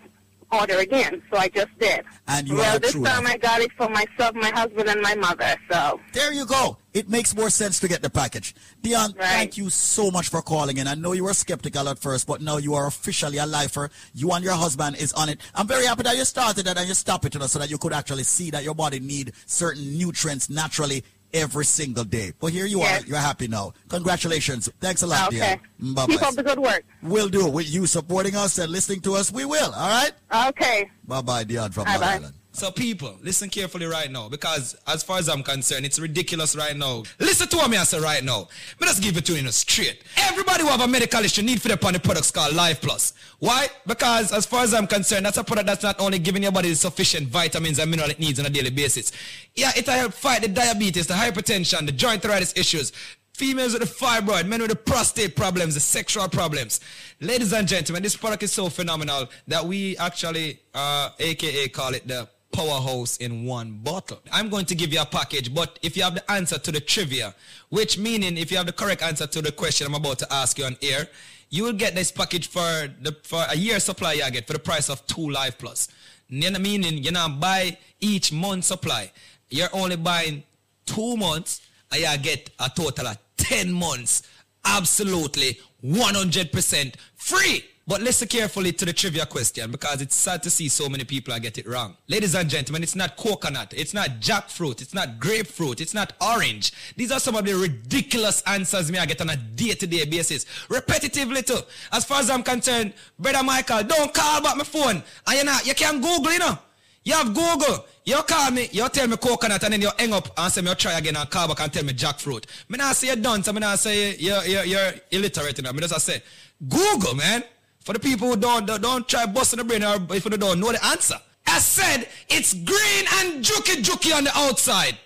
order 0.51 0.79
again. 0.79 1.23
So 1.31 1.39
I 1.39 1.49
just 1.49 1.79
did. 1.79 2.01
And 2.27 2.49
you 2.49 2.57
well, 2.57 2.79
this 2.79 2.95
time 2.95 3.27
I 3.27 3.37
got 3.37 3.61
it 3.61 3.71
for 3.77 3.89
myself, 3.91 4.35
my 4.35 4.51
husband, 4.55 4.89
and 4.89 5.01
my 5.03 5.15
mother. 5.15 5.55
So 5.71 6.01
there 6.15 6.33
you 6.33 6.47
go. 6.47 6.78
It 6.95 7.09
makes 7.09 7.37
more 7.37 7.51
sense 7.51 7.79
to 7.81 7.89
get 7.89 8.01
the 8.03 8.09
package. 8.11 8.55
Dion, 8.83 9.13
thank 9.13 9.57
you 9.59 9.69
so 9.71 10.11
much 10.11 10.31
for 10.31 10.41
calling 10.41 10.79
in. 10.79 10.89
I 10.89 10.95
know 10.95 11.13
you 11.13 11.25
were 11.25 11.35
skeptical 11.35 11.89
at 11.89 11.99
first, 11.99 12.27
but 12.27 12.41
now 12.41 12.57
you 12.57 12.75
are 12.75 12.87
officially 12.87 13.37
a 13.39 13.47
lifer. 13.47 13.91
You 14.15 14.31
and 14.33 14.43
your 14.43 14.55
husband 14.55 14.97
is 14.97 15.13
on 15.13 15.29
it. 15.29 15.41
I'm 15.55 15.67
very 15.69 15.85
happy 15.87 16.03
that 16.05 16.17
you 16.17 16.25
started 16.25 16.67
it 16.67 16.77
and 16.79 16.89
you 16.89 16.95
stopped 16.95 17.27
it 17.27 17.35
you 17.35 17.41
know, 17.41 17.47
so 17.47 17.59
that 17.59 17.71
you 17.71 17.77
could 17.79 17.93
actually 17.93 18.25
see 18.25 18.51
that 18.51 18.65
your 18.65 18.75
body 18.75 19.01
need 19.01 19.33
certain 19.47 19.99
nutrients 19.99 20.49
naturally 20.49 21.05
every 21.35 21.67
single 21.67 22.05
day. 22.05 22.33
But 22.41 22.53
here 22.53 22.65
you 22.65 22.79
Yes. 22.79 23.03
are. 23.05 23.07
You're 23.07 23.19
happy 23.19 23.49
now. 23.49 23.75
Congratulations. 23.91 24.71
Thanks 24.81 25.03
a 25.03 25.07
lot, 25.07 25.29
Okay. 25.29 25.61
Dion. 25.79 26.07
Keep 26.09 26.23
up 26.23 26.35
the 26.37 26.43
good 26.43 26.59
work. 26.59 26.85
We'll 27.03 27.29
do. 27.29 27.47
With 27.49 27.69
you 27.69 27.87
supporting 27.87 28.35
us 28.35 28.57
and 28.57 28.73
listening 28.73 29.01
to 29.03 29.15
us, 29.15 29.31
we 29.31 29.45
will. 29.45 29.73
All 29.75 29.89
right? 29.91 30.13
Okay. 30.49 30.91
Bye 31.07 31.21
bye, 31.21 31.45
Dion 31.45 31.71
from 31.71 31.85
Bye-bye. 31.85 32.15
Island. 32.15 32.35
So 32.59 32.73
people, 32.73 33.15
listen 33.23 33.51
carefully 33.51 33.87
right 33.87 34.11
now 34.11 34.29
because 34.29 34.77
as 34.89 35.05
far 35.05 35.21
as 35.21 35.29
I'm 35.29 35.45
concerned, 35.45 35.87
it's 35.87 36.01
ridiculous 36.01 36.57
right 36.57 36.77
now. 36.77 37.05
Listen 37.21 37.47
to 37.47 37.57
what 37.57 37.71
me 37.71 37.77
say 37.77 38.01
right 38.01 38.25
now. 38.25 38.49
Me 38.81 38.87
just 38.89 39.01
give 39.01 39.17
it 39.17 39.25
to 39.27 39.35
you 39.35 39.39
in 39.39 39.47
a 39.47 39.53
straight. 39.53 40.03
Everybody 40.17 40.65
who 40.65 40.69
have 40.69 40.81
a 40.81 40.89
medical 40.89 41.25
issue 41.25 41.43
need 41.43 41.63
for 41.63 41.69
the 41.69 41.77
products 41.77 42.33
called 42.33 42.57
Life 42.57 42.81
Plus. 42.81 43.13
Why? 43.39 43.69
Because 43.87 44.33
as 44.33 44.45
far 44.45 44.65
as 44.65 44.75
I'm 44.75 44.89
concerned, 44.89 45.25
that's 45.25 45.37
a 45.37 45.45
product 45.45 45.69
that's 45.69 45.85
not 45.85 46.01
only 46.01 46.19
giving 46.19 46.43
your 46.43 46.51
body 46.51 46.71
the 46.71 46.75
sufficient 46.75 47.29
vitamins 47.29 47.79
and 47.79 47.89
mineral 47.89 48.11
it 48.11 48.19
needs 48.19 48.41
on 48.41 48.47
a 48.47 48.51
daily 48.51 48.71
basis. 48.71 49.13
Yeah, 49.55 49.71
it'll 49.77 49.95
help 49.95 50.13
fight 50.13 50.43
the 50.43 50.49
diabetes, 50.49 51.07
the 51.07 51.15
hypertension, 51.15 51.87
the 51.87 51.93
joint 51.93 52.25
arthritis 52.25 52.57
issues. 52.57 52.91
Females 53.35 53.73
with 53.73 53.83
the 53.83 54.05
fibroid, 54.05 54.49
men 54.49 54.63
with 54.63 54.71
the 54.71 54.77
prostate 54.77 55.37
problems, 55.37 55.75
the 55.75 55.81
sexual 55.81 56.29
problems. 56.29 56.81
Ladies 57.21 57.53
and 57.53 57.69
gentlemen, 57.69 58.03
this 58.03 58.17
product 58.17 58.43
is 58.43 58.51
so 58.51 58.69
phenomenal 58.69 59.29
that 59.47 59.65
we 59.65 59.97
actually, 59.99 60.59
uh, 60.75 61.11
aka 61.21 61.69
call 61.69 61.95
it 61.95 62.09
the 62.09 62.29
powerhouse 62.59 63.17
in 63.19 63.45
one 63.45 63.79
bottle. 63.85 64.21
I'm 64.33 64.49
going 64.49 64.67
to 64.67 64.75
give 64.75 64.93
you 64.93 65.01
a 65.01 65.07
package, 65.07 65.55
but 65.55 65.79
if 65.81 65.97
you 65.97 66.03
have 66.03 66.17
the 66.17 66.29
answer 66.31 66.59
to 66.59 66.73
the 66.73 66.81
trivia, 66.81 67.35
which 67.69 67.99
meaning 67.99 68.37
if 68.37 68.51
you 68.51 68.57
have 68.57 68.67
the 68.67 68.73
correct 68.73 69.01
answer 69.01 69.29
to 69.29 69.41
the 69.41 69.53
question 69.53 69.87
I'm 69.87 69.95
about 69.95 70.19
to 70.21 70.33
ask 70.33 70.59
you 70.59 70.65
on 70.65 70.77
air, 70.83 71.07
you 71.51 71.63
will 71.63 71.73
get 71.73 71.95
this 71.95 72.11
package 72.11 72.49
for 72.49 72.89
the 73.01 73.17
for 73.23 73.45
a 73.49 73.57
year 73.57 73.79
supply 73.79 74.15
you 74.15 74.31
get 74.33 74.47
for 74.47 74.55
the 74.55 74.59
price 74.59 74.91
of 74.91 75.07
two 75.07 75.31
Life 75.31 75.57
Plus. 75.59 75.89
Meaning 76.29 77.05
you 77.05 77.13
know 77.13 77.29
buy 77.29 77.79
each 78.01 78.33
month 78.33 78.65
supply. 78.65 79.13
You're 79.51 79.71
only 79.73 79.97
buying 79.97 80.43
two 80.85 81.17
months 81.17 81.63
and 81.93 82.03
you 82.03 82.19
get 82.19 82.51
a 82.59 82.69
total 82.75 83.07
of 83.07 83.19
10 83.37 83.73
months 83.73 84.25
absolutely 84.65 85.59
100% 85.85 86.95
free. 87.15 87.65
But 87.89 88.03
listen 88.03 88.29
carefully 88.29 88.73
to 88.73 88.85
the 88.85 88.93
trivia 88.93 89.25
question 89.25 89.71
because 89.71 90.03
it's 90.03 90.15
sad 90.15 90.43
to 90.43 90.51
see 90.51 90.69
so 90.69 90.91
many 90.91 91.05
people 91.05 91.37
get 91.39 91.57
it 91.57 91.67
wrong. 91.67 91.97
Ladies 92.07 92.35
and 92.35 92.51
gentlemen, 92.51 92.83
it's 92.83 92.95
not 92.95 93.17
coconut, 93.17 93.73
it's 93.75 93.95
not 93.95 94.21
jackfruit, 94.21 94.83
it's 94.83 94.93
not 94.93 95.19
grapefruit, 95.19 95.81
it's 95.81 95.95
not 95.95 96.13
orange. 96.21 96.75
These 96.97 97.11
are 97.11 97.19
some 97.19 97.35
of 97.35 97.47
the 97.47 97.55
ridiculous 97.55 98.43
answers 98.43 98.93
me 98.93 98.99
I 98.99 99.07
get 99.07 99.23
on 99.23 99.31
a 99.31 99.37
day-to-day 99.37 100.05
basis. 100.05 100.45
Repetitively 100.69 101.47
too. 101.47 101.61
As 101.91 102.05
far 102.05 102.21
as 102.21 102.29
I'm 102.29 102.43
concerned, 102.43 102.93
brother 103.19 103.43
Michael, 103.43 103.83
don't 103.85 104.13
call 104.13 104.43
back 104.43 104.59
my 104.59 104.65
phone. 104.65 105.03
And 105.27 105.39
you 105.39 105.45
know, 105.45 105.57
you 105.65 105.75
can 105.75 106.03
Google, 106.03 106.31
you 106.31 106.41
know. 106.41 106.59
You 107.05 107.15
have 107.15 107.29
Google. 107.29 107.87
You 108.05 108.17
call 108.17 108.51
me, 108.51 108.69
you 108.71 108.87
tell 108.91 109.09
me 109.09 109.17
coconut, 109.17 109.65
and 109.65 109.73
then 109.73 109.81
you 109.81 109.91
hang 109.99 110.13
up 110.13 110.29
and 110.37 110.53
say 110.53 110.61
me 110.61 110.69
you 110.69 110.75
try 110.75 110.99
again 110.99 111.17
and 111.17 111.31
call 111.31 111.49
back 111.49 111.61
and 111.61 111.73
tell 111.73 111.85
me 111.85 111.95
jackfruit. 111.95 112.45
Me 112.69 112.77
not 112.77 112.97
say 112.97 113.07
you're 113.07 113.17
done, 113.17 113.43
so 113.43 113.51
me 113.55 113.61
not 113.61 113.79
say 113.79 114.15
you're, 114.17 114.45
you're, 114.45 114.65
you're 114.65 114.93
illiterate, 115.11 115.57
you 115.57 115.65
know. 115.65 115.73
Me 115.73 115.81
just 115.81 115.99
say, 116.05 116.23
Google, 116.69 117.15
man. 117.15 117.45
For 117.89 117.95
the 117.95 118.01
people 118.01 118.29
who 118.29 118.37
don't, 118.37 118.67
don't, 118.67 119.09
try 119.09 119.25
busting 119.25 119.57
the 119.57 119.65
brain 119.65 119.83
or 119.83 119.97
if 120.15 120.23
you 120.23 120.31
don't 120.33 120.61
know 120.61 120.73
the 120.73 120.85
answer. 120.85 121.15
I 121.47 121.59
said, 121.59 122.07
it's 122.29 122.53
green 122.53 123.07
and 123.15 123.43
juky 123.43 123.83
juky 123.83 124.15
on 124.15 124.25
the 124.25 124.31
outside. 124.37 124.99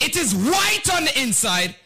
It 0.00 0.16
is 0.16 0.34
white 0.34 0.92
on 0.92 1.04
the 1.04 1.22
inside. 1.22 1.76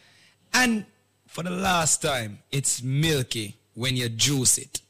And 0.54 0.86
for 1.26 1.42
the 1.42 1.50
last 1.50 2.00
time, 2.00 2.38
it's 2.50 2.82
milky 2.82 3.56
when 3.74 3.94
you 3.94 4.08
juice 4.08 4.56
it. 4.56 4.80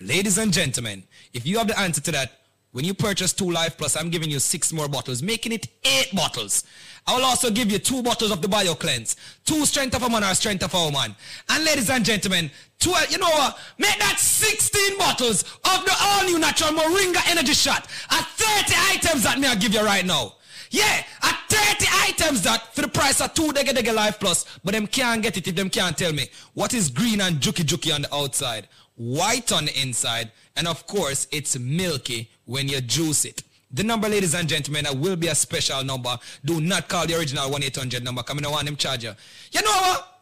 Ladies 0.00 0.38
and 0.38 0.52
gentlemen, 0.52 1.02
if 1.34 1.44
you 1.44 1.58
have 1.58 1.66
the 1.66 1.76
answer 1.80 2.00
to 2.00 2.12
that, 2.12 2.38
when 2.70 2.84
you 2.84 2.94
purchase 2.94 3.32
two 3.32 3.50
Life 3.50 3.76
Plus, 3.76 3.96
I'm 3.96 4.10
giving 4.10 4.30
you 4.30 4.38
six 4.38 4.72
more 4.72 4.86
bottles, 4.86 5.20
making 5.20 5.50
it 5.50 5.66
eight 5.82 6.14
bottles. 6.14 6.62
I 7.08 7.16
will 7.16 7.24
also 7.24 7.50
give 7.50 7.72
you 7.72 7.78
two 7.78 8.02
bottles 8.02 8.30
of 8.30 8.42
the 8.42 8.48
Bio 8.48 8.74
Cleanse, 8.74 9.16
two 9.46 9.64
Strength 9.64 9.96
of 9.96 10.02
a 10.02 10.10
Man 10.10 10.22
or 10.22 10.34
Strength 10.34 10.64
of 10.64 10.74
a 10.74 10.84
Woman. 10.84 11.16
And 11.48 11.64
ladies 11.64 11.88
and 11.88 12.04
gentlemen, 12.04 12.50
two, 12.78 12.92
you 13.08 13.16
know 13.16 13.30
what? 13.30 13.58
Make 13.78 13.98
that 13.98 14.18
16 14.18 14.98
bottles 14.98 15.42
of 15.42 15.84
the 15.86 15.96
all-new 15.98 16.38
natural 16.38 16.72
Moringa 16.72 17.26
Energy 17.30 17.54
Shot 17.54 17.88
at 18.10 18.26
30 18.26 18.74
items 18.90 19.22
that 19.22 19.38
me 19.40 19.48
I 19.48 19.54
give 19.54 19.72
you 19.72 19.82
right 19.82 20.04
now. 20.04 20.34
Yeah, 20.70 21.02
at 21.22 21.38
30 21.48 21.86
items 22.10 22.42
that 22.42 22.74
for 22.74 22.82
the 22.82 22.88
price 22.88 23.22
of 23.22 23.32
two 23.32 23.54
Dege 23.54 23.70
Dege 23.70 23.94
Life 23.94 24.20
Plus, 24.20 24.58
but 24.62 24.74
them 24.74 24.86
can't 24.86 25.22
get 25.22 25.38
it 25.38 25.48
if 25.48 25.54
them 25.54 25.70
can't 25.70 25.96
tell 25.96 26.12
me 26.12 26.28
what 26.52 26.74
is 26.74 26.90
green 26.90 27.22
and 27.22 27.36
juky 27.36 27.64
juky 27.64 27.94
on 27.94 28.02
the 28.02 28.14
outside, 28.14 28.68
white 28.96 29.50
on 29.50 29.64
the 29.64 29.80
inside, 29.80 30.30
and 30.56 30.68
of 30.68 30.86
course 30.86 31.26
it's 31.32 31.58
milky 31.58 32.30
when 32.44 32.68
you 32.68 32.82
juice 32.82 33.24
it. 33.24 33.44
The 33.70 33.84
number, 33.84 34.08
ladies 34.08 34.34
and 34.34 34.48
gentlemen, 34.48 34.86
will 34.98 35.16
be 35.16 35.28
a 35.28 35.34
special 35.34 35.84
number. 35.84 36.18
Do 36.44 36.60
not 36.60 36.88
call 36.88 37.06
the 37.06 37.18
original 37.18 37.50
1-800 37.50 38.02
number, 38.02 38.22
because 38.22 38.38
I 38.38 38.40
don't 38.40 38.52
want 38.52 38.66
them 38.66 38.76
charge 38.76 39.04
you. 39.04 39.12
You 39.52 39.62
know 39.62 39.70
what? 39.70 40.20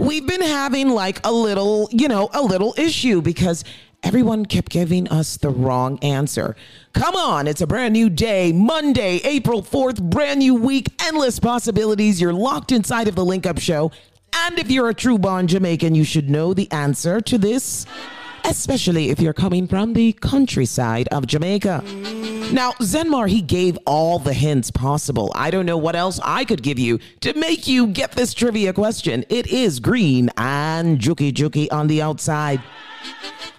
we've 0.00 0.26
been 0.26 0.40
having 0.40 0.88
like 0.88 1.24
a 1.26 1.32
little, 1.32 1.88
you 1.92 2.08
know, 2.08 2.30
a 2.32 2.42
little 2.42 2.74
issue 2.78 3.20
because 3.20 3.64
everyone 4.02 4.46
kept 4.46 4.70
giving 4.70 5.06
us 5.08 5.36
the 5.36 5.50
wrong 5.50 5.98
answer. 6.02 6.56
Come 6.94 7.14
on, 7.14 7.46
it's 7.46 7.60
a 7.60 7.66
brand 7.66 7.92
new 7.92 8.08
day, 8.08 8.50
Monday, 8.52 9.20
April 9.24 9.62
4th, 9.62 10.02
brand 10.02 10.38
new 10.38 10.54
week, 10.54 10.88
endless 11.02 11.38
possibilities. 11.38 12.20
You're 12.20 12.32
locked 12.32 12.72
inside 12.72 13.08
of 13.08 13.14
the 13.14 13.24
Link 13.24 13.46
Up 13.46 13.58
Show. 13.58 13.92
And 14.34 14.58
if 14.58 14.70
you're 14.70 14.88
a 14.88 14.94
true 14.94 15.18
born 15.18 15.46
Jamaican, 15.46 15.94
you 15.94 16.04
should 16.04 16.30
know 16.30 16.54
the 16.54 16.70
answer 16.72 17.20
to 17.20 17.36
this, 17.36 17.84
especially 18.44 19.10
if 19.10 19.20
you're 19.20 19.34
coming 19.34 19.66
from 19.68 19.92
the 19.92 20.14
countryside 20.14 21.08
of 21.08 21.26
Jamaica. 21.26 22.39
Now, 22.52 22.72
Zenmar, 22.80 23.28
he 23.28 23.42
gave 23.42 23.78
all 23.86 24.18
the 24.18 24.32
hints 24.32 24.72
possible. 24.72 25.30
I 25.36 25.52
don't 25.52 25.66
know 25.66 25.76
what 25.76 25.94
else 25.94 26.18
I 26.24 26.44
could 26.44 26.64
give 26.64 26.80
you 26.80 26.98
to 27.20 27.32
make 27.34 27.68
you 27.68 27.86
get 27.86 28.10
this 28.12 28.34
trivia 28.34 28.72
question. 28.72 29.24
It 29.28 29.46
is 29.46 29.78
green 29.78 30.30
and 30.36 30.98
juky 30.98 31.32
juky 31.32 31.68
on 31.70 31.86
the 31.86 32.02
outside. 32.02 32.60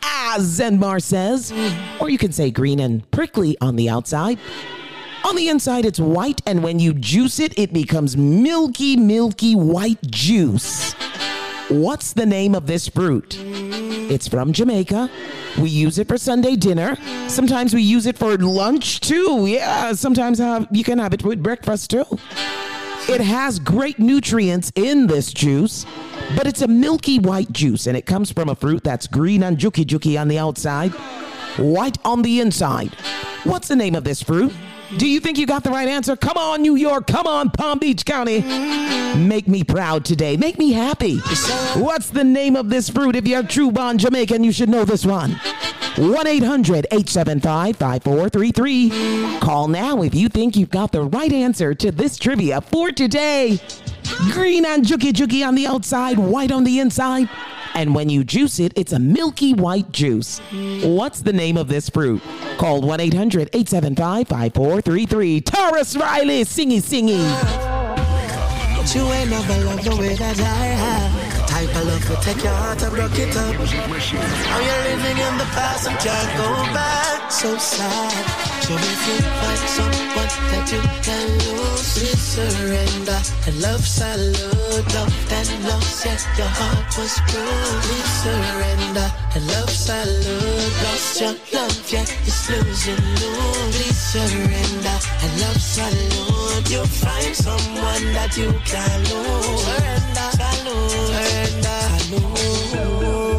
As 0.03 0.59
Zenmar 0.59 1.01
says, 1.01 1.53
or 2.01 2.09
you 2.09 2.17
can 2.17 2.33
say 2.33 2.51
green 2.51 2.81
and 2.81 3.09
prickly 3.11 3.55
on 3.61 3.77
the 3.77 3.89
outside. 3.89 4.37
On 5.23 5.37
the 5.37 5.47
inside, 5.47 5.85
it's 5.85 5.99
white, 5.99 6.41
and 6.45 6.61
when 6.61 6.77
you 6.79 6.93
juice 6.93 7.39
it, 7.39 7.57
it 7.57 7.71
becomes 7.71 8.17
milky, 8.17 8.97
milky 8.97 9.55
white 9.55 10.01
juice. 10.11 10.95
What's 11.71 12.11
the 12.11 12.25
name 12.25 12.53
of 12.53 12.67
this 12.67 12.89
fruit? 12.89 13.37
It's 13.39 14.27
from 14.27 14.51
Jamaica. 14.51 15.09
We 15.57 15.69
use 15.69 15.99
it 15.99 16.07
for 16.09 16.17
Sunday 16.17 16.57
dinner. 16.57 16.97
Sometimes 17.29 17.73
we 17.73 17.81
use 17.81 18.07
it 18.07 18.17
for 18.17 18.37
lunch 18.37 18.99
too. 18.99 19.45
Yeah, 19.47 19.93
sometimes 19.93 20.39
have, 20.39 20.67
you 20.69 20.83
can 20.83 20.99
have 20.99 21.13
it 21.13 21.23
with 21.23 21.41
breakfast 21.41 21.91
too. 21.91 22.03
It 23.07 23.21
has 23.21 23.57
great 23.57 23.99
nutrients 23.99 24.73
in 24.75 25.07
this 25.07 25.31
juice, 25.31 25.85
but 26.35 26.45
it's 26.45 26.61
a 26.61 26.67
milky 26.67 27.19
white 27.19 27.53
juice 27.53 27.87
and 27.87 27.95
it 27.95 28.05
comes 28.05 28.33
from 28.33 28.49
a 28.49 28.55
fruit 28.55 28.83
that's 28.83 29.07
green 29.07 29.41
and 29.41 29.57
juky 29.57 29.85
juky 29.85 30.19
on 30.19 30.27
the 30.27 30.39
outside, 30.39 30.91
white 31.55 31.97
on 32.03 32.21
the 32.21 32.41
inside. 32.41 32.93
What's 33.45 33.69
the 33.69 33.77
name 33.77 33.95
of 33.95 34.03
this 34.03 34.21
fruit? 34.21 34.51
Do 34.97 35.07
you 35.07 35.19
think 35.19 35.37
you 35.37 35.45
got 35.45 35.63
the 35.63 35.69
right 35.69 35.87
answer? 35.87 36.15
Come 36.15 36.37
on, 36.37 36.61
New 36.61 36.75
York. 36.75 37.07
Come 37.07 37.25
on, 37.25 37.49
Palm 37.49 37.79
Beach 37.79 38.05
County. 38.05 38.41
Make 39.15 39.47
me 39.47 39.63
proud 39.63 40.03
today. 40.03 40.35
Make 40.35 40.57
me 40.57 40.73
happy. 40.73 41.17
What's 41.75 42.09
the 42.09 42.23
name 42.23 42.55
of 42.55 42.69
this 42.69 42.89
fruit? 42.89 43.15
If 43.15 43.27
you're 43.27 43.39
a 43.39 43.43
true 43.43 43.71
born 43.71 43.97
Jamaican, 43.97 44.43
you 44.43 44.51
should 44.51 44.69
know 44.69 44.83
this 44.83 45.05
one. 45.05 45.39
1 45.97 46.27
800 46.27 46.87
875 46.91 47.75
5433. 47.77 49.39
Call 49.39 49.67
now 49.67 50.01
if 50.01 50.13
you 50.13 50.29
think 50.29 50.55
you've 50.55 50.69
got 50.69 50.91
the 50.91 51.03
right 51.03 51.31
answer 51.31 51.73
to 51.73 51.91
this 51.91 52.17
trivia 52.17 52.61
for 52.61 52.91
today. 52.91 53.59
Green 54.31 54.65
and 54.65 54.85
juky 54.85 55.11
juky 55.11 55.47
on 55.47 55.55
the 55.55 55.67
outside, 55.67 56.17
white 56.17 56.51
on 56.51 56.63
the 56.63 56.79
inside. 56.79 57.29
And 57.73 57.95
when 57.95 58.09
you 58.09 58.23
juice 58.23 58.59
it, 58.59 58.73
it's 58.75 58.91
a 58.93 58.99
milky 58.99 59.53
white 59.53 59.91
juice. 59.91 60.39
What's 60.83 61.21
the 61.21 61.33
name 61.33 61.57
of 61.57 61.67
this 61.67 61.89
fruit? 61.89 62.21
Call 62.57 62.81
1 62.81 62.99
800 62.99 63.49
875 63.53 64.27
5433. 64.27 65.41
Tarrus 65.41 65.99
Riley, 65.99 66.43
singy 66.43 66.81
singy. 66.81 67.21
You 68.95 69.03
ain't 69.13 69.29
never 69.29 69.65
loved 69.65 69.83
the 69.83 69.95
way 69.95 70.15
that 70.15 70.39
I 70.39 70.65
have. 70.65 71.47
Type 71.47 71.69
of 71.75 71.85
love 71.85 72.09
will 72.09 72.17
take 72.17 72.43
your 72.43 72.53
heart 72.53 72.81
and 72.81 72.91
broke 72.93 73.17
it 73.17 73.35
up. 73.37 73.53
Now 73.53 74.59
you're 74.59 74.83
living 74.95 75.17
in 75.17 75.37
the 75.37 75.45
past 75.53 75.87
and 75.87 75.97
can't 75.99 76.37
go 76.37 76.73
back. 76.73 77.31
So 77.31 77.57
sad. 77.57 78.60
Me 78.71 78.77
if 78.77 79.03
you 79.07 79.19
find 79.41 79.63
someone 79.77 80.31
that 80.51 80.65
you 80.71 80.81
can 81.03 81.27
lose. 81.43 81.87
Please 81.97 82.23
surrender. 82.35 83.19
And 83.47 83.61
love 83.61 83.85
salute. 83.85 84.87
Love 84.95 85.13
that 85.29 85.47
lost, 85.67 86.05
yet 86.05 86.21
your 86.37 86.47
heart 86.47 86.87
was. 86.97 87.19
Please 87.27 88.11
surrender. 88.23 89.07
And 89.35 89.47
love 89.47 89.69
salute. 89.69 90.73
Lost 90.83 91.21
your 91.21 91.35
love, 91.53 91.91
yet 91.91 92.09
it's 92.23 92.49
losing 92.49 93.03
lose. 93.19 93.97
Surrender. 94.11 94.97
And 95.23 95.33
love 95.41 95.61
salute. 95.61 96.69
You'll 96.71 96.85
find 96.85 97.35
someone 97.35 98.05
that 98.15 98.37
you 98.37 98.51
can 98.63 98.99
lose. 99.11 99.61
Surrender. 99.67 100.29
Salute. 100.39 100.91
Surrender. 101.11 101.79
Salute. 102.07 103.30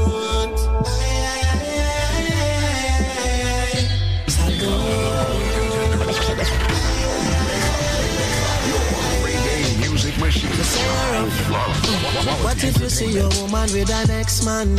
What 11.13 12.65
if 12.65 12.81
you 12.81 12.89
see 12.89 13.13
your 13.13 13.29
woman 13.43 13.69
with 13.75 13.91
an 13.91 14.11
ex-man? 14.11 14.75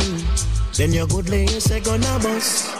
Then 0.76 0.92
your 0.92 1.06
good 1.06 1.28
lady 1.28 1.60
say 1.60 1.78
gonna 1.78 2.18
bust. 2.18 2.74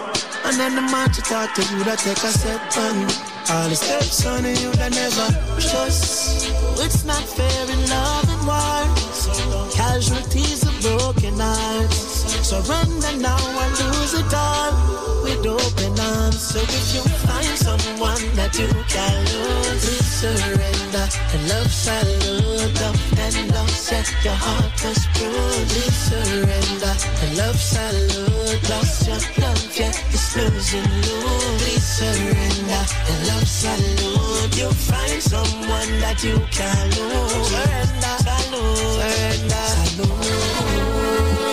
And 0.45 0.59
then 0.59 0.75
the 0.75 0.83
man 0.83 1.11
to 1.11 1.23
talk 1.23 1.55
to 1.55 1.63
you 1.63 1.85
that 1.85 2.01
take 2.01 2.19
a 2.19 2.33
step 2.35 2.61
on. 2.77 3.07
All 3.55 3.69
the 3.69 3.77
steps 3.77 4.27
on 4.27 4.45
you 4.45 4.73
that 4.83 4.91
never 4.91 5.29
trust. 5.61 6.51
It's 6.83 7.05
not 7.05 7.23
fair 7.23 7.71
in 7.71 7.79
love 7.89 8.27
and 8.29 8.45
wars, 8.45 9.31
casualties 9.73 10.67
of 10.67 10.75
broken 10.83 11.39
hearts. 11.39 12.27
Surrender 12.43 13.17
now 13.23 13.39
and 13.39 13.73
lose 13.79 14.15
it 14.15 14.35
all 14.35 15.23
with 15.23 15.47
open 15.47 15.95
arms. 16.01 16.41
So 16.43 16.59
if 16.59 16.95
you 16.95 17.03
find 17.23 17.57
someone 17.57 18.35
that 18.35 18.59
you 18.59 18.67
can 18.91 19.19
lose, 19.31 20.05
surrender. 20.19 21.07
And 21.33 21.49
love 21.49 21.71
salute, 21.71 22.81
love 22.81 23.14
and 23.25 23.51
love 23.55 23.71
set 23.71 24.07
your 24.25 24.35
heart 24.35 24.73
was 24.85 25.01
bruised. 25.17 25.95
Surrender. 26.09 26.95
And 27.23 27.37
love 27.39 27.57
salute, 27.57 28.69
lost 28.69 29.07
your 29.09 29.21
love, 29.41 29.79
yeah, 29.79 29.93
it's 30.13 30.37
losing 30.37 30.89
lose. 31.05 31.63
Please 31.63 31.87
surrender. 31.97 32.83
And 33.11 33.21
love 33.29 33.49
salute, 33.49 34.53
you 34.61 34.69
find 34.89 35.23
someone 35.23 35.91
that 36.05 36.19
you 36.23 36.37
can 36.53 36.85
lose. 37.01 37.49
Surrender, 37.49 38.17
salute, 38.27 38.77
surrender, 38.99 39.65
salute. 39.73 40.25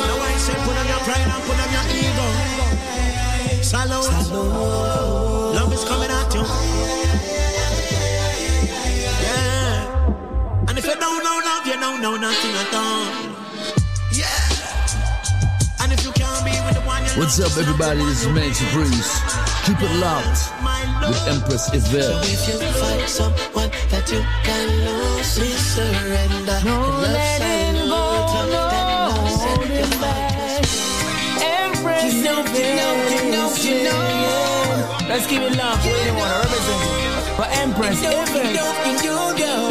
Now 0.08 0.28
I 0.28 0.34
say 0.44 0.56
put 0.66 0.76
on 0.76 0.88
your 0.92 1.02
pride 1.08 1.28
and 1.36 1.44
put 1.48 1.60
on 1.64 1.70
your 1.76 1.86
ego. 2.04 2.28
Salute. 3.64 4.12
Love 4.12 5.11
don't 11.02 11.24
know 11.24 11.38
love, 11.50 11.66
you 11.66 11.78
don't 11.82 12.00
know 12.02 12.16
nothing 12.16 12.54
at 12.62 12.74
all. 12.78 13.10
Yeah. 14.14 15.82
And 15.82 15.92
if 15.92 16.06
you 16.06 16.12
can't 16.14 16.46
be 16.46 16.54
with 16.66 16.78
the 16.78 16.86
one 16.86 17.02
you 17.02 17.18
What's 17.18 17.42
up, 17.42 17.58
everybody? 17.58 18.06
This 18.06 18.22
is 18.22 18.30
Mancy 18.30 18.66
Breeze. 18.70 19.10
Keep 19.66 19.82
it 19.82 19.94
locked 19.98 20.46
with 21.10 21.28
Empress 21.28 21.66
So 21.66 21.74
if 21.74 22.46
you 22.46 22.70
find 22.78 23.10
someone 23.10 23.72
that 23.90 24.06
you 24.14 24.22
can 24.46 24.68
lose, 24.86 25.30
please 25.34 25.64
surrender. 25.74 26.58
No 26.70 26.78
And 26.78 26.94
love 26.94 27.10
letting 27.10 27.90
go, 27.90 27.98
love 27.98 28.78
and 28.78 29.02
love 29.10 29.30
set 29.42 29.58
your 29.58 29.90
holding 29.90 30.02
back. 30.06 30.62
Empress 31.42 32.14
You 32.14 32.30
know, 32.30 32.46
you 32.46 32.78
know, 32.78 32.94
you 33.10 33.24
know, 33.34 33.58
you 33.62 33.90
know. 33.90 35.10
Let's 35.10 35.26
keep 35.26 35.42
it 35.42 35.58
locked. 35.58 35.84
We 35.84 35.98
don't 36.06 36.18
want 36.22 36.30
to 36.30 36.38
represent 36.46 37.02
for 37.36 37.48
Empress 37.58 37.98
You 38.06 39.71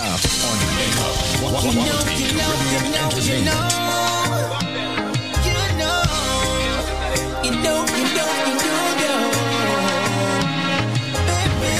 That 0.00 0.16
dial 0.16 0.48
on 0.48 1.60
You 1.62 1.72
know, 1.76 2.00
you 2.16 2.32
know, 2.32 2.50
you 2.72 2.80
know, 2.88 3.08
you 3.20 3.36
know. 3.44 3.60
You 5.44 5.56
know. 5.76 6.00
You 7.44 7.52
know, 7.60 7.84
you 7.94 8.04
know, 8.16 8.30
you 8.46 8.54
know, 8.56 8.80
you 8.96 9.14
Baby. 11.28 11.72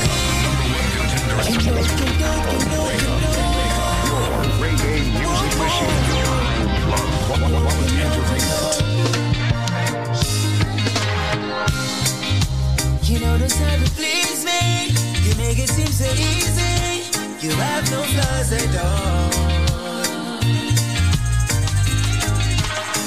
You 1.48 1.56
know, 1.64 1.80
you 1.80 2.08
know, 2.20 2.36
you 2.52 2.60
know, 2.68 2.86
you 2.92 3.08
know. 3.08 4.60
Reggae 4.60 4.96
music 5.16 5.54
machine. 5.60 6.04
Quality 7.24 7.96
entertainment. 8.04 8.76
You 13.08 13.16
know 13.20 13.34
the 13.38 13.48
type 13.48 13.80
to 13.82 13.90
please 13.92 14.40
me. 14.44 14.60
You 15.26 15.32
make 15.36 15.58
it 15.58 15.70
seem 15.70 15.86
so 15.86 16.04
easy. 16.12 16.39
You 16.39 16.39
have 17.54 17.90
no 17.90 18.02
flaws 18.02 18.52
at 18.52 18.76
all. 18.84 19.32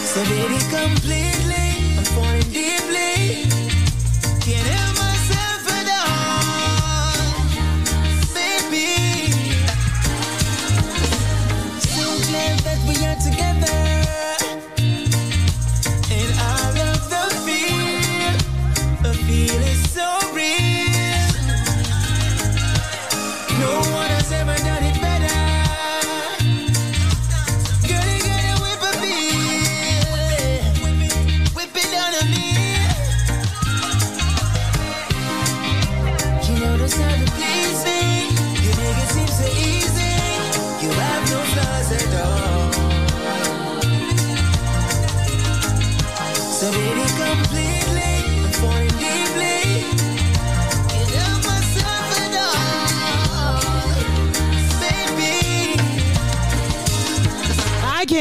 So 0.06 0.24
baby, 0.26 0.60
completely, 0.70 1.98
I'm 1.98 2.06
falling 2.06 2.50
deeply. 2.52 3.63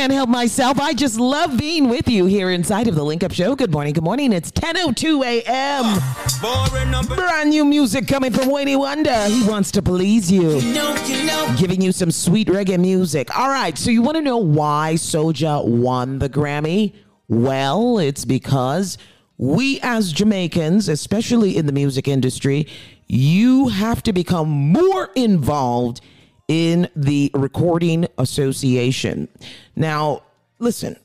Can't 0.03 0.13
help 0.13 0.29
myself. 0.29 0.81
I 0.81 0.95
just 0.95 1.21
love 1.21 1.57
being 1.57 1.89
with 1.89 2.09
you 2.09 2.27
here 2.27 2.51
inside 2.51 2.89
of 2.89 2.97
the 2.97 3.05
Link 3.05 3.23
Up 3.23 3.31
Show. 3.31 3.55
Good 3.55 3.71
morning. 3.71 3.93
Good 3.93 4.03
morning. 4.03 4.33
It's 4.33 4.51
10:02 4.51 5.25
a.m. 5.25 7.07
Brand 7.07 7.51
new 7.51 7.65
music 7.65 8.09
coming 8.09 8.33
from 8.33 8.51
Wayne 8.51 8.77
Wonder. 8.77 9.27
He 9.27 9.45
wants 9.45 9.71
to 9.71 9.81
please 9.81 10.29
you. 10.29 10.59
You 10.59 10.75
know, 10.75 10.97
you 11.07 11.25
know. 11.25 11.55
Giving 11.57 11.81
you 11.81 11.93
some 11.93 12.11
sweet 12.11 12.49
reggae 12.49 12.81
music. 12.81 13.39
All 13.39 13.49
right. 13.49 13.79
So 13.79 13.93
you 13.93 14.03
want 14.03 14.17
to 14.17 14.23
know 14.23 14.39
why 14.39 14.95
Soja 14.97 15.65
won 15.65 16.19
the 16.19 16.29
Grammy? 16.29 16.95
Well, 17.29 18.01
it's 18.01 18.25
because 18.25 18.99
we 19.39 19.79
as 19.85 20.13
Jamaicans, 20.13 20.89
especially 20.89 21.57
in 21.57 21.67
the 21.67 21.73
music 21.73 22.09
industry, 22.09 22.67
you 23.07 23.69
have 23.69 24.03
to 24.03 24.13
become 24.13 24.49
more 24.49 25.11
involved 25.15 26.01
in 26.49 26.89
the 26.97 27.31
Recording 27.35 28.07
Association. 28.19 29.29
Now, 29.77 30.23
listen, 30.59 30.97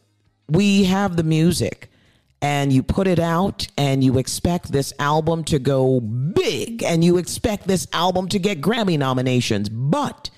we 0.50 0.86
have 0.86 1.16
the 1.16 1.24
music 1.24 1.90
and 2.42 2.72
you 2.72 2.84
put 2.84 3.08
it 3.08 3.20
out 3.20 3.68
and 3.78 4.04
you 4.04 4.18
expect 4.18 4.72
this 4.72 4.94
album 5.00 5.44
to 5.46 5.60
go 5.60 6.00
big 6.00 6.84
and 6.84 7.04
you 7.04 7.18
expect 7.18 7.68
this 7.68 7.88
album 7.94 8.28
to 8.30 8.40
get 8.40 8.62
Grammy 8.62 8.98
nominations. 8.98 9.70
But 9.70 10.30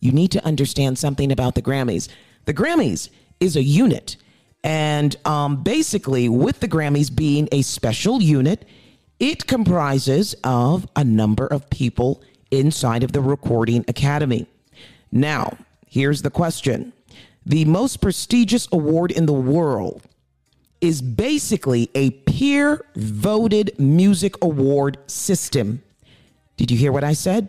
you 0.00 0.12
need 0.12 0.30
to 0.32 0.44
understand 0.44 0.98
something 0.98 1.30
about 1.30 1.54
the 1.54 1.62
Grammys. 1.62 2.08
The 2.44 2.54
Grammys 2.54 3.10
is 3.40 3.56
a 3.56 3.62
unit. 3.62 4.16
And 4.64 5.14
um, 5.26 5.62
basically, 5.62 6.28
with 6.28 6.60
the 6.60 6.68
Grammys 6.68 7.14
being 7.14 7.48
a 7.52 7.62
special 7.62 8.22
unit, 8.22 8.64
it 9.20 9.46
comprises 9.46 10.34
of 10.42 10.88
a 10.96 11.04
number 11.04 11.46
of 11.46 11.70
people 11.70 12.22
inside 12.50 13.02
of 13.02 13.12
the 13.12 13.20
Recording 13.20 13.84
Academy. 13.88 14.46
Now, 15.12 15.56
here's 15.86 16.22
the 16.22 16.30
question 16.30 16.92
the 17.44 17.64
most 17.64 18.00
prestigious 18.00 18.68
award 18.72 19.12
in 19.12 19.26
the 19.26 19.32
world 19.32 20.02
is 20.80 21.00
basically 21.00 21.90
a 21.94 22.10
peer 22.10 22.84
voted 22.96 23.78
music 23.78 24.34
award 24.42 24.98
system. 25.06 25.82
Did 26.56 26.70
you 26.70 26.76
hear 26.76 26.92
what 26.92 27.04
I 27.04 27.12
said? 27.12 27.48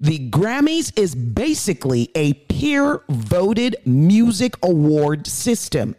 The 0.00 0.28
Grammys 0.30 0.96
is 0.98 1.14
basically 1.14 2.10
a 2.14 2.34
peer 2.34 3.02
voted 3.08 3.76
music 3.86 4.54
award 4.62 5.26
system. 5.26 5.96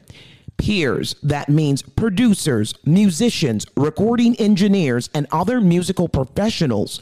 Peers, 0.57 1.15
that 1.23 1.49
means 1.49 1.81
producers, 1.81 2.75
musicians, 2.85 3.65
recording 3.75 4.35
engineers, 4.37 5.09
and 5.13 5.27
other 5.31 5.59
musical 5.59 6.07
professionals 6.07 7.01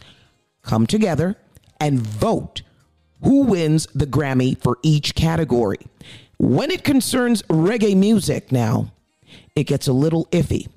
come 0.64 0.88
together 0.88 1.38
and 1.80 2.00
vote 2.00 2.62
who 3.24 3.44
wins 3.44 3.88
the 3.94 4.08
Grammy 4.08 4.58
for 4.62 4.80
each 4.84 5.16
category. 5.16 5.80
When 6.38 6.72
it 6.72 6.84
concerns 6.84 7.42
reggae 7.44 7.96
music 7.96 8.52
now, 8.52 8.92
it 9.56 9.64
gets 9.64 9.88
a 9.88 9.94
little 9.94 10.26
iffy 10.28 10.68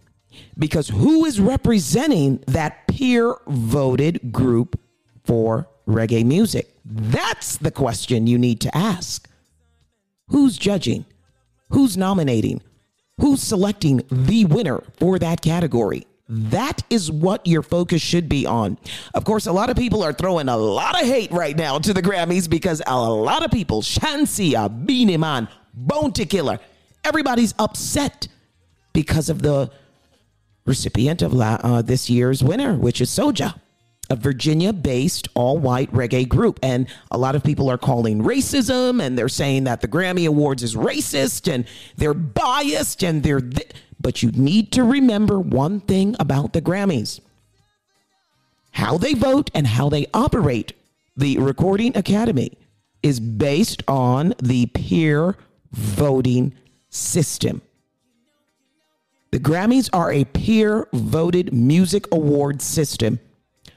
because 0.58 0.88
who 0.88 1.24
is 1.24 1.40
representing 1.40 2.42
that 2.46 2.86
peer 2.86 3.34
voted 3.46 4.32
group 4.32 4.78
for 5.24 5.68
reggae 5.88 6.24
music? 6.24 6.72
That's 6.84 7.56
the 7.56 7.70
question 7.70 8.26
you 8.26 8.38
need 8.38 8.60
to 8.60 8.76
ask. 8.76 9.28
Who's 10.28 10.56
judging? 10.56 11.04
Who's 11.70 11.96
nominating? 11.96 12.62
Who's 13.18 13.42
selecting 13.42 14.02
the 14.10 14.44
winner 14.44 14.82
for 14.98 15.18
that 15.18 15.40
category? 15.40 16.06
That 16.28 16.82
is 16.90 17.10
what 17.10 17.46
your 17.46 17.62
focus 17.62 18.02
should 18.02 18.28
be 18.28 18.46
on. 18.46 18.78
Of 19.14 19.24
course, 19.24 19.46
a 19.46 19.52
lot 19.52 19.70
of 19.70 19.76
people 19.76 20.02
are 20.02 20.12
throwing 20.12 20.48
a 20.48 20.56
lot 20.56 21.00
of 21.00 21.06
hate 21.06 21.30
right 21.30 21.56
now 21.56 21.78
to 21.78 21.94
the 21.94 22.02
Grammys 22.02 22.50
because 22.50 22.82
a 22.86 22.98
lot 22.98 23.44
of 23.44 23.50
people, 23.52 23.80
Shenseea, 23.82 24.86
Beenie 24.86 25.16
Man, 25.16 25.48
Bounty 25.72 26.26
Killer, 26.26 26.58
everybody's 27.04 27.54
upset 27.58 28.26
because 28.92 29.28
of 29.28 29.42
the 29.42 29.70
recipient 30.64 31.22
of 31.22 31.38
uh, 31.40 31.82
this 31.82 32.10
year's 32.10 32.42
winner, 32.42 32.74
which 32.74 33.00
is 33.00 33.08
Soja, 33.08 33.60
a 34.08 34.16
Virginia 34.16 34.72
based 34.72 35.28
all 35.34 35.58
white 35.58 35.90
reggae 35.92 36.28
group. 36.28 36.58
And 36.62 36.86
a 37.10 37.18
lot 37.18 37.34
of 37.34 37.42
people 37.42 37.70
are 37.70 37.78
calling 37.78 38.22
racism 38.22 39.02
and 39.02 39.18
they're 39.18 39.28
saying 39.28 39.64
that 39.64 39.80
the 39.80 39.88
Grammy 39.88 40.26
Awards 40.26 40.62
is 40.62 40.74
racist 40.74 41.52
and 41.52 41.64
they're 41.96 42.14
biased 42.14 43.02
and 43.02 43.22
they're. 43.22 43.40
Th- 43.40 43.72
but 43.98 44.22
you 44.22 44.30
need 44.32 44.72
to 44.72 44.84
remember 44.84 45.40
one 45.40 45.80
thing 45.80 46.16
about 46.20 46.52
the 46.52 46.60
Grammys 46.62 47.20
how 48.72 48.98
they 48.98 49.14
vote 49.14 49.50
and 49.54 49.66
how 49.66 49.88
they 49.88 50.06
operate. 50.12 50.74
The 51.16 51.38
Recording 51.38 51.96
Academy 51.96 52.58
is 53.02 53.20
based 53.20 53.82
on 53.88 54.34
the 54.42 54.66
peer 54.66 55.34
voting 55.72 56.54
system. 56.90 57.62
The 59.30 59.38
Grammys 59.40 59.88
are 59.94 60.12
a 60.12 60.24
peer 60.24 60.88
voted 60.92 61.54
music 61.54 62.06
award 62.12 62.60
system 62.60 63.18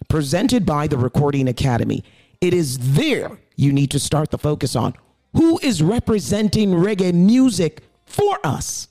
presented 0.09 0.65
by 0.65 0.87
the 0.87 0.97
Recording 0.97 1.47
Academy. 1.47 2.03
It 2.41 2.53
is 2.53 2.95
there 2.95 3.39
you 3.55 3.71
need 3.71 3.91
to 3.91 3.99
start 3.99 4.31
the 4.31 4.37
focus 4.37 4.75
on. 4.75 4.95
Who 5.33 5.59
is 5.59 5.83
representing 5.83 6.71
reggae 6.71 7.13
music 7.13 7.83
for 8.05 8.39
us? 8.43 8.87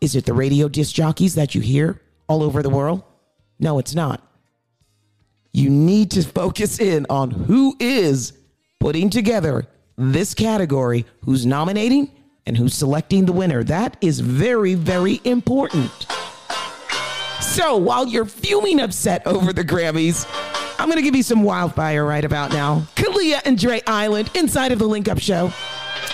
Is 0.00 0.16
it 0.16 0.24
the 0.24 0.32
radio 0.32 0.68
disc 0.68 0.94
jockeys 0.94 1.34
that 1.34 1.54
you 1.54 1.60
hear 1.60 2.00
all 2.26 2.42
over 2.42 2.62
the 2.62 2.70
world? 2.70 3.02
No, 3.58 3.78
it's 3.78 3.94
not. 3.94 4.22
You 5.52 5.70
need 5.70 6.10
to 6.12 6.22
focus 6.22 6.80
in 6.80 7.06
on 7.10 7.30
who 7.30 7.76
is 7.78 8.32
putting 8.80 9.10
together 9.10 9.66
this 9.96 10.34
category, 10.34 11.06
who's 11.24 11.46
nominating, 11.46 12.10
and 12.46 12.56
who's 12.56 12.74
selecting 12.74 13.26
the 13.26 13.32
winner. 13.32 13.62
That 13.62 13.96
is 14.00 14.20
very, 14.20 14.74
very 14.74 15.20
important. 15.24 16.06
So 17.40 17.76
while 17.76 18.06
you're 18.06 18.24
fuming 18.24 18.80
upset 18.80 19.26
over 19.26 19.52
the 19.52 19.64
Grammys, 19.64 20.26
I'm 20.78 20.88
going 20.88 20.96
to 20.96 21.02
give 21.02 21.14
you 21.14 21.22
some 21.22 21.42
wildfire 21.42 22.04
right 22.04 22.24
about 22.24 22.52
now. 22.52 22.86
Kalia 22.96 23.40
and 23.44 23.58
Dre 23.58 23.80
Island 23.86 24.30
inside 24.34 24.72
of 24.72 24.78
the 24.78 24.86
Link 24.86 25.08
Up 25.08 25.18
Show. 25.18 25.52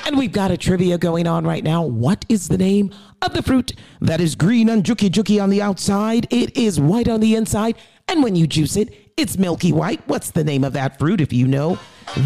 And 0.07 0.19
we've 0.19 0.33
got 0.33 0.51
a 0.51 0.57
trivia 0.57 0.99
going 0.99 1.27
on 1.27 1.47
right 1.47 1.63
now. 1.65 1.83
What 1.85 2.25
is 2.29 2.49
the 2.49 2.59
name 2.59 2.93
of 3.23 3.33
the 3.33 3.43
fruit 3.43 3.73
that 4.01 4.21
is 4.21 4.35
green 4.35 4.69
and 4.69 4.83
juki 4.83 5.11
juki 5.11 5.43
on 5.43 5.51
the 5.51 5.63
outside? 5.63 6.27
It 6.31 6.57
is 6.57 6.81
white 6.81 7.09
on 7.09 7.21
the 7.21 7.37
inside. 7.37 7.77
And 8.09 8.23
when 8.23 8.35
you 8.35 8.47
juice 8.47 8.77
it, 8.77 8.95
it's 9.17 9.39
milky 9.39 9.73
white. 9.73 10.01
What's 10.07 10.31
the 10.31 10.45
name 10.45 10.65
of 10.65 10.73
that 10.73 10.99
fruit 10.99 11.21
if 11.21 11.33
you 11.33 11.47
know 11.47 11.79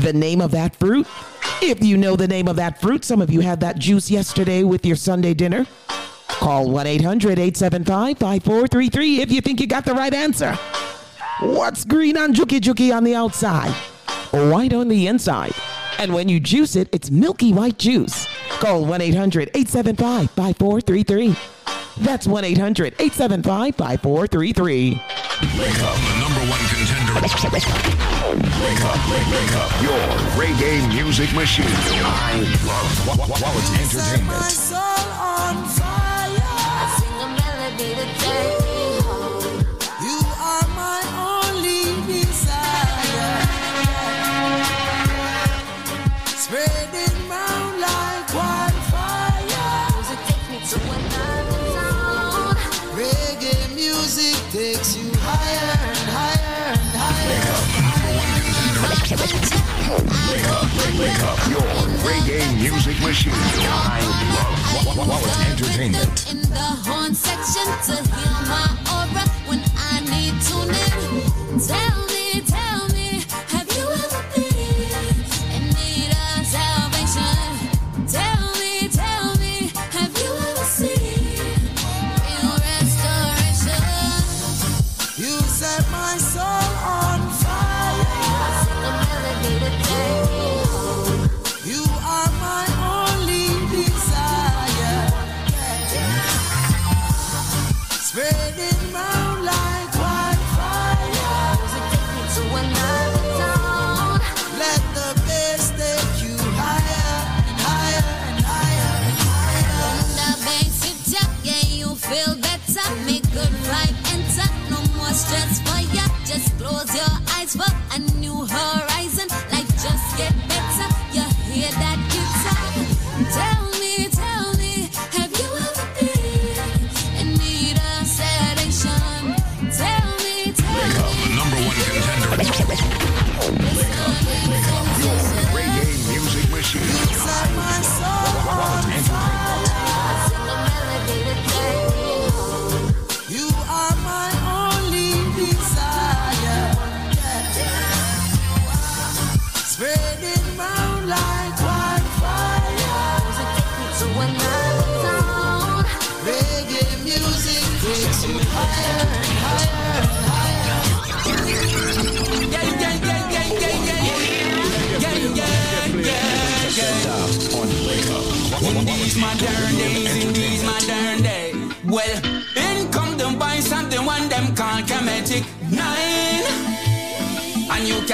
the 0.03 0.13
name 0.13 0.41
of 0.41 0.51
that 0.53 0.77
fruit? 0.77 1.07
If 1.61 1.83
you 1.83 1.97
know 1.97 2.17
the 2.17 2.29
name 2.29 2.49
of 2.49 2.57
that 2.57 2.81
fruit, 2.81 3.05
some 3.05 3.21
of 3.21 3.31
you 3.31 3.41
had 3.41 3.61
that 3.61 3.79
juice 3.79 4.11
yesterday 4.11 4.63
with 4.63 4.87
your 4.87 4.97
Sunday 4.97 5.35
dinner. 5.35 5.67
Call 6.29 6.71
1 6.71 6.87
800 6.87 7.39
875 7.39 8.19
5433 8.19 9.21
if 9.23 9.31
you 9.33 9.41
think 9.41 9.61
you 9.61 9.67
got 9.67 9.85
the 9.85 9.95
right 9.95 10.13
answer. 10.13 10.55
What's 11.41 11.85
green 11.85 12.17
on 12.17 12.33
Juki 12.35 12.61
Juki 12.61 12.95
on 12.95 13.05
the 13.05 13.15
outside? 13.15 13.73
White 14.33 14.73
on 14.73 14.89
the 14.89 15.07
inside. 15.07 15.53
And 15.99 16.13
when 16.13 16.29
you 16.29 16.41
juice 16.41 16.77
it, 16.77 16.89
it's 16.93 17.11
milky 17.11 17.53
white 17.53 17.79
juice. 17.79 18.27
Call 18.59 18.85
1 18.85 19.01
800 19.01 19.51
875 19.55 20.31
5433. 20.33 21.37
That's 22.05 22.27
1 22.27 22.45
800 22.45 22.95
875 22.99 23.77
5433. 23.77 24.91
Wake 24.91 25.01
up, 25.01 25.97
the 25.97 26.15
number 26.21 26.41
one 26.51 26.61
contender. 26.67 27.15
Wake 27.15 27.35
up, 28.85 28.99
wake, 29.11 29.29
wake 29.31 29.55
up. 29.55 29.71
Your 29.83 30.03
reggae 30.35 30.95
music 30.95 31.33
machine. 31.35 31.67
I 31.69 32.41
love 32.67 32.91
Qu- 33.07 33.23
Qu- 33.23 33.39
quality 33.39 33.75
entertainment. 33.83 35.34
Wake 59.85 60.49
up, 60.49 60.65
wake, 60.99 61.21
up. 61.23 61.39
Your 61.51 61.61
reggae 62.07 62.57
music 62.59 62.99
machine. 63.03 63.33
I 63.35 64.01
love 64.35 64.95
Qu- 64.95 65.05
quality 65.05 65.51
entertainment. 65.51 66.31
in 66.33 66.41
the 66.41 66.57
horn 66.87 67.15
section 67.15 67.67
to 67.87 68.03
heal 68.11 68.33
my 68.49 68.67
aura 68.89 69.25
when 69.47 69.63
I 69.77 70.01
need 70.01 70.41
tell 71.69 72.04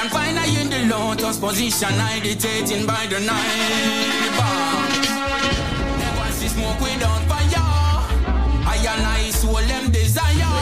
can 0.01 0.09
find 0.11 0.39
her 0.39 0.61
in 0.61 0.71
the 0.71 0.95
lotus 0.95 1.37
position, 1.39 1.95
meditating 1.97 2.87
by 2.87 3.07
the 3.07 3.21
night. 3.21 4.33
bar. 4.39 4.89
Never 6.01 6.33
see 6.33 6.49
smoke 6.49 6.81
without 6.81 7.23
fire. 7.29 7.69
I 8.65 8.77
and 8.93 9.07
I 9.07 9.31
soul 9.31 9.61
them 9.71 9.91
desire. 9.91 10.57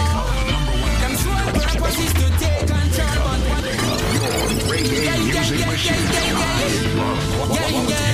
Them 1.00 1.14
soul 1.22 1.46
purpose 1.54 1.98
is 2.04 2.12
to 2.18 2.26
take 2.42 2.66
control, 2.66 3.38
Reggae 4.70 5.06
music 5.22 5.66
machine. 5.70 6.04
yeah, 7.54 7.68
yeah. 7.68 8.08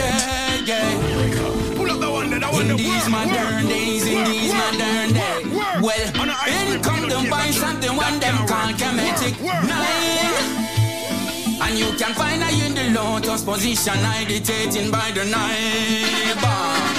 yeah, 0.00 0.70
yeah, 0.70 1.74
Pull 1.76 1.90
up 1.90 2.00
the 2.00 2.10
one 2.10 2.30
that 2.30 2.44
I 2.44 2.50
In 2.60 2.76
these 2.76 3.08
modern 3.08 3.66
days, 3.66 4.06
in 4.06 4.24
these 4.24 4.52
modern 4.52 5.08
days. 5.14 5.46
Well, 5.80 6.06
in 6.48 6.82
come 6.82 7.08
them 7.08 7.30
buy 7.30 7.50
something 7.50 7.96
one 7.96 8.20
them 8.20 8.36
call 8.46 8.72
Kemetic 8.80 9.40
9. 9.40 10.25
And 11.66 11.76
you 11.76 11.90
can 11.98 12.14
find 12.14 12.40
her 12.44 12.64
in 12.64 12.74
the 12.74 13.00
lotus 13.00 13.42
position, 13.42 14.00
meditating 14.00 14.88
by 14.92 15.10
the 15.10 15.24
night. 15.24 16.95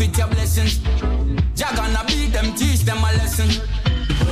And 0.00 0.14
forfeit 0.14 0.18
your 0.18 0.28
blessings. 0.28 0.78
Jah 1.54 1.74
gonna 1.74 2.04
beat 2.06 2.32
them, 2.32 2.54
teach 2.54 2.82
them 2.84 2.98
a 2.98 3.12
lesson. 3.18 3.48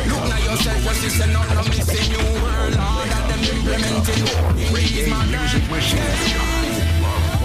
Look 0.09 0.29
now 0.29 0.39
yourself, 0.39 0.85
what 0.85 0.97
she 0.97 1.09
said, 1.09 1.33
not 1.33 1.49
no 1.55 1.63
missing 1.65 2.13
new 2.13 2.43
world 2.43 2.75
order 2.75 3.23
them 3.29 3.41
implementing. 3.45 4.27
In 4.59 4.75
these 4.75 5.09
modern 5.09 5.31
days. 5.31 5.69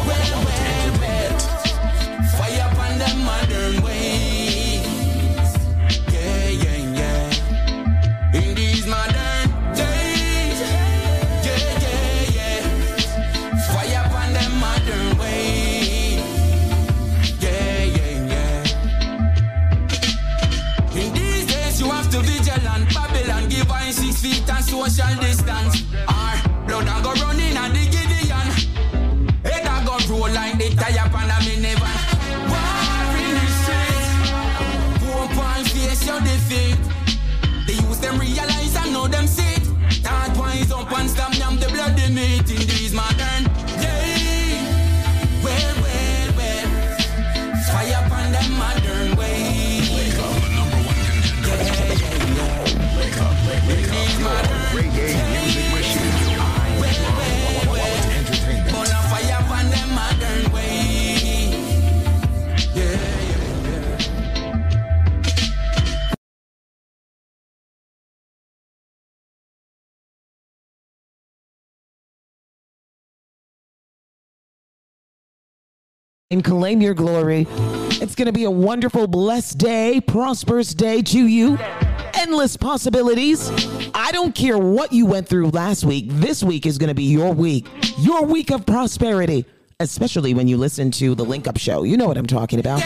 Well, 0.05 0.35
well, 0.45 0.99
well. 0.99 1.58
And 76.31 76.43
claim 76.43 76.79
your 76.79 76.93
glory. 76.93 77.47
It's 77.49 78.13
going 78.13 78.27
to 78.27 78.31
be 78.31 78.43
a 78.43 78.51
wonderful, 78.51 79.07
blessed 79.07 79.57
day, 79.57 79.99
prosperous 79.99 80.75
day 80.75 81.01
to 81.01 81.25
you. 81.25 81.57
Endless 82.13 82.55
possibilities. 82.55 83.49
I 83.95 84.11
don't 84.11 84.35
care 84.35 84.59
what 84.59 84.93
you 84.93 85.07
went 85.07 85.27
through 85.27 85.49
last 85.49 85.85
week. 85.85 86.05
This 86.07 86.43
week 86.43 86.67
is 86.67 86.77
going 86.77 86.89
to 86.89 86.93
be 86.93 87.05
your 87.05 87.33
week, 87.33 87.65
your 87.97 88.25
week 88.25 88.51
of 88.51 88.63
prosperity, 88.67 89.43
especially 89.79 90.35
when 90.35 90.47
you 90.47 90.57
listen 90.57 90.91
to 90.91 91.15
the 91.15 91.25
Link 91.25 91.47
Up 91.47 91.57
Show. 91.57 91.81
You 91.81 91.97
know 91.97 92.07
what 92.07 92.17
I'm 92.17 92.27
talking 92.27 92.59
about. 92.59 92.83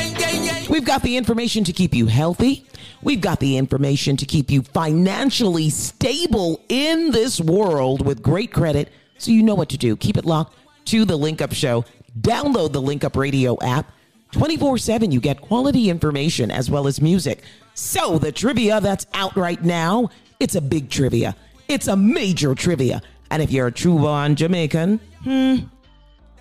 We've 0.70 0.86
got 0.86 1.04
the 1.04 1.18
information 1.18 1.66
to 1.66 1.74
keep 1.74 1.94
you 1.94 2.08
healthy. 2.08 2.66
We've 3.02 3.20
got 3.20 3.42
the 3.42 3.58
information 3.58 4.16
to 4.18 4.26
keep 4.26 4.50
you 4.50 4.62
financially 4.62 5.70
stable 5.70 6.62
in 6.70 7.12
this 7.12 7.42
world 7.42 8.06
with 8.06 8.24
great 8.24 8.54
credit. 8.54 8.90
So 9.18 9.32
you 9.32 9.44
know 9.44 9.56
what 9.56 9.68
to 9.68 9.78
do. 9.78 9.98
Keep 9.98 10.16
it 10.16 10.24
locked 10.24 10.56
to 10.86 11.04
the 11.04 11.18
Link 11.18 11.42
Up 11.42 11.52
Show. 11.52 11.84
Download 12.20 12.72
the 12.72 12.82
Link 12.82 13.04
Up 13.04 13.16
Radio 13.16 13.58
app. 13.62 13.92
24 14.32 14.80
7, 14.80 15.12
you 15.12 15.20
get 15.20 15.42
quality 15.42 15.90
information 15.90 16.50
as 16.50 16.70
well 16.70 16.88
as 16.88 17.00
music. 17.00 17.44
So, 17.76 18.18
the 18.18 18.32
trivia 18.32 18.82
that's 18.82 19.06
out 19.14 19.36
right 19.36 19.64
now, 19.64 20.10
it's 20.40 20.56
a 20.56 20.62
big 20.62 20.90
trivia. 20.90 21.36
It's 21.68 21.88
a 21.88 21.96
major 21.96 22.56
trivia. 22.56 23.02
And 23.30 23.42
if 23.42 23.52
you're 23.52 23.68
a 23.68 23.72
true 23.72 23.98
born 23.98 24.36
Jamaican, 24.36 25.00
hmm, 25.24 25.56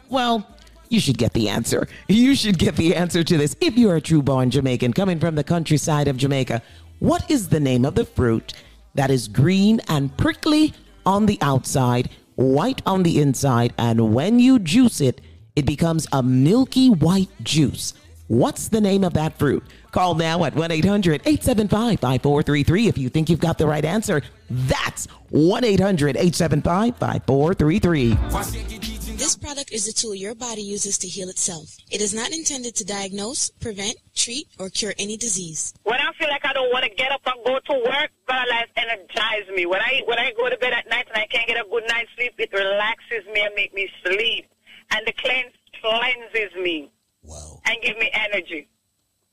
well, 0.09 0.47
you 0.89 1.01
should 1.01 1.16
get 1.16 1.32
the 1.32 1.49
answer. 1.49 1.89
You 2.09 2.35
should 2.35 2.59
get 2.59 2.77
the 2.77 2.94
answer 2.94 3.24
to 3.24 3.39
this. 3.39 3.57
If 3.61 3.78
you're 3.78 3.97
a 3.97 4.01
true 4.01 4.23
born 4.23 4.51
Jamaican 4.51 4.93
coming 4.93 5.19
from 5.19 5.35
the 5.35 5.44
countryside 5.44 6.09
of 6.09 6.19
Jamaica, 6.19 6.62
what 6.99 7.31
is 7.31 7.49
the 7.49 7.61
name 7.61 7.85
of 7.85 7.94
the 7.94 8.05
fruit 8.05 8.53
that 8.94 9.11
is 9.11 9.27
green 9.27 9.81
and 9.89 10.15
prickly 10.16 10.74
on 11.07 11.27
the 11.27 11.39
outside, 11.40 12.11
white 12.35 12.82
on 12.85 13.03
the 13.03 13.20
inside, 13.20 13.73
and 13.78 14.15
when 14.15 14.39
you 14.39 14.59
juice 14.59 15.01
it, 15.01 15.20
it 15.57 15.66
becomes 15.66 16.07
a 16.12 16.23
milky 16.23 16.89
white 16.89 17.29
juice? 17.43 17.95
What's 18.29 18.69
the 18.69 18.81
name 18.81 19.05
of 19.05 19.12
that 19.15 19.39
fruit? 19.39 19.62
Call 19.91 20.15
now 20.15 20.45
at 20.45 20.55
1 20.55 20.70
800 20.70 21.20
875 21.27 22.01
5433 22.01 22.89
if 22.89 22.97
you 22.97 23.11
think 23.11 23.29
you've 23.29 23.41
got 23.41 23.59
the 23.59 23.66
right 23.66 23.85
answer. 23.85 24.23
That's 24.49 25.07
1 25.29 25.65
800 25.65 26.16
875 26.16 26.97
5433. 26.97 28.15
This 29.16 29.37
product 29.37 29.70
is 29.70 29.87
a 29.87 29.93
tool 29.93 30.15
your 30.15 30.35
body 30.35 30.62
uses 30.62 30.97
to 30.99 31.07
heal 31.07 31.29
itself. 31.29 31.77
It 31.91 32.01
is 32.01 32.15
not 32.15 32.33
intended 32.33 32.74
to 32.77 32.85
diagnose, 32.85 33.51
prevent, 33.51 33.97
treat, 34.16 34.49
or 34.59 34.70
cure 34.70 34.95
any 34.99 35.16
disease. 35.16 35.74
When 35.85 36.01
I 36.01 36.11
feel 36.19 36.29
like 36.29 36.45
I 36.45 36.53
don't 36.53 36.73
want 36.73 36.85
to 36.85 36.91
get 36.91 37.12
up 37.12 37.20
and 37.27 37.45
go 37.45 37.59
to 37.59 37.85
work, 37.85 38.11
God 38.27 38.49
Life 38.49 38.70
energize 38.77 39.49
me. 39.55 39.66
When 39.66 39.81
I 39.81 40.01
when 40.07 40.19
I 40.19 40.33
go 40.37 40.49
to 40.49 40.57
bed 40.57 40.73
at 40.73 40.89
night 40.89 41.07
and 41.07 41.16
I 41.23 41.27
can't 41.27 41.47
get 41.47 41.57
a 41.57 41.69
good 41.70 41.85
night's 41.89 42.11
sleep, 42.16 42.35
it 42.39 42.53
relaxes 42.53 43.24
me 43.33 43.43
and 43.43 43.55
make 43.55 43.73
me 43.74 43.89
sleep. 44.03 44.47
And 44.94 45.06
the 45.06 45.12
cleanse 45.12 45.52
cleanses 45.81 46.55
me. 46.62 46.90
Wow. 47.23 47.60
And 47.66 47.77
give 47.82 47.97
me 47.98 48.10
energy. 48.12 48.69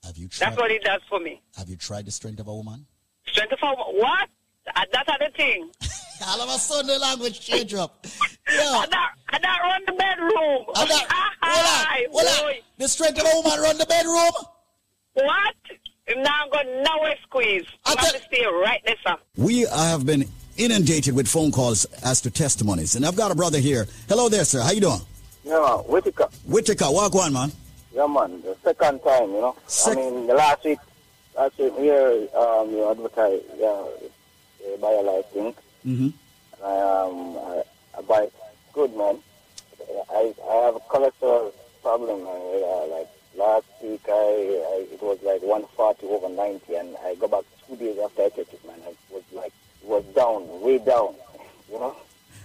Have 0.05 0.17
you 0.17 0.27
tried, 0.27 0.47
That's 0.49 0.61
what 0.61 0.71
it 0.71 0.83
does 0.83 1.01
for 1.09 1.19
me. 1.19 1.41
Have 1.57 1.69
you 1.69 1.75
tried 1.75 2.05
the 2.05 2.11
strength 2.11 2.39
of 2.39 2.47
a 2.47 2.53
woman? 2.53 2.85
Strength 3.27 3.53
of 3.53 3.59
a 3.61 3.65
woman? 3.67 3.85
what? 3.99 4.29
Uh, 4.75 4.85
That's 4.93 5.09
other 5.09 5.29
thing. 5.35 5.69
All 6.27 6.41
of 6.41 6.49
a 6.49 6.59
sudden 6.59 6.87
the 6.87 6.99
language 6.99 7.39
change 7.39 7.73
up. 7.73 8.05
I 8.47 8.85
not, 8.91 9.09
I 9.29 9.39
not 9.39 9.59
run 9.61 9.81
the 9.85 9.93
bedroom. 9.93 10.65
I 10.75 10.85
not, 10.85 11.05
hold 11.41 12.13
on, 12.13 12.25
hold 12.27 12.55
on. 12.55 12.61
The 12.77 12.87
strength 12.87 13.19
of 13.19 13.25
a 13.25 13.35
woman 13.41 13.59
run 13.61 13.77
the 13.77 13.85
bedroom? 13.85 14.31
What? 15.13 15.55
Now 16.17 16.43
I'm 16.43 16.49
going 16.51 16.83
nowhere 16.83 17.15
squeeze. 17.23 17.65
I'm 17.85 17.95
going 17.95 18.13
to 18.13 18.21
stay 18.21 18.45
right 18.45 18.81
there, 18.85 18.95
sir. 19.05 19.15
We 19.37 19.61
have 19.61 20.05
been 20.05 20.25
inundated 20.57 21.15
with 21.15 21.27
phone 21.27 21.51
calls 21.51 21.85
as 22.03 22.21
to 22.21 22.31
testimonies, 22.31 22.95
and 22.95 23.05
I've 23.05 23.15
got 23.15 23.31
a 23.31 23.35
brother 23.35 23.59
here. 23.59 23.87
Hello 24.07 24.27
there, 24.27 24.43
sir. 24.43 24.61
How 24.61 24.71
you 24.71 24.81
doing? 24.81 24.99
Yeah. 25.49 25.77
Whitaker. 25.77 26.27
Whitaker, 26.45 26.85
walk 26.91 27.15
one, 27.15 27.33
man. 27.33 27.51
Yeah, 27.93 28.05
man. 28.05 28.41
The 28.43 28.55
second 28.63 28.99
time, 29.01 29.31
you 29.31 29.41
know. 29.41 29.55
Sec- 29.65 29.97
I 29.97 30.01
mean, 30.01 30.27
the 30.27 30.35
last 30.35 30.63
week, 30.63 30.77
last 31.35 31.57
week 31.57 31.73
here, 31.77 32.27
um, 32.37 32.69
you 32.69 32.87
advertise, 32.89 33.41
yeah, 33.57 33.83
the 34.59 34.77
BioLife 34.79 35.25
thing. 35.31 35.53
Mm-hmm. 35.85 36.09
And 36.63 36.63
I, 36.63 37.01
um, 37.01 37.37
I, 37.37 37.63
I 37.97 38.01
buy 38.03 38.27
good, 38.73 38.95
man. 38.95 39.17
I, 40.11 40.33
I 40.47 40.55
have 40.65 40.75
a 40.75 40.79
cholesterol 40.81 41.51
problem, 41.81 42.23
man. 42.25 42.91
Like 42.91 43.07
last 43.35 43.65
week, 43.81 44.01
I, 44.07 44.11
I 44.11 44.85
it 44.93 45.01
was 45.01 45.17
like 45.23 45.41
140 45.41 46.05
over 46.07 46.29
90, 46.29 46.75
and 46.75 46.95
I 47.03 47.15
go 47.15 47.27
back 47.27 47.43
two 47.67 47.75
days 47.75 47.97
after 47.97 48.23
I 48.23 48.29
take 48.29 48.53
it, 48.53 48.65
man. 48.67 48.75
I 48.85 48.93
was 49.11 49.23
like, 49.31 49.53
it 49.81 49.87
was 49.87 50.03
down, 50.13 50.61
way 50.61 50.77
down, 50.77 51.15
you 51.71 51.79
know. 51.79 51.95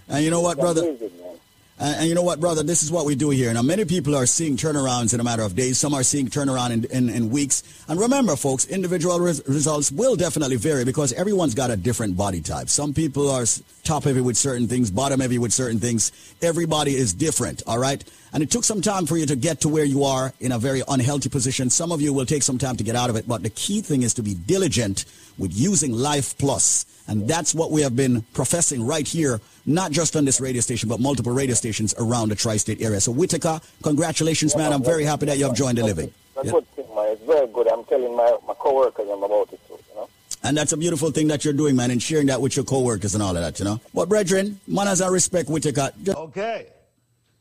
And 0.07 0.23
you 0.23 0.31
know 0.31 0.41
what, 0.41 0.57
brother? 0.57 0.81
amazing, 0.81 1.11
man. 1.21 1.35
And, 1.77 1.95
and 1.97 2.07
you 2.07 2.15
know 2.15 2.23
what, 2.23 2.39
brother? 2.39 2.63
This 2.63 2.83
is 2.83 2.91
what 2.91 3.05
we 3.05 3.15
do 3.15 3.29
here. 3.29 3.53
Now, 3.53 3.61
many 3.61 3.85
people 3.85 4.15
are 4.15 4.25
seeing 4.25 4.55
turnarounds 4.55 5.13
in 5.13 5.19
a 5.19 5.23
matter 5.23 5.43
of 5.43 5.55
days. 5.55 5.77
Some 5.77 5.93
are 5.93 6.03
seeing 6.03 6.27
turnaround 6.27 6.71
in, 6.71 6.85
in, 6.85 7.09
in 7.09 7.29
weeks. 7.29 7.63
And 7.87 7.99
remember, 7.99 8.35
folks, 8.35 8.65
individual 8.65 9.19
res- 9.19 9.41
results 9.47 9.91
will 9.91 10.15
definitely 10.15 10.55
vary 10.55 10.85
because 10.85 11.11
everyone's 11.13 11.53
got 11.53 11.71
a 11.71 11.77
different 11.77 12.15
body 12.15 12.41
type. 12.41 12.69
Some 12.69 12.93
people 12.93 13.29
are 13.29 13.45
top 13.83 14.05
heavy 14.05 14.21
with 14.21 14.37
certain 14.37 14.67
things, 14.67 14.89
bottom 14.89 15.19
heavy 15.19 15.37
with 15.37 15.53
certain 15.53 15.79
things. 15.79 16.11
Everybody 16.41 16.95
is 16.95 17.13
different, 17.13 17.61
all 17.67 17.77
right? 17.77 18.03
And 18.35 18.43
it 18.43 18.51
took 18.51 18.65
some 18.65 18.81
time 18.81 19.05
for 19.05 19.15
you 19.15 19.25
to 19.27 19.35
get 19.37 19.61
to 19.61 19.69
where 19.69 19.85
you 19.85 20.03
are 20.03 20.33
in 20.41 20.51
a 20.51 20.59
very 20.59 20.83
unhealthy 20.89 21.29
position. 21.29 21.69
Some 21.69 21.93
of 21.93 22.01
you 22.01 22.11
will 22.11 22.25
take 22.25 22.43
some 22.43 22.57
time 22.57 22.75
to 22.75 22.83
get 22.83 22.93
out 22.93 23.09
of 23.09 23.15
it, 23.15 23.25
but 23.25 23.43
the 23.43 23.49
key 23.49 23.79
thing 23.79 24.03
is 24.03 24.13
to 24.15 24.21
be 24.23 24.33
diligent 24.33 25.05
with 25.37 25.53
using 25.57 25.93
Life 25.93 26.37
Plus. 26.37 26.85
And 27.07 27.29
that's 27.29 27.55
what 27.55 27.71
we 27.71 27.81
have 27.81 27.95
been 27.95 28.23
professing 28.33 28.85
right 28.85 29.07
here, 29.07 29.39
not 29.65 29.91
just 29.91 30.17
on 30.17 30.25
this 30.25 30.41
radio 30.41 30.59
station, 30.59 30.89
but 30.89 30.99
multiple 30.99 31.31
radio 31.31 31.55
stations 31.55 31.95
around 31.97 32.27
the 32.27 32.35
tri-state 32.35 32.81
area. 32.81 32.99
So 32.99 33.13
Whitaker, 33.13 33.61
congratulations, 33.83 34.53
man. 34.53 34.73
I'm 34.73 34.83
very 34.83 35.05
happy 35.05 35.27
that 35.27 35.37
you 35.37 35.45
have 35.45 35.55
joined 35.55 35.77
the 35.77 35.83
living. 35.85 36.11
It's 36.35 36.43
a 36.43 36.45
Yeah. 36.47 36.51
good 36.51 36.67
thing, 36.75 36.85
man. 36.93 37.07
It's 37.13 37.23
very 37.23 37.47
good. 37.47 37.67
I'm 37.69 37.85
telling 37.85 38.13
my, 38.17 38.35
my 38.45 38.53
coworkers 38.55 39.07
I'm 39.09 39.23
about 39.23 39.53
it 39.53 39.59
too, 39.65 39.79
you 39.91 39.95
know. 39.95 40.09
And 40.43 40.57
that's 40.57 40.73
a 40.73 40.77
beautiful 40.77 41.09
thing 41.11 41.29
that 41.29 41.45
you're 41.45 41.53
doing, 41.53 41.77
man, 41.77 41.89
and 41.89 42.03
sharing 42.03 42.27
that 42.27 42.41
with 42.41 42.57
your 42.57 42.65
coworkers 42.65 43.13
and 43.13 43.23
all 43.23 43.37
of 43.37 43.41
that, 43.41 43.59
you 43.59 43.65
know. 43.65 43.79
But 43.93 44.09
brethren, 44.09 44.59
manners 44.67 44.99
and 44.99 45.13
respect, 45.13 45.47
Whitaker. 45.49 45.91
Okay. 46.09 46.67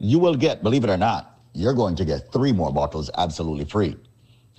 you 0.00 0.18
will 0.18 0.34
get, 0.34 0.62
believe 0.62 0.82
it 0.82 0.90
or 0.90 0.96
not, 0.96 1.38
you're 1.52 1.74
going 1.74 1.94
to 1.96 2.04
get 2.06 2.32
three 2.32 2.52
more 2.52 2.72
bottles 2.72 3.10
absolutely 3.18 3.66
free. 3.66 3.96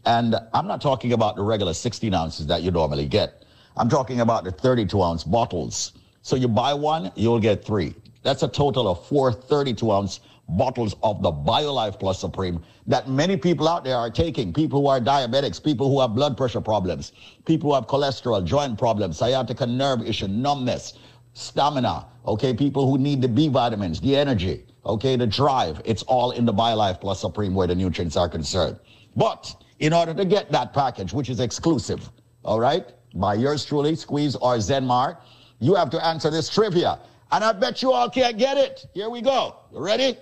And 0.06 0.36
I'm 0.54 0.68
not 0.68 0.82
talking 0.82 1.14
about 1.14 1.36
the 1.36 1.42
regular 1.42 1.74
16 1.74 2.14
ounces 2.14 2.48
that 2.48 2.62
you 2.62 2.70
normally 2.70 3.08
get. 3.08 3.44
I'm 3.76 3.90
talking 3.90 4.22
about 4.22 4.44
the 4.44 4.52
32 4.52 5.02
ounce 5.02 5.24
bottles. 5.24 5.94
So 6.22 6.36
you 6.36 6.48
buy 6.48 6.74
one, 6.76 7.12
you'll 7.16 7.40
get 7.40 7.66
three. 7.66 7.96
That's 8.22 8.44
a 8.44 8.48
total 8.48 8.88
of 8.88 9.06
four 9.08 9.34
32 9.34 9.92
ounce 9.92 10.20
bottles 10.48 10.96
of 11.02 11.24
the 11.24 11.32
BioLife 11.32 12.00
Plus 12.00 12.20
Supreme 12.20 12.62
that 12.86 13.10
many 13.10 13.36
people 13.36 13.68
out 13.68 13.84
there 13.84 13.96
are 13.96 14.12
taking. 14.12 14.54
People 14.54 14.82
who 14.82 14.88
are 14.88 15.00
diabetics, 15.00 15.64
people 15.64 15.90
who 15.90 16.02
have 16.02 16.14
blood 16.14 16.38
pressure 16.38 16.62
problems, 16.62 17.14
people 17.46 17.70
who 17.70 17.76
have 17.76 17.88
cholesterol, 17.88 18.46
joint 18.46 18.78
problems, 18.78 19.18
sciatica 19.18 19.66
nerve 19.66 20.06
issue, 20.06 20.28
numbness, 20.28 21.00
stamina, 21.34 22.06
okay, 22.28 22.54
people 22.54 22.90
who 22.90 22.98
need 22.98 23.22
the 23.22 23.28
B 23.28 23.48
vitamins, 23.48 24.02
the 24.02 24.16
energy, 24.16 24.66
okay, 24.86 25.16
the 25.16 25.28
drive. 25.28 25.82
It's 25.86 26.04
all 26.04 26.32
in 26.32 26.46
the 26.46 26.54
BioLife 26.54 27.02
Plus 27.02 27.22
Supreme 27.22 27.54
where 27.54 27.68
the 27.68 27.76
nutrients 27.76 28.18
are 28.18 28.30
concerned. 28.30 28.80
But 29.16 29.56
in 29.80 29.94
order 29.94 30.14
to 30.14 30.26
get 30.26 30.52
that 30.52 30.74
package, 30.74 31.14
which 31.14 31.30
is 31.30 31.40
exclusive, 31.40 32.10
all 32.44 32.60
right, 32.60 32.86
by 33.14 33.36
yours 33.36 33.66
truly, 33.66 33.96
Squeeze 33.96 34.36
or 34.36 34.56
Zenmar, 34.58 35.18
you 35.60 35.76
have 35.76 35.90
to 35.92 36.06
answer 36.06 36.30
this 36.30 36.50
trivia. 36.50 37.00
And 37.32 37.44
I 37.44 37.52
bet 37.54 37.82
you 37.82 37.92
all 37.92 38.10
can't 38.10 38.38
get 38.38 38.58
it. 38.58 38.86
Here 38.94 39.10
we 39.10 39.22
go. 39.22 39.56
You 39.72 39.80
ready? 39.80 40.18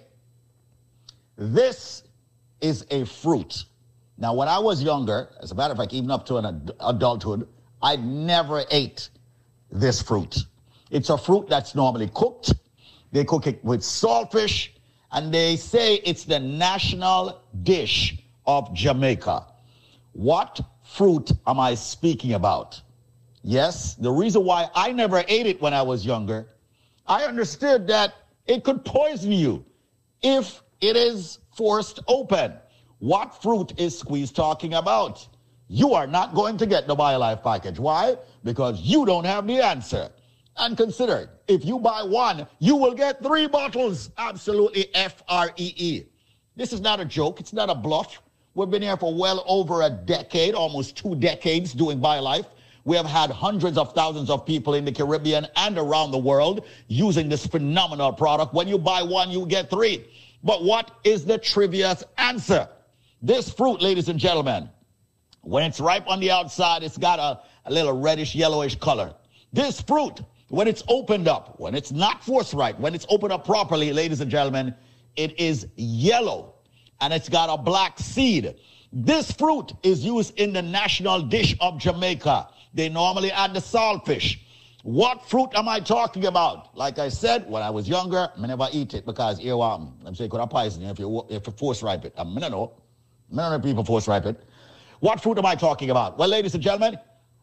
This 1.38 2.04
is 2.62 2.86
a 2.92 3.06
fruit. 3.06 3.66
Now, 4.18 4.34
when 4.34 4.48
I 4.48 4.60
was 4.60 4.84
younger, 4.84 5.30
as 5.42 5.52
a 5.52 5.56
matter 5.56 5.72
of 5.72 5.78
fact, 5.78 5.94
even 5.94 6.12
up 6.12 6.26
to 6.26 6.38
an 6.38 6.46
ad- 6.46 6.72
adulthood, 6.82 7.48
I 7.82 7.96
never 7.96 8.64
ate 8.70 9.10
this 9.72 10.02
fruit. 10.02 10.46
It's 10.92 11.10
a 11.10 11.18
fruit 11.18 11.48
that's 11.48 11.74
normally 11.74 12.10
cooked. 12.14 12.54
They 13.12 13.24
cook 13.24 13.48
it 13.48 13.64
with 13.64 13.82
saltfish, 13.82 14.70
and 15.12 15.34
they 15.34 15.56
say 15.56 15.96
it's 16.06 16.24
the 16.24 16.40
national 16.40 17.42
dish 17.64 18.18
of 18.46 18.74
Jamaica. 18.74 19.48
What 20.14 20.60
fruit 20.84 21.32
am 21.48 21.60
I 21.60 21.76
speaking 21.76 22.34
about? 22.34 22.82
Yes, 23.44 23.96
the 23.96 24.12
reason 24.12 24.44
why 24.44 24.70
I 24.76 24.92
never 24.92 25.24
ate 25.28 25.48
it 25.48 25.62
when 25.62 25.74
I 25.74 25.82
was 25.82 26.06
younger, 26.06 26.48
I 27.08 27.24
understood 27.24 27.88
that 27.88 28.14
it 28.46 28.64
could 28.64 28.84
poison 28.86 29.32
you 29.32 29.66
if 30.22 30.62
it 30.82 30.96
is 30.96 31.40
forced 31.56 32.00
open. 32.08 32.54
What 33.00 33.42
fruit 33.42 33.74
is 33.80 33.98
Squeeze 33.98 34.32
talking 34.32 34.74
about? 34.74 35.28
You 35.68 35.94
are 35.94 36.08
not 36.08 36.34
going 36.34 36.58
to 36.58 36.66
get 36.66 36.88
the 36.88 36.96
BioLife 36.96 37.44
package. 37.44 37.80
Why? 37.80 38.18
Because 38.44 38.82
you 38.82 39.06
don't 39.06 39.26
have 39.26 39.48
the 39.48 39.62
answer. 39.64 40.10
And 40.60 40.76
consider, 40.76 41.30
if 41.48 41.64
you 41.64 41.80
buy 41.80 42.04
one, 42.04 42.46
you 42.60 42.76
will 42.76 42.94
get 42.94 43.24
three 43.24 43.48
bottles. 43.48 44.12
Absolutely 44.18 44.94
F 44.94 45.24
R 45.30 45.52
E 45.56 45.74
E. 45.78 46.04
This 46.58 46.74
is 46.74 46.82
not 46.82 47.00
a 47.00 47.06
joke. 47.06 47.40
It's 47.40 47.54
not 47.54 47.70
a 47.70 47.76
bluff. 47.76 48.22
We've 48.56 48.70
been 48.70 48.82
here 48.82 48.98
for 48.98 49.16
well 49.16 49.46
over 49.48 49.84
a 49.84 49.90
decade, 49.90 50.56
almost 50.56 50.98
two 50.98 51.16
decades 51.16 51.72
doing 51.72 52.02
BioLife. 52.02 52.46
We 52.84 52.98
have 52.98 53.06
had 53.06 53.30
hundreds 53.30 53.78
of 53.78 53.94
thousands 53.94 54.30
of 54.30 54.46
people 54.46 54.74
in 54.74 54.84
the 54.84 54.92
Caribbean 54.92 55.48
and 55.56 55.78
around 55.78 56.12
the 56.12 56.18
world 56.18 56.66
using 56.88 57.30
this 57.30 57.48
phenomenal 57.48 58.12
product. 58.12 58.54
When 58.54 58.68
you 58.68 58.78
buy 58.78 59.02
one, 59.02 59.32
you 59.32 59.46
get 59.46 59.70
three. 59.70 60.06
But 60.44 60.64
what 60.64 60.92
is 61.06 61.24
the 61.24 61.38
trivia's 61.38 62.04
answer? 62.18 62.68
This 63.22 63.50
fruit, 63.50 63.82
ladies 63.82 64.10
and 64.10 64.20
gentlemen, 64.20 64.70
when 65.42 65.64
it's 65.64 65.80
ripe 65.80 66.08
on 66.08 66.20
the 66.20 66.32
outside, 66.32 66.84
it's 66.84 66.98
got 66.98 67.20
a, 67.20 67.42
a 67.70 67.72
little 67.72 67.98
reddish 67.98 68.36
yellowish 68.36 68.76
color. 68.76 69.14
This 69.54 69.82
fruit, 69.82 70.22
when 70.50 70.68
it's 70.68 70.84
opened 70.88 71.28
up, 71.28 71.60
when 71.60 71.76
it's 71.76 71.92
not 71.92 72.24
force 72.24 72.54
ripe, 72.54 72.80
when 72.80 72.94
it's 72.94 73.06
opened 73.10 73.32
up 73.32 73.46
properly, 73.46 73.94
ladies 73.94 74.22
and 74.22 74.30
gentlemen, 74.30 74.76
it 75.16 75.40
is 75.40 75.68
yellow 75.76 76.56
and 77.02 77.14
it's 77.14 77.30
got 77.30 77.50
a 77.50 77.62
black 77.62 78.00
seed. 78.00 78.56
This 78.92 79.32
fruit 79.32 79.72
is 79.84 80.04
used 80.04 80.38
in 80.40 80.54
the 80.54 80.62
national 80.62 81.22
dish 81.22 81.56
of 81.62 81.80
Jamaica. 81.80 82.50
They 82.74 82.90
normally 82.90 83.32
add 83.32 83.54
the 83.54 83.60
saltfish. 83.60 84.40
What 84.84 85.28
fruit 85.30 85.50
am 85.56 85.68
I 85.68 85.80
talking 85.80 86.26
about? 86.26 86.76
Like 86.76 87.00
I 87.00 87.10
said, 87.10 87.50
when 87.50 87.62
I 87.62 87.70
was 87.70 87.88
younger, 87.88 88.30
I 88.36 88.48
never 88.48 88.68
eat 88.72 88.94
it 88.94 89.06
because 89.06 89.38
here 89.38 89.60
um, 89.60 89.98
I'm 90.06 90.16
saying 90.16 90.30
could 90.30 90.40
I 90.40 90.46
poison 90.46 90.82
you 90.82 90.90
if 90.90 91.00
you 91.00 91.26
if 91.30 91.46
you 91.46 91.54
force 91.54 91.84
ripe 91.84 92.06
it. 92.06 92.14
I 92.18 92.24
mean, 92.24 92.44
I 92.44 92.48
know. 92.48 92.74
I 93.38 93.58
people 93.60 93.84
force 93.84 94.08
ripe 94.08 94.26
it. 94.26 94.42
What 95.02 95.22
fruit 95.22 95.38
am 95.38 95.46
I 95.46 95.56
talking 95.56 95.92
about? 95.92 96.18
Well, 96.18 96.30
ladies 96.30 96.54
and 96.56 96.64
gentlemen, 96.64 96.98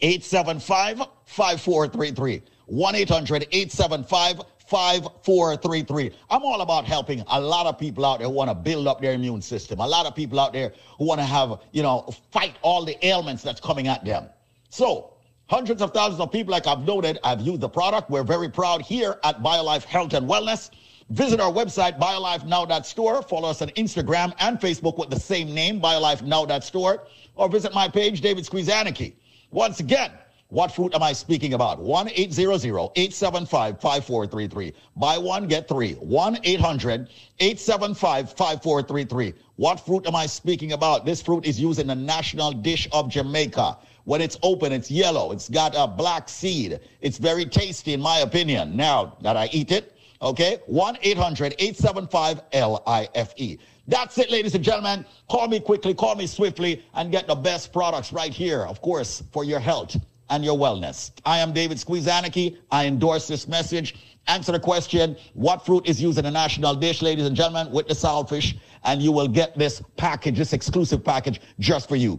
875 0.01 1.03
5433. 1.27 2.43
1 2.67 2.95
800 2.95 3.49
875 3.51 4.43
5433. 4.69 6.11
I'm 6.29 6.43
all 6.43 6.61
about 6.61 6.85
helping 6.85 7.25
a 7.29 7.41
lot 7.41 7.67
of 7.67 7.79
people 7.79 8.05
out 8.05 8.19
there 8.19 8.29
who 8.29 8.35
want 8.35 8.51
to 8.51 8.55
build 8.55 8.87
up 8.87 9.01
their 9.01 9.13
immune 9.15 9.41
system. 9.41 9.81
A 9.81 9.87
lot 9.87 10.07
of 10.07 10.15
people 10.15 10.39
out 10.39 10.53
there 10.53 10.73
who 10.99 11.07
want 11.07 11.21
to 11.21 11.25
have, 11.25 11.61
you 11.73 11.83
know, 11.83 12.09
fight 12.31 12.57
all 12.63 12.85
the 12.85 13.05
ailments 13.07 13.43
that's 13.43 13.61
coming 13.61 13.89
at 13.89 14.05
them. 14.05 14.29
So, 14.69 15.15
hundreds 15.49 15.83
of 15.83 15.93
thousands 15.93 16.21
of 16.21 16.31
people, 16.31 16.53
like 16.53 16.67
I've 16.67 16.87
noted, 16.87 17.19
have 17.25 17.41
used 17.41 17.61
the 17.61 17.69
product. 17.69 18.11
We're 18.11 18.23
very 18.23 18.49
proud 18.49 18.83
here 18.83 19.19
at 19.25 19.43
BioLife 19.43 19.85
Health 19.85 20.13
and 20.15 20.29
Wellness. 20.29 20.71
Visit 21.11 21.41
our 21.41 21.51
website, 21.51 21.99
biolifenow.store. 21.99 23.23
Follow 23.23 23.49
us 23.49 23.63
on 23.63 23.69
Instagram 23.71 24.35
and 24.41 24.61
Facebook 24.61 24.99
with 24.99 25.09
the 25.09 25.19
same 25.19 25.55
name, 25.55 25.81
biolifenow.store. 25.81 27.07
Or 27.35 27.49
visit 27.49 27.73
my 27.73 27.89
page, 27.89 28.21
David 28.21 28.45
Squeezaniki. 28.45 29.15
Once 29.51 29.81
again, 29.81 30.13
what 30.49 30.73
fruit 30.73 30.95
am 30.95 31.03
I 31.03 31.13
speaking 31.13 31.55
about? 31.55 31.79
1 31.79 32.11
800 32.15 32.91
875 32.97 33.81
5433. 33.81 34.73
Buy 34.97 35.19
one, 35.19 35.47
get 35.47 35.67
three. 35.67 35.95
1 35.95 36.39
800 36.43 37.09
875 37.39 38.33
5433. 38.33 39.35
What 39.57 39.81
fruit 39.81 40.07
am 40.07 40.17
I 40.17 40.27
speaking 40.27 40.73
about? 40.73 41.07
This 41.07 41.23
fruit 41.23 41.47
is 41.47 41.59
used 41.59 41.81
in 41.81 41.87
the 41.87 41.95
national 41.95 42.53
dish 42.53 42.89
of 42.93 43.09
Jamaica. 43.11 43.79
When 44.09 44.23
it's 44.23 44.39
open, 44.43 44.73
it's 44.73 44.91
yellow. 44.91 45.33
It's 45.33 45.51
got 45.51 45.75
a 45.77 45.87
black 45.87 46.31
seed. 46.31 46.81
It's 47.03 47.19
very 47.19 47.45
tasty, 47.45 47.93
in 47.93 48.01
my 48.01 48.21
opinion. 48.21 48.75
Now 48.75 49.19
that 49.21 49.37
I 49.37 49.51
eat 49.53 49.71
it, 49.71 49.95
okay? 50.23 50.61
1 50.65 50.97
800 51.03 51.55
875 51.59 52.41
LIFE. 52.55 53.59
That's 53.87 54.17
it, 54.17 54.31
ladies 54.31 54.55
and 54.55 54.65
gentlemen. 54.65 55.05
Call 55.29 55.47
me 55.47 55.61
quickly, 55.61 55.93
call 55.93 56.15
me 56.15 56.27
swiftly, 56.27 56.83
and 56.95 57.13
get 57.13 57.27
the 57.27 57.35
best 57.35 57.71
products 57.71 58.11
right 58.11 58.33
here, 58.33 58.63
of 58.63 58.81
course, 58.81 59.23
for 59.31 59.45
your 59.45 59.61
health 59.61 59.95
and 60.31 60.43
your 60.43 60.57
wellness. 60.57 61.11
I 61.27 61.41
am 61.41 61.53
David 61.53 61.77
Squeezaniki. 61.77 62.57
I 62.71 62.87
endorse 62.87 63.29
this 63.29 63.47
message. 63.47 63.95
Answer 64.27 64.53
the 64.53 64.61
question, 64.61 65.19
what 65.35 65.67
fruit 65.67 65.87
is 65.87 66.01
used 66.01 66.19
in 66.19 66.25
a 66.25 66.31
national 66.31 66.75
dish, 66.77 67.03
ladies 67.03 67.27
and 67.27 67.37
gentlemen, 67.37 67.71
with 67.71 67.89
the 67.89 67.95
saltfish, 67.95 68.57
and 68.85 69.03
you 69.03 69.13
will 69.13 69.29
get 69.29 69.59
this 69.59 69.83
package, 69.99 70.39
this 70.39 70.55
exclusive 70.55 71.05
package 71.05 71.43
just 71.59 71.91
for 71.91 71.97
you. 71.97 72.19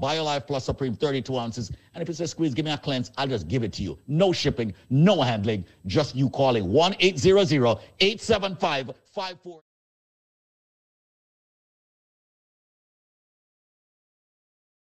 BioLife 0.00 0.46
Plus 0.46 0.64
Supreme 0.64 0.94
32 0.94 1.36
ounces. 1.36 1.72
And 1.94 2.02
if 2.02 2.08
it 2.08 2.16
says 2.16 2.30
squeeze, 2.30 2.54
give 2.54 2.64
me 2.64 2.72
a 2.72 2.78
cleanse, 2.78 3.12
I'll 3.16 3.26
just 3.26 3.48
give 3.48 3.62
it 3.62 3.72
to 3.74 3.82
you. 3.82 3.98
No 4.06 4.32
shipping, 4.32 4.74
no 4.90 5.22
handling, 5.22 5.64
just 5.86 6.14
you 6.14 6.30
calling 6.30 6.72
1 6.72 6.96
800 7.00 7.78
875 8.00 8.86
5433. 9.14 9.66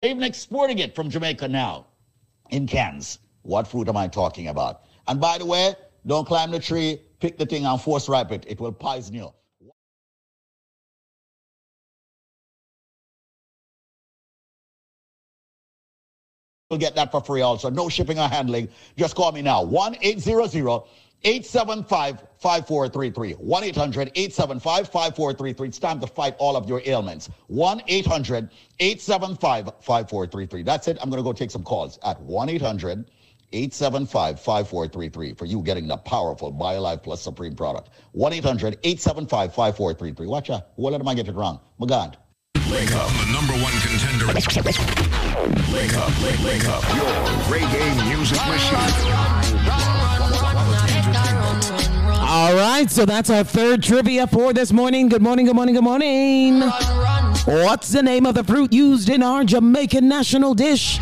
even 0.04 0.24
exporting 0.24 0.80
it 0.80 0.96
from 0.96 1.10
Jamaica 1.10 1.48
now 1.48 1.88
in 2.50 2.68
cans. 2.68 3.20
What 3.44 3.68
fruit 3.68 3.88
am 3.88 3.98
I 3.98 4.08
talking 4.08 4.50
about? 4.50 4.82
And 5.08 5.20
by 5.20 5.38
the 5.38 5.46
way, 5.46 5.76
don't 6.06 6.28
climb 6.28 6.52
the 6.52 6.60
tree, 6.60 7.02
pick 7.20 7.38
the 7.38 7.46
thing 7.46 7.66
and 7.66 7.82
force 7.82 8.10
ripe 8.10 8.32
it. 8.32 8.46
It 8.48 8.60
will 8.60 8.72
poison 8.72 9.16
you. 9.16 9.34
You'll 16.74 16.80
get 16.80 16.96
that 16.96 17.12
for 17.12 17.22
free 17.22 17.42
also. 17.42 17.70
No 17.70 17.88
shipping 17.88 18.18
or 18.18 18.28
handling. 18.28 18.68
Just 18.98 19.16
call 19.16 19.32
me 19.32 19.44
now. 19.44 19.62
1 19.62 19.98
800 20.02 20.82
875 21.24 22.24
5433. 22.40 23.34
1 23.34 23.64
800 23.64 24.12
875 24.16 24.88
5433. 24.88 25.68
It's 25.68 25.78
time 25.78 26.00
to 26.00 26.08
fight 26.08 26.36
all 26.40 26.58
of 26.58 26.68
your 26.68 26.82
ailments. 26.88 27.30
1 27.46 27.84
800 27.88 28.50
875 28.80 29.66
5433. 29.82 30.64
That's 30.64 30.88
it. 30.88 30.98
I'm 31.00 31.12
going 31.12 31.22
to 31.22 31.24
go 31.24 31.32
take 31.32 31.52
some 31.52 31.64
calls 31.64 32.00
at 32.04 32.20
1 32.22 32.50
800 32.50 33.06
875 33.52 34.40
5433 34.40 35.34
for 35.36 35.46
you 35.46 35.62
getting 35.62 35.88
the 35.88 35.98
powerful 35.98 36.52
BioLife 36.52 37.04
Plus 37.04 37.22
Supreme 37.22 37.56
product. 37.56 37.92
1 38.14 38.34
800 38.34 38.80
875 38.84 39.54
5433. 39.54 40.26
Watch 40.26 40.50
out. 40.50 40.70
What 40.76 40.96
am 40.96 41.08
I 41.08 41.14
get 41.14 41.28
it 41.28 41.36
wrong? 41.36 41.60
My 41.78 41.86
God. 41.86 42.18
Wake 42.72 42.92
up, 42.94 43.10
the 43.10 43.32
number 43.32 43.54
one 43.62 43.74
contender. 43.82 44.26
Wake 45.34 45.98
up, 45.98 46.10
wake, 46.22 46.40
wake 46.44 46.68
up. 46.70 46.84
Your 46.96 47.06
reggae 47.50 48.08
music 48.08 48.38
machine. 48.46 49.14
All 52.22 52.54
right, 52.54 52.86
so 52.88 53.04
that's 53.04 53.32
our 53.32 53.44
third 53.44 53.82
trivia 53.82 54.28
for 54.28 54.54
this 54.54 54.72
morning. 54.72 55.10
Good 55.10 55.24
morning, 55.24 55.48
good 55.48 55.56
morning, 55.56 55.74
good 55.74 55.84
morning. 55.84 56.62
What's 57.46 57.90
the 57.90 58.04
name 58.04 58.28
of 58.28 58.36
the 58.36 58.44
fruit 58.44 58.72
used 58.72 59.10
in 59.10 59.24
our 59.24 59.44
Jamaican 59.44 60.08
national 60.08 60.54
dish? 60.54 61.00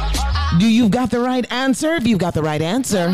Do 0.60 0.68
you 0.68 0.90
got 0.90 1.10
the 1.10 1.19
right 1.19 1.49
answer? 1.52 1.94
If 1.94 2.06
you've 2.06 2.19
got 2.19 2.34
the 2.34 2.44
right 2.44 2.61
answer, 2.61 3.14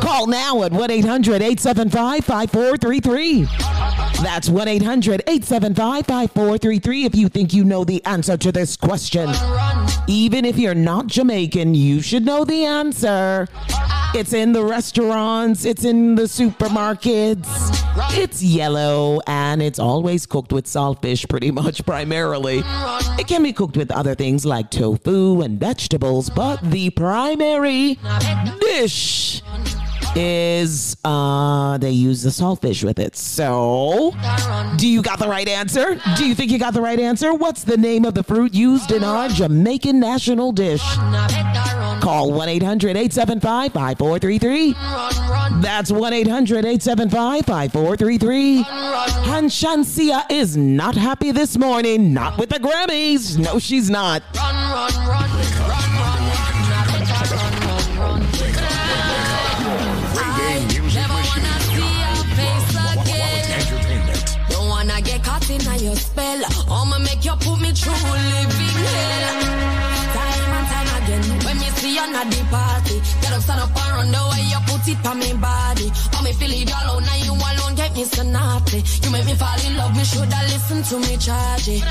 call 0.00 0.26
now 0.28 0.62
at 0.62 0.72
1 0.72 0.90
800 0.90 1.42
875 1.42 2.24
5433. 2.24 3.46
That's 4.22 4.48
1 4.48 4.68
800 4.68 5.22
875 5.26 6.06
5433 6.06 7.04
if 7.04 7.14
you 7.14 7.28
think 7.28 7.52
you 7.52 7.64
know 7.64 7.84
the 7.84 8.04
answer 8.06 8.36
to 8.36 8.52
this 8.52 8.76
question. 8.76 9.30
Even 10.06 10.44
if 10.44 10.58
you're 10.58 10.74
not 10.74 11.08
Jamaican, 11.08 11.74
you 11.74 12.00
should 12.00 12.24
know 12.24 12.44
the 12.44 12.64
answer. 12.64 13.48
It's 14.14 14.32
in 14.32 14.52
the 14.52 14.64
restaurants, 14.64 15.64
it's 15.64 15.84
in 15.84 16.14
the 16.14 16.22
supermarkets. 16.22 17.46
It's 18.18 18.42
yellow 18.42 19.20
and 19.26 19.62
it's 19.62 19.78
always 19.78 20.26
cooked 20.26 20.52
with 20.52 20.66
saltfish, 20.66 21.28
pretty 21.28 21.50
much 21.50 21.84
primarily. 21.84 22.62
It 23.18 23.26
can 23.26 23.42
be 23.42 23.52
cooked 23.52 23.76
with 23.76 23.90
other 23.90 24.14
things 24.14 24.46
like 24.46 24.70
tofu 24.70 25.42
and 25.42 25.58
vegetables, 25.58 26.30
but 26.30 26.60
the 26.62 26.75
primary 26.90 27.98
dish 28.60 29.42
is 30.18 30.96
uh 31.04 31.76
they 31.78 31.90
use 31.90 32.22
the 32.22 32.30
saltfish 32.30 32.82
with 32.82 32.98
it. 32.98 33.14
So, 33.16 34.14
do 34.76 34.88
you 34.88 35.02
got 35.02 35.18
the 35.18 35.28
right 35.28 35.46
answer? 35.48 36.00
Do 36.16 36.26
you 36.26 36.34
think 36.34 36.50
you 36.50 36.58
got 36.58 36.72
the 36.74 36.80
right 36.80 36.98
answer? 36.98 37.34
What's 37.34 37.64
the 37.64 37.76
name 37.76 38.04
of 38.06 38.14
the 38.14 38.22
fruit 38.22 38.54
used 38.54 38.92
in 38.92 39.04
our 39.04 39.28
Jamaican 39.28 40.00
national 40.00 40.52
dish? 40.52 40.80
Call 42.00 42.30
1-800-875-5433. 42.32 44.74
That's 45.60 45.90
1-800-875-5433. 45.90 48.64
And 49.36 49.50
Shenseea 49.50 50.22
is 50.30 50.56
not 50.56 50.94
happy 50.94 51.30
this 51.32 51.58
morning, 51.58 52.14
not 52.14 52.38
with 52.38 52.48
the 52.50 52.58
Grammys. 52.60 53.36
No, 53.38 53.58
she's 53.58 53.90
not. 53.90 54.22
A 65.76 65.84
your 65.84 65.96
spell. 65.96 66.40
I'ma 66.70 66.98
make 66.98 67.24
you 67.24 67.32
put 67.40 67.60
me 67.60 67.72
through 67.72 67.92
living 67.92 68.76
hell. 68.86 69.40
Time 70.16 70.52
and 70.56 70.66
time 70.72 70.90
again, 71.02 71.24
when 71.44 71.56
me 71.58 71.68
see 71.76 71.94
you 71.94 72.00
at 72.00 72.30
the 72.30 72.40
party, 72.50 73.00
get 73.20 73.32
up, 73.32 73.42
stand 73.42 73.60
up 73.60 73.76
and 73.76 73.92
run 73.96 74.10
the 74.12 74.22
way 74.30 74.44
you 74.52 74.60
put 74.66 74.88
it 74.88 75.06
on 75.06 75.18
me 75.18 75.32
body. 75.34 75.90
Oh, 76.14 76.22
me 76.22 76.32
feel 76.32 76.52
it 76.52 76.70
alone, 76.82 77.04
now 77.04 77.16
you 77.26 77.32
alone 77.32 77.74
get 77.74 77.94
me 77.94 78.04
so 78.04 78.22
naughty. 78.22 78.82
You 79.02 79.10
make 79.10 79.26
me 79.26 79.34
fall 79.34 79.60
in 79.66 79.76
love, 79.76 79.96
me 79.96 80.04
shoulda 80.04 80.40
listen 80.52 80.82
to 80.82 80.98
me 81.00 81.16
charge 81.16 81.68
it. 81.68 81.82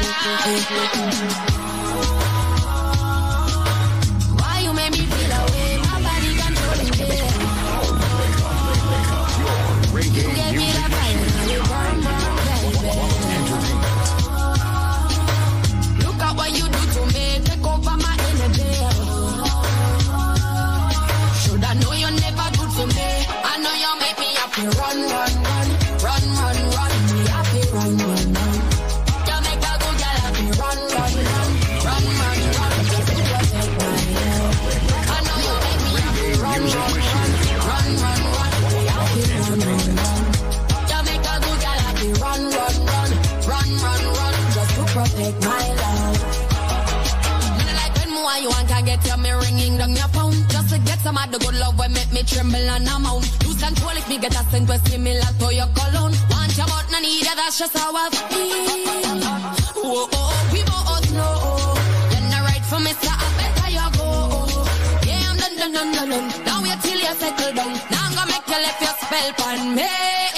happy, 24.55 24.67
run, 24.77 24.97
run, 25.01 25.33
run, 25.43 25.69
run, 26.03 26.23
run, 26.39 26.57
run, 26.75 26.93
me 27.11 27.27
happy, 27.27 27.61
run, 27.73 27.91
run, 27.97 28.33
run. 28.35 28.55
You 29.27 29.37
make 29.43 29.65
a 29.65 29.73
good 29.81 29.95
girl 30.01 30.17
happy, 30.23 30.47
run, 30.59 30.79
run, 30.95 31.13
run, 31.25 31.49
run, 31.85 32.03
run, 32.19 32.39
run. 32.55 32.77
Yes, 32.91 33.07
you 33.11 33.23
just 33.31 33.51
make 33.55 33.73
my 33.79 33.97
head. 34.15 34.55
I 35.07 35.21
know 35.25 35.37
you 35.45 35.55
make 35.65 35.81
me 35.85 36.01
happy, 36.05 36.29
run, 36.41 36.63
run, 36.75 36.93
run, 36.95 37.31
run, 37.65 37.91
run, 38.01 38.21
run, 38.35 38.53
me 38.71 38.81
happy, 38.95 39.23
run, 39.35 39.59
run, 39.59 39.87
run. 39.99 40.23
You 40.89 40.99
make 41.07 41.25
a 41.25 41.35
good 41.43 41.59
girl 41.63 41.79
happy, 41.85 42.09
run, 42.23 42.41
run, 42.55 42.75
run, 42.91 43.11
run, 43.49 43.69
run, 43.83 44.01
run, 44.15 44.35
just 44.55 44.71
to 44.75 44.83
protect 44.93 45.37
my 45.43 45.73
life. 45.75 45.84
Some 51.05 51.17
of 51.17 51.31
the 51.31 51.37
good 51.37 51.53
love 51.59 51.77
when 51.77 51.93
make 51.93 52.11
me 52.11 52.23
tremble 52.23 52.57
and 52.57 52.89
I'm 52.89 53.05
out. 53.05 53.21
Lose 53.45 53.61
control 53.61 53.93
if 53.93 54.09
me 54.09 54.17
get 54.17 54.33
a 54.33 54.41
scent 54.49 54.67
with 54.67 54.81
similar 54.89 55.21
to 55.37 55.53
your 55.53 55.69
cologne. 55.77 56.17
Want 56.33 56.57
your 56.57 56.65
butt, 56.65 56.89
no 56.89 56.97
need 56.99 57.21
it, 57.21 57.35
that's 57.37 57.59
just 57.59 57.77
how 57.77 57.93
I 57.93 58.09
feel. 58.09 58.25
Whoa, 59.85 59.85
oh, 59.85 60.09
oh, 60.17 60.49
we 60.49 60.65
both 60.65 61.05
know. 61.13 61.77
Then 62.09 62.33
I 62.33 62.41
write 62.41 62.65
for 62.65 62.81
Mr. 62.81 63.13
I 63.13 63.27
better 63.37 63.69
you 63.77 63.87
go. 64.01 64.09
Yeah, 65.05 65.29
I'm 65.29 65.37
done, 65.37 65.55
done, 65.61 65.73
done, 65.77 65.91
done, 65.93 66.09
done. 66.09 66.27
Now 66.43 66.63
wait 66.65 66.81
till 66.81 66.97
you 66.97 67.13
settle 67.21 67.53
down. 67.53 67.73
Now 67.93 68.01
I'm 68.01 68.15
gonna 68.17 68.31
make 68.33 68.47
you 68.49 68.59
left 68.65 68.81
your 68.81 68.95
spell 68.97 69.45
on 69.45 69.75
me. 69.75 70.34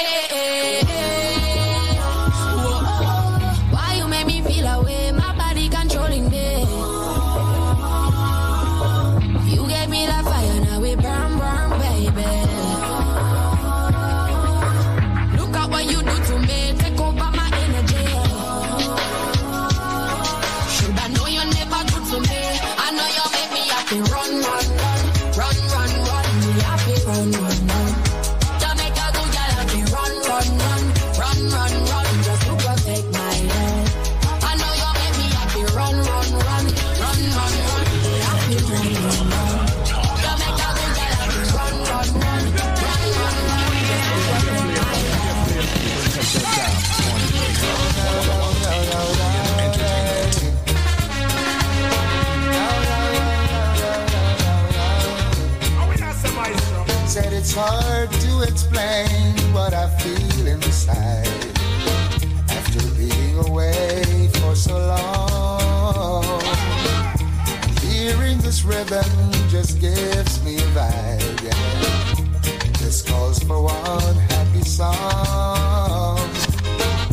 song. 74.77 76.21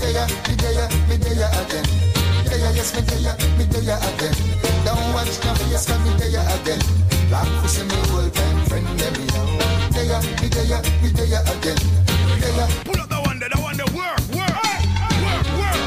Yeah, 0.05 0.29
me 0.45 0.55
there, 0.61 0.85
me 1.09 1.17
there 1.17 1.49
again. 1.65 1.87
Yeah, 2.45 2.77
yes, 2.77 2.93
me 2.93 3.01
there, 3.09 3.37
me 3.57 3.65
there 3.73 3.97
again. 3.97 4.37
Don't 4.85 5.01
watch 5.17 5.41
me, 5.41 5.51
face, 5.73 5.87
cause 5.89 5.97
me 6.05 6.13
ya 6.29 6.45
again. 6.61 6.81
Black 7.33 7.49
pussy, 7.63 7.83
me 7.89 7.97
old 8.13 8.35
time 8.35 8.61
friend, 8.69 8.85
let 9.01 9.17
me 9.17 9.25
know. 9.33 9.49
yo. 9.49 9.65
There, 9.97 10.21
me 10.45 10.49
there, 10.53 10.83
me 11.01 11.09
there 11.17 11.41
again. 11.41 11.81
There. 12.37 12.69
Pull 12.85 13.01
up 13.01 13.09
the 13.09 13.17
one, 13.25 13.39
the 13.41 13.49
one 13.57 13.77
that 13.81 13.91
work, 13.97 14.21
work, 14.37 14.61
work, 14.69 14.85
work, 15.25 15.49
work. 15.57 15.81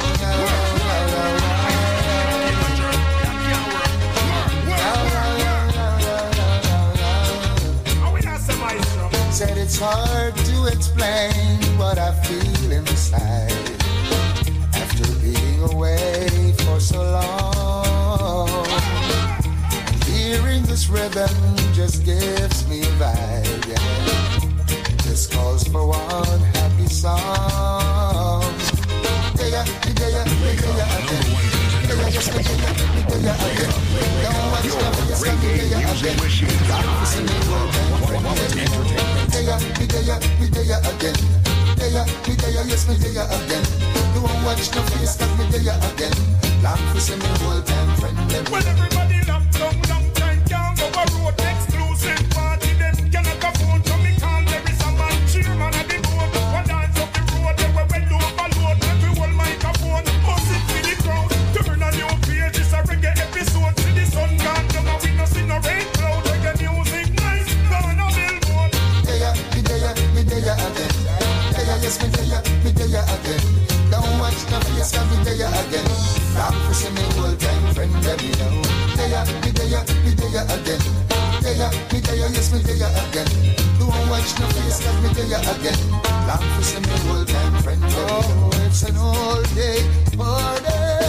Said 9.30 9.58
it's 9.60 9.78
hard 9.78 10.36
to 10.36 10.66
explain 10.66 11.67
what 11.78 11.98
I 12.00 12.12
feel 12.24 12.72
inside 12.72 13.52
after 14.74 15.06
being 15.22 15.62
away 15.74 16.54
for 16.58 16.80
so 16.80 17.02
long. 17.02 18.66
Hearing 20.06 20.64
this 20.64 20.90
rhythm 20.90 21.30
just 21.74 22.04
gives 22.04 22.68
me 22.68 22.82
vibe. 23.00 23.68
Yeah. 23.68 23.78
Just 25.04 25.32
calls 25.32 25.68
for 25.68 25.86
one 25.86 26.40
happy 26.56 26.88
song. 26.88 28.44
Yeah, 29.38 29.48
yeah, 29.48 29.88
Entertainment 41.00 41.37
day 41.88 41.94
ya, 41.94 42.06
me 42.28 42.36
day 42.36 42.52
ya, 42.54 42.62
yes, 42.64 42.88
me 42.88 42.98
day 42.98 43.14
ya 43.14 43.24
again. 43.24 43.64
You 44.14 44.22
won't 44.22 44.44
watch 44.46 44.76
no 44.76 44.82
face, 44.92 45.16
cause 45.16 45.38
me 45.38 45.46
day 45.52 45.64
ya 45.64 45.76
again. 45.94 46.14
Long 46.64 46.78
for 46.92 47.00
some 47.00 47.22
old 47.48 47.66
time 47.66 47.96
friend. 47.98 48.18
Well, 48.52 48.68
everybody 48.68 49.24
locked 49.28 49.54
down, 49.54 49.76
long 49.90 50.12
time, 50.14 50.44
can't 50.48 50.80
go 50.80 50.88
a 50.88 51.04
road 51.24 51.40
exclusive. 51.40 52.47
you 80.38 80.44
again. 80.54 80.82
Tell 81.42 81.56
ya, 81.56 81.70
me 81.92 82.02
tell 82.02 82.16
ya, 82.16 82.28
yes, 82.30 82.54
me 82.54 82.62
tell 82.62 82.76
ya 82.78 82.88
again. 83.10 83.28
Don't 83.80 84.10
watch 84.10 84.38
no 84.40 84.46
face, 84.54 84.86
let 84.86 84.96
me 85.02 85.10
tell 85.14 85.26
ya 85.26 85.40
again. 85.54 85.80
Long 86.28 86.46
for 86.54 86.64
some 86.64 86.86
old 87.10 87.28
time 87.28 87.56
friend. 87.64 87.82
Oh, 87.86 88.50
it's 88.66 88.84
an 88.84 88.98
old 88.98 89.48
day 89.56 89.82
party. 90.18 91.07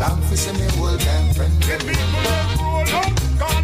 Long 0.00 0.20
for 0.22 0.36
some 0.36 0.56
old 0.80 1.00
time 1.00 1.32
friend. 1.32 1.52
Roll 2.60 2.88
up, 2.96 3.61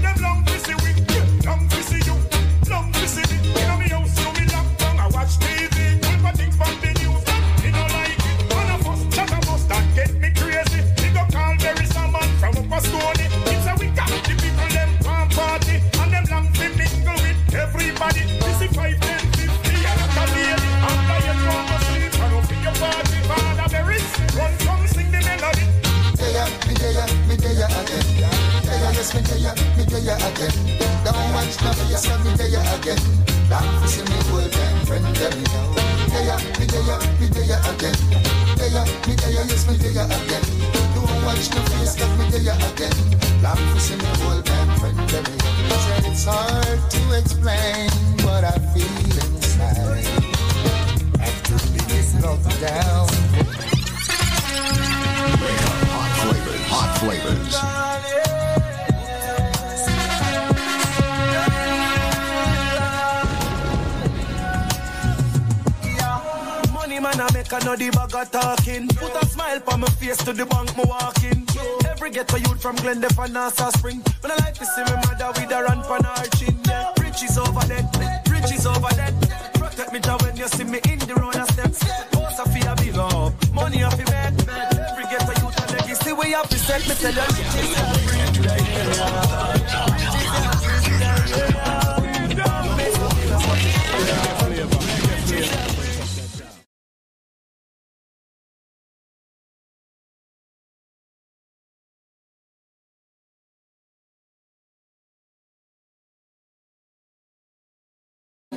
youth 72.89 73.15
from 73.15 73.33
Glendale 73.33 73.53
and 73.61 73.75
Spring. 73.75 74.08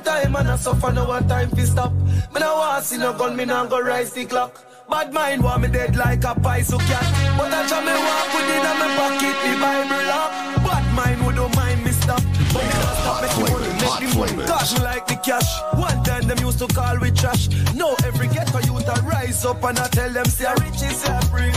Time 0.03 0.35
and 0.35 0.47
I 0.49 0.55
suffer 0.55 0.91
no 0.91 1.05
one 1.05 1.27
time 1.27 1.49
fi 1.51 1.63
stop. 1.63 1.93
Me 1.93 2.39
no 2.39 2.55
want 2.55 2.83
see 2.83 2.97
no 2.97 3.13
gun, 3.13 3.35
me 3.35 3.45
no 3.45 3.67
go 3.67 3.79
rise 3.79 4.11
the 4.13 4.25
clock. 4.25 4.63
Bad 4.89 5.13
mind 5.13 5.43
want 5.43 5.61
me 5.61 5.67
dead 5.67 5.95
like 5.95 6.23
a 6.23 6.63
so 6.63 6.77
cat. 6.79 7.37
But 7.37 7.53
I 7.53 7.67
try 7.67 7.79
me 7.85 7.93
walk 7.93 8.33
with 8.33 8.49
it 8.49 8.65
in 8.69 8.77
my 8.79 8.87
pocket, 8.97 9.37
me 9.45 9.53
Bible 9.61 10.03
lock. 10.09 10.31
Bad 10.65 10.95
mind 10.95 11.25
would 11.25 11.35
don't 11.35 11.55
mind 11.55 11.83
me 11.83 11.91
stop. 11.91 12.21
But 12.51 12.63
me 12.63 12.73
not 12.81 12.95
stop 12.97 13.21
make 13.21 13.31
the 13.31 13.51
money, 13.51 13.71
make 13.79 14.11
the 14.11 14.17
money. 14.17 14.47
Touch 14.47 14.73
me 14.73 14.79
like 14.83 15.07
the 15.07 15.15
cash. 15.17 15.51
One 15.73 16.03
time 16.03 16.27
them 16.27 16.39
used 16.39 16.59
to 16.59 16.67
call 16.67 16.97
we 16.99 17.11
trash. 17.11 17.49
Now 17.75 17.95
every 18.03 18.27
ghetto 18.27 18.59
youth 18.59 18.89
I 18.89 18.99
rise 19.01 19.45
up 19.45 19.63
and 19.63 19.79
I 19.79 19.87
tell 19.87 20.09
them 20.09 20.25
say 20.25 20.51
riches 20.59 21.07
are 21.07 21.21
free 21.29 21.51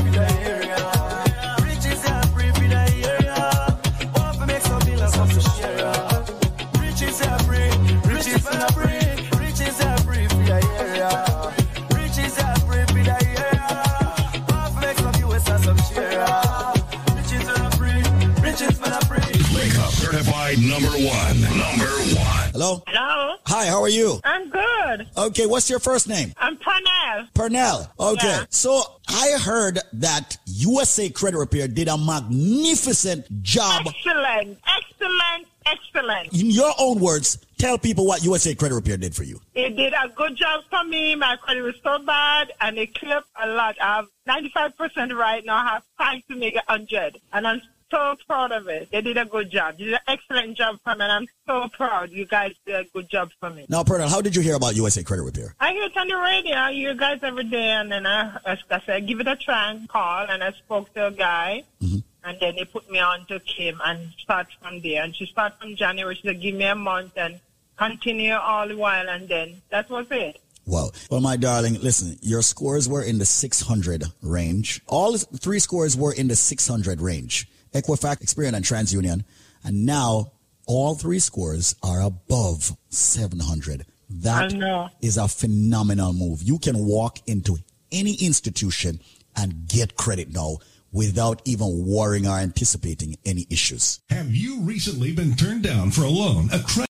certified 20.54 20.82
number 20.82 20.96
one. 20.98 21.40
Number 21.40 21.90
one. 22.18 22.50
Hello? 22.52 22.82
Hello. 22.86 23.36
Hi, 23.46 23.66
how 23.66 23.82
are 23.82 23.88
you? 23.88 24.20
I'm 24.24 24.50
good. 24.50 25.06
Okay, 25.16 25.46
what's 25.46 25.68
your 25.68 25.78
first 25.78 26.08
name? 26.08 26.32
I'm 26.36 26.56
Parnell. 26.56 27.28
Pernell. 27.34 27.88
Okay. 27.98 28.26
Yeah. 28.26 28.44
So 28.50 28.82
I 29.08 29.36
heard 29.40 29.78
that 29.94 30.36
USA 30.46 31.08
Credit 31.10 31.38
Repair 31.38 31.68
did 31.68 31.88
a 31.88 31.98
magnificent 31.98 33.42
job. 33.42 33.86
Excellent. 33.86 34.58
Excellent. 34.66 35.48
Excellent. 35.66 36.32
In 36.34 36.50
your 36.50 36.72
own 36.78 37.00
words, 37.00 37.38
tell 37.58 37.78
people 37.78 38.06
what 38.06 38.22
USA 38.22 38.54
Credit 38.54 38.74
Repair 38.74 38.98
did 38.98 39.14
for 39.14 39.22
you. 39.22 39.40
It 39.54 39.76
did 39.76 39.94
a 39.94 40.08
good 40.10 40.36
job 40.36 40.62
for 40.68 40.84
me. 40.84 41.14
My 41.14 41.36
credit 41.36 41.62
was 41.62 41.76
so 41.82 41.98
bad 42.00 42.52
and 42.60 42.76
it 42.76 42.94
clipped 42.94 43.28
a 43.42 43.48
lot. 43.48 43.76
I 43.80 43.96
have 43.96 44.08
95% 44.28 45.16
right 45.16 45.44
now. 45.44 45.56
I 45.56 45.68
have 45.74 45.82
time 45.98 46.22
to 46.28 46.36
make 46.36 46.54
it 46.54 46.62
100. 46.66 47.18
And 47.32 47.46
I'm 47.46 47.62
so 47.90 48.16
proud 48.26 48.52
of 48.52 48.68
it. 48.68 48.90
They 48.90 49.00
did 49.00 49.16
a 49.16 49.24
good 49.24 49.50
job. 49.50 49.78
They 49.78 49.84
did 49.84 49.94
an 49.94 50.00
excellent 50.08 50.56
job 50.56 50.78
for 50.82 50.94
me 50.94 51.04
and 51.04 51.12
I'm 51.12 51.26
so 51.46 51.68
proud. 51.68 52.10
You 52.10 52.26
guys 52.26 52.54
did 52.66 52.74
a 52.74 52.84
good 52.84 53.08
job 53.08 53.30
for 53.38 53.50
me. 53.50 53.66
Now, 53.68 53.82
Pernell, 53.82 54.08
how 54.08 54.20
did 54.20 54.34
you 54.34 54.42
hear 54.42 54.54
about 54.54 54.74
USA 54.76 55.02
Credit 55.02 55.22
Repair? 55.22 55.54
I 55.60 55.72
hear 55.72 55.84
it 55.84 55.96
on 55.96 56.08
the 56.08 56.16
radio. 56.16 56.56
I 56.56 56.72
hear 56.72 56.92
you 56.92 56.98
guys 56.98 57.20
every 57.22 57.44
day, 57.44 57.70
and 57.70 57.92
then 57.92 58.06
I, 58.06 58.38
I, 58.46 58.80
said, 58.84 59.06
give 59.06 59.20
it 59.20 59.28
a 59.28 59.36
try 59.36 59.70
and 59.70 59.88
call, 59.88 60.26
and 60.28 60.42
I 60.42 60.52
spoke 60.52 60.92
to 60.94 61.08
a 61.08 61.10
guy, 61.10 61.64
mm-hmm. 61.82 61.98
and 62.24 62.40
then 62.40 62.56
they 62.56 62.64
put 62.64 62.90
me 62.90 62.98
on 62.98 63.26
to 63.26 63.38
Kim 63.40 63.80
and 63.84 64.10
start 64.18 64.46
from 64.60 64.80
there. 64.80 65.02
And 65.02 65.14
she 65.14 65.26
started 65.26 65.56
from 65.60 65.76
January. 65.76 66.14
She 66.14 66.22
said, 66.22 66.40
give 66.40 66.54
me 66.54 66.64
a 66.64 66.74
month 66.74 67.12
and 67.16 67.40
continue 67.76 68.34
all 68.34 68.66
the 68.66 68.76
while, 68.76 69.08
and 69.08 69.28
then 69.28 69.62
that 69.70 69.90
was 69.90 70.06
it. 70.10 70.40
Wow. 70.66 70.90
Well, 71.10 71.20
my 71.20 71.36
darling, 71.36 71.74
listen, 71.82 72.16
your 72.22 72.40
scores 72.40 72.88
were 72.88 73.02
in 73.02 73.18
the 73.18 73.26
600 73.26 74.04
range. 74.22 74.80
All 74.86 75.16
three 75.18 75.58
scores 75.58 75.96
were 75.96 76.12
in 76.12 76.28
the 76.28 76.36
600 76.36 77.02
range. 77.02 77.48
Equifax, 77.74 78.22
Experian, 78.22 78.54
and 78.54 78.64
TransUnion. 78.64 79.24
And 79.64 79.84
now 79.84 80.32
all 80.66 80.94
three 80.94 81.18
scores 81.18 81.74
are 81.82 82.00
above 82.00 82.76
700. 82.88 83.86
That 84.10 84.52
I 84.52 84.56
know. 84.56 84.88
is 85.02 85.16
a 85.16 85.28
phenomenal 85.28 86.12
move. 86.12 86.42
You 86.42 86.58
can 86.58 86.78
walk 86.78 87.18
into 87.26 87.58
any 87.90 88.14
institution 88.14 89.00
and 89.36 89.66
get 89.66 89.96
credit 89.96 90.32
now 90.32 90.58
without 90.92 91.42
even 91.44 91.84
worrying 91.86 92.26
or 92.26 92.38
anticipating 92.38 93.16
any 93.24 93.46
issues. 93.50 94.00
Have 94.10 94.30
you 94.32 94.60
recently 94.60 95.12
been 95.12 95.34
turned 95.34 95.64
down 95.64 95.90
for 95.90 96.02
a 96.02 96.08
loan, 96.08 96.48
a 96.52 96.60
credit 96.60 96.88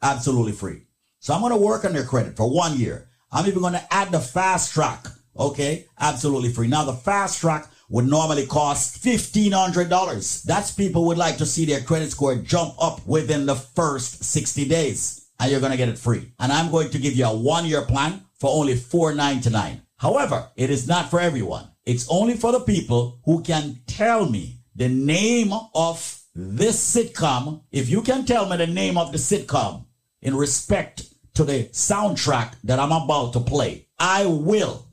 absolutely 0.02 0.54
free. 0.54 0.84
So 1.20 1.34
I'm 1.34 1.42
going 1.42 1.52
to 1.52 1.58
work 1.58 1.84
on 1.84 1.94
your 1.94 2.06
credit 2.06 2.38
for 2.38 2.50
one 2.50 2.80
year. 2.80 3.10
I'm 3.30 3.46
even 3.46 3.60
going 3.60 3.74
to 3.74 3.94
add 3.94 4.12
the 4.12 4.22
fast 4.22 4.74
track. 4.74 5.06
Okay. 5.38 5.86
Absolutely 6.00 6.54
free. 6.54 6.68
Now 6.70 6.86
the 6.86 6.94
fast 6.94 7.42
track 7.42 7.70
would 7.92 8.08
normally 8.08 8.48
cost 8.48 9.04
$1,500. 9.04 10.44
That's 10.44 10.72
people 10.72 11.06
would 11.06 11.18
like 11.18 11.38
to 11.38 11.46
see 11.46 11.66
their 11.66 11.82
credit 11.82 12.10
score 12.12 12.36
jump 12.36 12.74
up 12.82 13.06
within 13.06 13.46
the 13.46 13.56
first 13.56 14.24
60 14.24 14.66
days. 14.70 15.28
And 15.40 15.52
you're 15.52 15.60
going 15.60 15.74
to 15.74 15.78
get 15.78 15.90
it 15.90 16.00
free. 16.00 16.32
And 16.40 16.54
I'm 16.54 16.72
going 16.72 16.90
to 16.92 17.00
give 17.00 17.14
you 17.14 17.26
a 17.26 17.38
one 17.38 17.66
year 17.66 17.82
plan 17.82 18.22
for 18.40 18.50
only 18.50 18.76
499. 18.76 19.82
However, 19.98 20.50
it 20.56 20.70
is 20.70 20.88
not 20.88 21.12
for 21.12 21.20
everyone. 21.20 21.68
It's 21.86 22.08
only 22.10 22.36
for 22.36 22.54
the 22.54 22.62
people 22.62 23.20
who 23.26 23.44
can 23.44 23.82
tell 23.88 24.30
me 24.30 24.60
the 24.74 24.88
name 24.88 25.52
of 25.76 26.22
this 26.34 26.96
sitcom. 26.96 27.64
If 27.72 27.90
you 27.90 28.04
can 28.04 28.26
tell 28.26 28.48
me 28.48 28.56
the 28.56 28.68
name 28.68 28.98
of 28.98 29.12
the 29.12 29.18
sitcom 29.18 29.86
in 30.22 30.36
respect 30.36 31.04
to 31.34 31.44
the 31.44 31.66
soundtrack 31.74 32.54
that 32.64 32.80
I'm 32.80 32.94
about 32.94 33.34
to 33.34 33.42
play, 33.42 33.88
I 34.00 34.26
will 34.28 34.88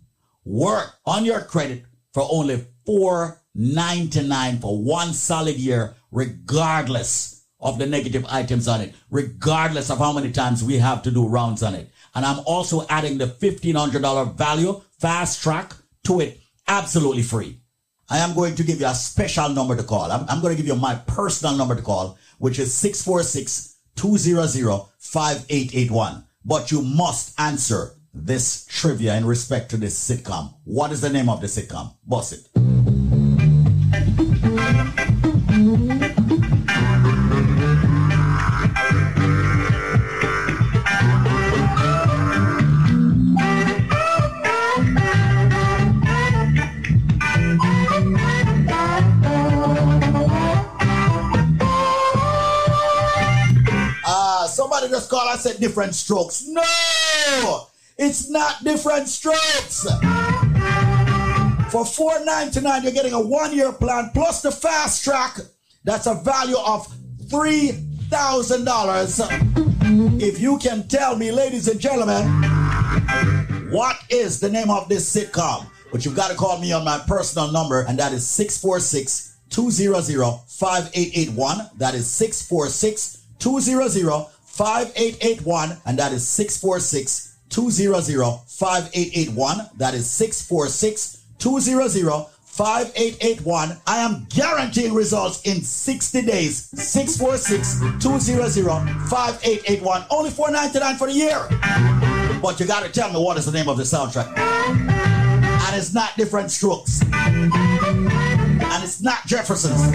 work 0.45 0.95
on 1.07 1.25
your 1.25 1.43
credit 1.43 1.85
for 2.13 2.27
only 2.29 2.67
four 2.89 3.39
ninety 3.55 4.27
nine 4.27 4.59
for 4.61 4.83
one 4.83 5.13
solid 5.13 5.57
year, 5.57 5.95
regardless 6.11 7.45
of 7.61 7.79
the 7.79 7.85
negative 7.87 8.25
items 8.31 8.67
on 8.67 8.81
it, 8.81 8.95
regardless 9.11 9.91
of 9.91 9.99
how 9.99 10.11
many 10.13 10.33
times 10.33 10.65
we 10.65 10.79
have 10.79 11.03
to 11.03 11.11
do 11.11 11.29
rounds 11.29 11.63
on 11.63 11.75
it. 11.75 11.91
and 12.15 12.25
I'm 12.25 12.41
also 12.47 12.87
adding 12.89 13.19
the 13.19 13.27
$1,500 13.27 14.35
value 14.37 14.81
fast 14.99 15.43
track 15.43 15.75
to 16.05 16.21
it 16.21 16.41
absolutely 16.67 17.23
free. 17.23 17.61
I 18.09 18.19
am 18.19 18.35
going 18.35 18.55
to 18.55 18.63
give 18.63 18.81
you 18.81 18.87
a 18.87 18.95
special 18.95 19.51
number 19.51 19.77
to 19.77 19.83
call. 19.83 20.11
I'm, 20.11 20.25
I'm 20.29 20.41
going 20.41 20.57
to 20.57 20.63
give 20.63 20.67
you 20.73 20.77
my 20.81 20.95
personal 20.95 21.55
number 21.57 21.75
to 21.75 21.83
call, 21.83 22.17
which 22.39 22.59
is 22.59 22.73
646-200-5881. 23.97 26.25
But 26.45 26.71
you 26.73 26.83
must 26.83 27.39
answer 27.39 27.93
this 28.15 28.65
trivia 28.67 29.17
in 29.17 29.27
respect 29.27 29.71
to 29.71 29.77
this 29.77 29.99
sitcom. 30.09 30.55
What 30.65 30.93
is 30.93 31.01
the 31.03 31.11
name 31.11 31.29
of 31.29 31.41
the 31.41 31.47
sitcom? 31.49 31.95
Boss 32.07 32.33
it. 32.33 32.49
Called 55.09 55.41
said 55.41 55.61
different 55.61 55.95
strokes. 55.95 56.45
No! 56.47 57.67
It's 57.97 58.31
not 58.31 58.63
different 58.63 59.09
strokes. 59.09 59.87
For 61.71 61.85
four 61.85 62.25
ninety 62.25 62.61
nine, 62.61 62.83
you're 62.83 62.93
getting 62.93 63.13
a 63.13 63.21
one 63.21 63.55
year 63.55 63.73
plan 63.73 64.11
plus 64.15 64.41
the 64.43 64.51
fast 64.51 65.05
track. 65.05 65.39
That's 65.85 66.07
a 66.07 66.15
value 66.15 66.57
of 66.57 66.87
three 67.29 67.73
thousand 68.09 68.65
dollars. 68.65 69.21
If 70.21 70.41
you 70.41 70.59
can 70.59 70.87
tell 70.89 71.17
me, 71.17 71.33
ladies 71.33 71.69
and 71.69 71.81
gentlemen, 71.81 72.27
what 73.71 73.97
is 74.11 74.41
the 74.41 74.49
name 74.49 74.71
of 74.71 74.89
this 74.89 75.15
sitcom? 75.15 75.67
But 75.91 76.05
you've 76.05 76.17
got 76.17 76.31
to 76.31 76.37
call 76.37 76.59
me 76.59 76.73
on 76.73 76.85
my 76.85 77.03
personal 77.07 77.51
number, 77.51 77.81
and 77.83 77.99
that 77.99 78.13
is 78.13 78.27
646 78.29 79.37
200 79.51 80.41
5881. 80.47 81.71
That 81.79 81.95
is 81.95 82.09
646 82.09 83.25
200 83.39 84.27
5881. 84.59 85.77
And 85.87 85.99
that 85.99 86.13
is 86.13 86.27
646 86.27 87.37
200 87.49 88.41
5881. 88.49 89.71
That 89.77 89.95
is 89.95 90.11
646 90.11 91.23
200 91.39 92.27
5881. 92.43 93.77
I 93.87 93.99
am 93.99 94.27
guaranteeing 94.31 94.95
results 94.95 95.43
in 95.43 95.63
60 95.63 96.23
days. 96.23 96.69
646 96.77 98.03
200 98.03 99.09
5881. 99.09 100.05
Only 100.11 100.31
499 100.31 100.97
for 100.97 101.07
the 101.07 101.13
year. 101.13 101.47
But 102.43 102.59
you 102.59 102.67
got 102.67 102.85
to 102.85 102.91
tell 102.91 103.13
me 103.13 103.21
what 103.21 103.37
is 103.37 103.47
the 103.47 103.53
name 103.53 103.69
of 103.69 103.77
the 103.77 103.85
soundtrack. 103.85 104.37
And 104.37 105.77
it's 105.77 105.95
not 105.95 106.17
different 106.17 106.51
strokes. 106.51 107.01
And 107.13 108.85
it's 108.85 109.01
not 109.01 109.25
Jefferson's. 109.27 109.93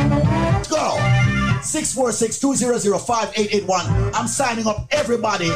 Go. 0.69 1.22
646-200-5881. 1.63 4.11
I'm 4.13 4.27
signing 4.27 4.67
up 4.67 4.85
everybody. 4.91 5.47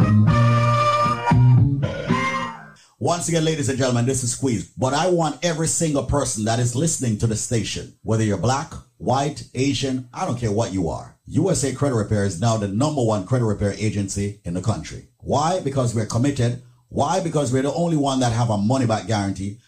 Once 3.07 3.29
again, 3.29 3.45
ladies 3.45 3.69
and 3.69 3.77
gentlemen, 3.77 4.05
this 4.05 4.21
is 4.21 4.33
Squeeze. 4.33 4.69
But 4.77 4.93
I 4.93 5.09
want 5.09 5.39
every 5.41 5.69
single 5.69 6.03
person 6.03 6.43
that 6.43 6.59
is 6.59 6.75
listening 6.75 7.17
to 7.19 7.27
the 7.27 7.37
station, 7.37 7.95
whether 8.03 8.21
you're 8.21 8.37
black, 8.37 8.73
white, 8.97 9.47
Asian, 9.55 10.09
I 10.13 10.25
don't 10.25 10.37
care 10.37 10.51
what 10.51 10.73
you 10.73 10.89
are. 10.89 11.15
USA 11.27 11.71
Credit 11.71 11.95
Repair 11.95 12.25
is 12.25 12.41
now 12.41 12.57
the 12.57 12.67
number 12.67 13.01
one 13.01 13.25
credit 13.25 13.45
repair 13.45 13.73
agency 13.77 14.41
in 14.43 14.55
the 14.55 14.61
country. 14.61 15.07
Why? 15.19 15.61
Because 15.61 15.95
we're 15.95 16.05
committed. 16.05 16.61
Why? 16.89 17.21
Because 17.21 17.53
we're 17.53 17.61
the 17.61 17.73
only 17.73 17.95
one 17.95 18.19
that 18.19 18.33
have 18.33 18.49
a 18.49 18.57
money 18.57 18.85
back 18.85 19.07
guarantee. 19.07 19.59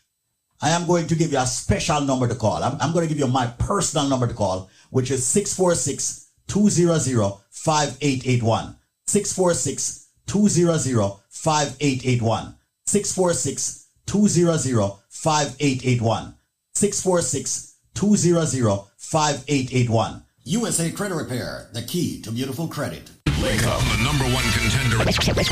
I 0.61 0.71
am 0.71 0.85
going 0.85 1.07
to 1.07 1.15
give 1.15 1.31
you 1.31 1.39
a 1.39 1.47
special 1.47 2.01
number 2.01 2.27
to 2.27 2.35
call. 2.35 2.61
I'm, 2.61 2.75
I'm 2.81 2.91
going 2.91 3.07
to 3.07 3.13
give 3.13 3.25
you 3.25 3.31
my 3.31 3.47
personal 3.57 4.09
number 4.09 4.27
to 4.27 4.33
call, 4.33 4.69
which 4.89 5.11
is 5.11 5.25
646 5.25 6.27
200 6.49 7.37
5881. 7.51 8.75
646 9.07 10.07
200 10.27 11.13
5881. 11.29 12.55
646 12.89 13.85
200 14.07 14.93
5881. 15.09 16.33
646 16.73 17.75
200 17.93 18.79
5881. 18.97 20.23
USA 20.45 20.89
Credit 20.89 21.13
Repair, 21.13 21.69
the 21.73 21.83
key 21.83 22.19
to 22.23 22.31
beautiful 22.31 22.67
credit. 22.67 23.11
Wake 23.43 23.61
up, 23.67 23.79
the 23.93 24.03
number 24.03 24.25
one 24.33 24.43
contender. 24.57 24.97
Wake 25.05 25.29
up, 25.29 25.37
wake 25.37 25.51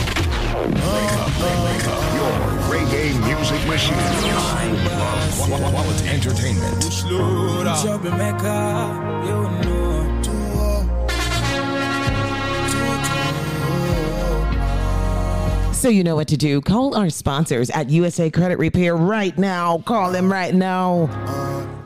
up. 1.86 2.02
Your 2.18 2.34
reggae 2.74 3.14
music 3.28 3.62
machine. 3.70 3.94
While, 5.38 5.72
while 5.72 5.92
it's 5.92 6.02
entertainment. 6.02 6.82
So 15.78 15.90
you 15.90 16.04
know 16.04 16.16
what 16.16 16.28
to 16.30 16.38
do. 16.38 16.60
Call 16.60 16.96
our 16.96 17.12
sponsors 17.12 17.70
at 17.70 17.92
USA 17.92 18.32
Credit 18.32 18.58
Repair 18.58 18.96
right 18.96 19.38
now. 19.38 19.78
Call 19.78 20.12
them 20.12 20.30
right 20.32 20.52
now. 20.52 21.08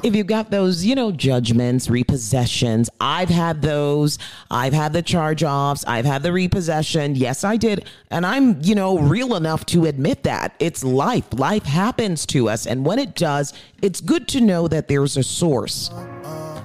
If 0.02 0.16
you've 0.16 0.28
got 0.28 0.50
those, 0.50 0.86
you 0.86 0.96
know, 0.96 1.12
judgments, 1.12 1.90
repossessions, 1.90 2.88
I've 3.02 3.28
had 3.28 3.62
those. 3.62 4.18
I've 4.50 4.72
had 4.72 4.94
the 4.94 5.02
charge 5.02 5.44
offs. 5.44 5.84
I've 5.86 6.06
had 6.06 6.24
the 6.24 6.32
repossession. 6.32 7.16
Yes, 7.16 7.44
I 7.44 7.58
did. 7.58 7.86
And 8.10 8.26
I'm, 8.26 8.62
you 8.62 8.76
know, 8.76 8.98
real 8.98 9.36
enough 9.36 9.66
to 9.68 9.84
admit 9.86 10.24
that. 10.24 10.56
It's 10.60 10.86
life. 10.86 11.26
Life 11.34 11.66
happens 11.66 12.26
to 12.28 12.48
us. 12.48 12.66
And 12.66 12.86
when 12.86 12.98
it 12.98 13.14
does, 13.14 13.54
it's 13.82 14.00
good 14.00 14.26
to 14.30 14.40
know 14.40 14.70
that 14.70 14.88
there's 14.88 15.18
a 15.18 15.24
source 15.24 15.90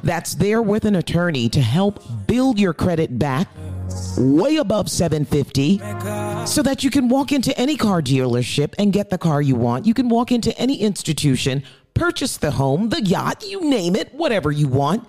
that's 0.07 0.35
there 0.35 0.63
with 0.63 0.85
an 0.85 0.97
attorney 0.97 1.49
to 1.49 1.61
help 1.61 2.03
build 2.27 2.59
your 2.59 2.73
credit 2.73 3.19
back 3.19 3.49
way 4.17 4.57
above 4.57 4.91
750 4.91 5.79
so 6.47 6.63
that 6.63 6.85
you 6.85 6.91
can 6.91 7.09
walk 7.09 7.33
into 7.33 7.57
any 7.59 7.77
car 7.77 8.01
dealership 8.01 8.75
and 8.79 8.93
get 8.93 9.11
the 9.11 9.19
car 9.19 9.43
you 9.43 9.57
want. 9.57 9.87
You 9.87 9.95
can 9.95 10.09
walk 10.09 10.33
into 10.33 10.57
any 10.59 10.81
institution, 10.81 11.63
purchase 11.95 12.37
the 12.37 12.53
home, 12.53 12.89
the 12.89 13.03
yacht, 13.03 13.45
you 13.47 13.69
name 13.69 13.97
it, 13.97 14.15
whatever 14.15 14.53
you 14.53 14.69
want. 14.69 15.07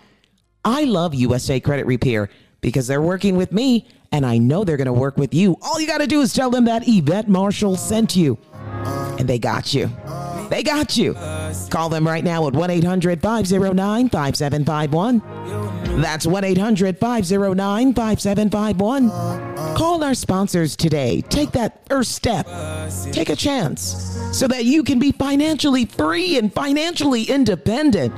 I 0.66 0.84
love 0.84 1.14
USA 1.14 1.60
Credit 1.60 1.86
Repair 1.86 2.30
because 2.62 2.88
they're 2.88 3.02
working 3.02 3.38
with 3.38 3.52
me 3.52 3.88
and 4.12 4.26
I 4.26 4.38
know 4.38 4.64
they're 4.64 4.78
going 4.78 4.88
to 4.88 4.94
work 4.94 5.18
with 5.18 5.34
you. 5.34 5.58
All 5.62 5.80
you 5.80 5.88
got 5.88 6.00
to 6.00 6.08
do 6.08 6.22
is 6.22 6.34
tell 6.34 6.50
them 6.50 6.66
that 6.66 6.88
Yvette 6.88 7.30
Marshall 7.30 7.76
sent 7.76 8.16
you 8.16 8.38
and 9.20 9.28
they 9.28 9.40
got 9.40 9.74
you. 9.74 9.92
They 10.50 10.64
got 10.64 10.98
you. 10.98 11.14
Call 11.70 11.90
them 11.90 12.08
right 12.08 12.24
now 12.24 12.48
at 12.48 12.54
1 12.54 12.70
800 12.70 13.22
509 13.22 14.10
5751. 14.10 16.02
That's 16.02 16.28
1 16.28 16.44
800 16.44 16.98
509 17.00 17.94
5751. 17.94 19.76
Call 19.76 20.04
our 20.04 20.14
sponsors 20.14 20.76
today. 20.76 21.22
Take 21.22 21.52
that 21.52 21.88
first 21.88 22.12
step. 22.14 22.48
Take 23.12 23.30
a 23.30 23.36
chance 23.36 24.18
so 24.32 24.48
that 24.48 24.66
you 24.66 24.84
can 24.84 25.00
be 25.00 25.12
financially 25.12 25.86
free 25.86 26.38
and 26.38 26.54
financially 26.54 27.24
independent. 27.24 28.14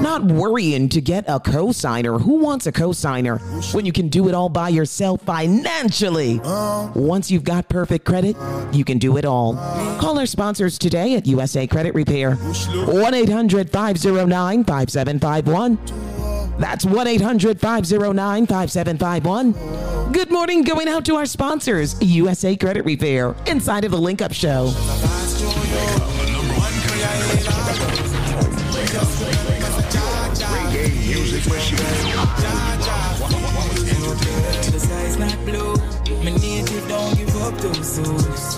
Not 0.00 0.24
worrying 0.24 0.88
to 0.88 1.00
get 1.00 1.24
a 1.28 1.38
cosigner. 1.38 2.20
Who 2.20 2.38
wants 2.38 2.66
a 2.66 2.72
cosigner 2.72 3.38
when 3.72 3.86
you 3.86 3.92
can 3.92 4.08
do 4.08 4.28
it 4.28 4.34
all 4.34 4.48
by 4.48 4.70
yourself 4.70 5.22
financially? 5.22 6.40
Once 6.94 7.30
you've 7.30 7.44
got 7.44 7.68
perfect 7.68 8.04
credit, 8.04 8.36
you 8.72 8.84
can 8.84 8.98
do 8.98 9.16
it 9.18 9.24
all. 9.24 9.54
Call 10.00 10.18
our 10.18 10.26
sponsors 10.26 10.78
today 10.78 11.14
at 11.14 11.26
USA 11.26 11.68
Credit 11.68 11.94
Repair. 11.94 12.36
1 12.68 13.14
800 13.14 13.70
509 13.70 14.64
5751. 14.64 15.78
That's 16.58 16.84
1 16.84 17.06
800 17.06 17.60
509 17.60 18.46
5751. 18.46 20.12
Good 20.12 20.30
morning, 20.30 20.62
going 20.62 20.88
out 20.88 21.04
to 21.06 21.16
our 21.16 21.26
sponsors, 21.26 22.00
USA 22.00 22.56
Credit 22.56 22.84
Repair, 22.84 23.34
inside 23.46 23.84
of 23.84 23.90
the 23.90 23.98
Link 23.98 24.22
Up 24.22 24.32
Show. 24.32 24.72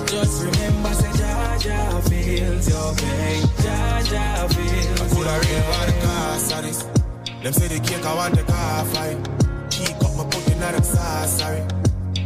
Just 0.06 0.42
remember, 0.42 0.94
say 0.94 1.08
Jaja 1.10 2.02
feels 2.36 2.68
your 2.68 2.94
pain. 2.94 3.42
Jaja 3.64 4.48
feels 4.54 5.00
I 5.00 5.14
could 5.14 5.26
have 5.26 5.42
read 5.44 5.62
about 5.64 5.86
the 5.86 5.96
of 6.52 6.62
this. 6.64 6.82
Them 7.42 7.52
say 7.52 7.68
the 7.68 7.80
cake 7.80 8.04
I 8.04 8.14
want 8.14 8.34
the 8.34 8.42
car 8.42 8.84
fine. 8.86 9.22
Cheek 9.70 9.96
up 10.04 10.14
my 10.16 10.24
out 10.62 10.72
them 10.72 10.82
sauce, 10.82 11.38
sorry. 11.38 11.62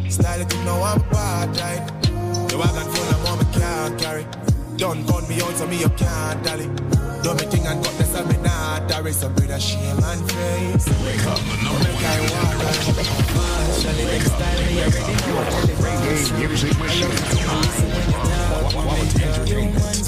Style 0.08 0.40
it, 0.40 0.52
you 0.52 0.64
know 0.64 0.82
I'm 0.82 1.00
bad, 1.10 1.48
right? 1.60 1.84
The 2.48 2.58
wagon 2.58 2.86
full 2.92 3.10
of 3.14 3.22
mama 3.24 3.44
can't 3.52 4.00
carry. 4.00 4.26
Don't 4.76 5.06
gun 5.06 5.28
me 5.28 5.40
out 5.42 5.54
so 5.56 5.66
me 5.66 5.78
you 5.78 5.90
can't 5.90 6.42
dally. 6.42 6.99
Do 7.22 7.34
me 7.34 7.44
thing 7.52 7.66
and 7.66 7.84
cut 7.84 7.98
this 7.98 8.14
and 8.14 8.28
me 8.28 8.36
not 8.42 8.88
There 8.88 9.06
is 9.08 9.16
some 9.16 9.34
bit 9.34 9.50
of 9.50 9.60
shame 9.60 10.02
and 10.02 10.32
face. 10.32 10.88
Wake 11.04 11.26
up, 11.26 11.38
the 11.38 11.56
number 11.64 11.92
one 11.92 12.56
contender. 12.64 13.36
Marshall, 13.36 13.96
next 14.08 14.34
time 14.40 14.60
me 14.66 14.80
already 14.80 15.16
know. 15.28 15.44
Reggae 15.84 16.16
music 16.38 16.74
machine. 16.78 17.12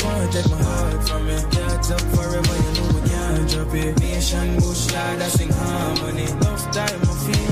Want 0.02 0.32
take 0.32 0.50
my 0.50 0.56
heart 0.62 1.08
from 1.08 1.26
me. 1.26 1.36
Catch 1.50 1.90
up 1.92 2.00
forever, 2.16 2.56
you 2.64 2.72
know 2.76 2.88
we 2.94 3.00
can't 3.08 3.48
drop 3.50 3.74
it. 3.74 4.00
Nation 4.00 4.56
bush 4.56 4.92
lad, 4.92 5.20
I 5.20 5.28
sing 5.28 5.52
harmony. 5.52 6.24
Enough 6.24 6.72
time, 6.72 7.00
I 7.02 7.14
feel 7.24 7.51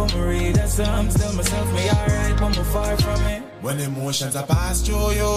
but 0.00 0.14
me 0.14 0.20
read 0.22 0.56
a 0.56 0.66
psalm. 0.66 1.08
Tell 1.08 1.32
myself 1.34 1.72
me 1.74 1.90
alright, 1.90 2.40
but 2.40 2.48
me 2.56 2.64
far 2.72 2.96
from 2.96 3.20
it. 3.26 3.42
When 3.60 3.78
emotions 3.80 4.34
are 4.36 4.46
passed 4.46 4.86
through 4.86 5.12
you, 5.12 5.34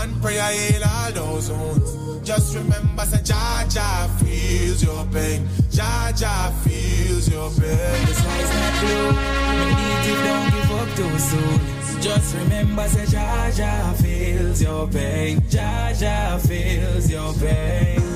one 0.00 0.20
prayer 0.20 0.50
heal 0.52 0.82
all 0.84 1.12
those 1.12 1.50
wounds. 1.50 2.26
Just 2.28 2.54
remember, 2.54 3.04
say 3.04 3.22
Jaja 3.30 4.08
feels 4.20 4.82
your 4.82 5.04
pain. 5.06 5.48
Jaja 5.70 6.52
feels 6.64 7.28
your 7.28 7.50
pain. 7.50 8.06
The 8.06 8.14
sky's 8.20 8.50
not 8.56 8.74
blue. 8.80 9.10
Me 9.58 9.66
need 9.80 10.02
you, 10.08 10.16
don't 10.26 10.50
give 10.54 10.70
up 10.80 10.88
too 10.98 11.18
soon. 11.30 12.02
Just 12.02 12.34
remember, 12.36 12.88
say 12.88 13.06
Jaja 13.06 13.94
feels 14.02 14.60
your 14.60 14.86
pain. 14.88 15.40
Jaja 15.42 16.38
feels 16.46 17.10
your 17.10 17.32
pain. 17.34 18.07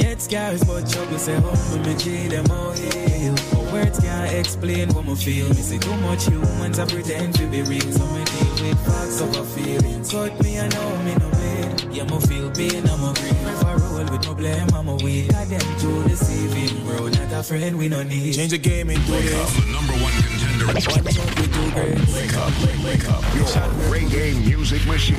Get 0.00 0.22
scars, 0.22 0.64
but 0.64 0.88
trouble 0.88 1.18
say 1.18 1.34
humble 1.34 1.78
me 1.86 1.94
G 1.96 2.26
them 2.28 2.50
all 2.50 2.72
heal. 2.72 3.34
But 3.50 3.72
words 3.72 4.00
can't 4.00 4.32
explain 4.32 4.88
what 4.94 5.04
me 5.04 5.14
feel. 5.14 5.48
Me 5.50 5.54
see 5.56 5.78
too 5.78 5.94
much 5.98 6.24
humans 6.26 6.78
I 6.78 6.86
pretend 6.86 7.34
to 7.34 7.46
be 7.46 7.60
real. 7.62 7.92
So 7.92 8.06
me 8.06 8.24
deal 8.24 8.52
with 8.64 8.86
facts 8.86 9.20
of 9.20 9.36
a 9.36 9.44
feeling. 9.44 10.02
Cut 10.04 10.42
me, 10.42 10.58
I 10.58 10.68
know 10.68 11.02
me 11.04 11.14
no 11.16 11.30
pain. 11.30 11.92
Yeah, 11.92 12.04
me 12.04 12.18
feel 12.20 12.50
pain, 12.50 12.88
I'm 12.88 13.04
a 13.04 13.12
green. 13.12 13.69
If 14.00 14.06
I 14.06 14.12
roll 14.12 14.18
with 14.18 14.26
no 14.26 14.34
blame, 14.34 14.68
I'm 14.74 14.88
a 14.88 14.94
weed. 14.96 15.30
God 15.30 15.46
them 15.48 15.60
too 15.78 16.02
deceiving, 16.08 16.86
bro. 16.86 17.08
Not 17.08 17.32
a 17.32 17.42
friend 17.42 17.76
we 17.76 17.88
no 17.88 18.02
need. 18.02 18.32
Change 18.32 18.52
the 18.52 18.58
game 18.58 18.88
into 18.88 19.12
Wake 19.12 19.34
up, 19.34 19.48
the 19.50 19.60
number 19.72 19.92
one 19.92 20.12
contender. 20.12 20.66
Watch 20.68 20.88
out, 20.88 21.04
we 21.04 21.46
do 21.46 21.70
great. 21.72 21.98
Wake 22.08 22.34
up, 22.34 22.48
wake, 22.64 22.80
wake 22.82 23.08
up. 23.10 23.22
Your 23.34 23.44
reggae 23.92 24.34
music 24.46 24.86
machine. 24.86 25.16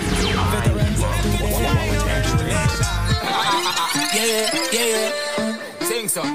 Yeah, 4.13 4.25
yeah, 4.25 4.49
yeah, 4.73 4.85
yeah. 4.89 5.57
Sing 5.81 6.07
so. 6.07 6.23
Eh, 6.23 6.31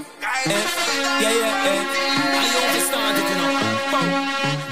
yeah, 0.47 1.23
yeah, 1.23 1.65
yeah. 1.67 1.83
I 2.31 2.55
only 2.63 2.81
started, 2.87 3.27
you 3.27 3.37
know. 3.43 3.51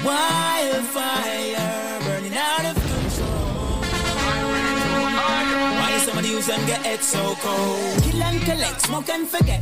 Wildfire 0.05 0.54
use 6.35 6.49
and 6.49 6.67
get 6.67 6.85
it 6.85 7.01
so 7.01 7.35
cold? 7.39 8.03
Kill 8.03 8.23
and 8.23 8.41
collect, 8.41 8.81
smoke 8.81 9.09
and 9.09 9.27
forget. 9.27 9.61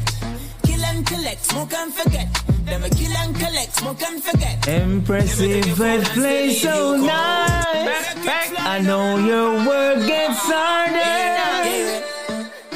Kill 0.66 0.84
and 0.86 1.06
collect, 1.06 1.46
smoke 1.46 1.74
and 1.74 1.94
forget. 1.94 2.28
Them 2.66 2.84
a 2.84 2.90
kill 2.90 3.16
and 3.18 3.36
collect, 3.36 3.76
smoke 3.76 4.02
and 4.02 4.24
forget. 4.24 4.68
Impressive 4.68 5.80
red 5.80 6.04
play 6.16 6.54
so 6.54 6.96
nice. 6.96 8.16
I 8.76 8.80
know 8.82 9.18
your 9.18 9.52
work 9.68 10.00
gets 10.08 10.40
harder. 10.52 11.22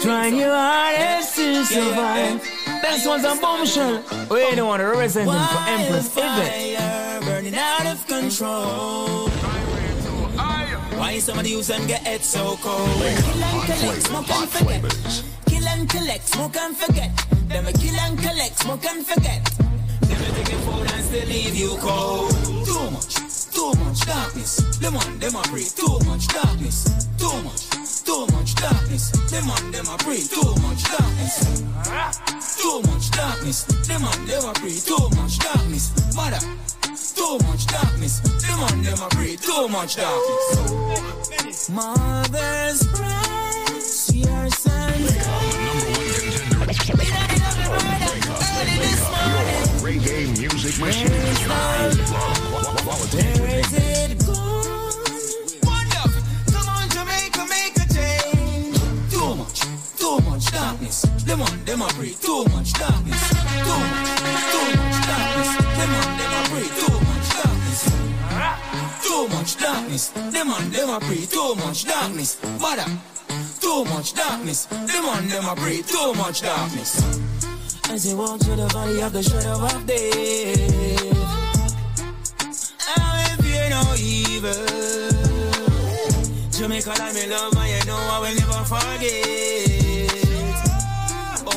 Trying 0.01 0.35
your 0.37 0.55
hardest 0.55 1.35
to 1.35 1.65
survive. 1.65 2.41
This 2.81 3.05
one's 3.05 3.23
a 3.23 3.35
bombshell. 3.41 4.03
We 4.29 4.55
don't 4.55 4.67
want 4.67 4.81
to 4.81 4.87
represent 4.87 5.29
him 5.29 5.47
for 5.53 5.63
Empress 5.75 6.11
Event. 6.15 7.25
Burning 7.25 7.55
out 7.55 7.85
of 7.87 8.07
control. 8.07 9.16
Why 11.17 11.21
somebody 11.21 11.49
use 11.49 11.71
and 11.71 11.87
get 11.87 12.05
it 12.05 12.21
so 12.21 12.55
cold? 12.61 13.01
Kill 13.01 13.43
and 13.43 13.65
collect, 13.65 14.01
smoke 14.03 14.29
and 14.29 14.49
forget. 14.49 15.23
Kill 15.47 15.67
and 15.67 15.89
collect, 15.89 16.27
smoke 16.27 16.55
and 16.57 16.77
forget. 16.77 17.09
Them 17.49 17.65
a 17.65 17.73
kill 17.73 17.95
and 18.05 18.19
collect, 18.19 18.59
smoke 18.59 18.85
and 18.85 19.03
forget. 19.03 19.43
Them 20.01 20.21
a 20.21 20.35
take 20.37 20.51
your 20.51 20.59
phone 20.61 20.85
and 20.85 21.03
still 21.05 21.27
leave 21.27 21.55
you 21.55 21.75
cold. 21.81 22.29
Too 22.69 22.91
much, 22.91 23.15
too 23.49 23.73
much 23.81 23.99
darkness. 24.05 24.57
Them 24.77 24.95
on 24.95 25.17
them 25.17 25.35
a 25.35 25.41
breathe. 25.49 25.73
Too 25.73 25.97
much 26.05 26.27
darkness. 26.27 26.85
Too 27.17 27.41
much, 27.41 27.65
too 28.05 28.27
much 28.37 28.53
darkness. 28.53 29.09
Them 29.31 29.49
on 29.49 29.71
them 29.71 29.87
a 29.89 29.97
breathe. 30.05 30.29
Too 30.29 30.53
much 30.61 30.83
darkness. 30.85 31.65
Too 32.61 32.81
much 32.93 33.09
darkness. 33.09 33.63
Them 33.89 34.03
on 34.05 34.25
them 34.27 34.45
a 34.45 34.53
breathe. 34.61 34.85
Too 34.85 35.09
much 35.17 35.39
darkness. 35.39 35.89
Mother. 36.15 36.76
Too 37.17 37.37
much 37.47 37.65
darkness. 37.65 38.19
Them 38.19 38.59
on 38.59 38.83
them 38.83 38.99
a 39.01 39.07
breathe. 39.09 39.41
Too 39.41 39.67
much 39.69 39.95
darkness. 39.95 41.69
Mother's 41.69 42.87
breast, 42.95 44.13
your 44.15 44.49
son's 44.51 45.17
Reggae 49.81 50.37
music 50.37 50.79
machine. 50.79 51.09
Where 51.09 51.29
is 53.59 53.73
it 53.73 54.19
gone? 54.27 54.67
Wonderful. 55.63 56.21
Come 56.53 56.69
on, 56.69 56.89
Jamaica, 56.89 57.45
make 57.49 57.75
a 57.77 57.85
change. 57.93 58.77
Too 59.11 59.35
much, 59.35 59.59
too 59.97 60.19
much 60.29 60.45
darkness. 60.51 61.01
Them 61.25 61.41
on 61.41 61.65
them 61.65 61.81
a 61.81 61.87
breathe. 61.95 62.19
Too 62.21 62.45
much 62.45 62.73
darkness. 62.73 63.29
Too 63.29 63.79
much, 63.91 64.09
too 64.51 64.67
much 64.77 64.97
darkness. 65.07 65.49
Them 65.77 65.91
on 65.95 66.16
Too 69.17 69.27
much 69.29 69.57
darkness. 69.57 70.09
Them 70.09 70.51
on 70.51 70.69
them 70.69 70.89
a 70.89 70.99
breathe. 70.99 71.27
Too 71.27 71.55
much 71.55 71.85
darkness. 71.85 72.37
Mother. 72.61 72.85
Too 73.59 73.83
much 73.85 74.13
darkness. 74.13 74.65
Them 74.65 75.05
on 75.05 75.27
them 75.27 75.43
a 75.43 75.55
breathe. 75.55 75.87
Too 75.87 76.13
much 76.13 76.41
darkness. 76.43 77.01
As 77.89 78.05
you 78.05 78.15
walk 78.15 78.39
through 78.41 78.57
the 78.57 78.67
valley 78.67 79.01
of 79.01 79.13
the 79.13 79.23
shadow 79.23 79.59
of 79.59 79.87
death. 79.87 81.17
I 82.95 83.25
will 83.25 83.43
fear 83.43 83.69
no 83.71 83.95
evil. 83.97 84.53
Jamaica, 86.51 86.93
like 86.99 87.15
me 87.15 87.25
love, 87.25 87.57
and 87.57 87.69
you 87.73 87.85
know 87.89 87.97
I 87.97 88.19
will 88.21 88.35
never 88.37 88.63
forget. 88.69 89.17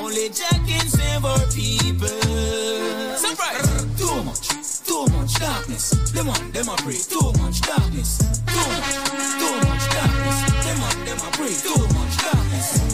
Only 0.00 0.30
Jack 0.30 0.66
can 0.66 0.88
save 0.88 1.24
our 1.26 1.46
people. 1.52 2.08
Surprise! 3.18 3.68
Too 3.98 4.24
much, 4.24 4.48
too 4.86 5.04
much 5.12 5.34
darkness. 5.34 5.89
Them 6.20 6.28
on 6.28 6.50
them 6.50 6.68
a 6.68 6.76
pray. 6.76 6.98
Too 6.98 7.32
much 7.40 7.62
darkness. 7.62 8.18
Too 8.18 8.52
much, 8.52 8.92
too 9.40 9.56
much 9.66 9.88
darkness. 9.88 10.66
Them 10.66 10.82
on 10.82 11.04
them 11.06 11.16
a 11.16 11.30
pray. 11.32 11.54
Too 11.54 11.94
much 11.94 12.16
darkness. 12.18 12.89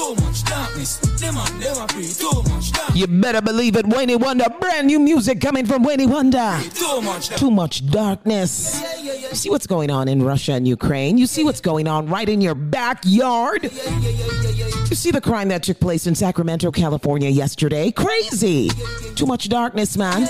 Too 0.00 0.14
much 0.14 0.44
darkness. 0.44 0.96
Them 1.20 1.36
on 1.36 1.60
them 1.60 1.76
a. 1.76 1.86
Too 1.86 2.42
much 2.50 2.72
darkness. 2.72 2.96
You 2.96 3.06
better 3.06 3.42
believe 3.42 3.76
it, 3.76 3.86
Wayne 3.86 4.18
Wonder. 4.18 4.46
Brand 4.58 4.86
new 4.86 4.98
music 4.98 5.42
coming 5.42 5.66
from 5.66 5.82
Wayne 5.82 6.08
Wonder. 6.08 6.58
Too 6.74 7.02
much 7.02 7.28
Too 7.28 7.50
much 7.50 7.86
darkness. 7.90 8.80
You 9.02 9.34
see 9.36 9.50
what's 9.50 9.66
going 9.66 9.90
on 9.90 10.08
in 10.08 10.22
Russia 10.22 10.52
and 10.52 10.66
Ukraine. 10.66 11.18
You 11.18 11.26
see 11.26 11.44
what's 11.44 11.60
going 11.60 11.86
on 11.86 12.06
right 12.06 12.28
in 12.28 12.40
your 12.40 12.54
backyard. 12.54 13.64
You 13.64 14.96
see 14.96 15.10
the 15.10 15.20
crime 15.20 15.48
that 15.48 15.64
took 15.64 15.78
place 15.78 16.06
in 16.06 16.14
Sacramento, 16.14 16.70
California 16.70 17.28
yesterday. 17.28 17.90
Crazy. 17.90 18.70
Too 19.16 19.26
much 19.26 19.50
darkness, 19.50 19.98
man. 19.98 20.22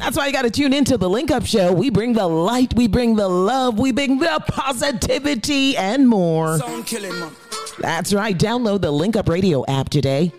That's 0.00 0.16
why 0.16 0.26
you 0.26 0.32
got 0.32 0.42
to 0.42 0.50
tune 0.50 0.72
into 0.72 0.98
the 0.98 1.08
Link 1.08 1.30
Up 1.30 1.46
Show. 1.46 1.72
We 1.72 1.88
bring 1.88 2.14
the 2.14 2.26
light, 2.26 2.74
we 2.74 2.88
bring 2.88 3.14
the 3.14 3.28
love, 3.28 3.78
we 3.78 3.92
bring 3.92 4.18
the 4.18 4.42
positivity, 4.48 5.76
and 5.76 6.08
more. 6.08 6.58
Sound 6.58 6.84
killing. 6.84 7.30
That's 7.78 8.14
right. 8.14 8.38
Download 8.38 8.80
the 8.80 8.90
Link 8.90 9.03
Up 9.12 9.28
Radio 9.28 9.64
app 9.66 9.90
today. 9.90 10.32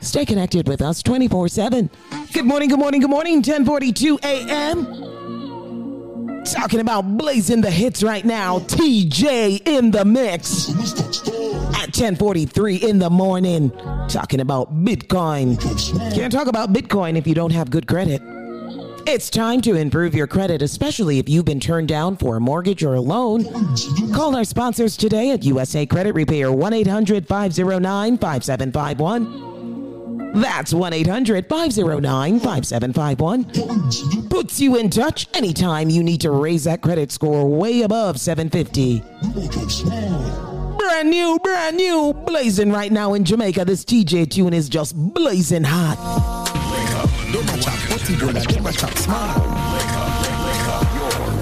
Stay 0.00 0.24
connected 0.24 0.68
with 0.68 0.80
us 0.80 1.02
24 1.02 1.48
7. 1.48 1.90
Good 2.32 2.44
morning, 2.44 2.68
good 2.68 2.78
morning, 2.78 3.00
good 3.00 3.10
morning. 3.10 3.34
1042 3.36 4.20
a.m. 4.22 4.84
Talking 6.44 6.80
about 6.80 7.02
blazing 7.18 7.60
the 7.60 7.70
hits 7.70 8.02
right 8.02 8.24
now. 8.24 8.60
TJ 8.60 9.66
in 9.66 9.90
the 9.90 10.04
mix. 10.04 10.68
At 11.74 11.88
1043 11.96 12.76
in 12.76 13.00
the 13.00 13.10
morning. 13.10 13.70
Talking 14.08 14.40
about 14.40 14.72
Bitcoin. 14.84 15.60
Can't 16.14 16.32
talk 16.32 16.46
about 16.46 16.72
Bitcoin 16.72 17.16
if 17.18 17.26
you 17.26 17.34
don't 17.34 17.52
have 17.52 17.70
good 17.70 17.88
credit. 17.88 18.22
It's 19.04 19.30
time 19.30 19.60
to 19.62 19.74
improve 19.74 20.14
your 20.14 20.28
credit, 20.28 20.62
especially 20.62 21.18
if 21.18 21.28
you've 21.28 21.44
been 21.44 21.58
turned 21.58 21.88
down 21.88 22.16
for 22.16 22.36
a 22.36 22.40
mortgage 22.40 22.84
or 22.84 22.94
a 22.94 23.00
loan. 23.00 23.44
Call 24.14 24.36
our 24.36 24.44
sponsors 24.44 24.96
today 24.96 25.30
at 25.30 25.42
USA 25.44 25.84
Credit 25.84 26.14
Repair 26.14 26.52
1 26.52 26.72
800 26.72 27.26
509 27.26 28.18
5751. 28.18 30.40
That's 30.40 30.72
1 30.72 30.92
800 30.92 31.48
509 31.48 32.38
5751. 32.40 34.28
Puts 34.28 34.60
you 34.60 34.76
in 34.76 34.88
touch 34.88 35.26
anytime 35.34 35.90
you 35.90 36.04
need 36.04 36.20
to 36.20 36.30
raise 36.30 36.62
that 36.64 36.80
credit 36.80 37.10
score 37.10 37.48
way 37.48 37.82
above 37.82 38.20
750. 38.20 39.00
Brand 40.78 41.10
new, 41.10 41.40
brand 41.42 41.76
new, 41.76 42.12
blazing 42.24 42.70
right 42.70 42.92
now 42.92 43.14
in 43.14 43.24
Jamaica. 43.24 43.64
This 43.64 43.84
TJ 43.84 44.30
tune 44.30 44.54
is 44.54 44.68
just 44.68 44.94
blazing 44.96 45.64
hot. 45.64 46.61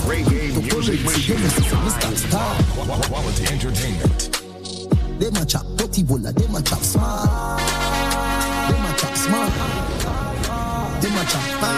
Reggae 0.06 0.54
music 0.62 1.00
machine. 1.04 1.50
Quality 3.08 3.44
entertainment. 3.52 4.20
Them 5.18 5.36
a 5.36 5.44
chop 5.44 5.66
potty 5.76 6.02
bola, 6.04 6.32
them 6.32 6.54
a 6.54 6.62
chop 6.62 6.78
small. 6.78 7.26
Them 8.68 8.84
a 8.86 8.92
chop 8.96 9.16
small. 9.16 9.50
Them 11.00 11.16
a 11.16 11.24
chop 11.26 11.44
small. 11.58 11.74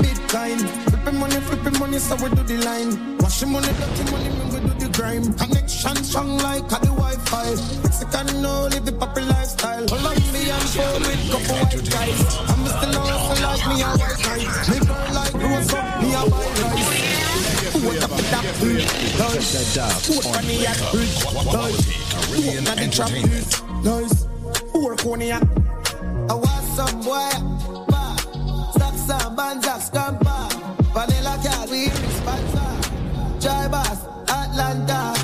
Bitcoin, 0.00 0.58
flipping 0.88 1.18
money, 1.20 1.40
flipping 1.40 1.78
money, 1.78 1.98
so 1.98 2.16
we 2.16 2.28
do 2.30 2.42
the 2.42 2.56
line. 2.64 3.18
Washing 3.18 3.52
money, 3.52 3.68
dirty 3.68 4.04
money, 4.10 4.28
when 4.30 4.48
we 4.50 4.58
do 4.60 4.74
the 4.78 4.88
grime. 4.96 5.24
Connection 5.76 6.04
strong 6.04 6.38
like 6.38 6.64
a 6.72 6.78
the 6.80 6.92
Wi-Fi. 6.96 7.50
Mexican 7.84 8.40
no 8.40 8.64
live 8.72 8.86
the 8.86 8.92
poppy 8.92 9.20
lifestyle. 9.20 9.86
Colombian 9.86 10.60
phone 10.72 11.02
with 11.04 11.30
couple 11.30 11.56
white 11.60 11.84
guys. 11.92 12.20
I'm 12.48 12.64
still 12.64 12.96
also 12.96 13.34
like 13.44 13.64
me 13.68 13.82
a 13.82 13.92
white 14.00 14.16
guy. 14.24 14.40
Me 14.72 14.78
burn 14.88 15.08
like 15.12 15.34
rose 15.36 15.74
up, 15.74 15.84
me 16.00 16.14
a 16.14 16.24
white 16.32 16.56
rice. 16.64 16.88
What 17.84 18.02
up 18.02 18.10
with 18.16 18.30
that 18.32 18.46
bridge? 18.58 18.88
Nice. 19.20 19.76
What 20.08 20.24
on 20.32 20.44
the 20.48 20.56
bridge? 20.92 21.16
Nice. 21.52 21.84
What 22.32 22.56
on 22.56 22.76
the 22.80 22.88
trap? 22.90 23.12
Nice. 23.84 24.16
Work 24.72 25.04
on 25.04 25.18
the 25.18 25.26
yacht. 25.26 25.44
I 26.30 26.34
want 26.40 26.64
some 26.72 26.96
boy. 27.04 27.36
Stop 28.72 28.94
some 28.96 29.36
bands, 29.36 29.68
scamper. 29.84 30.48
Vanilla 30.96 31.36
cat, 31.44 31.68
we 31.68 31.90
sponsor. 32.16 32.70
Joy 33.40 33.68
Boss, 33.68 34.00
Atlanta. 34.30 35.15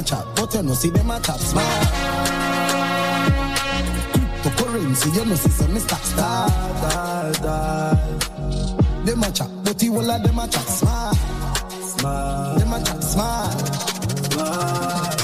A 0.00 0.04
chop, 0.04 0.36
but 0.36 0.54
you 0.54 0.62
know 0.62 0.74
see 0.74 0.90
them 0.90 1.10
a 1.10 1.20
chop 1.20 1.38
smart. 1.38 1.66
Cryptocurrency, 4.42 5.14
you 5.16 5.24
know 5.26 5.34
see 5.34 5.50
some 5.50 5.74
Mr. 5.74 5.96
Star. 6.04 6.48
Star, 6.48 7.34
star. 7.34 7.94
Them 9.04 9.22
a 9.22 9.30
chop, 9.32 9.50
but 9.64 9.82
you 9.82 9.94
all 9.94 10.10
of 10.10 10.22
them 10.22 10.38
a 10.38 10.48
chop 10.48 10.64
smart. 10.64 11.16
Smart. 11.82 12.58
Them 12.58 12.72
a 12.72 12.82
chop 12.84 13.02
smart. 13.02 13.52
Smart. 14.32 15.19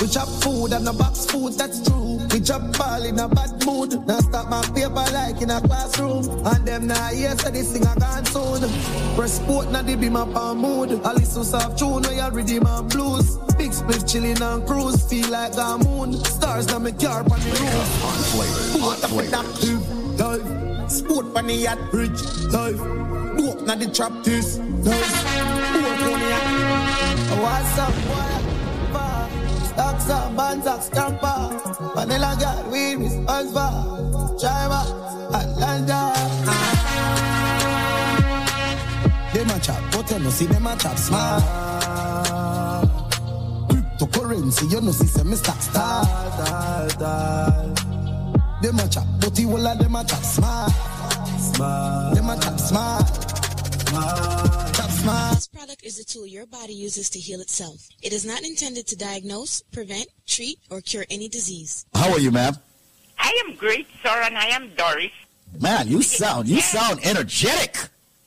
We 0.00 0.06
chop 0.06 0.28
food 0.28 0.72
and 0.72 0.86
a 0.86 0.92
box 0.92 1.26
food, 1.26 1.54
that's 1.54 1.82
true. 1.82 2.20
We 2.32 2.40
chop 2.40 2.62
ball 2.78 3.04
in 3.04 3.18
a 3.18 3.26
bad 3.26 3.66
mood. 3.66 4.06
Now 4.06 4.20
stop 4.20 4.48
my 4.48 4.62
paper 4.74 4.90
like 4.90 5.42
in 5.42 5.50
a 5.50 5.60
classroom. 5.60 6.28
And 6.46 6.66
them 6.66 6.86
now 6.86 7.08
hear 7.08 7.36
say 7.38 7.50
this 7.50 7.72
thing 7.72 7.84
a 7.84 7.94
gone 7.98 8.24
soon. 8.26 8.60
Press 9.16 9.34
sport 9.34 9.70
now 9.72 9.82
they 9.82 9.96
be 9.96 10.08
my 10.08 10.24
palm 10.32 10.58
mood. 10.58 11.00
I 11.04 11.14
listen 11.14 11.42
soft 11.42 11.78
tune 11.78 12.02
where 12.02 12.12
you 12.12 12.30
ready 12.30 12.60
my 12.60 12.82
blues. 12.82 13.38
Big 13.58 13.72
split 13.72 14.06
chilling 14.06 14.40
and 14.40 14.64
cruise, 14.68 15.02
feel 15.10 15.28
like 15.30 15.56
a 15.56 15.78
moon. 15.78 16.12
Stars 16.24 16.68
now 16.68 16.78
me 16.78 16.92
car 16.92 17.22
on 17.22 17.40
the 17.40 17.50
roof. 17.58 18.80
Boat 18.80 19.04
up 19.04 19.12
with 19.12 19.30
that 19.32 20.16
dive. 20.16 20.90
Sport 20.90 21.26
on 21.36 21.46
the 21.48 21.54
yacht 21.54 21.90
bridge, 21.90 22.22
dive. 22.52 22.78
Boat 23.36 23.62
now 23.66 23.74
the 23.74 23.90
trap 23.92 24.12
this, 24.22 24.58
dive. 24.58 24.84
Boat 24.84 26.12
on 26.12 26.20
the 26.20 26.28
yacht. 26.28 26.58
What's 27.40 27.78
up, 27.78 28.37
up, 29.78 30.36
bands 30.36 30.66
up, 30.66 30.82
scamper. 30.82 31.60
Vanilla 31.94 32.36
girl, 32.38 32.70
we 32.70 32.96
responsible. 32.96 34.36
Driver, 34.38 34.84
Atlanta. 35.34 36.12
Them 39.32 39.50
a 39.50 39.60
chop, 39.60 39.82
but 39.92 40.10
you 40.10 40.18
know 40.18 40.30
see 40.30 40.46
them 40.46 40.66
a 40.66 40.76
chop 40.76 40.96
smart. 40.96 41.42
Cryptocurrency, 43.68 44.70
you 44.72 44.80
know 44.80 44.92
see 44.92 45.06
some 45.06 45.28
Mr. 45.28 45.60
Star. 45.60 46.04
Them 48.62 48.78
a 48.78 48.88
chop, 48.88 49.06
but 49.20 49.38
you 49.38 49.50
all 49.50 49.66
of 49.66 49.78
them 49.78 49.96
a 49.96 50.04
chop 50.04 50.22
smart. 50.22 50.72
Smart. 51.38 52.14
Them 52.14 52.30
a 52.30 52.36
chop 52.40 52.58
smart. 52.58 53.08
Smart. 53.88 54.67
Chop 54.98 55.04
smart. 55.04 55.34
This 55.34 55.46
product 55.48 55.84
is 55.84 55.98
a 56.00 56.04
tool 56.04 56.26
your 56.26 56.46
body 56.46 56.72
uses 56.72 57.10
to 57.10 57.18
heal 57.18 57.40
itself. 57.40 57.88
It 58.02 58.12
is 58.12 58.24
not 58.24 58.42
intended 58.42 58.86
to 58.88 58.96
diagnose, 58.96 59.62
prevent, 59.72 60.08
treat, 60.26 60.58
or 60.70 60.80
cure 60.80 61.04
any 61.10 61.28
disease. 61.28 61.86
How 61.94 62.10
are 62.12 62.18
you, 62.18 62.30
ma'am? 62.30 62.56
I 63.18 63.32
am 63.46 63.54
great, 63.56 63.86
sir, 64.02 64.22
and 64.24 64.36
I 64.36 64.46
am 64.46 64.70
Doris. 64.76 65.12
Man, 65.60 65.88
you 65.88 66.02
sound 66.02 66.48
you 66.48 66.60
sound 66.60 67.00
energetic. 67.04 67.76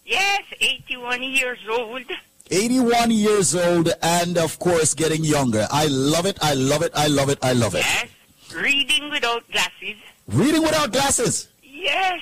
Yes, 0.05 0.43
81 0.59 1.23
years 1.23 1.59
old. 1.69 2.03
81 2.49 3.11
years 3.11 3.55
old 3.55 3.89
and 4.01 4.37
of 4.37 4.59
course 4.59 4.93
getting 4.93 5.23
younger. 5.23 5.67
I 5.71 5.87
love 5.87 6.25
it. 6.25 6.37
I 6.41 6.53
love 6.55 6.81
it. 6.83 6.91
I 6.95 7.07
love 7.07 7.29
it. 7.29 7.39
I 7.41 7.53
love 7.53 7.75
it. 7.75 7.85
Yes, 7.85 8.07
reading 8.55 9.09
without 9.09 9.49
glasses. 9.51 9.97
Reading 10.27 10.61
without 10.61 10.91
glasses. 10.91 11.47
Yes, 11.63 12.21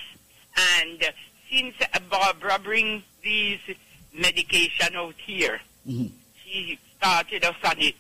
and 0.82 1.04
uh, 1.04 1.12
since 1.50 1.76
uh, 1.82 2.00
Barbara 2.10 2.60
brings 2.60 3.04
these 3.24 3.60
medication 4.20 4.96
out 4.96 5.16
here, 5.26 5.60
she 5.88 6.78
started 6.98 7.46
us 7.46 7.56
on 7.64 7.76
it. 7.80 7.96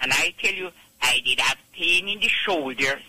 And 0.00 0.12
I 0.12 0.34
tell 0.40 0.52
you, 0.54 0.70
I 1.00 1.20
did 1.24 1.38
have 1.40 1.58
pain 1.72 2.08
in 2.08 2.20
the 2.20 2.28
shoulder. 2.28 3.00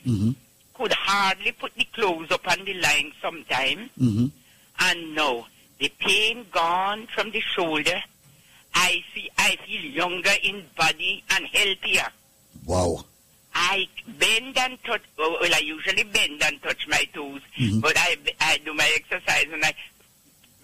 Could 0.75 0.93
hardly 0.93 1.51
put 1.51 1.73
the 1.75 1.85
clothes 1.93 2.31
up 2.31 2.47
on 2.51 2.65
the 2.65 2.73
line 2.75 3.11
sometime. 3.21 3.89
Mm-hmm. 3.99 4.25
And 4.79 5.15
now, 5.15 5.47
the 5.79 5.91
pain 5.99 6.45
gone 6.51 7.07
from 7.13 7.31
the 7.31 7.39
shoulder. 7.39 8.01
I 8.75 9.03
see, 9.13 9.29
I 9.37 9.55
feel 9.67 9.81
younger 9.81 10.31
in 10.43 10.63
body 10.75 11.23
and 11.31 11.45
healthier. 11.45 12.07
Wow. 12.65 13.05
I 13.55 13.87
bend 14.19 14.57
and 14.57 14.83
touch. 14.83 15.03
oh, 15.19 15.37
Well, 15.39 15.51
I 15.53 15.59
usually 15.59 16.03
bend 16.05 16.41
and 16.43 16.59
touch 16.63 16.87
my 16.87 17.07
toes, 17.13 17.41
Mhm. 17.59 17.81
but 17.81 17.93
I 17.95 18.17
I 18.39 18.57
do 18.65 18.73
my 18.73 18.89
exercise 18.95 19.45
and 19.53 19.63
I 19.63 19.75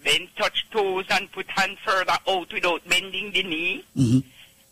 bend, 0.04 0.28
touch 0.36 0.66
toes, 0.70 1.06
and 1.10 1.30
put 1.32 1.46
hand 1.50 1.76
further 1.84 2.16
out 2.28 2.52
without 2.52 2.86
bending 2.88 3.32
the 3.32 3.42
knee. 3.42 3.84
Mm-hmm. 3.96 4.20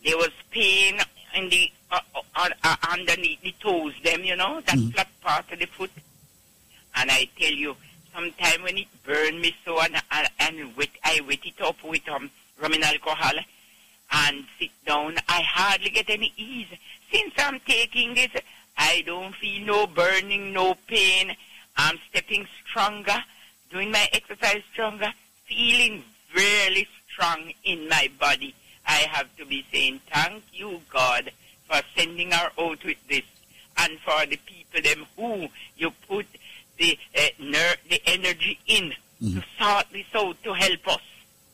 There 0.05 0.17
was 0.17 0.31
pain 0.51 0.99
in 1.35 1.49
the 1.49 1.71
uh, 1.91 2.01
uh, 2.35 2.49
uh, 2.65 2.77
underneath 2.91 3.41
the 3.43 3.55
toes, 3.61 3.95
them 4.05 4.25
you 4.25 4.37
know 4.37 4.61
that 4.67 4.77
Mm-hmm. 4.77 4.91
flat 4.91 5.09
part 5.23 5.53
of 5.53 5.59
the 5.59 5.67
foot. 5.67 5.91
And 6.97 7.11
I 7.11 7.29
tell 7.39 7.53
you, 7.53 7.77
sometime 8.15 8.63
when 8.63 8.79
it 8.79 8.89
burned 9.05 9.41
me 9.41 9.55
so 9.65 9.81
and 9.81 9.97
and, 10.11 10.29
and 10.41 10.77
wet, 10.77 10.91
I 11.05 11.21
wet 11.27 11.41
it 11.45 11.61
up 11.63 11.83
with 11.85 12.09
um 12.09 12.31
rum 12.61 12.73
and 12.73 12.85
alcohol 12.85 13.35
and 14.11 14.45
sit 14.59 14.71
down. 14.87 15.17
I 15.29 15.43
hardly 15.43 15.91
get 15.91 16.09
any 16.11 16.33
ease. 16.37 16.67
Since 17.13 17.35
I'm 17.39 17.61
taking 17.61 18.15
this, 18.15 18.31
I 18.77 19.03
don't 19.07 19.35
feel 19.35 19.65
no 19.67 19.87
burning, 19.87 20.53
no 20.53 20.75
pain. 20.87 21.35
I'm 21.77 21.99
stepping 22.11 22.47
stronger, 22.69 23.23
doing 23.71 23.91
my 23.91 24.09
exercise 24.13 24.63
stronger, 24.73 25.13
feeling 25.47 26.03
really 26.35 26.87
strong 27.13 27.53
in 27.65 27.89
my 27.89 28.09
body. 28.19 28.55
I 28.87 29.07
have 29.11 29.35
to 29.37 29.45
be 29.47 29.65
saying 29.73 30.01
thank 30.13 30.43
you, 30.53 30.81
God, 30.91 31.31
for 31.69 31.81
sending 31.97 32.31
her 32.31 32.51
out 32.59 32.83
with 32.85 32.97
this, 33.09 33.23
and 33.77 33.99
for 34.01 34.25
the 34.27 34.39
people 34.47 34.81
them 34.83 35.07
who 35.17 35.49
you 35.77 35.91
put 36.09 36.27
the 36.79 36.99
uh, 37.17 37.21
ner- 37.41 37.77
the 37.91 38.01
energy 38.07 38.59
in 38.67 38.93
to 39.21 39.43
sort 39.59 39.87
this 39.93 40.07
out 40.15 40.43
to 40.45 40.53
help 40.55 40.87
us. 40.89 41.01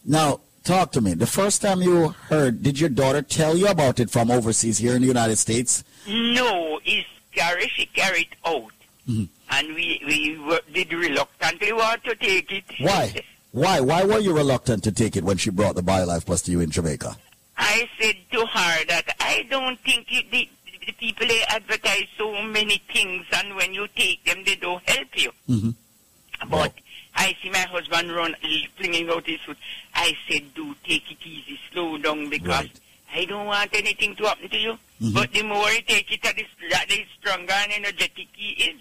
Now, 0.05 0.41
talk 0.65 0.93
to 0.93 1.01
me. 1.01 1.15
The 1.15 1.27
first 1.27 1.63
time 1.63 1.81
you 1.81 2.09
heard, 2.29 2.63
did 2.63 2.79
your 2.79 2.91
daughter 2.91 3.23
tell 3.23 3.57
you 3.57 3.67
about 3.69 3.99
it 4.01 4.11
from 4.11 4.31
overseas 4.31 4.79
here 4.79 4.95
in 4.95 5.01
the 5.01 5.09
United 5.09 5.37
States? 5.37 5.83
No, 6.07 6.79
it's 6.85 7.09
carry 7.33 7.67
she 7.69 7.87
carried 7.87 8.29
out, 8.45 8.71
Mhm. 9.09 9.29
And 9.57 9.75
we 9.75 10.01
we 10.07 10.39
were, 10.39 10.61
did 10.73 10.93
reluctantly 10.93 11.73
want 11.73 12.03
to 12.05 12.15
take 12.17 12.51
it. 12.53 12.65
Why? 12.81 13.15
Why? 13.53 13.81
Why 13.81 14.05
were 14.05 14.19
you 14.19 14.35
reluctant 14.35 14.83
to 14.85 14.93
take 14.93 15.17
it 15.17 15.25
when 15.25 15.37
she 15.37 15.51
brought 15.51 15.75
the 15.77 15.83
BioLife 15.83 16.27
Plus 16.27 16.43
to 16.43 16.51
you 16.51 16.61
in 16.61 16.71
Jamaica? 16.71 17.17
I 17.57 17.89
said 18.01 18.17
to 18.33 18.41
her 18.47 18.85
that 18.87 19.15
I 19.21 19.47
don't 19.49 19.79
think 19.81 20.07
it, 20.11 20.31
the, 20.31 20.49
the 20.87 20.93
people 20.93 21.27
they 21.29 21.43
advertise 21.49 22.07
so 22.19 22.43
many 22.43 22.83
things, 22.93 23.25
and 23.33 23.55
when 23.55 23.73
you 23.73 23.87
take 23.95 24.25
them, 24.25 24.43
they 24.45 24.57
don't 24.57 24.83
help 24.89 25.09
you. 25.15 25.31
Mm-hmm. 25.49 25.71
But 26.51 26.73
I 27.15 27.37
see 27.41 27.51
my 27.51 27.61
husband 27.61 28.11
run, 28.13 28.35
flinging 28.77 29.09
out 29.09 29.25
his 29.27 29.41
foot. 29.41 29.57
I 29.95 30.17
said, 30.29 30.53
do 30.55 30.75
take 30.83 31.09
it 31.13 31.19
easy, 31.25 31.59
slow 31.73 31.97
down, 31.99 32.29
because 32.29 32.69
I 33.15 33.25
don't 33.25 33.47
want 33.47 33.71
anything 33.73 34.17
to 34.17 34.25
happen 34.25 34.49
to 34.51 34.59
you. 34.59 34.79
Mhm. 35.01 35.15
But 35.15 35.33
the 35.33 35.43
more 35.45 35.71
you 35.71 35.83
take 35.83 36.11
it, 36.13 36.23
the, 36.23 36.33
the 36.89 37.05
stronger 37.21 37.53
and 37.53 37.73
energetic 37.73 38.27
he 38.33 38.51
is. 38.51 38.81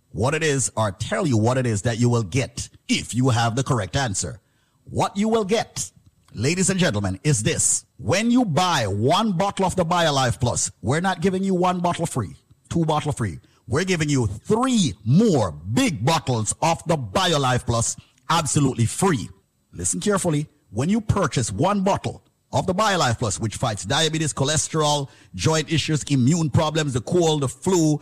what 0.11 0.33
it 0.33 0.43
is 0.43 0.71
or 0.75 0.91
tell 0.91 1.25
you 1.25 1.37
what 1.37 1.57
it 1.57 1.65
is 1.65 1.83
that 1.83 1.99
you 1.99 2.09
will 2.09 2.23
get 2.23 2.69
if 2.87 3.13
you 3.13 3.29
have 3.29 3.55
the 3.55 3.63
correct 3.63 3.95
answer. 3.95 4.39
What 4.83 5.15
you 5.15 5.29
will 5.29 5.45
get, 5.45 5.91
ladies 6.33 6.69
and 6.69 6.79
gentlemen, 6.79 7.19
is 7.23 7.43
this. 7.43 7.85
When 7.97 8.31
you 8.31 8.45
buy 8.45 8.87
one 8.87 9.33
bottle 9.33 9.65
of 9.65 9.75
the 9.75 9.85
BioLife 9.85 10.39
Plus, 10.39 10.71
we're 10.81 11.01
not 11.01 11.21
giving 11.21 11.43
you 11.43 11.53
one 11.53 11.79
bottle 11.79 12.05
free, 12.05 12.35
two 12.69 12.85
bottle 12.85 13.11
free. 13.11 13.39
We're 13.67 13.85
giving 13.85 14.09
you 14.09 14.27
three 14.27 14.95
more 15.05 15.51
big 15.51 16.03
bottles 16.03 16.53
of 16.61 16.83
the 16.87 16.97
BioLife 16.97 17.65
Plus 17.65 17.95
absolutely 18.29 18.85
free. 18.85 19.29
Listen 19.71 19.99
carefully. 19.99 20.47
When 20.71 20.89
you 20.89 21.01
purchase 21.01 21.51
one 21.51 21.83
bottle 21.83 22.23
of 22.53 22.65
the 22.65 22.73
BioLife 22.73 23.19
Plus, 23.19 23.39
which 23.39 23.55
fights 23.55 23.85
diabetes, 23.85 24.33
cholesterol, 24.33 25.09
joint 25.35 25.71
issues, 25.71 26.03
immune 26.03 26.49
problems, 26.49 26.93
the 26.93 27.01
cold, 27.01 27.41
the 27.41 27.47
flu, 27.47 28.01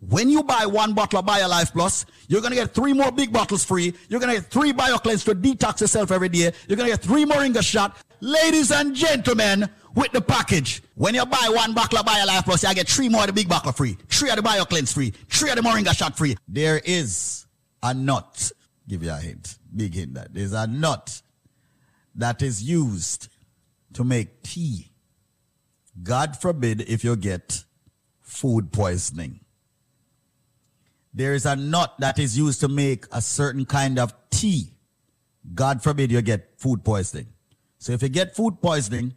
when 0.00 0.30
you 0.30 0.42
buy 0.42 0.66
one 0.66 0.94
bottle 0.94 1.18
of 1.18 1.26
BioLife 1.26 1.72
Plus, 1.72 2.06
you're 2.28 2.40
to 2.40 2.50
get 2.50 2.72
three 2.72 2.92
more 2.92 3.12
big 3.12 3.32
bottles 3.32 3.64
free. 3.64 3.94
You're 4.08 4.20
to 4.20 4.26
get 4.26 4.50
three 4.50 4.72
BioCleanse 4.72 5.24
to 5.26 5.34
detox 5.34 5.82
yourself 5.82 6.10
every 6.10 6.28
day. 6.28 6.52
You're 6.68 6.76
to 6.76 6.84
get 6.84 7.02
three 7.02 7.24
Moringa 7.24 7.62
shot. 7.62 7.96
Ladies 8.20 8.70
and 8.70 8.94
gentlemen, 8.94 9.68
with 9.94 10.12
the 10.12 10.20
package, 10.20 10.82
when 10.94 11.14
you 11.14 11.24
buy 11.26 11.50
one 11.50 11.74
bottle 11.74 11.98
of 11.98 12.06
BioLife 12.06 12.44
Plus, 12.44 12.62
you 12.62 12.74
get 12.74 12.88
three 12.88 13.08
more 13.08 13.22
of 13.22 13.26
the 13.26 13.32
big 13.32 13.48
bottle 13.48 13.72
free, 13.72 13.96
three 14.08 14.30
of 14.30 14.36
the 14.36 14.42
BioCleanse 14.42 14.92
free, 14.92 15.12
three 15.28 15.50
of 15.50 15.56
the 15.56 15.62
Moringa 15.62 15.94
shot 15.96 16.16
free. 16.16 16.36
There 16.48 16.80
is 16.84 17.46
a 17.82 17.92
nut. 17.92 18.52
Give 18.88 19.02
you 19.02 19.10
a 19.10 19.16
hint. 19.16 19.58
Big 19.74 19.94
hint 19.94 20.14
that. 20.14 20.32
There's 20.32 20.52
a 20.52 20.66
nut 20.66 21.22
that 22.14 22.42
is 22.42 22.62
used 22.62 23.28
to 23.94 24.04
make 24.04 24.42
tea. 24.42 24.92
God 26.02 26.36
forbid 26.36 26.82
if 26.82 27.04
you 27.04 27.16
get 27.16 27.64
food 28.22 28.72
poisoning. 28.72 29.40
There 31.12 31.34
is 31.34 31.46
a 31.46 31.56
nut 31.56 31.94
that 31.98 32.18
is 32.18 32.38
used 32.38 32.60
to 32.60 32.68
make 32.68 33.06
a 33.12 33.20
certain 33.20 33.64
kind 33.64 33.98
of 33.98 34.14
tea. 34.30 34.74
God 35.54 35.82
forbid 35.82 36.12
you 36.12 36.22
get 36.22 36.52
food 36.56 36.84
poisoning. 36.84 37.26
So 37.78 37.92
if 37.92 38.02
you 38.02 38.08
get 38.08 38.36
food 38.36 38.60
poisoning, 38.60 39.14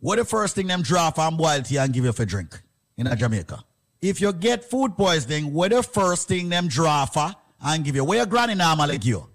what 0.00 0.16
the 0.16 0.24
first 0.24 0.54
thing 0.54 0.68
them 0.68 0.82
draw 0.82 1.10
from 1.10 1.36
boil 1.36 1.60
tea 1.62 1.78
and 1.78 1.92
give 1.92 2.04
you 2.04 2.12
for 2.12 2.24
drink 2.24 2.60
in 2.96 3.06
a 3.06 3.16
Jamaica? 3.16 3.64
If 4.00 4.20
you 4.20 4.32
get 4.32 4.64
food 4.64 4.96
poisoning, 4.96 5.52
what 5.52 5.72
the 5.72 5.82
first 5.82 6.28
thing 6.28 6.48
them 6.48 6.68
draw 6.68 7.04
for 7.04 7.34
and 7.60 7.84
give 7.84 7.96
you? 7.96 8.04
Where 8.04 8.18
your 8.18 8.26
granny 8.26 8.54
normally 8.54 8.98
give 8.98 9.08
you? 9.08 9.26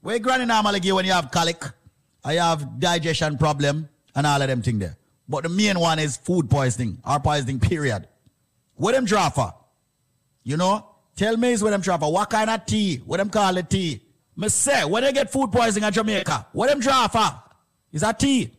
Where 0.00 0.16
your 0.16 0.22
granny 0.22 0.46
normally 0.46 0.80
give 0.80 0.86
you 0.86 0.94
when 0.94 1.04
you 1.04 1.12
have 1.12 1.30
colic? 1.30 1.62
I 2.24 2.34
have 2.34 2.78
digestion 2.78 3.36
problem 3.36 3.88
and 4.14 4.26
all 4.26 4.40
of 4.40 4.48
them 4.48 4.62
thing 4.62 4.78
there. 4.78 4.96
But 5.28 5.42
the 5.42 5.48
main 5.48 5.78
one 5.78 5.98
is 5.98 6.16
food 6.16 6.48
poisoning 6.48 6.98
or 7.04 7.18
poisoning 7.20 7.60
period. 7.60 8.06
What 8.74 8.92
them 8.92 9.04
draw 9.04 9.28
for? 9.30 9.52
You 10.44 10.56
know? 10.56 10.86
Tell 11.16 11.36
me 11.36 11.52
is 11.52 11.62
what 11.62 11.70
them 11.70 11.82
for. 11.82 12.12
What 12.12 12.30
kind 12.30 12.50
of 12.50 12.64
tea? 12.66 12.98
What 13.04 13.18
them 13.18 13.30
call 13.30 13.56
it 13.56 13.68
tea? 13.68 14.00
Me 14.36 14.48
say, 14.48 14.84
when 14.84 15.02
they 15.02 15.12
get 15.12 15.30
food 15.30 15.52
poisoning 15.52 15.86
in 15.86 15.92
Jamaica, 15.92 16.46
what 16.52 16.70
them 16.70 16.80
draw 16.80 17.08
for? 17.08 17.42
Is 17.92 18.00
that 18.00 18.18
tea? 18.18 18.50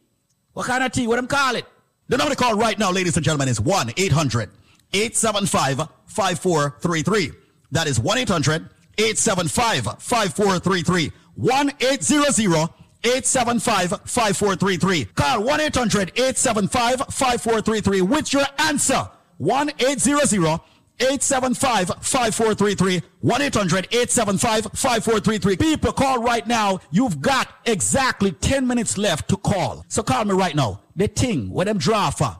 What 0.53 0.67
kind 0.67 0.83
of 0.83 0.91
tea? 0.91 1.07
What 1.07 1.15
them 1.15 1.27
call 1.27 1.55
it? 1.55 1.65
The 2.07 2.17
number 2.17 2.35
to 2.35 2.37
call 2.41 2.55
right 2.55 2.77
now, 2.77 2.91
ladies 2.91 3.15
and 3.15 3.23
gentlemen, 3.23 3.47
is 3.47 3.59
1 3.59 3.93
800 3.97 4.49
875 4.93 5.87
5433. 6.05 7.31
That 7.71 7.87
is 7.87 7.99
1 7.99 8.17
800 8.17 8.69
875 8.97 10.01
5433. 10.01 11.11
1 11.35 11.71
800 11.79 12.69
875 13.03 13.89
5433. 14.05 15.05
Call 15.05 15.43
1 15.43 15.59
800 15.61 16.09
875 16.09 16.99
5433 17.09 18.01
with 18.01 18.33
your 18.33 18.45
answer. 18.59 19.09
1 19.37 19.71
800 19.79 20.59
875 21.01 21.87
5433. 22.01 23.01
1 23.21 23.41
800 23.41 23.87
875 23.91 24.63
5433. 24.73 25.57
People, 25.57 25.91
call 25.91 26.21
right 26.21 26.45
now. 26.45 26.79
You've 26.91 27.21
got 27.21 27.49
exactly 27.65 28.31
10 28.31 28.67
minutes 28.67 28.97
left 28.97 29.29
to 29.29 29.37
call. 29.37 29.85
So 29.87 30.03
call 30.03 30.25
me 30.25 30.33
right 30.33 30.55
now. 30.55 30.81
The 30.95 31.07
thing, 31.07 31.49
where 31.49 31.65
them 31.65 31.79
for, 31.79 32.37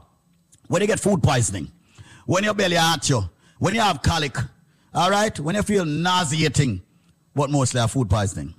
when 0.68 0.82
you 0.82 0.88
get 0.88 1.00
food 1.00 1.24
poisoning, 1.24 1.72
when 2.26 2.44
your 2.44 2.54
belly 2.54 2.76
hurt 2.76 3.10
you, 3.10 3.30
when 3.60 3.74
you 3.76 3.82
have 3.82 4.02
colic, 4.02 4.38
all 4.94 5.10
right, 5.10 5.38
when 5.40 5.56
you 5.56 5.64
feel 5.64 5.86
nauseating, 5.86 6.82
but 7.36 7.50
mostly 7.50 7.80
have 7.80 7.92
food 7.92 8.10
poisoning. 8.10 8.54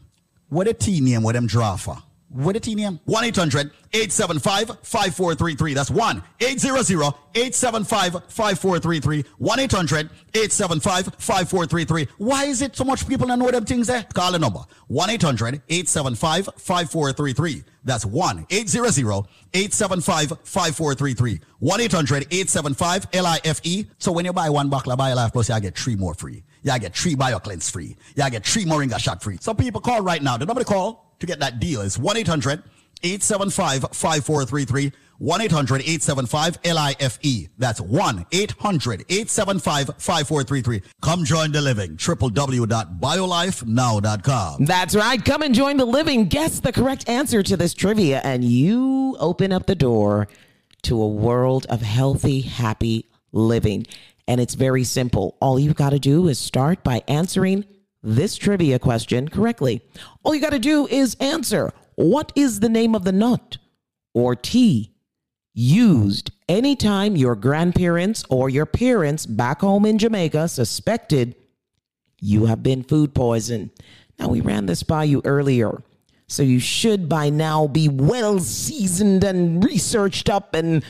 What 0.48 0.68
a 0.68 0.74
tea 0.74 1.00
name, 1.00 1.22
what 1.22 1.34
them 1.34 1.46
draw 1.46 1.76
for? 1.76 1.96
What 2.32 2.66
a 2.66 2.74
name? 2.74 2.98
1 3.04 3.24
800 3.24 3.70
875 3.92 4.78
5433. 4.82 5.74
That's 5.74 5.90
1 5.90 6.22
800 6.40 7.14
875 7.34 8.24
5433. 8.28 9.24
1 9.36 9.60
800 9.60 10.10
875 10.34 11.04
5433. 11.18 12.08
Why 12.16 12.44
is 12.44 12.62
it 12.62 12.74
so 12.74 12.84
much 12.84 13.06
people 13.06 13.26
don't 13.26 13.38
know 13.38 13.50
them 13.50 13.66
things 13.66 13.86
there? 13.86 14.06
Call 14.14 14.32
the 14.32 14.38
number 14.38 14.60
1 14.88 15.10
800 15.10 15.60
875 15.68 16.48
5433. 16.56 17.64
That's 17.84 18.06
1 18.06 18.46
800 18.48 19.26
875 19.52 20.28
5433. 20.42 21.40
1 21.58 21.80
800 21.80 22.22
875 22.30 23.06
LIFE. 23.12 23.86
So 23.98 24.10
when 24.10 24.24
you 24.24 24.32
buy 24.32 24.48
one 24.48 24.70
bottle 24.70 24.92
of 24.92 24.98
BioLife 24.98 25.32
Plus, 25.32 25.50
you 25.50 25.60
get 25.60 25.76
three 25.76 25.96
more 25.96 26.14
free. 26.14 26.44
You 26.62 26.78
get 26.78 26.96
three 26.96 27.14
BioCleanse 27.14 27.70
free. 27.70 27.96
You 28.16 28.30
get 28.30 28.46
three 28.46 28.64
Moringa 28.64 28.98
shot 28.98 29.22
free. 29.22 29.36
So 29.40 29.52
people 29.52 29.80
call 29.82 30.00
right 30.00 30.22
now. 30.22 30.38
The 30.38 30.46
number 30.46 30.62
to 30.62 30.66
call 30.66 31.11
to 31.22 31.26
get 31.26 31.40
that 31.40 31.58
deal 31.58 31.80
is 31.80 31.98
1 31.98 32.18
800 32.18 32.62
875 33.02 33.86
5433. 33.92 34.92
1 35.18 35.40
800 35.40 35.82
875 35.82 36.58
LIFE. 36.64 37.48
That's 37.56 37.80
1 37.80 38.26
800 38.32 39.04
875 39.08 39.86
5433. 39.98 40.82
Come 41.00 41.24
join 41.24 41.52
the 41.52 41.60
living. 41.60 41.96
www.biolifenow.com. 41.96 44.64
That's 44.64 44.96
right. 44.96 45.24
Come 45.24 45.42
and 45.42 45.54
join 45.54 45.76
the 45.76 45.84
living. 45.84 46.26
Guess 46.26 46.58
the 46.60 46.72
correct 46.72 47.08
answer 47.08 47.44
to 47.44 47.56
this 47.56 47.72
trivia, 47.72 48.20
and 48.24 48.42
you 48.42 49.16
open 49.20 49.52
up 49.52 49.66
the 49.66 49.76
door 49.76 50.26
to 50.82 51.00
a 51.00 51.08
world 51.08 51.66
of 51.68 51.82
healthy, 51.82 52.40
happy 52.40 53.08
living. 53.30 53.86
And 54.26 54.40
it's 54.40 54.54
very 54.54 54.82
simple. 54.82 55.36
All 55.40 55.56
you've 55.58 55.76
got 55.76 55.90
to 55.90 56.00
do 56.00 56.26
is 56.26 56.40
start 56.40 56.82
by 56.82 57.04
answering 57.06 57.64
this 58.02 58.36
trivia 58.36 58.78
question 58.78 59.28
correctly. 59.28 59.82
All 60.22 60.34
you 60.34 60.40
got 60.40 60.50
to 60.50 60.58
do 60.58 60.86
is 60.88 61.16
answer 61.20 61.72
what 61.94 62.32
is 62.34 62.60
the 62.60 62.68
name 62.68 62.94
of 62.94 63.04
the 63.04 63.12
nut 63.12 63.58
or 64.14 64.34
tea 64.34 64.92
used 65.54 66.30
anytime 66.48 67.16
your 67.16 67.36
grandparents 67.36 68.24
or 68.28 68.48
your 68.48 68.66
parents 68.66 69.26
back 69.26 69.60
home 69.60 69.84
in 69.84 69.98
Jamaica 69.98 70.48
suspected 70.48 71.34
you 72.20 72.46
have 72.46 72.62
been 72.62 72.82
food 72.82 73.14
poisoned. 73.14 73.70
Now, 74.18 74.28
we 74.28 74.40
ran 74.40 74.66
this 74.66 74.82
by 74.82 75.04
you 75.04 75.20
earlier, 75.24 75.82
so 76.28 76.42
you 76.42 76.60
should 76.60 77.08
by 77.08 77.28
now 77.30 77.66
be 77.66 77.88
well 77.88 78.38
seasoned 78.38 79.24
and 79.24 79.62
researched 79.64 80.30
up, 80.30 80.54
and 80.54 80.84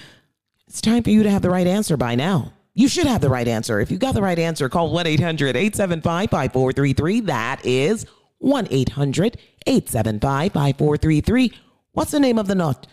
it's 0.69 0.81
time 0.81 1.03
for 1.03 1.11
you 1.11 1.23
to 1.23 1.31
have 1.31 1.43
the 1.43 1.51
right 1.51 1.67
answer 1.67 1.97
by 1.97 2.15
now. 2.15 2.53
You 2.75 2.89
should 2.89 3.07
have 3.07 3.21
the 3.21 3.29
right 3.29 3.47
answer. 3.47 3.81
If 3.81 3.91
you 3.91 3.99
got 3.99 4.15
the 4.15 4.23
right 4.23 4.39
answer, 4.39 4.69
call 4.69 4.91
1 4.91 5.07
800 5.07 5.57
875 5.57 6.31
5433. 6.31 7.21
That 7.21 7.65
is 7.67 8.07
1 8.39 8.69
800 8.71 9.39
875 9.67 10.53
5433. 10.53 11.53
What's 11.93 12.13
the 12.13 12.21
name 12.21 12.39
of 12.39 12.47
the 12.47 12.55
nut 12.55 12.87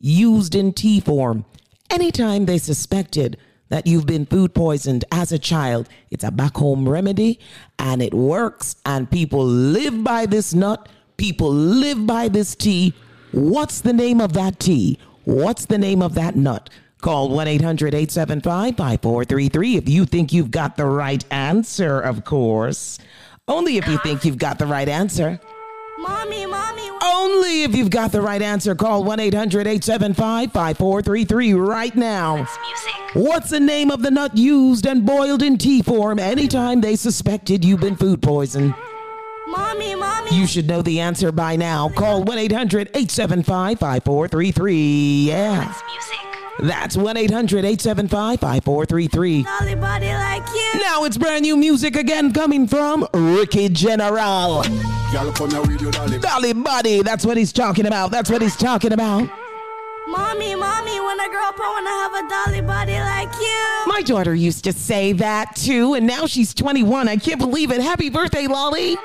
used 0.00 0.54
in 0.54 0.72
tea 0.72 1.00
form? 1.00 1.44
Anytime 1.90 2.46
they 2.46 2.56
suspected 2.56 3.36
that 3.68 3.86
you've 3.86 4.06
been 4.06 4.24
food 4.24 4.54
poisoned 4.54 5.04
as 5.12 5.32
a 5.32 5.38
child, 5.38 5.88
it's 6.10 6.24
a 6.24 6.30
back 6.30 6.56
home 6.56 6.88
remedy 6.88 7.38
and 7.78 8.00
it 8.00 8.14
works, 8.14 8.76
and 8.86 9.10
people 9.10 9.44
live 9.44 10.02
by 10.02 10.24
this 10.24 10.54
nut. 10.54 10.88
People 11.18 11.52
live 11.52 12.06
by 12.06 12.28
this 12.28 12.54
tea. 12.54 12.94
What's 13.32 13.82
the 13.82 13.92
name 13.92 14.20
of 14.20 14.32
that 14.32 14.58
tea? 14.58 14.98
What's 15.24 15.66
the 15.66 15.78
name 15.78 16.00
of 16.00 16.14
that 16.14 16.36
nut? 16.36 16.70
Call 17.06 17.28
1 17.28 17.46
800 17.46 17.94
875 17.94 18.76
5433 18.76 19.76
if 19.76 19.88
you 19.88 20.06
think 20.06 20.32
you've 20.32 20.50
got 20.50 20.76
the 20.76 20.86
right 20.86 21.24
answer, 21.30 22.00
of 22.00 22.24
course. 22.24 22.98
Only 23.46 23.76
if 23.76 23.86
you 23.86 23.96
think 23.98 24.24
you've 24.24 24.38
got 24.38 24.58
the 24.58 24.66
right 24.66 24.88
answer. 24.88 25.38
Mommy, 26.00 26.46
mommy. 26.46 26.90
Only 27.04 27.62
if 27.62 27.76
you've 27.76 27.90
got 27.90 28.10
the 28.10 28.20
right 28.20 28.42
answer. 28.42 28.74
Call 28.74 29.04
1 29.04 29.20
800 29.20 29.68
875 29.68 30.50
5433 30.50 31.54
right 31.54 31.94
now. 31.94 32.44
What's 33.14 33.50
the 33.50 33.60
name 33.60 33.92
of 33.92 34.02
the 34.02 34.10
nut 34.10 34.36
used 34.36 34.84
and 34.84 35.06
boiled 35.06 35.44
in 35.44 35.58
tea 35.58 35.82
form 35.82 36.18
anytime 36.18 36.80
they 36.80 36.96
suspected 36.96 37.64
you've 37.64 37.78
been 37.78 37.94
food 37.94 38.20
poisoned? 38.20 38.74
Mommy, 39.46 39.94
mommy. 39.94 40.36
You 40.36 40.44
should 40.48 40.66
know 40.66 40.82
the 40.82 40.98
answer 40.98 41.30
by 41.30 41.54
now. 41.54 41.88
Call 41.88 42.24
1 42.24 42.36
800 42.36 42.88
875 42.88 43.78
5433. 43.78 45.26
Yeah. 45.28 45.66
That's 45.66 45.82
1 46.58 47.16
800 47.16 47.64
875 47.64 48.40
5433. 48.40 49.42
Dolly 49.42 49.74
body 49.74 50.06
like 50.06 50.46
you. 50.48 50.80
Now 50.80 51.04
it's 51.04 51.18
brand 51.18 51.42
new 51.42 51.56
music 51.56 51.96
again 51.96 52.32
coming 52.32 52.66
from 52.66 53.06
Ricky 53.12 53.68
General. 53.68 54.62
Girl, 55.12 55.32
come 55.32 55.50
here 55.50 55.60
with 55.60 55.80
your 55.80 55.92
dolly. 55.92 56.18
Dolly 56.18 56.52
Body, 56.52 57.02
that's 57.02 57.26
what 57.26 57.36
he's 57.36 57.52
talking 57.52 57.86
about. 57.86 58.10
That's 58.10 58.30
what 58.30 58.40
he's 58.42 58.56
talking 58.56 58.92
about. 58.92 59.28
Mommy, 60.08 60.54
mommy, 60.54 61.00
when 61.00 61.20
I 61.20 61.28
grow 61.30 61.48
up, 61.48 61.58
I 61.58 61.68
want 61.68 61.86
to 61.86 61.90
have 61.90 62.14
a 62.14 62.28
dolly 62.28 62.60
body 62.66 62.92
like 63.00 63.34
you. 63.40 63.92
My 63.92 64.02
daughter 64.02 64.34
used 64.34 64.64
to 64.64 64.72
say 64.72 65.12
that 65.14 65.56
too, 65.56 65.94
and 65.94 66.06
now 66.06 66.26
she's 66.26 66.54
21. 66.54 67.08
I 67.08 67.16
can't 67.16 67.40
believe 67.40 67.70
it. 67.72 67.80
Happy 67.80 68.08
birthday, 68.08 68.46
Lolly. 68.46 68.96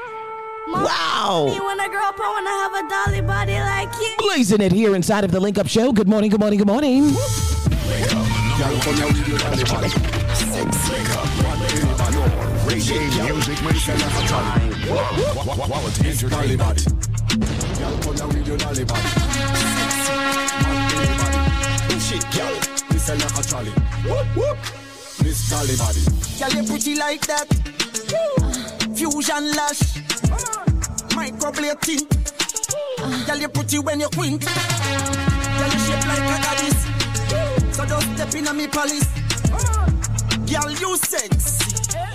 Mommy, 0.72 0.86
Wow. 0.86 1.46
mommy, 1.48 1.60
when 1.60 1.80
I 1.80 1.88
grow 1.90 2.02
up, 2.04 2.20
I 2.20 2.30
want 2.30 2.46
to 2.48 2.52
have 2.52 2.74
a 2.74 2.90
dolly 2.90 3.22
body 3.22 3.60
like 3.60 3.94
you. 4.00 4.16
Blazing 4.20 4.62
it 4.62 4.72
here 4.72 4.96
inside 4.96 5.24
of 5.24 5.32
the 5.32 5.40
Link 5.40 5.58
Up 5.58 5.68
Show. 5.68 5.92
Good 5.92 6.08
morning, 6.08 6.30
good 6.30 6.40
morning, 6.40 6.58
good 6.60 6.68
morning. 6.68 7.12
Girl, 7.12 8.80
come 8.82 8.96
here 8.96 9.08
with 9.08 9.28
your 9.28 9.38
dolly 9.40 9.64
body. 9.64 9.90
Reggae 12.68 13.00
music 13.34 13.62
machine. 13.64 13.98
Quality 14.88 16.08
Dolly 16.30 16.54
entertainment. 16.54 16.60
body. 16.60 16.84
Girl, 17.80 17.98
come 18.02 18.16
here 18.16 18.28
with 18.28 18.48
your 18.48 18.58
dolly 18.58 18.84
body. 18.86 19.04
Man, 20.62 20.88
dolly 20.90 21.16
body. 21.16 21.40
Push 21.90 22.12
it, 22.14 22.26
girl. 22.32 22.56
Listen 22.92 23.18
like 23.20 23.38
a 23.38 23.44
trolley. 23.44 23.72
Whoop, 24.06 24.28
whoop. 24.36 24.58
Miss 25.24 25.50
Dolly 25.50 25.76
body. 25.78 26.02
Girl, 26.40 26.52
you 26.62 26.68
pretty 26.70 26.96
like 26.96 27.26
that. 27.28 28.71
Fusion 29.02 29.46
lash. 29.58 29.98
Microblading. 31.18 32.06
Girl, 33.26 33.38
you 33.40 33.50
pretty 33.50 33.80
when 33.80 34.00
you 34.00 34.10
quint. 34.10 34.46
Girl, 34.46 35.72
you 35.74 35.80
shape 35.80 36.06
like 36.06 36.22
a 36.22 36.38
goddess. 36.46 36.80
So 37.76 37.86
don't 37.88 38.06
step 38.14 38.36
in 38.36 38.46
a 38.46 38.54
me 38.54 38.68
palace. 38.68 39.10
Girl, 40.46 40.70
you 40.70 40.98
sexy. 40.98 41.66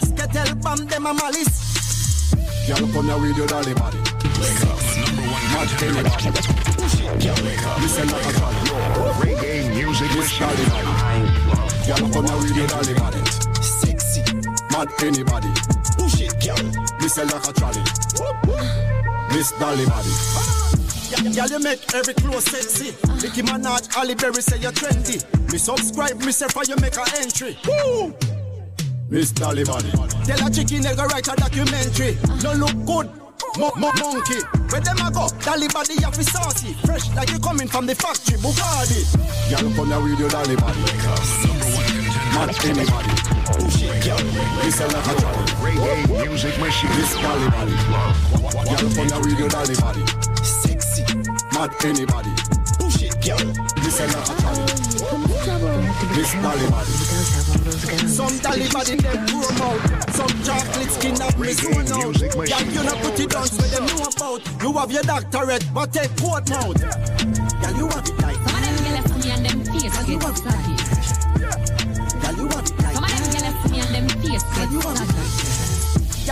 Skettle 0.07 0.55
bomb 0.63 0.87
them 0.87 1.07
a 1.07 1.13
malice. 1.13 2.35
Girl, 2.69 2.87
come 2.93 3.07
here 3.07 3.19
with 3.19 3.37
your 3.37 3.49
dolly 3.49 3.75
body. 3.75 3.99
Mad 5.51 5.69
belly 5.81 6.03
body. 6.05 6.31
Push 6.79 7.01
it, 7.03 7.19
girl. 7.19 7.35
Listen 7.83 8.09
like 8.11 8.27
a 8.27 8.33
trolley. 8.39 8.63
Reggae 9.27 9.75
music 9.75 10.09
Miss 10.15 10.39
machine. 10.39 10.69
Dolly. 10.71 10.95
Girl, 11.85 12.07
come 12.13 12.27
here 12.27 12.39
with 12.39 12.57
your 12.57 12.69
dolly 12.69 12.95
body. 12.95 13.23
Sexy. 13.61 14.23
Mad 14.71 14.89
anybody. 15.03 15.66
Girl. 16.47 16.55
Listen 17.01 17.27
like 17.27 17.49
a 17.49 17.53
trolley. 17.53 17.83
Miss 19.35 19.51
Dolly 19.59 19.85
body. 19.87 20.15
Girl, 21.35 21.49
you 21.49 21.59
make 21.59 21.83
every 21.93 22.15
clothes 22.15 22.45
sexy. 22.45 22.95
Nicki 23.21 23.43
Minaj, 23.43 23.93
Halle 23.93 24.15
Berry 24.15 24.41
say 24.41 24.59
you're 24.59 24.71
trendy. 24.71 25.19
Me 25.51 25.59
subscribe, 25.59 26.17
me 26.21 26.31
say 26.31 26.47
for 26.47 26.63
you 26.63 26.77
make 26.77 26.97
a 26.97 27.05
entry. 27.19 27.59
Woo! 27.67 28.15
Miss 29.11 29.33
Dolly 29.33 29.65
body. 29.65 29.91
Tell 30.25 30.47
a 30.47 30.51
chicken 30.51 30.83
they 30.83 30.95
go 30.95 31.07
write 31.07 31.27
a 31.27 31.35
documentary. 31.35 32.17
No 32.45 32.53
look 32.53 32.77
good. 32.87 33.11
Mo- 33.59 33.73
mo- 33.77 33.93
monkey, 33.99 34.41
where 34.71 34.81
them 34.81 34.99
a 34.99 35.11
go? 35.11 35.29
Dolly 35.43 35.67
body 35.69 36.01
have 36.03 36.17
be 36.17 36.23
saucy, 36.23 36.75
fresh 36.85 37.13
like 37.17 37.31
you 37.31 37.41
coming 37.41 37.67
from 37.67 37.87
the 37.87 37.95
factory. 37.97 38.39
Bugatti. 38.39 39.03
Girl, 39.51 39.75
come 39.75 39.89
here 39.89 40.01
with 40.01 40.21
your 40.21 40.29
video, 40.29 40.29
dolly 40.29 40.57
body. 40.57 40.81
Mad 40.81 42.06
anybody. 42.37 43.09
It, 43.57 44.05
like 44.93 45.07
a 45.07 45.21
trolley. 45.21 45.45
Reggae 45.65 46.29
music 46.29 46.59
machine. 46.61 46.91
Miss 46.97 47.15
Dolly 47.15 47.49
body. 47.51 47.73
Here 48.69 48.89
with 49.21 49.39
your 49.39 49.49
dolly 49.49 49.75
body. 49.77 50.05
Sexy. 50.45 51.05
Mad 51.53 51.73
anybody. 51.85 52.31
It. 52.81 53.41
Listen 53.83 54.09
like 54.13 54.29
a 54.29 54.35
trolley. 54.37 54.65
Miss 56.17 56.33
Dolly 56.35 56.71
body. 56.71 56.93
Some 58.07 58.39
dolly 58.39 58.69
body 58.69 58.97
them 58.97 59.27
grow 59.27 59.49
out. 59.65 59.81
Some 60.13 60.35
chocolate 60.45 60.91
skin 60.91 61.21
up 61.23 61.39
me 61.39 61.91
out. 61.93 62.05
music 62.07 62.33
Girl, 62.33 62.63
you 62.73 62.83
not 62.85 62.99
put 63.03 63.21
it 63.21 63.31
down 63.31 63.49
where 63.49 63.69
them 63.69 63.87
know 63.87 64.05
about. 64.05 64.63
You 64.63 64.73
have 64.75 64.93
your 64.93 65.03
doctorate, 65.03 65.65
but 65.73 65.93
take 65.93 66.15
court 66.17 66.49
mouth. 66.51 66.81
Girl, 66.81 67.77
you 67.77 67.89
have 67.89 68.07
it 68.07 68.19
like. 68.21 68.37
Some 68.37 68.63
of 68.63 68.77
them 68.77 68.85
get 68.85 68.93
left 68.93 69.25
me 69.25 69.31
and 69.31 69.47
them 69.47 69.65
face 69.65 69.97
get 70.05 70.37
saggy. 70.37 70.77
Girl, 70.77 71.26
face 74.27 74.43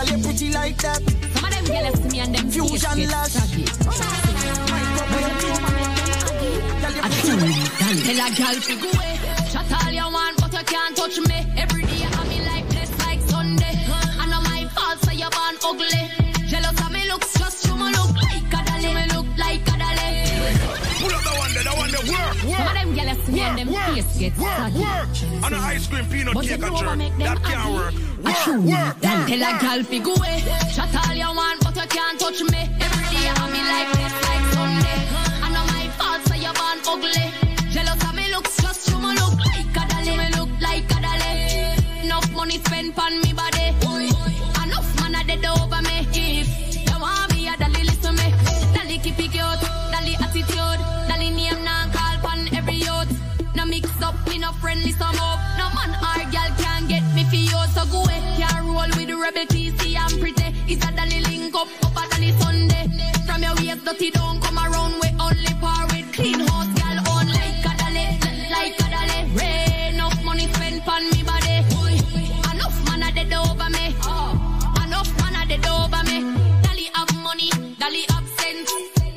get 0.05 0.23
pretty 0.23 0.53
like 0.53 0.77
that. 0.79 1.01
Some 1.35 1.45
of 1.45 1.51
them 1.55 1.65
left 1.83 2.03
to 2.03 2.09
me 2.11 2.21
and 2.21 2.35
them 2.35 2.51
face 2.51 2.85
Fusion. 2.85 3.09
I 7.03 7.09
Tell 8.05 8.21
a 8.21 8.31
girl 8.35 8.57
to 8.61 8.75
go 8.77 8.89
away. 8.91 9.15
Shut 9.51 9.73
all 9.73 9.93
you 9.93 10.13
want, 10.13 10.41
but 10.41 10.53
you 10.53 10.65
can't 10.65 10.97
touch 10.97 11.19
me. 11.21 11.47
Every 11.57 11.84
and 23.45 23.59
them 23.59 23.69
Work, 23.73 23.85
face 23.95 24.19
get 24.19 24.37
work, 24.39 24.57
saggy. 24.57 24.79
work. 24.81 25.45
And 25.45 25.55
an 25.55 25.61
ice 25.75 25.87
cream 25.87 26.07
peanut 26.07 26.35
But 26.35 26.43
cake 26.45 26.59
you 26.59 26.65
and 26.67 26.75
know 26.75 26.81
jerk. 26.81 26.97
make 26.99 27.17
them 27.17 27.27
That 27.29 27.39
can't 27.45 27.55
happy? 27.55 27.75
work. 27.75 27.95
Work, 28.25 28.47
work, 28.73 29.01
Then 29.01 29.19
tell 29.29 29.43
a 29.49 29.53
girl 29.63 29.81
fi 29.91 29.99
go 29.99 30.15
away. 30.15 30.39
Shut 30.75 30.95
all 31.01 31.15
you 31.15 31.31
want, 31.41 31.59
but 31.65 31.77
you 31.77 31.87
can't 31.97 32.19
touch 32.19 32.41
me. 32.53 32.61
Every 32.85 33.05
day 33.13 33.27
I 33.29 33.45
me 33.55 33.61
like 33.73 33.91
this, 33.99 34.15
like 34.29 34.45
Sunday. 34.55 35.01
I 35.45 35.49
know 35.55 35.65
my 35.75 35.85
fault, 35.99 36.21
so 36.29 36.35
you 36.35 36.53
born 36.61 36.79
ugly. 36.93 37.25
Jealous 37.75 38.03
of 38.09 38.15
me 38.15 38.25
looks, 38.35 38.57
just 38.63 38.89
you 38.89 38.97
me 38.99 39.11
look 39.21 39.37
like 39.45 39.77
a 39.77 39.83
dolly. 39.91 40.17
Me 40.21 40.29
look 40.39 40.51
like 40.61 40.89
a 40.97 40.99
dolly. 41.05 42.05
Enough 42.05 42.29
money 42.33 42.59
spent 42.65 42.99
on 42.99 43.21
me 43.23 43.33
body. 43.33 43.67
Enough 44.65 44.89
man 45.01 45.15
a 45.17 45.25
dead 45.25 45.45
over 45.45 45.83
me. 45.83 45.97
Rebel 59.25 59.47
TC 59.47 59.97
and 59.97 60.21
pretty. 60.21 60.49
It's 60.69 60.85
a 60.85 60.93
dolly 60.93 61.21
link 61.23 61.55
up, 61.55 61.69
up 61.83 61.97
a 61.97 62.03
dolly 62.11 62.31
Sunday. 62.33 62.85
From 63.27 63.43
your 63.43 63.55
waist 63.57 63.85
dirty 63.85 64.11
don't 64.11 64.41
come 64.43 64.59
around 64.59 65.01
with 65.01 65.17
only 65.19 65.55
par 65.63 65.87
with 65.93 66.13
clean 66.13 66.41
house 66.41 66.73
girl 66.79 66.99
on 67.09 67.29
like 67.33 67.65
a 67.65 67.73
dolly, 67.81 68.07
like 68.53 68.79
a 68.85 68.87
dolly. 68.95 69.21
Rain 69.39 69.95
enough 69.95 70.23
money 70.25 70.47
spent 70.53 70.87
on 70.87 71.03
me 71.11 71.23
body. 71.23 71.57
Enough 72.53 72.79
man 72.87 73.03
a 73.03 73.11
dead 73.17 73.33
over 73.33 73.71
me. 73.77 73.87
Enough 74.85 75.11
man 75.21 75.37
a 75.41 75.43
dead 75.49 75.67
over 75.73 76.03
me. 76.09 76.17
Dolly 76.65 76.87
have 76.95 77.15
money, 77.23 77.51
dolly 77.81 78.05
have 78.11 78.29
sense. 78.39 78.71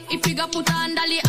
If 0.10 0.26
you 0.26 0.36
go 0.36 0.48
put 0.48 0.74
on 0.74 0.96
dolly 0.96 1.20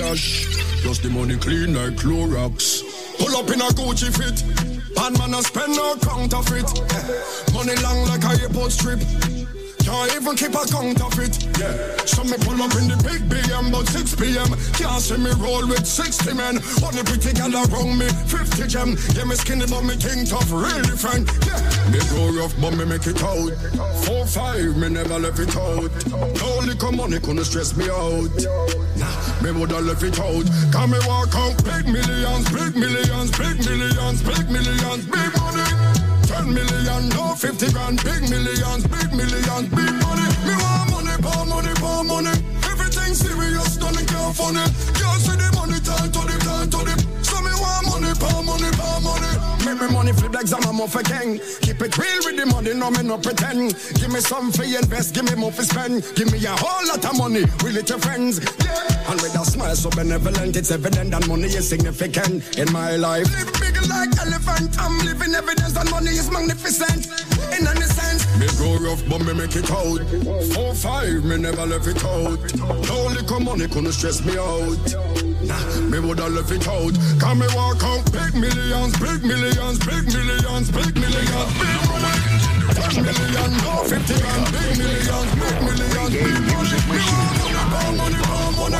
cash. 0.00 0.46
Just 0.82 1.02
the 1.02 1.10
money 1.10 1.36
clean 1.36 1.74
like 1.74 1.94
Clorox. 1.96 2.82
Pull 3.18 3.36
up 3.36 3.48
in 3.50 3.60
a 3.60 3.68
Gucci 3.76 4.10
fit. 4.16 4.42
And 4.98 5.18
man 5.18 5.34
a 5.34 5.42
spend 5.42 5.76
no 5.76 5.96
counterfeit. 5.96 6.68
Eh, 6.92 7.52
money 7.52 7.76
long 7.82 8.06
like 8.08 8.24
a 8.24 8.42
airport 8.42 8.72
strip. 8.72 9.00
Can't 9.90 10.14
even 10.14 10.36
keep 10.36 10.54
a 10.54 10.62
counterfeit. 10.70 11.34
Yeah. 11.58 11.74
So 12.06 12.22
me 12.22 12.38
pull 12.46 12.62
up 12.62 12.70
in 12.78 12.86
the 12.86 12.94
big 13.02 13.26
BM, 13.26 13.74
but 13.74 13.90
6 13.90 14.14
p.m. 14.14 14.54
Can't 14.78 15.02
see 15.02 15.18
me 15.18 15.34
roll 15.42 15.66
with 15.66 15.84
60 15.84 16.30
men. 16.34 16.62
Only 16.78 17.02
pretty 17.02 17.34
gal 17.34 17.50
around 17.50 17.98
me, 17.98 18.06
50 18.30 18.70
gem. 18.70 18.94
Yeah, 19.18 19.26
me 19.26 19.34
skinny, 19.34 19.66
but 19.66 19.82
me 19.82 19.98
king 19.98 20.22
tough, 20.22 20.46
real 20.54 20.78
different. 20.86 21.26
Yeah. 21.42 21.58
Me 21.90 21.98
grow 22.06 22.30
rough, 22.38 22.54
but 22.62 22.78
me 22.78 22.86
make 22.86 23.10
it 23.10 23.18
out. 23.18 23.50
Four, 24.06 24.30
five, 24.30 24.78
me 24.78 24.94
never 24.94 25.18
left 25.18 25.42
it 25.42 25.58
out. 25.58 25.90
No 26.38 26.48
liquor 26.62 26.94
money 26.94 27.18
couldn't 27.18 27.50
stress 27.50 27.74
me 27.74 27.90
out. 27.90 28.30
Nah, 28.94 29.42
me 29.42 29.50
woulda 29.50 29.82
left 29.82 30.06
it 30.06 30.22
out. 30.22 30.46
Can 30.70 30.86
me 30.94 31.02
walk 31.10 31.34
out 31.34 31.58
big 31.66 31.90
millions, 31.90 32.46
big 32.54 32.78
millions, 32.78 33.34
big 33.34 33.58
millions, 33.66 34.22
big 34.22 34.46
millions, 34.54 35.02
big 35.10 35.30
money. 35.34 35.89
10 36.40 36.54
million, 36.54 37.08
no 37.10 37.34
50 37.34 37.70
grand, 37.72 38.02
big 38.02 38.22
millions, 38.30 38.86
big 38.86 39.12
millions, 39.12 39.68
big 39.68 39.92
money. 40.00 40.26
Me 40.46 40.54
want 40.62 40.90
money, 40.90 41.16
power 41.20 41.44
money, 41.44 41.74
power 41.74 42.02
money. 42.02 42.34
Everything 42.64 43.12
serious, 43.14 43.76
nothing 43.76 44.06
can't 44.06 44.34
funny. 44.34 44.64
Can't 44.96 45.20
see 45.20 45.36
the 45.36 45.48
money, 45.54 45.78
time 45.80 46.10
to 46.10 46.20
the, 46.20 46.38
time 46.40 46.70
to 46.70 46.78
the. 46.78 47.19
So 47.30 47.40
me 47.42 47.52
want 47.62 47.86
money, 47.86 48.12
power 48.18 48.42
money, 48.42 48.70
power 48.74 49.00
money. 49.00 49.32
Make 49.64 49.80
me 49.80 49.88
money 49.94 50.12
flip 50.12 50.32
like 50.32 50.46
Zama 50.46 50.72
Muffa 50.74 51.02
King. 51.04 51.38
Keep 51.62 51.80
it 51.82 51.96
real 51.98 52.20
with 52.24 52.36
the 52.36 52.46
money, 52.46 52.74
no 52.74 52.90
me 52.90 53.02
no 53.02 53.18
pretend. 53.18 53.74
Give 53.94 54.10
me 54.12 54.20
some 54.20 54.50
for 54.50 54.64
invest, 54.64 55.14
give 55.14 55.24
me 55.24 55.34
more 55.36 55.52
for 55.52 55.62
spend. 55.62 56.02
Give 56.16 56.30
me 56.32 56.44
a 56.44 56.56
whole 56.56 56.86
lot 56.88 57.04
of 57.04 57.16
money, 57.16 57.44
really 57.62 57.82
to 57.84 57.98
friends. 57.98 58.40
Yeah. 58.64 58.90
And 59.10 59.20
with 59.20 59.34
a 59.34 59.44
smile 59.44 59.76
so 59.76 59.90
benevolent, 59.90 60.56
it's 60.56 60.70
evident 60.70 61.10
that 61.10 61.26
money 61.28 61.48
is 61.48 61.68
significant 61.68 62.58
in 62.58 62.72
my 62.72 62.96
life. 62.96 63.26
Live 63.30 63.52
big 63.60 63.76
like 63.88 64.10
elephant, 64.20 64.78
I'm 64.80 64.98
living 65.04 65.34
evidence 65.34 65.72
that 65.72 65.90
money 65.90 66.10
is 66.10 66.30
magnificent. 66.30 67.06
In 67.58 67.66
any 67.66 67.86
sense, 67.86 68.26
me 68.38 68.46
grow 68.56 68.76
rough, 68.78 69.02
but 69.08 69.20
me 69.24 69.34
make 69.34 69.56
it 69.56 69.70
out. 69.70 70.00
Four, 70.54 70.74
five, 70.74 71.24
me 71.24 71.36
never 71.38 71.66
left 71.66 71.86
it 71.86 72.04
out. 72.04 72.38
No 72.86 73.06
liquor 73.14 73.40
money 73.40 73.66
couldn't 73.68 73.92
stress 73.92 74.24
me 74.24 74.36
out. 74.38 75.29
Nah, 75.42 75.80
me 75.88 75.98
woulda 75.98 76.28
left 76.28 76.52
it 76.52 76.68
out. 76.68 76.92
Can 77.20 77.38
me 77.38 77.46
walk 77.56 77.82
out 77.82 78.04
big 78.12 78.34
millions, 78.34 78.92
big 79.00 79.24
millions, 79.24 79.78
big 79.80 80.04
millions, 80.12 80.70
big 80.70 80.94
millions, 80.94 81.50
big 81.56 81.80
money. 81.88 82.14
Ten 82.76 83.02
million, 83.02 83.50
no 83.64 83.72
fifty 83.88 84.14
grand, 84.20 84.46
big 84.52 84.76
millions, 84.76 85.30
big 85.40 85.56
millions, 85.64 86.12
big 86.12 86.40
money. 86.44 86.78
Me 86.90 87.00
want 87.00 87.40
money, 87.40 87.60
power 87.72 87.92
money, 87.96 88.20
power 88.20 88.52
money. 88.52 88.76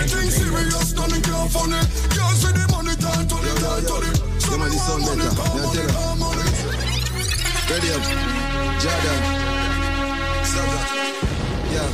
Everything 0.00 0.30
serious, 0.30 0.94
nothing 0.96 1.22
can't 1.22 1.50
funny. 1.52 1.80
Can't 2.16 2.36
see 2.40 2.52
the 2.56 2.64
money, 2.72 2.94
time 2.96 3.28
to 3.28 3.36
the, 3.36 3.52
time 3.60 3.84
to 3.84 3.96
the. 4.00 4.10
So 4.40 4.56
me 4.56 4.68
want 4.72 5.00
money, 5.04 5.28
power 5.36 5.60
money, 5.60 5.84
power 5.92 6.16
money. 6.16 6.46
Ready 7.68 7.88
up. 7.92 8.02
Jordan. 8.80 9.20
Saga. 10.48 10.78
Yeah. 11.74 11.90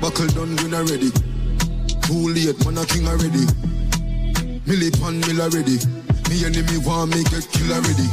Buckle 0.00 0.26
done 0.28 0.56
win 0.56 0.74
already. 0.74 1.31
Too 2.12 2.28
late, 2.28 2.60
man 2.66 2.76
a 2.76 2.84
king 2.84 3.08
already. 3.08 3.48
Millie 4.68 4.90
pan 5.00 5.18
mill 5.24 5.40
already. 5.40 5.80
Me 6.28 6.44
enemy 6.44 6.76
want 6.84 7.08
me 7.08 7.24
get 7.24 7.48
kill 7.48 7.72
already. 7.72 8.04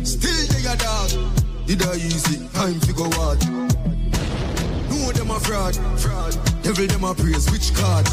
Still 0.00 0.32
there, 0.48 0.72
dog. 0.80 1.12
Did 1.66 1.84
I 1.84 1.96
easy? 2.00 2.48
Time 2.56 2.80
to 2.80 2.92
go 2.94 3.04
hard. 3.20 3.44
Know 4.88 5.12
them 5.12 5.30
a 5.32 5.38
fraud. 5.38 5.76
Fraud. 6.00 6.32
Devil 6.62 6.86
them 6.86 7.04
a 7.04 7.14
praise. 7.14 7.44
Which 7.52 7.76
card? 7.76 8.08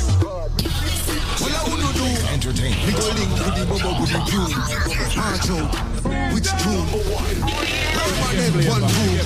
What 1.39 1.55
I 1.55 1.63
wanna 1.72 1.88
do? 1.95 2.03
Entertainment. 2.27 2.84
Me 2.84 2.91
go 2.91 3.07
link 3.15 3.31
with 3.31 3.47
the 3.55 3.63
bubble 3.72 3.95
with 3.95 4.11
the 4.11 4.19
tune. 4.27 4.51
March 5.15 5.47
out. 5.55 5.72
Which 6.35 6.51
tune? 6.59 6.84
Them, 8.35 8.59
one 8.68 8.84
tune. 8.91 9.23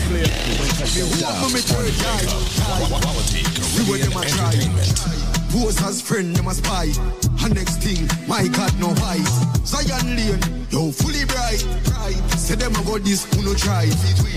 Me 0.94 1.02
walk 1.26 1.34
for 1.42 1.50
me 1.50 1.62
third 1.66 1.90
guy. 2.06 2.22
We 3.74 3.82
were 3.90 3.98
them 3.98 4.14
a 4.14 4.30
try. 4.30 5.45
Pose 5.56 5.82
as 5.84 6.02
friend, 6.02 6.36
them 6.36 6.48
a 6.48 6.54
spy. 6.54 6.92
And 7.40 7.56
next 7.56 7.80
thing, 7.80 8.04
my 8.28 8.46
God 8.50 8.78
no 8.78 8.90
white. 9.00 9.24
Zion 9.64 10.18
Lane, 10.18 10.68
yo 10.70 10.92
fully 10.92 11.24
bright. 11.24 11.64
Say 12.36 12.56
them 12.56 12.76
a 12.76 12.84
go 12.84 12.98
this, 13.00 13.24
who 13.34 13.42
no 13.42 13.54
try. 13.54 13.86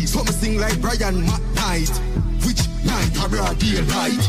Some 0.06 0.28
sing 0.28 0.60
like 0.60 0.80
Brian 0.80 1.26
McKnight. 1.26 1.90
Which 2.46 2.62
night 2.86 3.10
a 3.18 3.28
broad 3.28 3.58
daylight? 3.58 4.22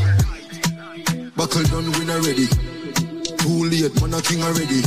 Buckle 1.36 1.62
done 1.70 1.92
win 1.92 2.10
already. 2.10 2.48
Too 3.38 3.70
late, 3.70 3.94
man 4.02 4.14
a 4.14 4.20
king 4.20 4.42
already. 4.42 4.82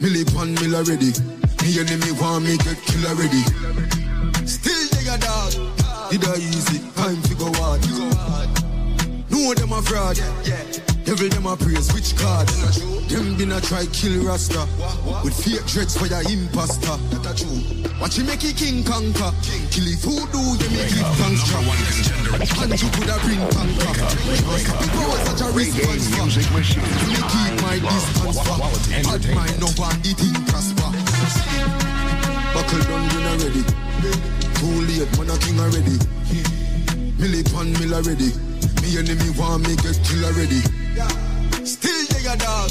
Millie 0.00 0.24
pan 0.24 0.54
mill 0.54 0.74
already. 0.74 1.12
Me 1.60 1.80
enemy 1.84 2.12
want 2.16 2.44
me 2.44 2.56
get 2.64 2.80
kill 2.88 3.04
already. 3.12 3.44
Still 4.48 4.88
there, 5.04 5.18
dog. 5.18 5.52
Did 6.10 6.24
I 6.24 6.36
easy? 6.36 6.80
Time 6.96 7.20
to 7.20 7.34
go 7.34 7.48
out, 7.60 7.86
you 7.86 8.08
go 8.08 8.16
hard. 8.16 8.67
Know 9.30 9.54
them 9.54 9.72
a 9.72 9.82
fraud. 9.82 10.16
Devil 11.04 11.28
them 11.28 11.46
a 11.46 11.56
praise. 11.56 11.92
Which 11.92 12.16
card? 12.16 12.48
Them 13.08 13.36
been 13.36 13.52
a 13.52 13.60
try 13.60 13.86
kill 13.92 14.24
Rasta. 14.24 14.66
With 15.24 15.32
fake 15.32 15.64
dreads 15.66 15.96
for 15.96 16.06
your 16.06 16.22
imposter. 16.28 16.96
Watch 18.00 18.18
him 18.18 18.26
make 18.26 18.44
it 18.44 18.56
king 18.56 18.84
conquer. 18.84 19.32
Kill 19.72 19.88
it 19.88 20.00
voodoo, 20.04 20.56
you 20.60 20.68
make 20.76 20.92
it 20.92 21.08
thanks 21.16 21.44
trap. 21.48 21.64
And 22.60 22.76
you 22.76 22.88
could 22.92 23.08
have 23.08 23.22
bring 23.24 23.40
conquer. 23.52 23.92
Because 24.84 25.20
such 25.28 25.42
a 25.44 25.48
response 25.52 26.08
for. 26.12 26.24
Me 26.24 27.16
keep 27.16 27.52
my 27.64 27.76
distance 27.80 28.38
for. 28.44 28.56
Mind 29.34 29.56
no 29.60 29.68
one 29.76 29.96
the 30.04 30.12
thing 30.16 30.36
prosper. 30.48 30.88
Buckle 32.52 32.84
down 32.84 33.04
win 33.12 33.26
already. 33.32 33.62
Too 34.56 34.76
late, 34.88 35.10
man 35.16 35.30
a 35.30 35.38
king 35.38 35.60
already. 35.60 35.96
Millie 37.18 37.42
pan 37.44 37.72
mill 37.80 37.94
already. 37.94 38.47
Me 38.88 38.98
enemy 38.98 39.30
want 39.38 39.68
me 39.68 39.76
get 39.76 40.00
already. 40.24 40.60
Still 41.66 42.36
dog. 42.38 42.70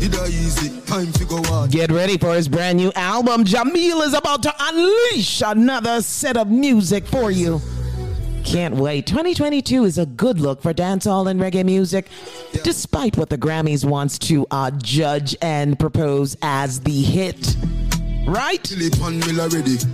Did 0.00 0.14
I 0.14 0.26
easy? 0.28 0.80
Time 0.86 1.12
to 1.12 1.24
go. 1.26 1.66
Get 1.66 1.90
ready 1.90 2.16
for 2.16 2.34
his 2.34 2.48
brand 2.48 2.78
new 2.78 2.90
album. 2.96 3.44
Jahmiel 3.44 4.02
is 4.06 4.14
about 4.14 4.42
to 4.44 4.54
unleash 4.58 5.42
another 5.44 6.00
set 6.00 6.38
of 6.38 6.48
music 6.48 7.06
for 7.06 7.30
you. 7.30 7.60
Can't 8.42 8.76
wait. 8.76 9.06
2022 9.06 9.84
is 9.84 9.98
a 9.98 10.06
good 10.06 10.40
look 10.40 10.62
for 10.62 10.72
dancehall 10.72 11.30
and 11.30 11.38
reggae 11.38 11.64
music, 11.64 12.06
despite 12.64 13.18
what 13.18 13.28
the 13.28 13.36
Grammys 13.36 13.84
wants 13.84 14.18
to 14.20 14.46
uh, 14.50 14.70
judge 14.70 15.36
and 15.42 15.78
propose 15.78 16.38
as 16.40 16.80
the 16.80 17.02
hit. 17.02 17.56
Right? 18.30 18.72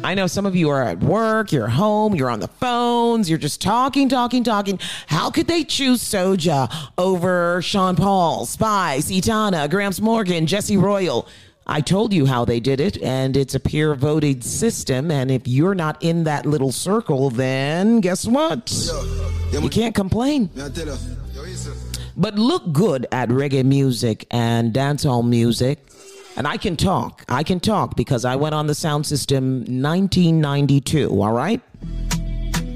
I 0.05 0.15
know 0.15 0.27
some 0.27 0.45
of 0.45 0.55
you 0.55 0.69
are 0.69 0.83
at 0.83 1.01
work, 1.01 1.53
you're 1.53 1.69
home, 1.69 2.15
you're 2.15 2.29
on 2.29 2.41
the 2.41 2.49
phones, 2.49 3.31
you're 3.31 3.39
just 3.39 3.63
talking, 3.63 4.11
talking, 4.11 4.45
talking. 4.45 4.79
How 5.07 5.31
could 5.31 5.47
they 5.47 5.65
choose 5.65 6.03
Soja 6.03 6.71
over 6.99 7.63
Sean 7.63 7.97
Paul, 7.97 8.45
Spice, 8.45 9.11
Etana, 9.11 9.69
Gramps 9.69 10.03
Morgan, 10.03 10.47
Jesse 10.47 10.77
Royal? 10.77 11.27
I 11.67 11.81
told 11.81 12.13
you 12.13 12.27
how 12.27 12.45
they 12.45 12.61
did 12.61 12.79
it, 12.79 13.03
and 13.03 13.39
it's 13.39 13.55
a 13.55 13.61
peer 13.61 13.95
voted 13.95 14.45
system. 14.45 15.11
And 15.11 15.31
if 15.31 15.49
you're 15.49 15.75
not 15.75 16.03
in 16.03 16.25
that 16.25 16.45
little 16.45 16.73
circle, 16.73 17.31
then 17.31 18.01
guess 18.01 18.27
what? 18.27 18.71
You 19.51 19.71
can't 19.71 19.95
complain. 19.95 20.51
But 22.19 22.35
look 22.35 22.71
good 22.71 23.07
at 23.11 23.31
reggae 23.31 23.65
music 23.65 24.27
and 24.31 24.75
dancehall 24.75 25.27
music. 25.27 25.79
And 26.37 26.47
I 26.47 26.57
can 26.57 26.77
talk. 26.77 27.25
I 27.29 27.43
can 27.43 27.61
talk 27.61 27.97
because 27.97 28.25
I 28.25 28.37
went 28.37 28.55
on 28.55 28.67
the 28.67 28.75
sound 28.75 29.07
system 29.07 29.61
1992, 29.61 31.09
all 31.09 31.33
right? 31.33 31.61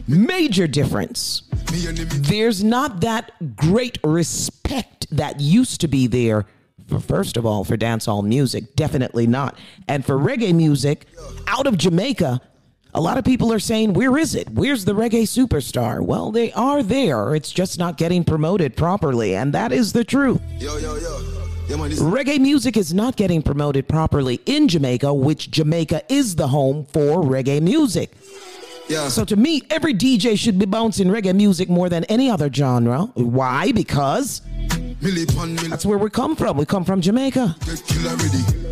Major 0.09 0.67
difference. 0.67 1.43
There's 1.73 2.65
not 2.65 3.03
that 3.03 3.57
great 3.57 3.99
respect 4.03 5.07
that 5.11 5.41
used 5.41 5.81
to 5.83 5.89
be 5.89 6.07
there 6.07 6.47
first 6.99 7.37
of 7.37 7.47
all 7.47 7.63
for 7.63 7.77
dancehall 7.77 8.25
music, 8.25 8.75
definitely 8.75 9.27
not. 9.27 9.57
And 9.87 10.05
for 10.05 10.19
reggae 10.19 10.53
music 10.55 11.07
out 11.47 11.69
of 11.69 11.79
Jamaica, 11.79 12.41
a 12.93 13.01
lot 13.01 13.19
of 13.19 13.25
people 13.25 13.53
are 13.53 13.61
saying, 13.61 13.93
Where 13.93 14.19
is 14.19 14.35
it? 14.35 14.51
Where's 14.51 14.85
the 14.85 14.95
reggae 14.95 15.23
superstar? 15.23 16.05
Well, 16.05 16.33
they 16.33 16.51
are 16.53 16.83
there. 16.83 17.37
It's 17.37 17.53
just 17.53 17.79
not 17.79 17.97
getting 17.97 18.25
promoted 18.25 18.77
properly. 18.77 19.37
And 19.37 19.53
that 19.55 19.71
is 19.71 19.93
the 19.93 20.03
truth. 20.03 20.41
Yo, 20.59 20.77
yo, 20.79 20.97
yo. 20.97 21.50
Reggae 21.71 22.41
music 22.41 22.77
is 22.77 22.93
not 22.93 23.17
getting 23.17 23.43
promoted 23.43 23.87
properly 23.87 24.41
in 24.47 24.67
Jamaica, 24.67 25.15
which 25.15 25.51
Jamaica 25.51 26.03
is 26.13 26.35
the 26.37 26.49
home 26.49 26.85
for 26.87 27.23
reggae 27.23 27.63
music. 27.63 28.13
Yeah. 28.89 29.09
So 29.09 29.25
to 29.25 29.37
me, 29.37 29.63
every 29.71 29.95
DJ 29.95 30.37
should 30.37 30.59
be 30.59 30.67
bouncing 30.67 31.09
reggae 31.09 31.35
music 31.35 31.69
more 31.69 31.89
than 31.89 32.03
any 32.05 32.29
other 32.29 32.53
genre. 32.53 33.03
Why? 33.15 33.71
Because 33.71 34.43
That's 35.71 35.87
where 35.87 35.97
we 35.97 36.11
come 36.11 36.35
from. 36.37 36.57
We 36.57 36.67
come 36.67 36.85
from 36.85 37.01
Jamaica. 37.01 37.57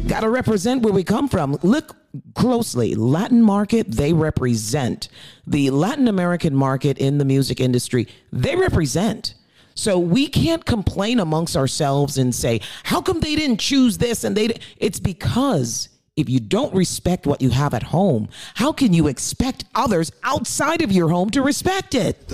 Got 0.08 0.20
to 0.20 0.28
represent 0.28 0.82
where 0.82 0.92
we 0.92 1.04
come 1.04 1.28
from. 1.28 1.56
Look 1.62 1.96
closely. 2.34 2.94
Latin 2.94 3.42
market, 3.42 3.92
they 3.92 4.12
represent. 4.12 5.08
The 5.46 5.70
Latin 5.70 6.08
American 6.08 6.54
market 6.54 6.98
in 6.98 7.18
the 7.18 7.24
music 7.24 7.60
industry, 7.60 8.08
they 8.32 8.56
represent. 8.56 9.34
So 9.78 9.96
we 9.96 10.26
can't 10.26 10.64
complain 10.64 11.20
amongst 11.20 11.56
ourselves 11.56 12.18
and 12.18 12.34
say, 12.34 12.60
how 12.82 13.00
come 13.00 13.20
they 13.20 13.36
didn't 13.36 13.60
choose 13.60 13.96
this 13.96 14.24
and 14.24 14.36
they 14.36 14.58
it's 14.78 14.98
because 14.98 15.88
if 16.16 16.28
you 16.28 16.40
don't 16.40 16.74
respect 16.74 17.28
what 17.28 17.40
you 17.40 17.50
have 17.50 17.74
at 17.74 17.84
home, 17.84 18.28
how 18.54 18.72
can 18.72 18.92
you 18.92 19.06
expect 19.06 19.66
others 19.76 20.10
outside 20.24 20.82
of 20.82 20.90
your 20.90 21.08
home 21.10 21.30
to 21.30 21.42
respect 21.42 21.94
it? 21.94 22.26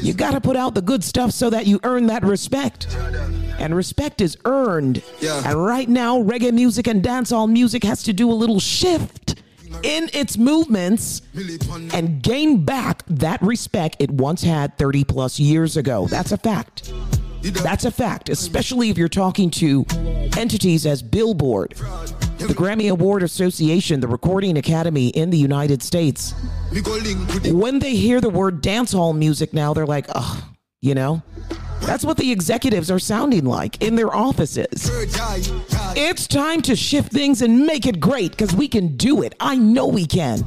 You 0.00 0.14
got 0.14 0.30
to 0.34 0.40
put 0.40 0.54
out 0.54 0.76
the 0.76 0.80
good 0.80 1.02
stuff 1.02 1.32
so 1.32 1.50
that 1.50 1.66
you 1.66 1.80
earn 1.82 2.06
that 2.06 2.22
respect. 2.22 2.86
And 3.58 3.74
respect 3.74 4.20
is 4.20 4.38
earned. 4.44 5.02
Yeah. 5.20 5.42
And 5.44 5.64
right 5.64 5.88
now, 5.88 6.22
reggae 6.22 6.52
music 6.52 6.86
and 6.86 7.02
dancehall 7.02 7.50
music 7.50 7.82
has 7.82 8.04
to 8.04 8.12
do 8.12 8.30
a 8.30 8.32
little 8.32 8.60
shift 8.60 9.42
in 9.82 10.10
its 10.12 10.36
movements 10.36 11.22
and 11.92 12.22
gain 12.22 12.64
back 12.64 13.02
that 13.06 13.40
respect 13.42 13.96
it 13.98 14.10
once 14.10 14.42
had 14.42 14.76
30 14.78 15.04
plus 15.04 15.40
years 15.40 15.76
ago. 15.76 16.06
That's 16.06 16.32
a 16.32 16.36
fact. 16.36 16.92
That's 17.42 17.84
a 17.84 17.90
fact, 17.90 18.28
especially 18.28 18.90
if 18.90 18.98
you're 18.98 19.08
talking 19.08 19.50
to 19.52 19.84
entities 20.36 20.86
as 20.86 21.02
Billboard, 21.02 21.70
the 22.38 22.54
Grammy 22.54 22.88
Award 22.90 23.24
Association, 23.24 24.00
the 24.00 24.06
Recording 24.08 24.56
Academy 24.56 25.08
in 25.08 25.30
the 25.30 25.38
United 25.38 25.82
States. 25.82 26.34
When 27.44 27.80
they 27.80 27.96
hear 27.96 28.20
the 28.20 28.30
word 28.30 28.62
dancehall 28.62 29.16
music 29.16 29.52
now, 29.52 29.74
they're 29.74 29.86
like, 29.86 30.06
oh, 30.14 30.48
you 30.82 30.94
know? 30.94 31.22
That's 31.80 32.04
what 32.04 32.16
the 32.16 32.30
executives 32.30 32.90
are 32.90 32.98
sounding 32.98 33.44
like 33.44 33.82
in 33.82 33.96
their 33.96 34.14
offices. 34.14 34.88
It's 35.96 36.26
time 36.28 36.62
to 36.62 36.76
shift 36.76 37.12
things 37.12 37.42
and 37.42 37.66
make 37.66 37.86
it 37.86 37.98
great 37.98 38.30
because 38.32 38.54
we 38.54 38.68
can 38.68 38.96
do 38.96 39.22
it. 39.22 39.34
I 39.40 39.56
know 39.56 39.88
we 39.88 40.06
can. 40.06 40.44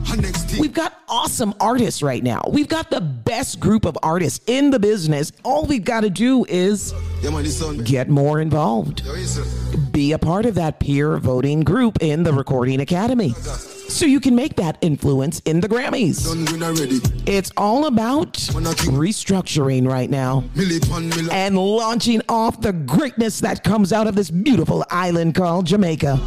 We've 0.59 0.73
got 0.73 0.97
awesome 1.09 1.53
artists 1.59 2.01
right 2.01 2.23
now. 2.23 2.41
We've 2.49 2.69
got 2.69 2.89
the 2.89 3.01
best 3.01 3.59
group 3.59 3.85
of 3.85 3.97
artists 4.01 4.43
in 4.47 4.69
the 4.71 4.79
business. 4.79 5.33
All 5.43 5.65
we've 5.65 5.83
got 5.83 6.01
to 6.01 6.09
do 6.09 6.45
is 6.45 6.93
get 7.83 8.09
more 8.09 8.39
involved. 8.39 9.03
Be 9.75 10.11
a 10.13 10.17
part 10.19 10.45
of 10.45 10.55
that 10.55 10.79
peer 10.79 11.17
voting 11.17 11.61
group 11.61 11.97
in 12.01 12.23
the 12.23 12.31
Recording 12.33 12.79
Academy 12.79 13.33
so 13.87 14.05
you 14.05 14.19
can 14.19 14.35
make 14.35 14.55
that 14.55 14.77
influence 14.81 15.39
in 15.45 15.59
the 15.59 15.67
Grammys. 15.69 16.25
It's 17.25 17.51
all 17.57 17.85
about 17.87 18.33
restructuring 18.33 19.87
right 19.89 20.09
now 20.09 20.43
and 21.31 21.57
launching 21.57 22.21
off 22.29 22.61
the 22.61 22.73
greatness 22.73 23.39
that 23.41 23.63
comes 23.63 23.91
out 23.93 24.07
of 24.07 24.15
this 24.15 24.29
beautiful 24.31 24.83
island 24.89 25.35
called 25.35 25.65
Jamaica. 25.67 26.19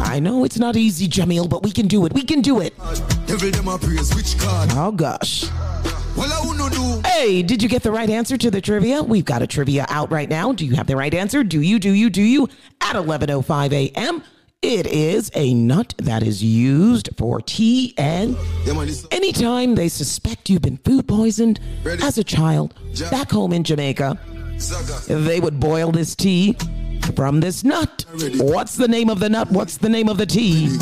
I 0.00 0.18
know 0.20 0.44
it's 0.44 0.58
not 0.58 0.74
easy, 0.76 1.06
Jahmiel, 1.06 1.48
but 1.48 1.62
we 1.62 1.70
can 1.70 1.86
do 1.86 2.06
it. 2.06 2.12
We 2.14 2.22
can 2.24 2.40
do 2.40 2.60
it. 2.60 2.72
Oh 4.74 4.90
gosh. 4.92 5.44
Hey, 7.04 7.42
did 7.42 7.62
you 7.62 7.68
get 7.68 7.82
the 7.82 7.90
right 7.92 8.08
answer 8.10 8.36
to 8.36 8.50
the 8.50 8.60
trivia? 8.60 9.02
We've 9.02 9.24
got 9.24 9.42
a 9.42 9.46
trivia 9.46 9.86
out 9.88 10.10
right 10.10 10.28
now. 10.28 10.52
Do 10.52 10.64
you 10.66 10.74
have 10.74 10.86
the 10.86 10.96
right 10.96 11.12
answer? 11.12 11.42
Do 11.44 11.60
you, 11.60 11.78
do 11.78 11.90
you, 11.90 12.10
do 12.10 12.22
you? 12.22 12.48
At 12.80 12.96
11.05 12.96 13.72
a.m., 13.72 14.22
it 14.60 14.86
is 14.86 15.30
a 15.34 15.52
nut 15.54 15.94
that 15.98 16.22
is 16.22 16.42
used 16.42 17.08
for 17.16 17.40
tea 17.40 17.94
and 17.98 18.36
anytime 19.10 19.74
they 19.74 19.88
suspect 19.88 20.48
you've 20.48 20.62
been 20.62 20.76
food 20.78 21.08
poisoned 21.08 21.58
as 22.04 22.16
a 22.18 22.22
child 22.24 22.72
back 23.10 23.30
home 23.32 23.52
in 23.52 23.64
Jamaica, 23.64 24.16
they 25.08 25.40
would 25.40 25.58
boil 25.58 25.90
this 25.90 26.14
tea 26.14 26.56
from 27.16 27.40
this 27.40 27.64
nut. 27.64 28.04
What's 28.38 28.76
the 28.76 28.86
name 28.86 29.10
of 29.10 29.18
the 29.18 29.28
nut? 29.28 29.50
What's 29.50 29.76
the 29.78 29.88
name 29.88 30.08
of 30.08 30.16
the 30.18 30.26
tea? 30.26 30.78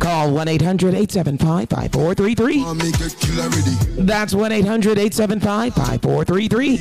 Call 0.00 0.30
1 0.32 0.48
800 0.48 0.94
875 0.94 1.68
5433. 1.68 4.04
That's 4.04 4.34
1 4.34 4.52
800 4.52 4.98
875 4.98 5.74
5433. 5.74 6.78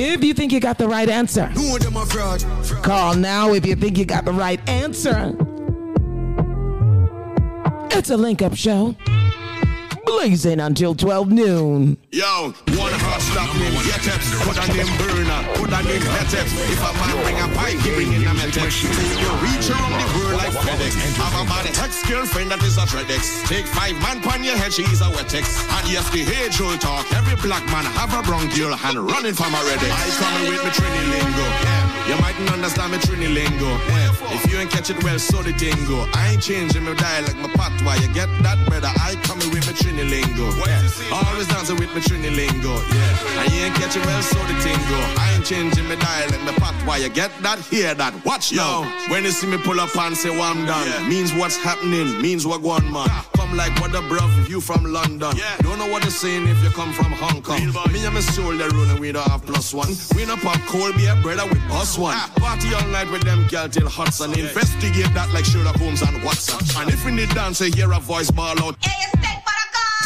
If 0.00 0.22
you 0.24 0.34
think 0.34 0.52
you 0.52 0.60
got 0.60 0.78
the 0.78 0.86
right 0.88 1.08
answer, 1.08 1.50
call 2.82 3.14
now 3.16 3.52
if 3.54 3.66
you 3.66 3.74
think 3.74 3.98
you 3.98 4.04
got 4.04 4.24
the 4.24 4.32
right 4.32 4.60
answer. 4.68 5.34
It's 7.96 8.10
a 8.10 8.16
link 8.16 8.42
up 8.42 8.54
show. 8.54 8.94
Blazing 10.08 10.58
until 10.60 10.94
12 10.94 11.28
noon. 11.30 11.98
Yo, 12.12 12.54
one 12.80 12.94
put 14.40 14.56
a 14.56 14.64
name 14.72 14.88
burner, 14.96 15.40
put 15.52 15.68
a 15.68 15.80
name. 15.84 16.00
If 16.72 16.80
a 16.80 16.90
man 16.96 17.12
bring 17.20 17.36
a 17.36 17.48
pipe, 17.52 17.76
he 17.84 17.92
bring 17.92 18.12
in 18.16 18.24
a 18.24 18.32
reach 19.44 19.68
around 19.68 19.92
the 20.00 20.08
world 20.16 20.40
like 20.40 20.56
FedEx. 20.64 20.96
Have 21.20 21.36
a 21.36 21.44
bad 21.44 21.66
ex 21.84 22.00
girlfriend 22.08 22.50
that 22.50 22.62
is 22.64 22.78
a. 22.88 23.44
Take 23.52 23.66
five 23.66 24.00
man 24.00 24.20
your 24.42 24.56
head, 24.56 24.72
she's 24.72 25.02
a 25.02 25.12
Wetex. 25.12 25.44
And 25.76 25.92
yes, 25.92 26.08
the 26.08 26.24
talk. 26.80 27.04
Every 27.12 27.36
black 27.44 27.64
man 27.66 27.84
have 27.84 28.16
a 28.16 28.22
and 28.72 28.96
running 28.98 29.34
from 29.34 29.52
a 29.52 29.60
Redex. 29.60 29.92
I 29.92 30.08
coming 30.16 30.48
with 30.48 30.64
me. 30.64 31.20
Yeah. 31.36 31.87
You 32.08 32.16
mightn't 32.20 32.50
understand 32.50 32.92
me 32.92 32.98
Trini 32.98 33.28
lingo. 33.32 33.68
Yeah. 33.68 34.32
If 34.32 34.50
you 34.50 34.58
ain't 34.58 34.70
catch 34.70 34.88
it 34.88 35.02
well, 35.04 35.18
so 35.18 35.42
the 35.42 35.52
dingo. 35.52 36.08
I 36.14 36.32
ain't 36.32 36.42
changing 36.42 36.84
my 36.84 36.94
dialect, 36.94 37.36
my 37.36 37.48
patois. 37.48 38.00
You 38.00 38.08
get 38.14 38.28
that, 38.42 38.56
brother? 38.66 38.88
I 38.88 39.14
come 39.22 39.38
with 39.38 39.52
me 39.52 39.72
Trini 39.76 40.08
lingo. 40.08 40.48
Yeah. 40.64 40.88
Always 41.12 41.48
dancing 41.48 41.76
with 41.76 41.94
me 41.94 42.00
Trini 42.00 42.34
lingo. 42.34 42.80
Yeah. 42.88 43.44
And 43.44 43.52
you 43.52 43.60
ain't 43.64 43.74
catch 43.74 43.96
it 43.96 44.06
well, 44.06 44.22
so 44.22 44.38
the 44.48 44.56
tingo. 44.64 44.98
I 45.20 45.34
ain't 45.36 45.44
changing 45.44 45.86
my 45.86 45.96
dialect, 45.96 46.42
my 46.44 46.52
patois. 46.52 46.96
You 47.04 47.10
get 47.10 47.30
that? 47.42 47.58
Hear 47.58 47.94
that? 47.94 48.24
Watch 48.24 48.52
now. 48.52 48.88
When 49.08 49.24
you 49.24 49.30
see 49.30 49.46
me 49.46 49.58
pull 49.58 49.78
up 49.78 49.94
and 49.96 50.16
say, 50.16 50.30
well, 50.30 50.42
I'm 50.42 50.64
done. 50.64 51.08
Means 51.08 51.34
what's 51.34 51.56
happening, 51.56 52.20
means 52.22 52.46
what 52.46 52.62
going 52.62 52.90
man. 52.90 53.08
Come 53.36 53.56
like 53.56 53.78
what 53.80 53.92
the 53.92 54.00
bruv, 54.02 54.48
you 54.48 54.60
from 54.60 54.84
London. 54.84 55.36
Yeah. 55.36 55.56
Don't 55.60 55.78
know 55.78 55.86
what 55.86 56.02
they're 56.02 56.10
saying 56.10 56.48
if 56.48 56.62
you 56.62 56.70
come 56.70 56.92
from 56.92 57.12
Hong 57.12 57.42
Kong. 57.42 57.60
Me 57.92 58.04
and 58.04 58.14
my 58.14 58.20
soul, 58.20 58.56
they're 58.56 58.68
running, 58.70 58.98
we 58.98 59.12
don't 59.12 59.28
have 59.28 59.44
plus 59.44 59.74
one. 59.74 59.88
We 60.16 60.24
no 60.24 60.36
pop 60.36 60.60
cold 60.66 60.96
beer, 60.96 61.14
brother, 61.22 61.46
we 61.46 61.58
bust 61.68 61.97
one. 61.98 62.16
Party 62.36 62.72
all 62.74 62.86
night 62.88 63.10
with 63.10 63.22
them 63.22 63.46
girl 63.48 63.68
till 63.68 63.88
Hudson. 63.88 64.30
Investigate 64.38 65.12
that 65.14 65.30
like 65.34 65.44
Sherlock 65.44 65.76
Holmes 65.76 66.02
and 66.02 66.22
Watson. 66.22 66.58
And 66.80 66.90
if 66.90 67.04
we 67.04 67.12
need 67.12 67.28
dance, 67.30 67.60
you 67.60 67.72
hear 67.72 67.92
a 67.92 67.98
voice 68.00 68.30
ball 68.30 68.58
out. 68.62 68.76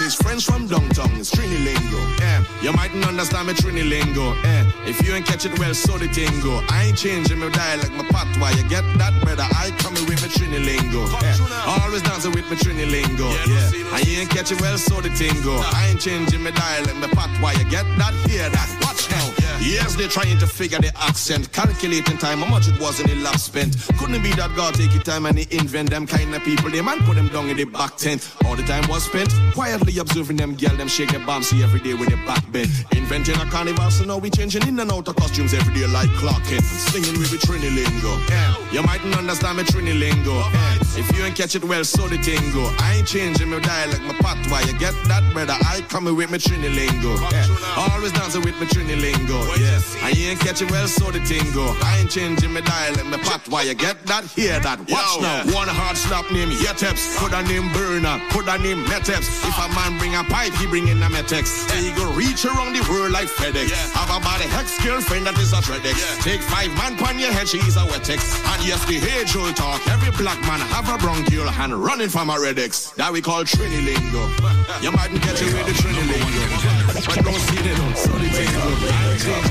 It's 0.00 0.16
friends 0.16 0.42
from 0.42 0.66
downtown, 0.66 1.12
it's 1.20 1.30
Trini 1.30 1.62
lingo. 1.62 2.00
Yeah, 2.18 2.42
you 2.62 2.72
mightn't 2.72 3.06
understand 3.06 3.46
me 3.46 3.54
Trini 3.54 3.86
lingo. 3.88 4.34
Yeah, 4.42 4.66
if 4.88 5.06
you 5.06 5.12
ain't 5.14 5.26
catch 5.26 5.44
it 5.44 5.56
well, 5.60 5.74
so 5.74 5.98
the 5.98 6.08
tingo. 6.08 6.64
I 6.70 6.84
ain't 6.84 6.98
changing 6.98 7.38
my 7.38 7.50
dialect, 7.50 7.92
my 7.92 8.02
patois. 8.08 8.56
You 8.56 8.68
get 8.68 8.82
that, 8.98 9.12
brother? 9.22 9.46
I 9.54 9.70
coming 9.78 10.04
with 10.08 10.18
me 10.24 10.28
Trini 10.32 10.64
lingo. 10.64 11.06
Yeah, 11.20 11.36
eh, 11.38 11.78
always 11.84 12.02
dancing 12.02 12.32
with 12.32 12.50
me 12.50 12.56
Trini 12.56 12.90
lingo. 12.90 13.28
Yeah, 13.46 13.94
and 13.94 14.06
you 14.08 14.18
ain't 14.18 14.30
catch 14.30 14.50
it 14.50 14.60
well, 14.60 14.78
so 14.78 15.00
the 15.00 15.10
tingo. 15.10 15.60
I 15.60 15.90
ain't 15.90 16.00
changing 16.00 16.42
my 16.42 16.50
dialect, 16.50 16.96
my 16.96 17.06
patois. 17.08 17.58
You 17.62 17.70
get 17.70 17.84
that? 17.98 18.14
Hear 18.26 18.48
that? 18.48 18.68
Watch 18.82 19.10
now. 19.10 19.41
Years 19.62 19.94
they're 19.96 20.08
trying 20.08 20.38
to 20.38 20.46
figure 20.46 20.78
the 20.80 20.92
accent, 20.98 21.52
calculating 21.52 22.18
time, 22.18 22.38
how 22.38 22.50
much 22.50 22.66
it 22.68 22.80
was 22.80 22.98
in 23.00 23.06
the 23.06 23.16
lap 23.22 23.36
spent. 23.36 23.76
Couldn't 23.98 24.22
be 24.22 24.32
that 24.32 24.54
God 24.56 24.74
take 24.74 24.92
your 24.92 25.02
time 25.02 25.26
and 25.26 25.38
he 25.38 25.46
invent 25.56 25.90
them 25.90 26.06
kind 26.06 26.34
of 26.34 26.42
people, 26.42 26.70
they 26.70 26.82
man 26.82 26.98
put 27.04 27.14
them 27.14 27.28
down 27.28 27.48
in 27.48 27.56
the 27.56 27.64
back 27.64 27.96
tent. 27.96 28.28
All 28.44 28.56
the 28.56 28.64
time 28.64 28.88
was 28.88 29.04
spent 29.04 29.30
quietly 29.54 29.98
observing 29.98 30.36
them 30.36 30.56
girl, 30.56 30.74
them 30.76 30.88
shake 30.88 31.10
their 31.10 31.42
see 31.42 31.62
every 31.62 31.80
day 31.80 31.94
with 31.94 32.08
their 32.08 32.26
back 32.26 32.42
bent. 32.50 32.68
Inventing 32.92 33.36
a 33.36 33.46
carnival, 33.46 33.90
so 33.90 34.04
now 34.04 34.18
we 34.18 34.30
changing 34.30 34.66
in 34.66 34.78
and 34.80 34.90
out 34.90 35.08
of 35.08 35.16
costumes 35.16 35.54
every 35.54 35.74
day 35.74 35.86
like 35.86 36.10
Kent. 36.48 36.64
Singing 36.64 37.18
with 37.20 37.30
the 37.30 37.38
Trini 37.38 37.70
lingo. 37.74 38.18
Yeah. 38.28 38.54
You 38.72 38.82
mightn't 38.82 39.14
understand 39.16 39.58
me 39.58 39.64
Trini 39.64 39.98
lingo. 39.98 40.32
Yeah. 40.32 40.72
If 40.96 41.16
you 41.16 41.24
ain't 41.24 41.36
catch 41.36 41.54
it 41.54 41.64
well, 41.64 41.84
so 41.84 42.08
the 42.08 42.16
tingo. 42.16 42.64
I 42.80 42.96
ain't 42.96 43.06
changing 43.06 43.48
my 43.48 43.60
dialect, 43.60 44.02
my 44.02 44.14
patois. 44.14 44.66
You 44.66 44.78
get 44.78 44.94
that, 45.08 45.22
brother? 45.32 45.54
I 45.64 45.80
coming 45.88 46.16
with 46.16 46.30
my 46.30 46.38
Trini 46.38 46.74
lingo. 46.74 47.14
Yeah. 47.30 47.46
Always 47.76 48.12
dancing 48.12 48.42
with 48.42 48.56
my 48.58 48.66
Trini 48.66 49.00
lingo. 49.00 49.51
Yeah. 49.58 49.82
You 50.12 50.28
ain't 50.28 50.40
catching 50.40 50.68
well, 50.68 50.86
so 50.86 51.10
the 51.10 51.20
tingo. 51.20 51.72
I 51.82 51.98
ain't 51.98 52.10
changing 52.10 52.52
my 52.52 52.60
dial 52.60 52.92
dialect, 52.92 53.08
my 53.08 53.16
patois. 53.16 53.62
You 53.64 53.74
get 53.74 53.96
that? 54.06 54.24
Hear 54.36 54.60
that? 54.60 54.78
Watch 54.90 55.24
now. 55.24 55.48
One 55.56 55.68
hard 55.68 55.96
stop 55.96 56.30
name 56.30 56.50
Yeteps. 56.50 57.16
Put 57.16 57.32
a 57.32 57.40
name 57.48 57.72
burner. 57.72 58.20
Put 58.28 58.44
a 58.44 58.58
name 58.60 58.84
Meteps. 58.84 59.24
If 59.48 59.56
a 59.56 59.66
man 59.72 59.96
bring 59.96 60.14
a 60.14 60.24
pipe, 60.24 60.52
he 60.60 60.66
bring 60.66 60.88
in 60.88 61.00
a 61.02 61.08
Metex. 61.08 61.70
He 61.80 61.96
go 61.96 62.12
reach 62.12 62.44
around 62.44 62.76
the 62.76 62.84
world 62.92 63.12
like 63.12 63.28
FedEx. 63.28 63.72
Have 63.96 64.12
a 64.12 64.20
body 64.20 64.44
ex 64.52 64.76
girlfriend 64.84 65.26
that 65.26 65.38
is 65.38 65.52
a 65.52 65.64
Tredex. 65.64 65.96
Take 66.20 66.42
five 66.42 66.68
man 66.76 66.96
pan 66.96 67.18
your 67.18 67.32
head, 67.32 67.48
she's 67.48 67.76
a 67.76 67.84
Wetex. 67.88 68.20
And 68.52 68.60
yes, 68.68 68.84
the 68.84 69.00
age 69.00 69.32
old 69.32 69.56
talk. 69.56 69.80
Every 69.88 70.12
black 70.12 70.40
man 70.42 70.60
have 70.60 70.92
a 70.92 70.98
bronchial 70.98 71.48
and 71.48 71.72
running 71.72 72.10
from 72.10 72.28
a 72.28 72.34
Redex. 72.34 72.94
That 72.96 73.12
we 73.12 73.22
call 73.22 73.44
Trini 73.44 73.80
lingo. 73.80 74.28
You 74.82 74.90
mightn't 74.90 75.22
catch 75.22 75.40
it 75.40 75.52
with 75.54 75.66
the 75.66 75.72
Trini 75.72 76.02
lingo. 76.10 76.81
But 77.04 77.24
don't 77.24 77.34
see 77.34 77.58
it, 77.58 77.78
on. 77.80 77.92
I 77.92 78.78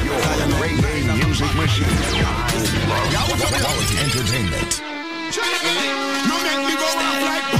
Your 0.05 0.15
reggae 0.61 1.03
music 1.25 1.53
machine. 1.55 1.85
Quality 3.61 3.97
entertainment. 3.99 4.81
No 6.27 6.35
make 6.43 6.63
me 6.65 6.73
go 6.75 6.87
off 6.87 7.21
like 7.21 7.50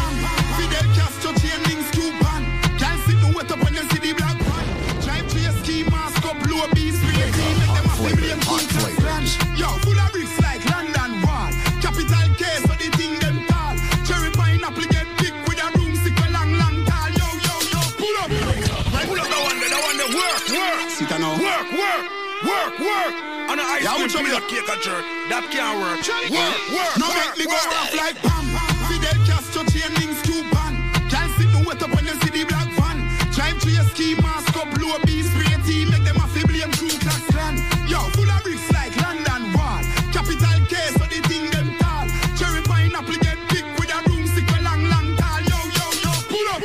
work. 21.10 21.20
Now. 21.20 21.34
Work, 21.34 21.72
work, 21.74 22.06
work, 22.46 22.80
work. 22.80 23.16
On 23.50 23.58
the 23.58 23.64
ice 23.64 23.84
Yeah, 23.84 23.98
cream 23.98 24.26
peanut 24.26 24.46
cake 24.48 24.70
and 24.70 24.82
jerk. 24.82 25.06
That 25.30 25.44
can't 25.50 25.78
work. 25.82 26.00
Work, 26.30 26.60
work, 26.72 26.94
No 27.02 27.10
work, 27.10 27.38
make 27.38 27.38
me 27.38 27.46
go 27.50 27.58
off 27.58 27.94
like 27.98 28.18
Pam. 28.22 28.46
Fidel 28.88 29.18
Castro 29.26 29.64
chain 29.66 29.92
links 29.98 30.22
too 30.22 30.46
ban. 30.54 30.78
Can't 31.10 31.32
sit 31.38 31.50
me 31.50 31.60
wet 31.66 31.82
up 31.82 31.92
when 31.96 32.06
you 32.06 32.16
see 32.22 32.32
the 32.32 32.44
black 32.46 32.70
van. 32.78 33.02
Drive 33.34 33.60
to 33.66 33.70
your 33.72 33.86
ski 33.92 34.16
mask 34.22 34.56
up, 34.58 34.70
low 34.78 34.98
B 35.06 35.24
spray 35.26 35.58
team, 35.66 35.90
make 35.90 36.06
them 36.06 36.18
a 36.22 36.26
fi 36.30 36.46
blame 36.46 36.72
crew 36.78 36.94
class 37.02 37.24
clan. 37.34 37.58
Yo, 37.90 38.00
full 38.14 38.30
of 38.30 38.40
bricks 38.44 38.68
like 38.72 38.94
London 39.02 39.52
Wall. 39.58 39.82
Capital 40.14 40.60
K, 40.70 40.76
so 40.96 41.06
the 41.10 41.20
thing 41.28 41.50
them 41.52 41.76
tall. 41.82 42.06
Cherry 42.38 42.62
pineapple 42.62 43.18
get 43.26 43.40
big 43.50 43.66
with 43.80 43.92
a 43.92 44.00
broomstick 44.06 44.48
a 44.54 44.58
long, 44.62 44.86
long 44.86 45.08
tall. 45.18 45.42
Yo, 45.50 45.60
yo, 45.76 45.86
yo, 46.06 46.14
pull 46.30 46.48
up. 46.54 46.62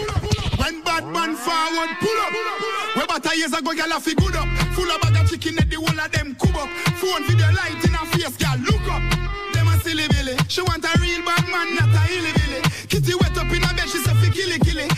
When 0.61 0.83
bad 0.85 1.05
man 1.09 1.35
forward, 1.35 1.91
pull 1.99 2.21
up. 2.21 2.46
Years 3.37 3.53
ago, 3.53 3.75
girl, 3.75 3.93
I 3.93 4.01
good 4.01 4.35
up. 4.35 4.49
Full 4.73 4.91
of 4.91 5.01
bag 5.03 5.21
of 5.21 5.29
chicken, 5.29 5.59
at 5.59 5.69
the 5.69 5.77
whole 5.77 6.01
of 6.01 6.11
them 6.11 6.35
cub 6.41 6.57
up. 6.57 6.71
Phone 6.97 7.23
video 7.29 7.53
light 7.53 7.85
in 7.85 7.93
her 7.93 8.07
face, 8.17 8.35
girl, 8.41 8.57
look 8.65 8.89
up. 8.89 9.05
Them 9.53 9.69
a 9.69 9.77
silly 9.85 10.09
billy. 10.09 10.33
She 10.49 10.63
want 10.63 10.83
a 10.83 10.93
real 10.99 11.21
bad 11.21 11.45
man, 11.53 11.75
not 11.77 11.93
a 11.93 12.01
hilly 12.09 12.33
billy. 12.33 12.61
Kitty 12.89 13.13
wet 13.21 13.37
up 13.37 13.53
in 13.53 13.61
her 13.61 13.77
bed, 13.77 13.89
she 13.93 13.99
say 14.01 14.15
fi 14.17 14.31
killy 14.33 14.59
killy. 14.65 14.89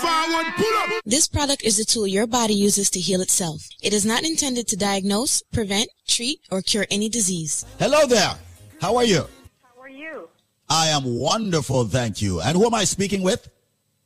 Forward, 0.00 0.46
pull 0.56 0.76
up. 0.78 1.02
This 1.04 1.28
product 1.28 1.62
is 1.62 1.78
a 1.78 1.84
tool 1.84 2.06
your 2.06 2.26
body 2.26 2.54
uses 2.54 2.90
to 2.90 3.00
heal 3.00 3.20
itself. 3.20 3.68
It 3.82 3.92
is 3.92 4.04
not 4.04 4.24
intended 4.24 4.66
to 4.68 4.76
diagnose, 4.76 5.42
prevent, 5.52 5.88
treat, 6.08 6.40
or 6.50 6.62
cure 6.62 6.86
any 6.90 7.08
disease. 7.08 7.64
Hello 7.78 8.06
there. 8.06 8.34
How 8.80 8.96
are 8.96 9.04
you? 9.04 9.26
How 9.62 9.82
are 9.82 9.88
you? 9.88 10.28
I 10.68 10.88
am 10.88 11.04
wonderful, 11.04 11.84
thank 11.84 12.22
you. 12.22 12.40
And 12.40 12.56
who 12.56 12.66
am 12.66 12.74
I 12.74 12.84
speaking 12.84 13.22
with? 13.22 13.50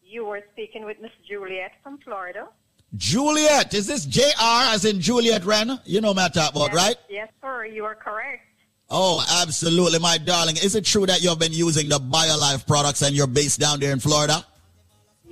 You 0.03 0.25
were 0.25 0.43
speaking 0.53 0.85
with 0.85 1.01
Miss 1.01 1.13
Juliet 1.29 1.73
from 1.83 1.99
Florida. 1.99 2.49
Juliet. 2.97 3.75
Is 3.75 3.87
this 3.87 4.05
JR 4.05 4.71
as 4.73 4.85
in 4.85 5.01
Juliet 5.01 5.45
Wren? 5.45 5.81
You 5.85 6.01
know 6.01 6.15
my 6.15 6.31
I'm 6.35 6.49
about, 6.49 6.73
yes, 6.73 6.75
right? 6.75 6.97
Yes, 7.09 7.29
sir. 7.43 7.67
You 7.67 7.85
are 7.85 7.95
correct. 7.95 8.43
Oh, 8.91 9.25
absolutely, 9.43 9.99
my 9.99 10.19
darling. 10.19 10.57
Is 10.57 10.75
it 10.75 10.85
true 10.85 11.07
that 11.07 11.23
you've 11.23 11.39
been 11.39 11.53
using 11.53 11.89
the 11.89 11.99
BioLife 11.99 12.67
products 12.67 13.03
and 13.03 13.17
you're 13.17 13.27
based 13.27 13.59
down 13.59 13.81
there 13.81 13.93
in 13.93 13.99
Florida? 13.99 14.45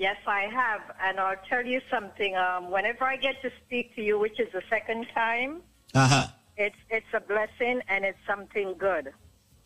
Yes, 0.03 0.16
I 0.27 0.43
have. 0.62 0.83
And 1.01 1.20
I'll 1.20 1.37
tell 1.49 1.65
you 1.65 1.81
something. 1.89 2.35
Um, 2.37 2.73
whenever 2.73 3.05
I 3.05 3.16
get 3.16 3.41
to 3.43 3.53
speak 3.65 3.95
to 3.95 4.03
you, 4.03 4.19
which 4.19 4.41
is 4.41 4.51
the 4.53 4.62
second 4.69 5.07
time, 5.15 5.62
Uh 5.95 6.09
huh. 6.09 6.27
it's 6.57 6.81
it's 6.91 7.12
a 7.15 7.20
blessing 7.20 7.77
and 7.89 8.05
it's 8.05 8.19
something 8.27 8.74
good. 8.89 9.12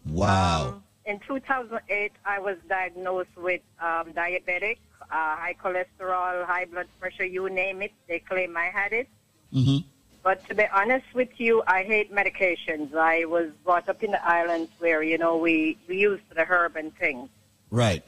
Wow. 0.05 0.83
In 1.07 1.21
2008, 1.21 2.13
I 2.27 2.39
was 2.39 2.59
diagnosed 2.69 3.35
with 3.49 3.63
um, 3.81 4.13
diabetic, 4.13 4.79
uh, 5.01 5.33
high 5.43 5.57
cholesterol, 5.63 6.45
high 6.45 6.67
blood 6.67 6.89
pressure, 7.01 7.25
you 7.25 7.49
name 7.49 7.81
it. 7.81 7.93
They 8.07 8.19
claim 8.19 8.59
I 8.59 8.69
had 8.81 8.93
it. 8.93 9.09
Mm-hmm. 9.55 9.89
But 10.23 10.47
to 10.49 10.55
be 10.55 10.67
honest 10.81 11.07
with 11.15 11.33
you, 11.39 11.63
I 11.67 11.83
hate 11.85 12.13
medications. 12.13 12.95
I 12.95 13.25
was 13.25 13.49
brought 13.65 13.89
up 13.89 14.03
in 14.03 14.11
the 14.11 14.23
islands 14.39 14.71
where, 14.81 15.03
you 15.03 15.17
know, 15.17 15.35
we, 15.39 15.79
we 15.89 15.97
used 16.11 16.25
the 16.35 16.45
herb 16.45 16.77
and 16.77 16.95
things. 16.99 17.31
Right. 17.71 18.03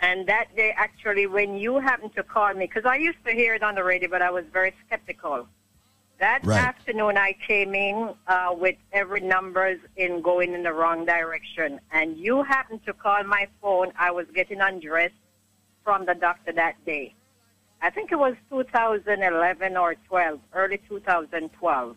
And 0.00 0.26
that 0.28 0.54
day, 0.54 0.72
actually, 0.76 1.26
when 1.26 1.56
you 1.56 1.80
happened 1.80 2.14
to 2.14 2.22
call 2.22 2.54
me, 2.54 2.66
because 2.66 2.84
I 2.84 2.96
used 2.96 3.18
to 3.26 3.32
hear 3.32 3.54
it 3.54 3.62
on 3.62 3.74
the 3.74 3.82
radio, 3.82 4.08
but 4.08 4.22
I 4.22 4.30
was 4.30 4.44
very 4.52 4.72
skeptical. 4.86 5.48
That 6.20 6.44
Right. 6.44 6.58
afternoon, 6.58 7.16
I 7.16 7.34
came 7.46 7.74
in 7.74 8.14
uh, 8.26 8.54
with 8.56 8.76
every 8.92 9.20
numbers 9.20 9.78
in 9.96 10.20
going 10.20 10.52
in 10.54 10.62
the 10.62 10.72
wrong 10.72 11.04
direction. 11.04 11.80
And 11.92 12.16
you 12.16 12.42
happened 12.42 12.84
to 12.86 12.92
call 12.92 13.22
my 13.24 13.48
phone. 13.60 13.92
I 13.98 14.10
was 14.10 14.26
getting 14.34 14.60
undressed 14.60 15.14
from 15.84 16.06
the 16.06 16.14
doctor 16.14 16.52
that 16.52 16.84
day. 16.84 17.14
I 17.80 17.90
think 17.90 18.10
it 18.10 18.18
was 18.18 18.34
2011 18.50 19.76
or 19.76 19.94
12, 20.08 20.40
early 20.52 20.80
2012. 20.88 21.96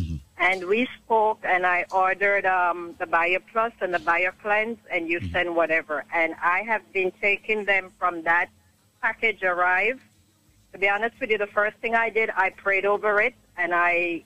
Mm-hmm. 0.00 0.16
And 0.38 0.64
we 0.66 0.88
spoke, 0.96 1.40
and 1.44 1.66
I 1.66 1.84
ordered 1.92 2.46
um, 2.46 2.94
the 2.98 3.06
BioPlus 3.06 3.72
and 3.80 3.92
the 3.92 3.98
BioCleanse, 3.98 4.78
and 4.90 5.08
you 5.08 5.20
mm-hmm. 5.20 5.32
send 5.32 5.54
whatever. 5.54 6.04
And 6.14 6.34
I 6.42 6.62
have 6.62 6.82
been 6.92 7.12
taking 7.20 7.64
them 7.64 7.92
from 7.98 8.22
that 8.22 8.48
package 9.02 9.42
arrive. 9.42 10.00
To 10.72 10.78
be 10.78 10.88
honest 10.88 11.18
with 11.20 11.30
you, 11.30 11.38
the 11.38 11.48
first 11.48 11.76
thing 11.78 11.94
I 11.94 12.10
did, 12.10 12.30
I 12.30 12.50
prayed 12.50 12.86
over 12.86 13.20
it, 13.20 13.34
and 13.56 13.74
I 13.74 14.24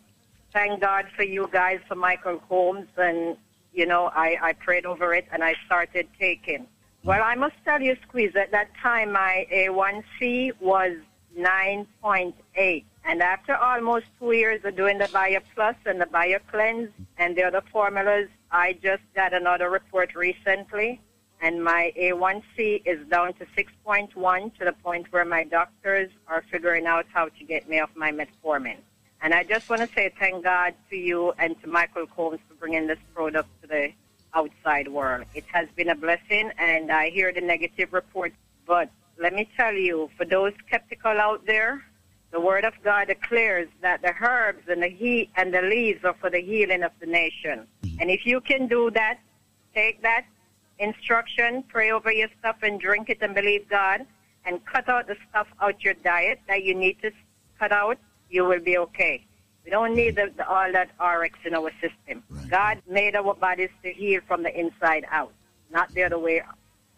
thank 0.52 0.80
God 0.80 1.06
for 1.16 1.24
you 1.24 1.48
guys, 1.50 1.80
for 1.88 1.94
Michael 1.94 2.38
Holmes, 2.48 2.88
and 2.96 3.36
you 3.72 3.86
know, 3.86 4.04
I, 4.14 4.38
I 4.40 4.52
prayed 4.52 4.86
over 4.86 5.14
it, 5.14 5.26
and 5.32 5.42
I 5.42 5.54
started 5.66 6.06
taking. 6.18 6.60
Mm-hmm. 6.60 7.08
Well, 7.08 7.22
I 7.22 7.34
must 7.34 7.56
tell 7.64 7.82
you, 7.82 7.96
Squeeze, 8.06 8.36
at 8.36 8.52
that 8.52 8.68
time 8.80 9.12
my 9.12 9.46
A1C 9.52 10.52
was 10.60 10.92
9.8. 11.36 12.84
And 13.06 13.22
after 13.22 13.54
almost 13.54 14.06
two 14.18 14.32
years 14.32 14.64
of 14.64 14.76
doing 14.76 14.98
the 14.98 15.04
BioPlus 15.04 15.76
and 15.84 16.00
the 16.00 16.06
BioCleanse 16.06 16.90
and 17.18 17.36
the 17.36 17.42
other 17.42 17.62
formulas, 17.70 18.28
I 18.50 18.78
just 18.82 19.02
got 19.14 19.34
another 19.34 19.68
report 19.68 20.14
recently, 20.14 21.00
and 21.42 21.62
my 21.62 21.92
A1C 21.98 22.82
is 22.86 23.06
down 23.08 23.34
to 23.34 23.46
6.1 23.56 24.58
to 24.58 24.64
the 24.64 24.72
point 24.72 25.12
where 25.12 25.24
my 25.24 25.44
doctors 25.44 26.10
are 26.28 26.42
figuring 26.50 26.86
out 26.86 27.04
how 27.12 27.28
to 27.28 27.44
get 27.44 27.68
me 27.68 27.78
off 27.78 27.90
my 27.94 28.10
metformin. 28.10 28.76
And 29.20 29.34
I 29.34 29.44
just 29.44 29.68
want 29.68 29.82
to 29.82 29.88
say 29.94 30.10
thank 30.18 30.42
God 30.44 30.74
to 30.88 30.96
you 30.96 31.32
and 31.38 31.60
to 31.62 31.68
Michael 31.68 32.06
Combs 32.06 32.40
for 32.48 32.54
bringing 32.54 32.86
this 32.86 32.98
product 33.14 33.48
to 33.62 33.68
the 33.68 33.92
outside 34.32 34.88
world. 34.88 35.26
It 35.34 35.44
has 35.52 35.68
been 35.76 35.90
a 35.90 35.94
blessing, 35.94 36.50
and 36.58 36.90
I 36.90 37.10
hear 37.10 37.32
the 37.32 37.40
negative 37.42 37.92
reports. 37.92 38.36
But 38.66 38.90
let 39.18 39.34
me 39.34 39.48
tell 39.56 39.74
you, 39.74 40.10
for 40.16 40.24
those 40.24 40.52
skeptical 40.66 41.12
out 41.12 41.46
there, 41.46 41.84
the 42.34 42.40
Word 42.40 42.64
of 42.64 42.74
God 42.82 43.06
declares 43.06 43.68
that 43.80 44.02
the 44.02 44.12
herbs 44.20 44.64
and 44.68 44.82
the 44.82 44.88
he 44.88 45.30
and 45.36 45.54
the 45.54 45.62
leaves 45.62 46.04
are 46.04 46.16
for 46.20 46.30
the 46.30 46.40
healing 46.40 46.82
of 46.82 46.90
the 46.98 47.06
nation. 47.06 47.68
Mm-hmm. 47.84 48.00
And 48.00 48.10
if 48.10 48.26
you 48.26 48.40
can 48.40 48.66
do 48.66 48.90
that, 48.90 49.20
take 49.72 50.02
that 50.02 50.24
instruction, 50.80 51.62
pray 51.68 51.92
over 51.92 52.10
your 52.10 52.28
stuff, 52.40 52.56
and 52.62 52.80
drink 52.80 53.08
it 53.08 53.18
and 53.22 53.36
believe 53.36 53.68
God, 53.68 54.04
and 54.44 54.60
cut 54.66 54.88
out 54.88 55.06
the 55.06 55.16
stuff 55.30 55.46
out 55.62 55.84
your 55.84 55.94
diet 55.94 56.40
that 56.48 56.64
you 56.64 56.74
need 56.74 57.00
to 57.02 57.12
cut 57.56 57.70
out, 57.70 57.98
you 58.28 58.44
will 58.44 58.60
be 58.60 58.78
okay. 58.78 59.24
We 59.64 59.70
don't 59.70 59.94
need 59.94 60.16
the, 60.16 60.32
the, 60.36 60.46
all 60.46 60.72
that 60.72 60.90
RX 61.00 61.38
in 61.44 61.54
our 61.54 61.70
system. 61.80 62.24
God 62.50 62.82
made 62.88 63.14
our 63.14 63.34
bodies 63.34 63.70
to 63.84 63.92
heal 63.92 64.20
from 64.26 64.42
the 64.42 64.58
inside 64.58 65.06
out, 65.08 65.32
not 65.70 65.94
the 65.94 66.02
other 66.02 66.18
way 66.18 66.42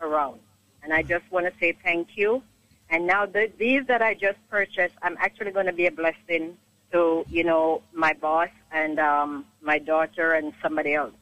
around. 0.00 0.40
And 0.82 0.94
I 0.94 1.02
just 1.02 1.30
want 1.30 1.44
to 1.44 1.52
say 1.60 1.76
thank 1.84 2.16
you. 2.16 2.42
And 2.90 3.06
now 3.06 3.26
the, 3.26 3.50
these 3.58 3.86
that 3.86 4.02
I 4.02 4.14
just 4.14 4.38
purchased, 4.50 4.94
I'm 5.02 5.16
actually 5.18 5.50
going 5.50 5.66
to 5.66 5.72
be 5.72 5.86
a 5.86 5.90
blessing 5.90 6.56
to, 6.92 7.24
you 7.28 7.44
know, 7.44 7.82
my 7.92 8.12
boss 8.12 8.48
and 8.70 8.98
um, 9.00 9.44
my 9.60 9.78
daughter 9.78 10.32
and 10.32 10.52
somebody 10.62 10.94
else. 10.94 11.12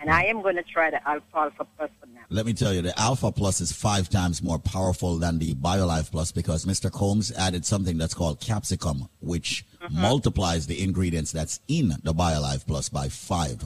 And 0.00 0.10
I 0.10 0.24
am 0.24 0.42
going 0.42 0.56
to 0.56 0.62
try 0.62 0.90
the 0.90 1.06
alfalfa 1.08 1.66
plus 1.76 1.90
for 2.00 2.06
now. 2.06 2.20
Let 2.28 2.46
me 2.46 2.52
tell 2.52 2.74
you, 2.74 2.82
the 2.82 2.98
Alpha 2.98 3.30
Plus 3.30 3.60
is 3.60 3.70
five 3.72 4.08
times 4.08 4.42
more 4.42 4.58
powerful 4.58 5.18
than 5.18 5.38
the 5.38 5.54
BioLife 5.54 6.10
Plus 6.10 6.32
because 6.32 6.64
Mr. 6.64 6.90
Combs 6.90 7.30
added 7.32 7.64
something 7.64 7.96
that's 7.96 8.12
called 8.12 8.40
capsicum, 8.40 9.08
which 9.20 9.64
multiplies 9.90 10.66
the 10.66 10.82
ingredients 10.82 11.32
that's 11.32 11.60
in 11.68 11.90
the 12.02 12.12
BioLife 12.12 12.66
Plus 12.66 12.88
by 12.88 13.08
5 13.08 13.64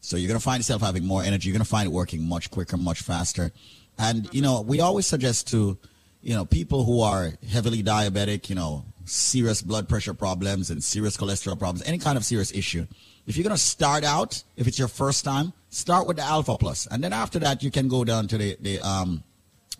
So 0.00 0.16
you're 0.16 0.28
going 0.28 0.38
to 0.38 0.44
find 0.44 0.58
yourself 0.58 0.82
having 0.82 1.04
more 1.04 1.22
energy. 1.22 1.48
You're 1.48 1.54
going 1.54 1.64
to 1.64 1.70
find 1.70 1.86
it 1.86 1.92
working 1.92 2.28
much 2.28 2.50
quicker, 2.50 2.76
much 2.76 3.02
faster. 3.02 3.52
And, 3.98 4.28
you 4.32 4.42
know, 4.42 4.62
we 4.62 4.80
always 4.80 5.06
suggest 5.06 5.48
to, 5.48 5.78
you 6.22 6.34
know, 6.34 6.44
people 6.44 6.84
who 6.84 7.00
are 7.00 7.32
heavily 7.50 7.82
diabetic, 7.82 8.48
you 8.48 8.54
know, 8.54 8.84
serious 9.04 9.62
blood 9.62 9.88
pressure 9.88 10.14
problems 10.14 10.70
and 10.70 10.82
serious 10.82 11.16
cholesterol 11.16 11.58
problems, 11.58 11.82
any 11.86 11.98
kind 11.98 12.16
of 12.16 12.24
serious 12.24 12.52
issue. 12.52 12.86
If 13.26 13.36
you're 13.36 13.44
going 13.44 13.56
to 13.56 13.62
start 13.62 14.04
out, 14.04 14.42
if 14.56 14.66
it's 14.66 14.78
your 14.78 14.88
first 14.88 15.24
time, 15.24 15.52
start 15.70 16.06
with 16.06 16.16
the 16.16 16.22
Alpha 16.22 16.56
Plus, 16.58 16.86
and 16.86 17.02
then 17.02 17.12
after 17.12 17.38
that 17.40 17.62
you 17.62 17.70
can 17.70 17.88
go 17.88 18.04
down 18.04 18.26
to 18.28 18.38
the 18.38 18.56
the 18.60 18.80
um 18.80 19.22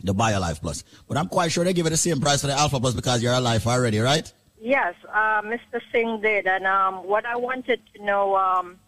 the 0.03 0.15
BioLife 0.15 0.61
Plus. 0.61 0.85
But 1.09 1.17
I'm 1.17 1.29
quite 1.29 1.51
sure 1.51 1.65
they 1.65 1.73
give 1.73 1.87
it 1.87 1.91
the 1.91 1.97
same 1.97 2.21
price 2.21 2.43
for 2.43 2.47
the 2.47 2.53
Alpha 2.53 2.79
Plus 2.79 2.95
because 2.95 3.23
you're 3.23 3.33
alive 3.33 3.67
already, 3.67 3.99
right? 3.99 4.31
Yes, 4.61 4.95
uh, 5.13 5.43
Mr. 5.43 5.81
Singh 5.93 6.21
did. 6.21 6.47
And 6.47 6.67
um, 6.67 7.07
what 7.07 7.25
I 7.27 7.37
wanted 7.37 7.81
to 7.95 8.05
know, 8.05 8.37
um, 8.37 8.79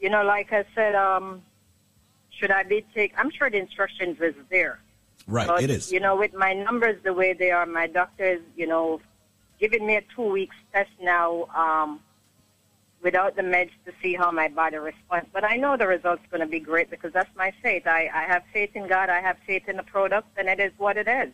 you 0.00 0.10
know, 0.10 0.22
like 0.24 0.52
I 0.52 0.64
said, 0.74 0.94
um, 0.94 1.42
should 2.30 2.50
I 2.50 2.62
be 2.62 2.84
take? 2.94 3.12
I'm 3.16 3.30
sure 3.30 3.50
the 3.50 3.58
instructions 3.58 4.20
is 4.20 4.34
there. 4.50 4.78
Right, 5.26 5.62
it 5.62 5.70
is. 5.70 5.90
You 5.90 6.00
know, 6.00 6.16
with 6.16 6.34
my 6.34 6.52
numbers 6.52 7.02
the 7.02 7.12
way 7.12 7.32
they 7.32 7.50
are, 7.50 7.66
my 7.66 7.86
doctor 7.86 8.24
is, 8.24 8.40
you 8.56 8.66
know, 8.66 9.00
giving 9.58 9.86
me 9.86 9.96
a 9.96 10.02
two 10.14 10.30
weeks 10.30 10.56
test 10.72 10.90
now 11.00 11.46
um, 11.54 12.00
without 13.02 13.34
the 13.36 13.42
meds 13.42 13.70
to 13.86 13.92
see 14.02 14.14
how 14.14 14.30
my 14.30 14.48
body 14.48 14.76
responds. 14.76 15.28
But 15.32 15.44
I 15.44 15.56
know 15.56 15.76
the 15.76 15.86
result's 15.86 16.22
going 16.30 16.42
to 16.42 16.46
be 16.46 16.60
great 16.60 16.90
because 16.90 17.12
that's 17.12 17.34
my 17.36 17.52
faith. 17.62 17.86
I, 17.86 18.10
I 18.14 18.22
have 18.22 18.44
faith 18.52 18.70
in 18.74 18.86
God. 18.86 19.10
I 19.10 19.20
have 19.20 19.36
faith 19.46 19.68
in 19.68 19.76
the 19.76 19.82
product, 19.82 20.28
and 20.36 20.48
it 20.48 20.60
is 20.60 20.72
what 20.78 20.96
it 20.96 21.08
is. 21.08 21.30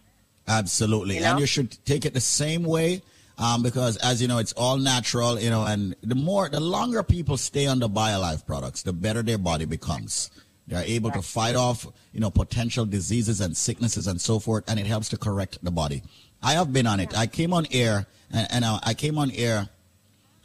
Absolutely. 0.48 1.16
You 1.16 1.20
know? 1.22 1.30
And 1.32 1.40
you 1.40 1.46
should 1.46 1.84
take 1.84 2.04
it 2.04 2.14
the 2.14 2.20
same 2.20 2.64
way 2.64 3.02
um, 3.38 3.62
because, 3.62 3.96
as 3.98 4.20
you 4.20 4.28
know, 4.28 4.38
it's 4.38 4.52
all 4.54 4.76
natural, 4.76 5.38
you 5.38 5.50
know, 5.50 5.64
and 5.64 5.94
the 6.02 6.14
more, 6.14 6.48
the 6.48 6.60
longer 6.60 7.02
people 7.02 7.36
stay 7.36 7.66
on 7.66 7.78
the 7.78 7.88
BioLife 7.88 8.46
products, 8.46 8.82
the 8.82 8.92
better 8.92 9.22
their 9.22 9.38
body 9.38 9.64
becomes. 9.64 10.30
They're 10.72 10.84
able 10.84 11.10
to 11.10 11.20
fight 11.20 11.54
off, 11.54 11.86
you 12.14 12.20
know, 12.20 12.30
potential 12.30 12.86
diseases 12.86 13.42
and 13.42 13.54
sicknesses 13.54 14.06
and 14.06 14.18
so 14.18 14.38
forth, 14.38 14.64
and 14.68 14.80
it 14.80 14.86
helps 14.86 15.10
to 15.10 15.18
correct 15.18 15.58
the 15.62 15.70
body. 15.70 16.02
I 16.42 16.54
have 16.54 16.72
been 16.72 16.86
on 16.86 16.98
it. 16.98 17.16
I 17.16 17.26
came 17.26 17.52
on 17.52 17.66
air, 17.70 18.06
and, 18.32 18.48
and 18.50 18.64
uh, 18.64 18.80
I 18.82 18.94
came 18.94 19.18
on 19.18 19.30
air 19.32 19.68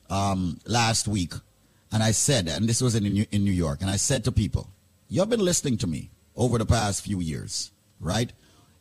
um, 0.09 0.59
last 0.65 1.07
week, 1.07 1.33
and 1.93 2.03
I 2.03 2.11
said, 2.11 2.49
and 2.49 2.67
this 2.67 2.81
was 2.81 2.93
in 2.93 3.03
New, 3.05 3.25
in 3.31 3.45
New 3.45 3.53
York, 3.53 3.79
and 3.79 3.89
I 3.89 3.95
said 3.95 4.25
to 4.25 4.33
people, 4.33 4.69
"You've 5.07 5.29
been 5.29 5.39
listening 5.39 5.77
to 5.77 5.87
me 5.87 6.09
over 6.35 6.57
the 6.57 6.65
past 6.65 7.05
few 7.05 7.21
years, 7.21 7.71
right? 8.01 8.33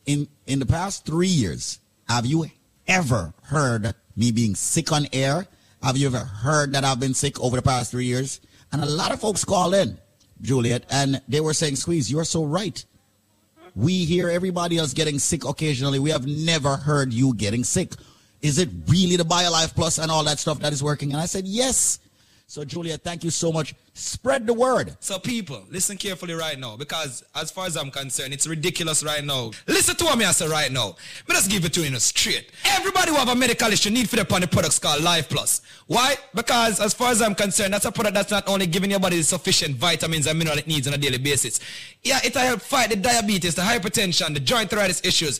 In 0.05 0.27
in 0.47 0.59
the 0.59 0.65
past 0.65 1.05
three 1.05 1.29
years, 1.29 1.79
have 2.09 2.25
you 2.25 2.47
ever 2.89 3.33
heard 3.43 3.95
me 4.17 4.33
being 4.33 4.53
sick 4.53 4.91
on 4.91 5.07
air? 5.13 5.47
Have 5.81 5.95
you 5.95 6.07
ever 6.07 6.19
heard 6.19 6.73
that 6.73 6.83
I've 6.83 6.99
been 6.99 7.13
sick 7.13 7.39
over 7.39 7.55
the 7.55 7.61
past 7.61 7.89
three 7.89 8.05
years?" 8.05 8.41
And 8.73 8.83
a 8.83 8.85
lot 8.85 9.13
of 9.13 9.21
folks 9.21 9.45
call 9.45 9.73
in, 9.73 9.97
Juliet, 10.41 10.85
and 10.89 11.21
they 11.27 11.39
were 11.39 11.53
saying, 11.53 11.75
"Squeeze, 11.75 12.11
you're 12.11 12.25
so 12.25 12.43
right." 12.43 12.83
We 13.75 14.05
hear 14.05 14.27
everybody 14.29 14.79
else 14.79 14.93
getting 14.93 15.19
sick 15.19 15.45
occasionally. 15.45 15.99
We 15.99 16.09
have 16.09 16.25
never 16.25 16.77
heard 16.77 17.13
you 17.13 17.35
getting 17.35 17.63
sick. 17.63 17.93
Is 18.41 18.57
it 18.57 18.69
really 18.87 19.17
the 19.17 19.23
BioLife 19.23 19.75
Plus 19.75 19.99
and 19.99 20.09
all 20.09 20.23
that 20.23 20.39
stuff 20.39 20.59
that 20.59 20.73
is 20.73 20.81
working? 20.81 21.11
And 21.11 21.21
I 21.21 21.27
said, 21.27 21.45
yes. 21.45 21.99
So, 22.47 22.65
Juliet, 22.65 23.03
thank 23.03 23.23
you 23.23 23.29
so 23.29 23.51
much. 23.51 23.75
Spread 23.97 24.45
the 24.45 24.53
word. 24.53 24.95
So 24.99 25.17
people, 25.17 25.63
listen 25.71 25.97
carefully 25.97 26.35
right 26.35 26.59
now 26.59 26.77
because 26.77 27.25
as 27.33 27.49
far 27.49 27.65
as 27.65 27.75
I'm 27.75 27.89
concerned, 27.89 28.31
it's 28.31 28.45
ridiculous 28.45 29.03
right 29.03 29.23
now. 29.23 29.49
Listen 29.65 29.95
to 29.95 30.05
what 30.05 30.19
me 30.19 30.25
I 30.25 30.31
say 30.33 30.47
right 30.47 30.71
now. 30.71 30.95
Just 31.27 31.49
give 31.49 31.65
it 31.65 31.73
to 31.73 31.81
you 31.81 31.97
straight. 31.97 32.51
Everybody 32.63 33.09
who 33.09 33.17
have 33.17 33.29
a 33.29 33.35
medical 33.35 33.71
issue 33.71 33.89
need 33.89 34.07
for 34.07 34.15
the 34.17 34.23
the 34.23 34.47
products 34.47 34.77
called 34.77 35.01
Life 35.01 35.29
Plus. 35.29 35.61
Why? 35.87 36.15
Because 36.35 36.79
as 36.79 36.93
far 36.93 37.09
as 37.09 37.23
I'm 37.23 37.33
concerned, 37.33 37.73
that's 37.73 37.85
a 37.85 37.91
product 37.91 38.13
that's 38.13 38.29
not 38.29 38.47
only 38.47 38.67
giving 38.67 38.91
your 38.91 38.99
body 38.99 39.17
the 39.17 39.23
sufficient 39.23 39.75
vitamins 39.77 40.27
and 40.27 40.37
minerals 40.37 40.59
it 40.59 40.67
needs 40.67 40.87
on 40.87 40.93
a 40.93 40.97
daily 40.97 41.17
basis. 41.17 41.59
Yeah, 42.03 42.19
it'll 42.23 42.43
help 42.43 42.61
fight 42.61 42.91
the 42.91 42.97
diabetes, 42.97 43.55
the 43.55 43.63
hypertension, 43.63 44.35
the 44.35 44.39
joint 44.39 44.71
arthritis 44.71 45.01
issues, 45.03 45.39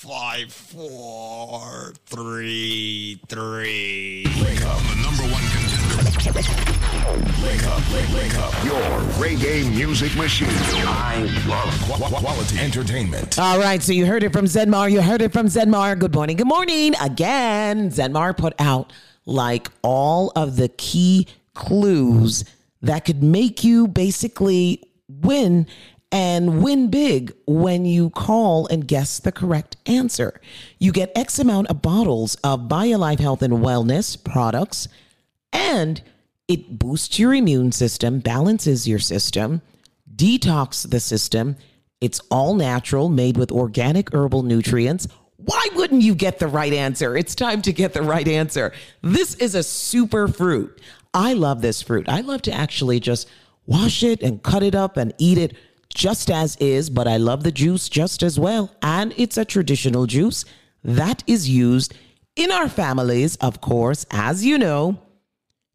five 0.00 0.50
five 0.50 0.50
four 0.50 1.92
three 2.06 3.20
three. 3.28 4.24
Wake 4.42 4.64
up, 4.64 4.78
the 4.78 4.96
number 5.02 5.24
one 5.24 5.42
contender. 5.52 6.10
Wake 7.44 7.66
up, 7.66 7.82
wake, 7.92 8.08
wake 8.14 8.34
up. 8.38 8.64
Your 8.64 8.80
reggae 9.20 9.70
music 9.74 10.16
machine. 10.16 10.48
I 10.48 11.28
love 11.46 11.68
qu- 11.82 12.02
qu- 12.02 12.14
quality 12.16 12.58
entertainment. 12.60 13.38
All 13.38 13.58
right, 13.58 13.82
so 13.82 13.92
you 13.92 14.06
heard 14.06 14.22
it 14.22 14.32
from 14.32 14.46
Zenmar. 14.46 14.90
You 14.90 15.02
heard 15.02 15.20
it 15.20 15.34
from 15.34 15.48
Zenmar. 15.48 15.98
Good 15.98 16.14
morning. 16.14 16.38
Good 16.38 16.48
morning. 16.48 16.94
Again, 16.98 17.90
Zenmar 17.90 18.34
put 18.34 18.54
out 18.58 18.94
like 19.26 19.68
all 19.82 20.32
of 20.34 20.56
the 20.56 20.68
key 20.68 21.28
clues 21.54 22.46
that 22.80 23.04
could 23.04 23.22
make 23.22 23.62
you 23.64 23.86
basically 23.86 24.82
win 25.08 25.66
and 26.12 26.62
win 26.62 26.90
big 26.90 27.32
when 27.46 27.84
you 27.84 28.10
call 28.10 28.66
and 28.66 28.86
guess 28.86 29.18
the 29.18 29.32
correct 29.32 29.76
answer. 29.86 30.40
You 30.78 30.92
get 30.92 31.12
X 31.16 31.38
amount 31.38 31.68
of 31.68 31.82
bottles 31.82 32.34
of 32.36 32.62
BioLife 32.62 33.20
Health 33.20 33.42
and 33.42 33.54
Wellness 33.54 34.22
products, 34.22 34.88
and 35.52 36.02
it 36.48 36.78
boosts 36.78 37.18
your 37.18 37.32
immune 37.32 37.70
system, 37.72 38.18
balances 38.18 38.88
your 38.88 38.98
system, 38.98 39.62
detox 40.14 40.88
the 40.88 41.00
system. 41.00 41.56
It's 42.00 42.20
all 42.30 42.54
natural, 42.54 43.08
made 43.08 43.36
with 43.36 43.52
organic 43.52 44.12
herbal 44.12 44.42
nutrients. 44.42 45.06
Why 45.36 45.64
wouldn't 45.74 46.02
you 46.02 46.14
get 46.14 46.38
the 46.38 46.48
right 46.48 46.72
answer? 46.72 47.16
It's 47.16 47.34
time 47.34 47.62
to 47.62 47.72
get 47.72 47.94
the 47.94 48.02
right 48.02 48.26
answer. 48.26 48.72
This 49.00 49.34
is 49.36 49.54
a 49.54 49.62
super 49.62 50.28
fruit. 50.28 50.80
I 51.14 51.34
love 51.34 51.62
this 51.62 51.82
fruit. 51.82 52.08
I 52.08 52.20
love 52.20 52.42
to 52.42 52.52
actually 52.52 53.00
just 53.00 53.28
wash 53.64 54.02
it 54.02 54.22
and 54.22 54.42
cut 54.42 54.62
it 54.62 54.74
up 54.74 54.96
and 54.96 55.14
eat 55.18 55.38
it 55.38 55.56
just 55.94 56.30
as 56.30 56.56
is, 56.56 56.90
but 56.90 57.06
I 57.06 57.16
love 57.16 57.42
the 57.42 57.52
juice 57.52 57.88
just 57.88 58.22
as 58.22 58.38
well. 58.38 58.70
And 58.82 59.12
it's 59.16 59.36
a 59.36 59.44
traditional 59.44 60.06
juice 60.06 60.44
that 60.84 61.22
is 61.26 61.48
used 61.48 61.94
in 62.36 62.50
our 62.50 62.68
families, 62.68 63.36
of 63.36 63.60
course, 63.60 64.06
as 64.10 64.44
you 64.44 64.58
know. 64.58 65.00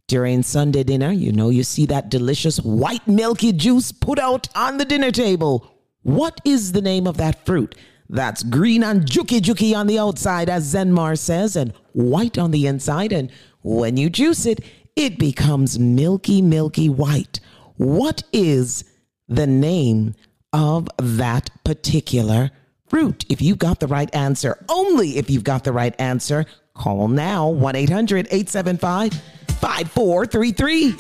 During 0.08 0.44
Sunday 0.44 0.84
dinner, 0.84 1.12
you 1.12 1.32
know, 1.32 1.50
you 1.50 1.64
see 1.64 1.88
that 1.88 2.10
delicious 2.10 2.60
white 2.60 3.08
milky 3.08 3.52
juice 3.52 3.92
put 3.92 4.20
out 4.20 4.48
on 4.56 4.78
the 4.78 4.86
dinner 4.86 5.12
table. 5.12 5.72
What 6.04 6.40
is 6.46 6.72
the 6.72 6.82
name 6.82 7.08
of 7.08 7.18
that 7.18 7.44
fruit? 7.44 7.76
That's 8.08 8.44
green 8.44 8.84
and 8.84 9.02
juky 9.02 9.40
juky 9.42 9.76
on 9.76 9.88
the 9.88 9.98
outside, 9.98 10.48
as 10.48 10.72
Zenmar 10.72 11.18
says, 11.18 11.56
and 11.56 11.74
white 11.94 12.38
on 12.38 12.52
the 12.52 12.68
inside. 12.68 13.12
And 13.12 13.32
when 13.64 13.98
you 13.98 14.12
juice 14.12 14.46
it, 14.46 14.60
it 14.96 15.18
becomes 15.18 15.80
milky, 15.80 16.42
milky 16.42 16.88
white. 16.88 17.40
What 17.78 18.22
is 18.32 18.86
the 19.28 19.48
name 19.48 20.16
of 20.54 20.90
that 20.98 21.50
particular 21.64 22.52
fruit? 22.88 23.26
If 23.30 23.42
you 23.42 23.56
got 23.56 23.80
the 23.80 23.88
right 23.88 24.14
answer, 24.14 24.64
only 24.70 25.18
if 25.18 25.30
you've 25.30 25.44
got 25.44 25.64
the 25.64 25.72
right 25.72 25.96
answer, 26.00 26.46
call 26.74 27.08
now 27.08 27.50
1 27.50 27.76
800 27.76 28.28
875 28.32 29.14
5433. 29.60 30.96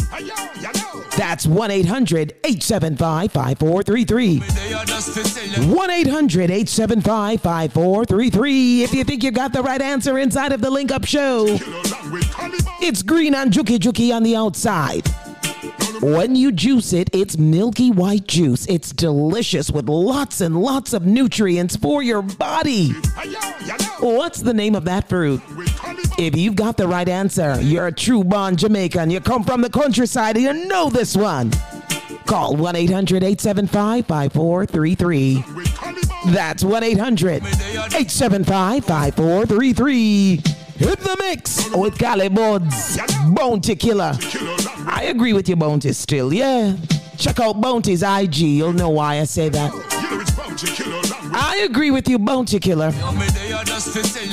That's 1.18 1.46
1 1.48 1.72
800 1.72 2.32
875 2.44 3.32
5433. 3.32 4.40
1 5.74 5.90
800 5.92 6.52
875 6.52 7.42
5433. 7.42 8.84
If 8.84 8.94
you 8.94 9.04
think 9.04 9.24
you 9.24 9.32
got 9.32 9.54
the 9.54 9.62
right 9.62 9.82
answer 9.82 10.18
inside 10.18 10.52
of 10.52 10.62
the 10.62 10.70
Link 10.70 10.92
Up 10.92 11.06
Show, 11.06 11.46
it's 12.82 13.02
green 13.02 13.36
and 13.36 13.52
juky 13.52 13.78
juky 13.78 14.14
on 14.14 14.24
the 14.24 14.36
outside. 14.36 15.08
When 16.02 16.36
you 16.36 16.52
juice 16.52 16.94
it, 16.94 17.10
it's 17.14 17.38
milky 17.38 17.92
white 17.92 18.28
juice. 18.28 18.66
It's 18.68 18.92
delicious 18.92 19.72
with 19.72 19.88
lots 19.88 20.42
and 20.42 20.60
lots 20.62 20.94
of 20.94 21.06
nutrients 21.06 21.76
for 21.76 22.02
your 22.04 22.22
body. 22.22 22.92
What's 24.00 24.42
the 24.42 24.54
name 24.54 24.76
of 24.76 24.86
that 24.86 25.08
fruit? 25.10 25.42
If 26.18 26.36
you've 26.36 26.56
got 26.56 26.78
the 26.78 26.88
right 26.88 27.08
answer, 27.08 27.60
you're 27.62 27.88
a 27.88 27.92
true 27.92 28.24
born 28.24 28.56
Jamaican. 28.56 29.10
You 29.10 29.20
come 29.22 29.44
from 29.44 29.62
the 29.62 29.70
countryside 29.70 30.38
and 30.38 30.60
you 30.60 30.68
know 30.68 30.90
this 30.90 31.16
one. 31.16 31.52
Call 32.26 32.56
1 32.56 32.76
800 32.76 33.24
875 33.24 34.06
5433. 34.08 35.44
That's 36.34 36.64
1 36.64 36.84
800 36.84 37.44
875 37.44 38.86
5433. 38.86 40.65
Hit 40.78 41.00
the 41.00 41.16
mix 41.20 41.70
with 41.74 41.98
Cali 41.98 42.28
Buds, 42.30 43.00
Bounty 43.30 43.76
Killer. 43.76 44.14
I 44.88 45.08
agree 45.10 45.34
with 45.34 45.48
you, 45.48 45.56
Bounty, 45.56 45.94
still, 45.94 46.34
yeah. 46.34 46.76
Check 47.18 47.40
out 47.40 47.62
Bounty's 47.62 48.04
IG, 48.04 48.38
you'll 48.40 48.74
know 48.74 48.90
why 48.90 49.20
I 49.20 49.24
say 49.24 49.48
that. 49.50 49.72
I 51.34 51.66
agree 51.70 51.92
with 51.92 52.10
you, 52.10 52.20
Bounty 52.20 52.60
Killer. 52.60 52.92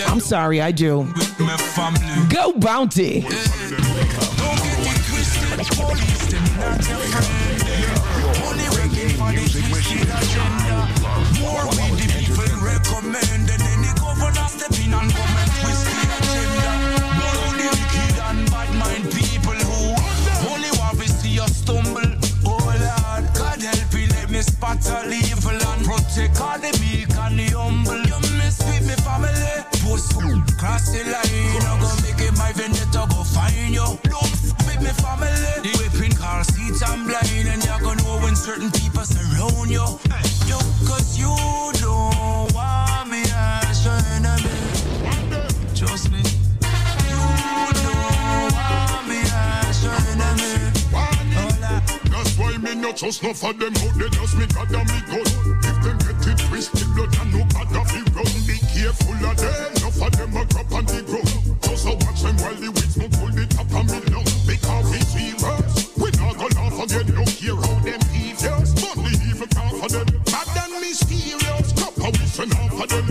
I'm 0.07 0.21
sorry, 0.21 0.61
I 0.61 0.73
do. 0.73 1.07
Go, 2.29 2.53
Bounty. 2.55 3.25
Let 24.43 25.09
me 25.09 25.19
evil 25.19 25.51
and 25.51 25.85
protect 25.85 26.41
all 26.41 26.59
the 26.59 26.71
meek 26.81 27.11
and 27.17 27.39
the 27.39 27.47
humble. 27.55 28.03
You 28.03 28.19
miss 28.39 28.59
with 28.67 28.87
me 28.87 28.95
family, 29.03 29.63
post 29.83 30.15
cross 30.59 30.91
the 30.91 31.05
line. 31.05 31.63
I'm 31.67 31.81
gonna 31.81 32.03
make 32.03 32.21
it 32.21 32.37
my 32.39 32.53
vendetta 32.53 33.07
go 33.11 33.23
find 33.23 33.75
you. 33.75 33.87
Don't 34.11 34.33
with 34.67 34.81
me 34.81 34.93
family. 35.03 35.31
The 35.63 35.73
whipping 35.79 36.17
car 36.17 36.45
seats 36.45 36.83
I'm 36.83 37.07
blind 37.07 37.49
and 37.49 37.65
you're 37.65 37.81
gonna 37.81 38.03
know 38.03 38.19
when 38.23 38.37
certain 38.37 38.71
people 38.71 39.05
surround 39.05 39.71
you. 39.71 39.87
Yo, 40.47 40.59
cause 40.87 41.19
you 41.19 41.35
don't 41.81 42.12
No 52.83 52.91
trust, 52.91 53.23
no 53.23 53.33
for 53.33 53.53
them 53.53 53.71
out, 53.79 53.95
they 53.95 54.09
just 54.11 54.35
me 54.35 54.45
God 54.51 54.75
and 54.75 54.83
me 54.91 54.99
gun. 55.07 55.23
If 55.63 55.77
them 55.87 55.99
get 56.03 56.27
it 56.27 56.39
twisted, 56.51 56.89
blood 56.99 57.15
and 57.15 57.31
no 57.31 57.47
bad 57.55 57.71
of 57.79 57.87
it 57.95 58.11
run. 58.11 58.35
Be 58.43 58.59
careful 58.59 59.23
of 59.23 59.37
them, 59.39 59.71
no 59.79 59.89
for 59.95 60.11
them 60.11 60.35
a 60.35 60.43
crop 60.51 60.73
on 60.75 60.85
the 60.91 60.99
ground. 61.07 61.63
Just 61.63 61.87
a 61.87 61.95
watch 61.95 62.23
them 62.27 62.35
while 62.43 62.59
the 62.59 62.75
wits 62.75 62.99
me 62.99 63.07
pull 63.07 63.31
the 63.31 63.47
top 63.47 63.71
of 63.71 63.87
me 63.87 64.03
down. 64.11 64.27
Because 64.51 64.91
we 64.91 64.99
serious, 64.99 65.95
we 65.95 66.11
not 66.19 66.35
gonna 66.35 66.59
laugh 66.59 66.83
again. 66.83 67.07
No 67.15 67.23
care 67.23 67.55
how 67.55 67.79
them 67.87 68.03
evils, 68.19 68.75
but 68.75 68.99
the 68.99 69.13
evil 69.31 69.47
can't 69.47 69.79
for 69.79 69.87
them. 69.87 70.09
Bad 70.27 70.51
and 70.67 70.75
mysterious, 70.83 71.71
cup 71.79 71.95
a 72.03 72.11
wish 72.11 72.39
and 72.43 72.51
half 72.51 72.83
of 72.83 72.89
them. 72.91 73.07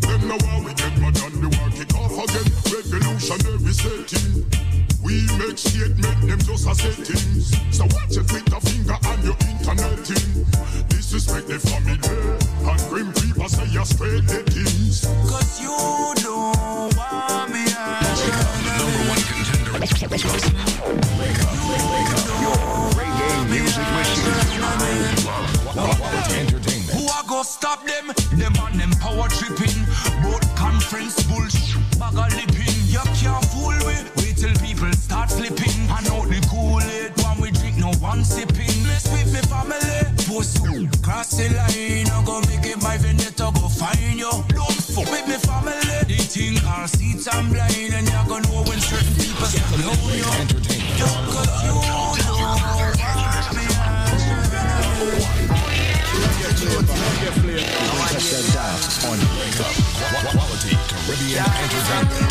Them 0.00 0.20
now 0.32 0.64
we 0.64 0.72
get 0.72 0.96
mad 0.96 1.20
and 1.28 1.36
the 1.44 1.48
war 1.60 1.68
kick 1.76 1.92
off 1.92 2.16
again. 2.24 2.48
Revolutionary 2.72 3.72
setting 3.76 4.69
just 6.60 6.66
a 6.66 6.74
settings. 6.74 7.76
So 7.76 7.84
watch 7.84 8.14
your 8.14 8.24
Twitter 8.24 8.60
finger 8.60 8.96
and 9.02 9.24
your 9.24 9.36
internet 9.48 9.98
thing. 10.06 10.44
Disrespect 10.88 11.48
the 11.48 11.58
family 11.58 11.98
and 12.68 12.80
grim 12.88 13.12
people 13.12 13.48
say 13.48 13.66
you're 13.70 13.84
straight 13.84 14.24
things. 14.24 15.06
Cause 15.28 15.60
you 15.60 15.74
don't 16.22 16.96
want 16.96 17.50
me 17.52 17.64
Number 18.78 19.02
one 19.08 19.22
contender. 19.30 19.72
Wake 19.80 20.02
up, 20.02 20.10
wake 20.10 20.26
up. 21.34 22.30
Your 22.42 22.58
reggae 22.98 23.50
music 23.50 23.86
entertainment. 26.38 26.98
Who 26.98 27.44
stop 27.44 27.86
them? 27.86 28.12
Them 28.38 28.54
on 28.60 28.76
them 28.76 28.90
power 29.00 29.28
tripping. 29.28 29.86
Both 30.22 30.54
conference 30.56 31.22
bullshit. 31.24 31.98
Bag 31.98 32.14
a 32.14 32.28
lipping. 32.36 32.70
You 32.86 33.00
can't 33.16 33.39
one 38.00 38.24
sipping. 38.24 38.86
Let's 38.88 39.08
with 39.12 39.32
me 39.32 39.40
family. 39.52 39.76
You. 40.30 40.88
Cross 41.02 41.36
the 41.36 41.48
line. 41.54 42.08
I 42.08 42.24
go 42.24 42.40
make 42.48 42.66
it 42.66 42.82
my 42.82 42.96
vendetta 42.96 43.52
go 43.54 43.68
find 43.68 44.18
you. 44.18 44.30
Don't 44.48 44.72
fuck 44.72 45.10
with 45.10 45.28
me 45.28 45.36
family. 45.44 45.74
They 46.08 46.16
think 46.16 46.64
our 46.64 46.88
seats 46.88 47.28
I'm 47.28 47.50
blind. 47.50 47.92
And 47.92 48.08
you're 48.08 48.26
gonna 48.26 48.48
know 48.48 48.62
when 48.64 48.80
certain 48.80 49.14
people 49.14 49.46
say 49.46 49.60
no 49.84 49.92
you. 50.16 50.24
Just 50.96 51.16
cause 51.28 51.50
you 51.64 51.76
don't 51.76 52.20
me. 53.56 53.66
Quality 60.30 60.76
Caribbean 60.88 61.44
entertainment. 61.62 62.30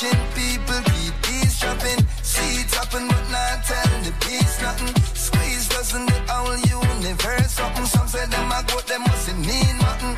Watching 0.00 0.18
people 0.34 0.80
keep 0.92 1.14
eavesdropping. 1.28 2.06
Seeds 2.22 2.74
happen, 2.74 3.06
but 3.08 3.30
not 3.30 3.64
telling 3.64 4.04
the 4.04 4.12
peace 4.20 4.60
nothing. 4.62 4.94
Squeeze 5.14 5.68
doesn't 5.68 6.06
the 6.06 6.20
whole 6.28 6.56
universe 6.56 7.50
something. 7.50 7.86
Some 7.86 8.08
say 8.08 8.26
them 8.26 8.50
a 8.50 8.62
goat, 8.66 8.86
them 8.86 9.02
mustn't 9.02 9.38
mean 9.38 9.76
nothing. 9.78 10.16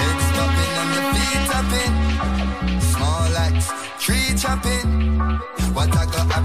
Head 0.00 0.18
stopping 0.28 0.72
and 0.80 0.90
the 0.96 1.02
feet 1.14 1.42
tapping. 1.50 1.94
Small 2.92 3.36
acts, 3.46 3.68
tree 4.04 4.34
chopping. 4.36 4.88
What 5.74 5.96
I 5.96 6.04
got 6.06 6.37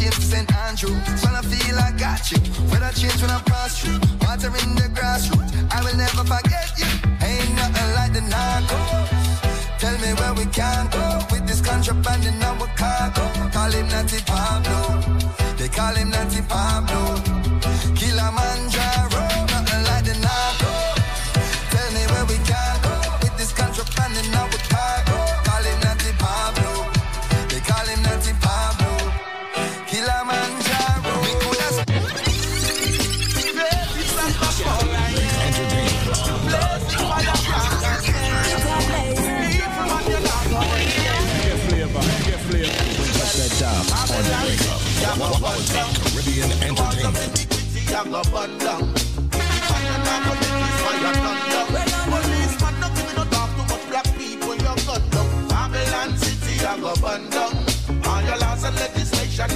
James 0.00 0.16
to 0.16 0.22
St. 0.22 0.56
Andrew. 0.56 0.94
When 1.22 1.34
I 1.36 1.42
feel 1.42 1.76
I 1.78 1.92
got 1.92 2.32
you. 2.32 2.38
Weather 2.72 2.92
change 2.96 3.20
when 3.20 3.30
I 3.30 3.40
pass 3.44 3.80
through. 3.80 4.00
Water 4.24 4.48
in 4.48 4.74
the 4.80 4.88
grassroots. 4.96 5.52
I 5.70 5.84
will 5.84 5.96
never 5.96 6.24
forget 6.24 6.72
you. 6.80 6.88
Ain't 7.20 7.52
nothing 7.60 7.90
like 7.98 8.12
the 8.16 8.24
narcos. 8.32 9.08
Tell 9.78 9.96
me 10.00 10.10
where 10.18 10.34
we 10.40 10.46
can 10.46 10.88
go 10.88 11.04
with 11.30 11.46
this 11.46 11.60
contraband 11.60 12.24
in 12.24 12.42
our 12.42 12.66
cargo. 12.80 13.24
Call 13.52 13.70
him 13.70 13.88
Natty 13.88 14.20
Pablo. 14.24 14.80
They 15.58 15.68
call 15.68 15.94
him 15.94 16.08
Natty 16.08 16.40
Pablo. 16.48 17.20
Kilimanjaro, 17.92 19.24
nothing 19.52 19.82
like 19.84 20.04
the 20.08 20.16
narco. 20.24 20.72
Tell 21.72 21.90
me 21.92 22.02
where 22.12 22.24
we 22.24 22.36
can 22.48 22.74
go 22.80 22.94
with 23.20 23.36
this 23.36 23.52
contraband 23.52 24.16
in 24.16 24.34
our 24.34 24.48
cargo. 24.72 24.99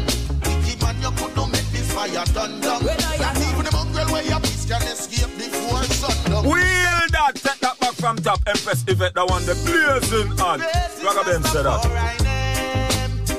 Wicked 0.45 0.83
man, 0.83 0.97
you 1.03 1.11
couldn't 1.13 1.51
make 1.53 1.69
this 1.71 1.93
fire 1.93 2.25
turn 2.27 2.61
down. 2.61 2.85
Not 2.85 3.37
even 3.37 3.65
the 3.65 3.71
mongrel 3.73 4.07
where 4.13 4.23
your 4.25 4.41
peace 4.41 4.67
can 4.67 4.83
escape 4.83 5.37
before 5.39 5.85
sundown. 5.85 6.45
Wheel 6.45 7.09
that, 7.13 7.33
take 7.35 7.61
that 7.61 7.79
back 7.81 7.95
from 7.95 8.17
top. 8.17 8.41
Empress 8.47 8.85
Yvette, 8.87 9.15
the 9.15 9.27
one 9.27 9.45
the 9.47 9.55
blazing 9.65 10.41
on. 10.41 10.61
Rock 11.05 11.27
them 11.27 11.43
said 11.45 11.65
that. 11.65 11.83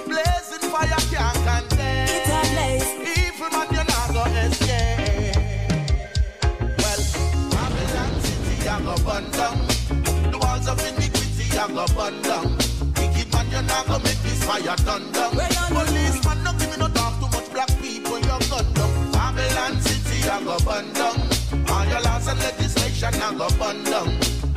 Blazing 0.05 0.69
fire 0.69 1.01
can't 1.11 1.37
contain. 1.45 2.07
Evil 3.01 3.49
man, 3.51 3.67
you 3.71 3.83
not 3.83 4.09
go 4.13 4.23
escape. 4.25 5.35
Well, 6.77 7.01
Babylon 7.51 8.13
City, 8.21 8.55
I 8.67 8.69
go 8.81 8.95
burn 9.05 9.25
down. 9.31 9.57
The 10.31 10.37
walls 10.37 10.67
of 10.67 10.79
iniquity, 10.79 11.45
I 11.57 11.59
go 11.67 11.85
burn 11.95 12.15
down. 12.21 12.57
Wicked 12.97 13.27
man, 13.33 13.45
you 13.51 13.61
not 13.63 13.85
go 13.87 13.97
make 13.99 14.17
this 14.17 14.20
fire 14.41 14.75
turn 14.77 15.11
down. 15.11 15.31
Police 15.31 16.23
man, 16.25 16.43
no 16.43 16.51
give 16.53 16.69
me 16.71 16.77
no 16.77 16.87
talk 16.89 17.19
too 17.19 17.29
much 17.31 17.51
black 17.51 17.69
people, 17.81 18.17
you 18.17 18.37
gun 18.49 18.65
down. 18.73 19.11
Babylon 19.11 19.81
City, 19.81 20.29
I 20.29 20.43
go 20.43 20.57
burn 20.65 20.91
down. 20.93 21.17
All 21.69 21.85
your 21.85 22.01
laws 22.01 22.27
and 22.27 22.39
legislation, 22.39 23.13
I 23.21 23.33
go 23.35 23.47
burn 23.59 23.83
down. 23.83 24.07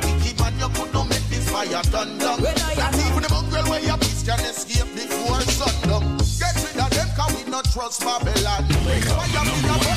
Wicked 0.01 0.39
man, 0.39 0.53
you 0.59 0.69
could 0.75 0.93
not 0.93 1.09
make 1.09 1.27
this 1.29 1.49
fire 1.49 1.83
turn 1.93 2.17
down. 2.17 2.41
Not 2.41 2.95
even 3.05 3.21
the 3.23 3.29
mongrel 3.31 3.65
where 3.69 3.81
your 3.81 3.97
peace 3.97 4.23
can 4.23 4.39
escape 4.41 4.89
before 4.95 5.41
sundown. 5.41 6.17
Get 6.39 6.55
rid 6.63 6.77
of 6.81 6.89
them, 6.89 7.09
cause 7.15 7.33
we 7.35 7.49
not 7.49 7.65
trust 7.71 8.01
Babylon. 8.01 8.63
Fire 8.67 9.45
me 9.45 9.94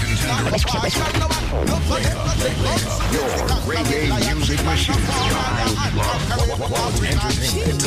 reggae 3.68 4.34
music 4.34 4.64
machine. 4.64 4.94
Quality 6.58 7.06
entertainment. 7.08 7.80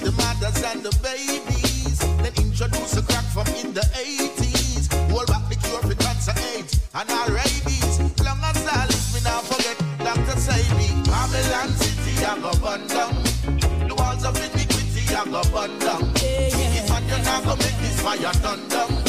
The 0.00 0.12
mothers 0.16 0.62
and 0.62 0.82
the 0.82 0.92
babies. 1.02 1.98
Then 1.98 2.32
introduce 2.44 3.00
crack 3.02 3.24
from 3.24 3.46
in 3.54 3.72
the 3.72 3.84
80s. 3.94 4.92
Hold 5.10 5.26
back 5.28 5.48
the 5.48 5.56
cure 5.56 5.80
for 5.80 5.94
cancer, 5.94 6.34
AIDS, 6.54 6.80
and 6.94 7.10
all 7.10 7.28
rabies. 7.28 8.00
Long 8.24 8.40
as 8.44 8.66
I 8.66 8.86
live, 8.86 9.14
me 9.14 9.20
now 9.24 9.40
forget 9.40 9.76
Dr. 9.98 10.36
Babylon 11.04 11.70
City, 11.76 12.24
I 12.24 12.38
go. 12.40 12.52
The 13.88 13.94
walls 13.94 14.24
of 14.24 14.36
I 15.12 15.24
go 15.24 15.42
burn 15.50 15.78
down. 15.80 16.12
If 16.16 16.88
man, 16.88 17.02
you 17.04 17.24
not 17.24 17.44
go 17.44 17.56
make 17.56 17.76
this 17.78 18.00
fire 18.00 18.32
turn. 18.32 18.99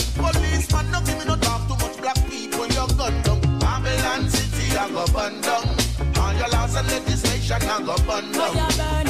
I 4.82 4.90
go 4.90 5.06
burn 5.14 5.40
down. 5.42 5.62
All 6.18 6.34
your 6.34 6.50
laws 6.50 6.76
and 6.76 6.88
legislation, 6.88 7.62
I 7.62 7.82
go 7.86 7.96
burn 8.02 8.32
down. 8.32 8.58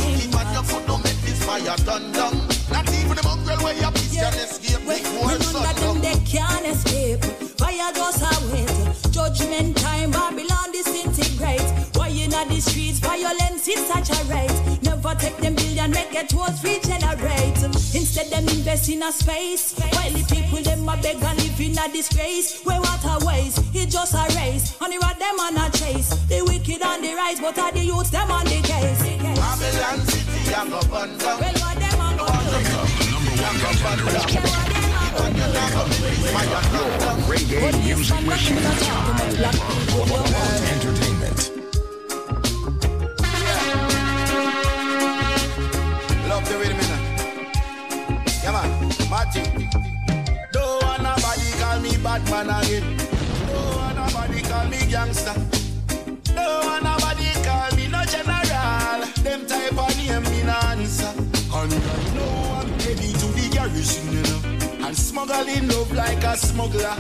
If 0.04 0.34
man, 0.34 0.48
you 0.52 0.64
could 0.68 0.86
not 0.86 1.02
make 1.02 1.16
this 1.24 1.42
fire 1.46 1.78
turn 1.88 2.12
down. 2.12 2.36
Not 2.70 2.92
even 2.92 3.16
the 3.16 3.24
mongrel 3.24 3.58
where 3.64 3.80
your 3.80 3.92
peace 3.92 4.14
can 4.14 4.34
escape 4.34 4.84
We 4.84 5.00
know 5.00 5.64
that 5.64 5.78
them 5.78 6.02
they 6.02 6.20
can't 6.28 6.68
escape. 6.68 7.24
Fire 7.56 7.92
just 7.94 8.22
a. 8.22 9.12
Judgment 9.12 9.78
time, 9.78 10.12
Babylon 10.12 10.74
disintegrate. 10.74 11.64
Why 11.96 12.10
in 12.10 12.32
the 12.32 12.60
streets, 12.60 13.00
violence 13.00 13.66
is 13.70 13.80
such 13.88 14.10
a 14.10 14.20
right. 14.26 14.52
Never 14.84 15.16
take 15.16 15.38
them 15.38 15.56
billion, 15.56 15.92
make 15.92 16.14
it 16.14 16.28
towards 16.28 16.62
regenerate. 16.66 17.56
Instead, 18.32 18.48
them 18.48 18.58
invest 18.58 18.90
in 18.90 19.04
a 19.04 19.12
space. 19.12 19.74
While 19.78 20.12
the 20.12 20.24
people 20.34 20.62
them 20.64 20.88
a 20.88 20.98
beg 20.98 21.22
and 21.22 21.38
live 21.38 21.60
in 21.60 21.78
a 21.78 21.92
disgrace. 21.92 22.62
Where 22.64 22.80
water 22.80 23.26
waste, 23.26 23.60
it 23.74 23.90
just 23.90 24.14
a 24.14 24.26
race. 24.36 24.76
On 24.82 24.90
the 24.90 24.98
road 24.98 25.20
them 25.20 25.40
on 25.40 25.58
a 25.58 25.70
chase. 25.72 26.10
The 26.30 26.42
wicked 26.44 26.82
on 26.82 27.02
the 27.02 27.14
rise, 27.14 27.40
but 27.40 27.58
are 27.58 27.72
the 27.72 27.84
youths 27.84 28.10
them 28.10 28.32
on 28.32 28.46
the 28.46 28.62
case. 28.62 29.02
Babylon 29.02 30.00
City, 30.08 30.54
I 30.54 30.70
go 30.70 30.82
burn 30.90 31.18
down. 31.18 31.40
Well, 31.40 31.54
what 31.60 31.80
them 31.80 32.00
a 32.00 32.12
Reggae 37.28 37.84
music 37.84 38.26
machine. 38.26 38.58
Entertainment. 40.72 41.52
Love 46.28 46.46
the 46.48 46.58
rhythm, 46.58 46.78
innit? 46.78 46.91
Yeah, 48.52 48.68
man. 48.68 49.10
Martin. 49.10 49.70
Don't 50.52 50.84
want 50.84 51.04
nobody 51.04 51.52
call 51.60 51.80
me 51.80 51.96
bad 52.04 52.22
man 52.30 52.50
again. 52.50 52.98
Don't 53.48 53.76
want 53.76 53.96
nobody 53.96 54.42
call 54.42 54.68
me 54.68 54.80
gangster. 54.90 55.34
Don't 56.36 56.66
want 56.66 56.84
nobody 56.84 57.32
call 57.46 57.72
me 57.78 57.88
no 57.88 58.04
general. 58.06 59.06
Them 59.24 59.46
type 59.46 59.78
of 59.78 59.98
name 59.98 60.24
me 60.24 60.44
no 60.44 60.58
answer. 60.70 61.14
And 61.54 61.74
right 61.74 62.14
now 62.16 62.60
I'm 62.60 62.70
heading 62.80 63.14
to 63.14 63.28
the 63.38 63.50
garrison, 63.54 64.12
you 64.12 64.24
know. 64.24 64.86
And 64.88 64.98
smuggling 64.98 65.68
love 65.70 65.92
like 65.94 66.24
a 66.24 66.36
smuggler. 66.36 66.96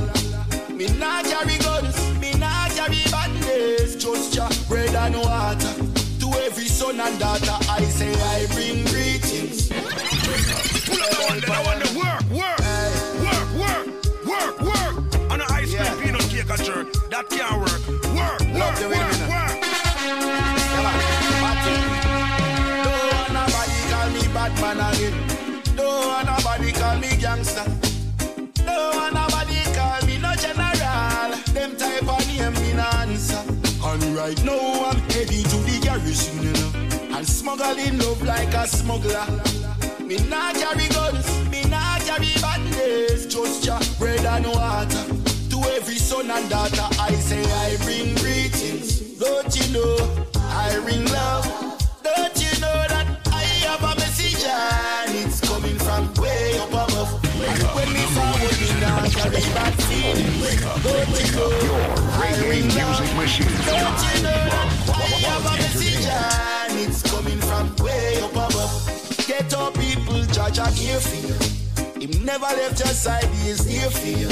Me 0.71 0.87
not 0.99 1.25
carry 1.25 1.57
guns, 1.57 2.19
me 2.19 2.33
not 2.33 2.71
carry 2.71 3.03
bandits. 3.11 3.95
Just 3.95 4.35
your 4.35 4.49
bread 4.69 4.95
and 4.95 5.15
water. 5.17 5.90
Every 6.33 6.65
son 6.67 6.99
and 6.99 7.19
daughter, 7.19 7.57
I 7.69 7.83
say 7.85 8.13
I 8.13 8.45
bring 8.47 8.85
greetings. 8.85 9.69
Pull 9.69 11.01
up 11.01 11.09
the 11.11 11.25
one 11.27 11.39
that 11.39 11.49
I 11.49 11.61
want 11.65 11.83
to 11.85 11.89
work, 11.97 12.23
work, 12.31 12.59
work, 13.23 13.47
work, 13.61 13.87
work, 14.25 14.55
work. 14.61 14.93
On 15.31 15.39
an 15.39 15.47
ice 15.49 15.73
cream 15.75 15.97
peanut 16.01 16.21
cake 16.29 16.49
a 16.49 16.57
jerk. 16.63 16.87
That 17.09 17.29
can't 17.29 17.59
work. 17.59 17.81
Work, 18.15 18.41
work, 18.57 18.75
the 18.79 18.87
work, 18.89 19.07
rhythm, 19.07 19.29
work. 19.31 19.55
Don't 22.83 23.01
want 23.13 23.31
nobody 23.33 23.79
call 23.91 24.09
me 24.11 24.23
bad 24.33 24.53
man 24.61 24.79
again. 24.93 25.15
Don't 25.75 26.05
want 26.07 26.25
nobody 26.27 26.71
call 26.71 26.97
me 26.97 27.09
gangster. 27.17 27.65
Don't 28.65 28.95
want 28.95 29.13
nobody 29.13 29.63
call 29.75 30.01
me 30.07 30.17
no 30.17 30.33
general. 30.35 31.31
Them 31.53 31.71
type 31.77 32.07
of 32.07 32.27
name 32.27 32.53
me 32.61 32.73
no 32.73 32.87
answer. 33.01 33.43
And 33.83 34.03
right 34.15 34.43
now 34.43 34.91
I'm 34.91 34.99
heading 35.11 35.50
to 35.93 35.99
the 35.99 36.03
garrison, 36.03 36.43
you 36.43 36.53
know. 36.53 37.17
And 37.17 37.27
smuggling 37.27 37.97
love 37.99 38.21
like 38.23 38.53
a 38.53 38.67
smuggler. 38.67 39.25
Me 39.99 40.17
not 40.29 40.55
carry 40.55 40.87
guns, 40.89 41.49
me 41.49 41.63
not 41.69 42.01
carry 42.01 42.33
bandits. 42.41 43.25
Just 43.25 43.65
your 43.65 43.79
bread 43.97 44.25
and 44.25 44.47
water. 44.47 45.03
To 45.49 45.57
every 45.75 45.95
son 45.95 46.29
and 46.29 46.49
daughter, 46.49 46.87
I 46.99 47.11
say 47.15 47.43
I 47.43 47.77
bring 47.83 48.15
greetings. 48.15 49.17
Don't 49.19 49.53
you 49.55 49.73
know 49.73 50.25
I 50.35 50.79
bring 50.83 51.05
love? 51.05 51.45
Don't 52.03 52.35
you 52.41 52.53
know 52.61 52.77
that 52.89 53.07
I 53.27 53.43
have 53.67 53.83
a 53.83 53.95
message 53.99 54.43
and 54.45 55.15
it's 55.15 55.39
coming 55.41 55.77
from 55.77 56.13
way 56.15 56.57
up 56.59 56.69
above? 56.69 57.23
And 57.23 57.63
when 57.75 57.91
me 57.93 58.03
forward, 58.15 58.55
me 58.61 58.69
not 58.79 59.11
carry 59.11 59.43
bad 59.55 59.73
feelings. 59.83 60.61
Don't 60.83 61.09
you 61.19 61.35
know 61.35 61.51
I 62.23 62.43
bring 62.47 62.67
love? 62.75 62.91
machine. 63.21 63.45
Don't 63.45 64.01
you 64.07 64.23
know 64.23 64.41
that 64.51 64.89
I 64.89 65.05
have 65.29 65.45
a 65.45 65.55
message 65.57 65.70
and 66.11 66.79
it's 66.79 67.01
coming 67.09 67.39
from 67.39 67.75
way 67.77 68.21
up 68.21 68.31
above? 68.31 69.25
Get 69.27 69.53
up, 69.53 69.73
people, 69.75 70.21
judge 70.27 70.59
a 70.59 70.69
care 70.71 70.99
for 70.99 71.19
you. 71.27 71.37
Him 72.01 72.25
never 72.25 72.45
left 72.45 72.79
your 72.79 72.93
side, 72.93 73.25
he 73.25 73.49
is 73.49 73.65
here 73.65 73.89
for 73.89 74.07
you. 74.07 74.29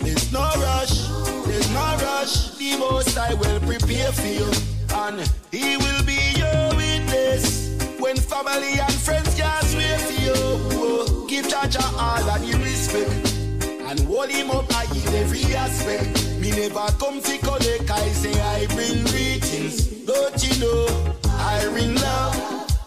There's 0.00 0.32
no 0.32 0.50
rush, 0.56 1.08
there's 1.46 1.70
no 1.70 1.86
rush. 2.02 2.56
The 2.58 2.76
most 2.78 3.16
I 3.16 3.34
will 3.34 3.60
prepare 3.60 4.12
for 4.12 4.26
you, 4.26 4.50
and 4.94 5.20
he 5.50 5.76
will 5.76 6.02
be 6.04 6.20
your 6.36 6.76
witness. 6.76 7.78
When 7.98 8.16
family 8.16 8.78
and 8.80 8.92
friends 8.92 9.34
can't 9.34 9.64
swear 9.66 9.98
to 9.98 10.14
you, 10.20 10.34
oh, 10.36 11.26
give 11.28 11.46
Jaja 11.46 11.82
all 11.98 12.28
of 12.28 12.40
the 12.40 12.58
respect 12.58 13.31
and 13.92 14.00
hold 14.08 14.30
him 14.30 14.50
up 14.50 14.72
high 14.72 14.88
in 14.96 15.14
every 15.14 15.44
aspect. 15.54 16.06
Me 16.40 16.50
never 16.50 16.86
come 16.98 17.20
to 17.20 17.38
collect, 17.38 17.90
I 17.90 18.08
say 18.08 18.32
I 18.40 18.66
bring 18.68 19.04
greetings. 19.12 19.86
Don't 20.06 20.38
you 20.42 20.54
know 20.64 21.14
I 21.24 21.68
bring 21.72 21.94
love? 21.96 22.34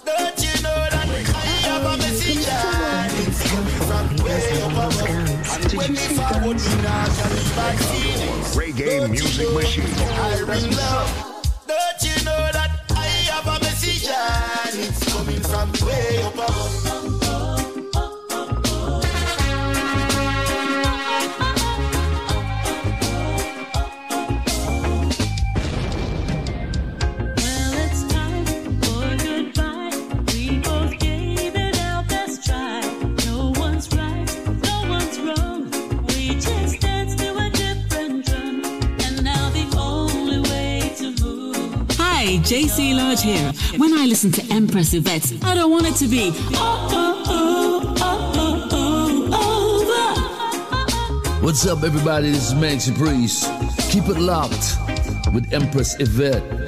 Don't 0.04 0.38
you 0.42 0.56
know 0.64 0.80
that 0.94 1.06
I 1.06 1.52
have 1.70 1.86
a 1.94 1.98
message 1.98 2.48
and 2.50 3.14
it's 3.22 3.42
coming 3.52 3.82
from 3.86 4.06
way 4.26 4.62
up 4.64 4.72
above? 4.72 5.10
And 5.54 5.74
when 5.78 5.92
me 5.94 6.06
forward, 6.18 6.58
me 6.66 6.76
not 6.82 7.10
carry 7.18 7.44
bad 7.54 7.78
feelings. 7.90 8.56
Reggae 8.58 9.08
music 9.08 9.54
machine. 9.54 9.86
I 10.10 10.44
bring 10.44 10.72
love. 10.72 11.10
Don't 11.68 12.02
you 12.02 12.18
know 12.26 12.50
that 12.58 12.72
I 12.90 13.06
have 13.30 13.46
a 13.46 13.60
message 13.64 14.10
and 14.10 14.80
it's 14.80 15.14
coming 15.14 15.42
from 15.42 15.72
way 15.86 16.24
up 16.24 16.34
above? 16.34 16.85
JC 42.46 42.96
Lodge 42.96 43.24
here. 43.24 43.52
When 43.80 43.92
I 43.98 44.06
listen 44.06 44.32
to 44.34 44.54
Empress 44.54 44.94
Yvette, 44.94 45.34
I 45.44 45.56
don't 45.56 45.72
want 45.72 45.88
it 45.88 45.96
to 45.96 46.08
be 46.08 46.30
over. 46.54 47.16
What's 51.44 51.66
up, 51.66 51.84
everybody? 51.84 52.30
This 52.30 52.52
is 52.52 52.54
Maxi 52.54 52.96
Priest. 52.96 53.50
Keep 53.90 54.10
it 54.10 54.20
locked 54.20 54.78
with 55.34 55.52
Empress 55.52 56.00
Yvette. 56.00 56.65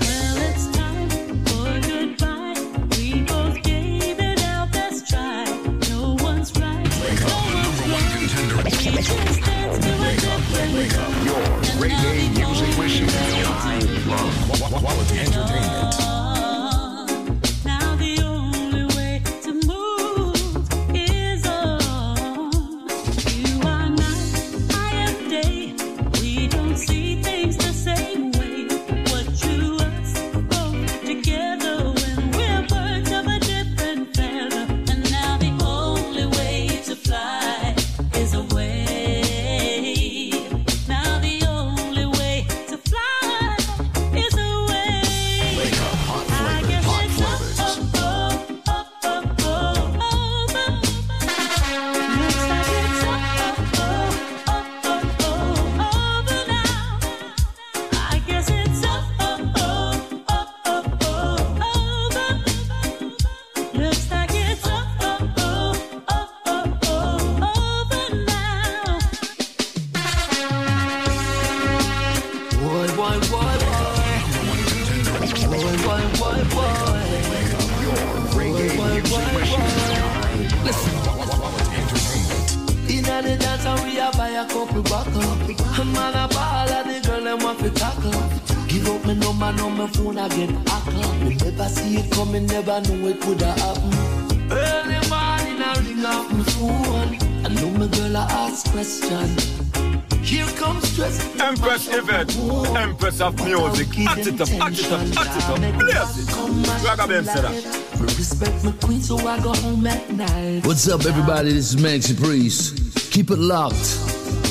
It. 107.09 107.25
Ragga 107.25 107.25
Ben 107.25 107.25
said 107.25 107.43
that. 107.43 107.99
Respect 108.17 108.63
my 108.63 108.71
queen, 108.83 109.01
so 109.01 109.17
I 109.17 109.39
go 109.41 109.53
home 109.53 109.85
at 109.87 110.09
night. 110.11 110.65
What's 110.65 110.87
up, 110.87 111.05
everybody? 111.05 111.53
This 111.53 111.73
is 111.73 111.81
Maxi 111.81 112.19
Priest. 112.19 113.11
Keep 113.11 113.31
it 113.31 113.39
locked 113.39 113.75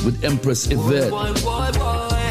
with 0.04 0.22
Empress 0.24 0.70
Yvette. 0.70 1.10
Boy, 1.10 1.32
boy, 1.34 1.70
boy. 1.72 2.08
Man. 2.10 2.26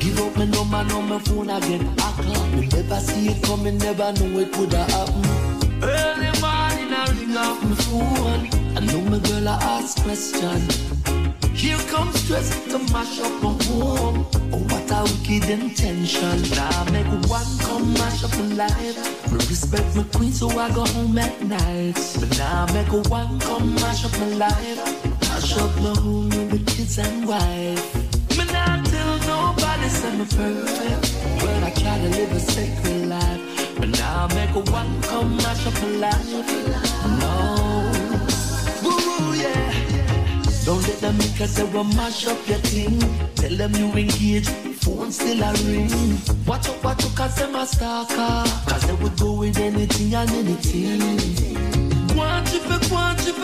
Give 0.00 0.20
up 0.20 0.36
my 0.36 0.44
number, 0.44 0.84
now 0.84 1.00
my 1.00 1.18
phone 1.20 1.50
I 1.50 1.60
get 1.60 1.80
hacked. 1.98 2.56
We 2.56 2.66
never 2.66 3.00
see 3.00 3.28
it 3.28 3.42
coming, 3.42 3.78
never 3.78 4.12
know 4.12 4.38
it 4.38 4.56
woulda 4.56 4.84
happen. 4.84 5.33
Off 7.36 7.62
my 7.62 7.74
phone. 7.74 8.48
I 8.76 8.80
know 8.80 9.00
my 9.02 9.18
girl 9.18 9.48
I 9.48 9.54
ask 9.76 10.02
question. 10.02 10.60
Here 11.54 11.78
comes 11.90 12.20
stress 12.20 12.48
to 12.66 12.78
mash 12.92 13.18
up 13.20 13.32
my 13.42 13.52
home. 13.64 14.26
Oh, 14.52 14.62
what 14.70 14.90
a 14.90 15.02
wicked 15.04 15.48
intention. 15.50 16.42
Now 16.50 16.84
make 16.92 17.06
one 17.28 17.58
come 17.60 17.92
mash 17.94 18.24
up 18.24 18.32
my 18.38 18.66
life. 18.66 19.32
Me 19.32 19.38
respect 19.38 19.96
my 19.96 20.04
queen, 20.14 20.32
so 20.32 20.48
I 20.50 20.72
go 20.74 20.84
home 20.84 21.18
at 21.18 21.40
night. 21.42 21.94
But 22.20 22.38
now 22.38 22.66
make 22.72 22.92
one 23.10 23.40
come 23.40 23.74
mash 23.76 24.04
up 24.04 24.12
my 24.20 24.28
life. 24.44 24.78
Mash 25.22 25.56
up 25.56 25.74
my 25.76 25.94
home 26.00 26.28
with 26.50 26.66
kids 26.66 26.98
and 26.98 27.26
wife. 27.26 28.36
Me 28.36 28.44
not 28.52 28.84
tell 28.86 29.18
nobody 29.26 29.88
say 29.88 30.16
me 30.18 30.24
perfect. 30.24 31.02
But 31.40 31.62
I 31.62 31.70
try 31.70 31.98
to 31.98 32.08
live 32.08 32.32
a 32.32 32.40
sacred 32.40 33.06
life. 33.08 33.53
But 33.84 33.98
now 33.98 34.26
make 34.28 34.54
one 34.72 35.02
come 35.02 35.36
mash 35.36 35.66
up 35.66 35.74
my 35.74 35.88
life. 36.04 36.32
No. 37.20 37.84
Woo, 38.82 39.34
yeah. 39.34 40.64
Don't 40.64 40.80
let 40.88 41.00
them 41.02 41.18
make 41.18 41.38
us 41.42 41.50
say 41.50 41.64
we 41.64 41.82
mash 41.94 42.26
up 42.26 42.48
your 42.48 42.56
thing. 42.60 42.98
Tell 43.34 43.54
them 43.54 43.74
you 43.74 43.92
engage, 43.92 44.48
phone 44.80 45.12
still 45.12 45.42
a 45.42 45.52
ring. 45.66 46.18
Watch 46.46 46.70
out, 46.70 46.82
watch 46.82 47.04
out, 47.04 47.14
cause 47.14 47.36
them 47.36 47.54
a 47.56 47.66
stalker. 47.66 48.48
Cause 48.66 48.86
they 48.86 48.94
would 48.94 49.18
go 49.18 49.32
with 49.34 49.58
anything 49.58 50.14
and 50.14 50.30
anything. 50.30 52.16
One 52.16 52.42
chip 52.46 52.62
it, 52.64 52.90
one 52.90 53.18
chip 53.18 53.34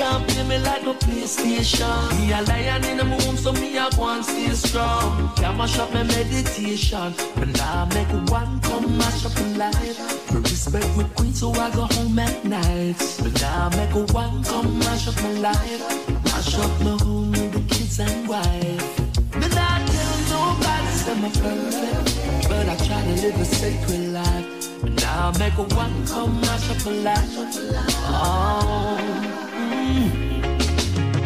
can't 0.00 0.26
play 0.28 0.44
me 0.48 0.58
like 0.64 0.82
no 0.82 0.94
PlayStation. 0.94 2.00
Me 2.18 2.32
a 2.32 2.40
lion 2.48 2.84
in 2.84 2.96
the 2.96 3.04
moon, 3.04 3.36
so 3.36 3.52
me 3.52 3.76
a 3.76 3.86
go 3.96 4.08
and 4.08 4.24
stay 4.24 4.48
strong. 4.48 5.30
Can't 5.36 5.58
mash 5.58 5.78
up 5.78 5.92
my 5.92 6.02
meditation. 6.02 7.12
But 7.36 7.48
now 7.58 7.82
I 7.82 7.94
make 7.94 8.08
a 8.08 8.20
one 8.32 8.60
come 8.62 8.96
mash 8.96 9.26
up 9.26 9.34
my 9.40 9.68
life. 9.68 9.98
Respect 10.32 10.96
my 10.96 11.04
queen, 11.16 11.34
so 11.34 11.52
I 11.52 11.70
go 11.76 11.84
home 11.94 12.18
at 12.18 12.44
night. 12.44 12.96
But 13.22 13.34
now 13.42 13.68
I 13.68 13.76
make 13.76 13.94
a 13.94 14.04
one 14.12 14.42
come 14.42 14.78
mash 14.78 15.06
up 15.06 15.16
my 15.22 15.32
life. 15.48 15.82
Mash 16.24 16.54
up 16.64 16.74
my 16.80 16.96
home 17.04 17.32
with 17.32 17.52
the 17.52 17.62
kids 17.74 18.00
and 18.00 18.26
wife. 18.26 18.84
Me 19.36 19.46
not 19.58 19.80
tell 19.94 20.16
nobody 20.32 20.92
say 21.00 21.12
I'm 21.12 21.22
perfect, 21.44 22.48
but 22.48 22.68
I 22.72 22.76
try 22.86 23.00
to 23.02 23.14
live 23.22 23.38
a 23.38 23.44
sacred 23.44 24.06
life. 24.18 24.46
But 24.80 24.92
now 25.02 25.28
I 25.28 25.38
make 25.38 25.58
a 25.58 25.66
one 25.82 26.06
come 26.06 26.40
mash 26.40 26.70
up 26.70 26.86
my 26.86 26.92
life. 27.08 27.34
Oh. 28.12 29.49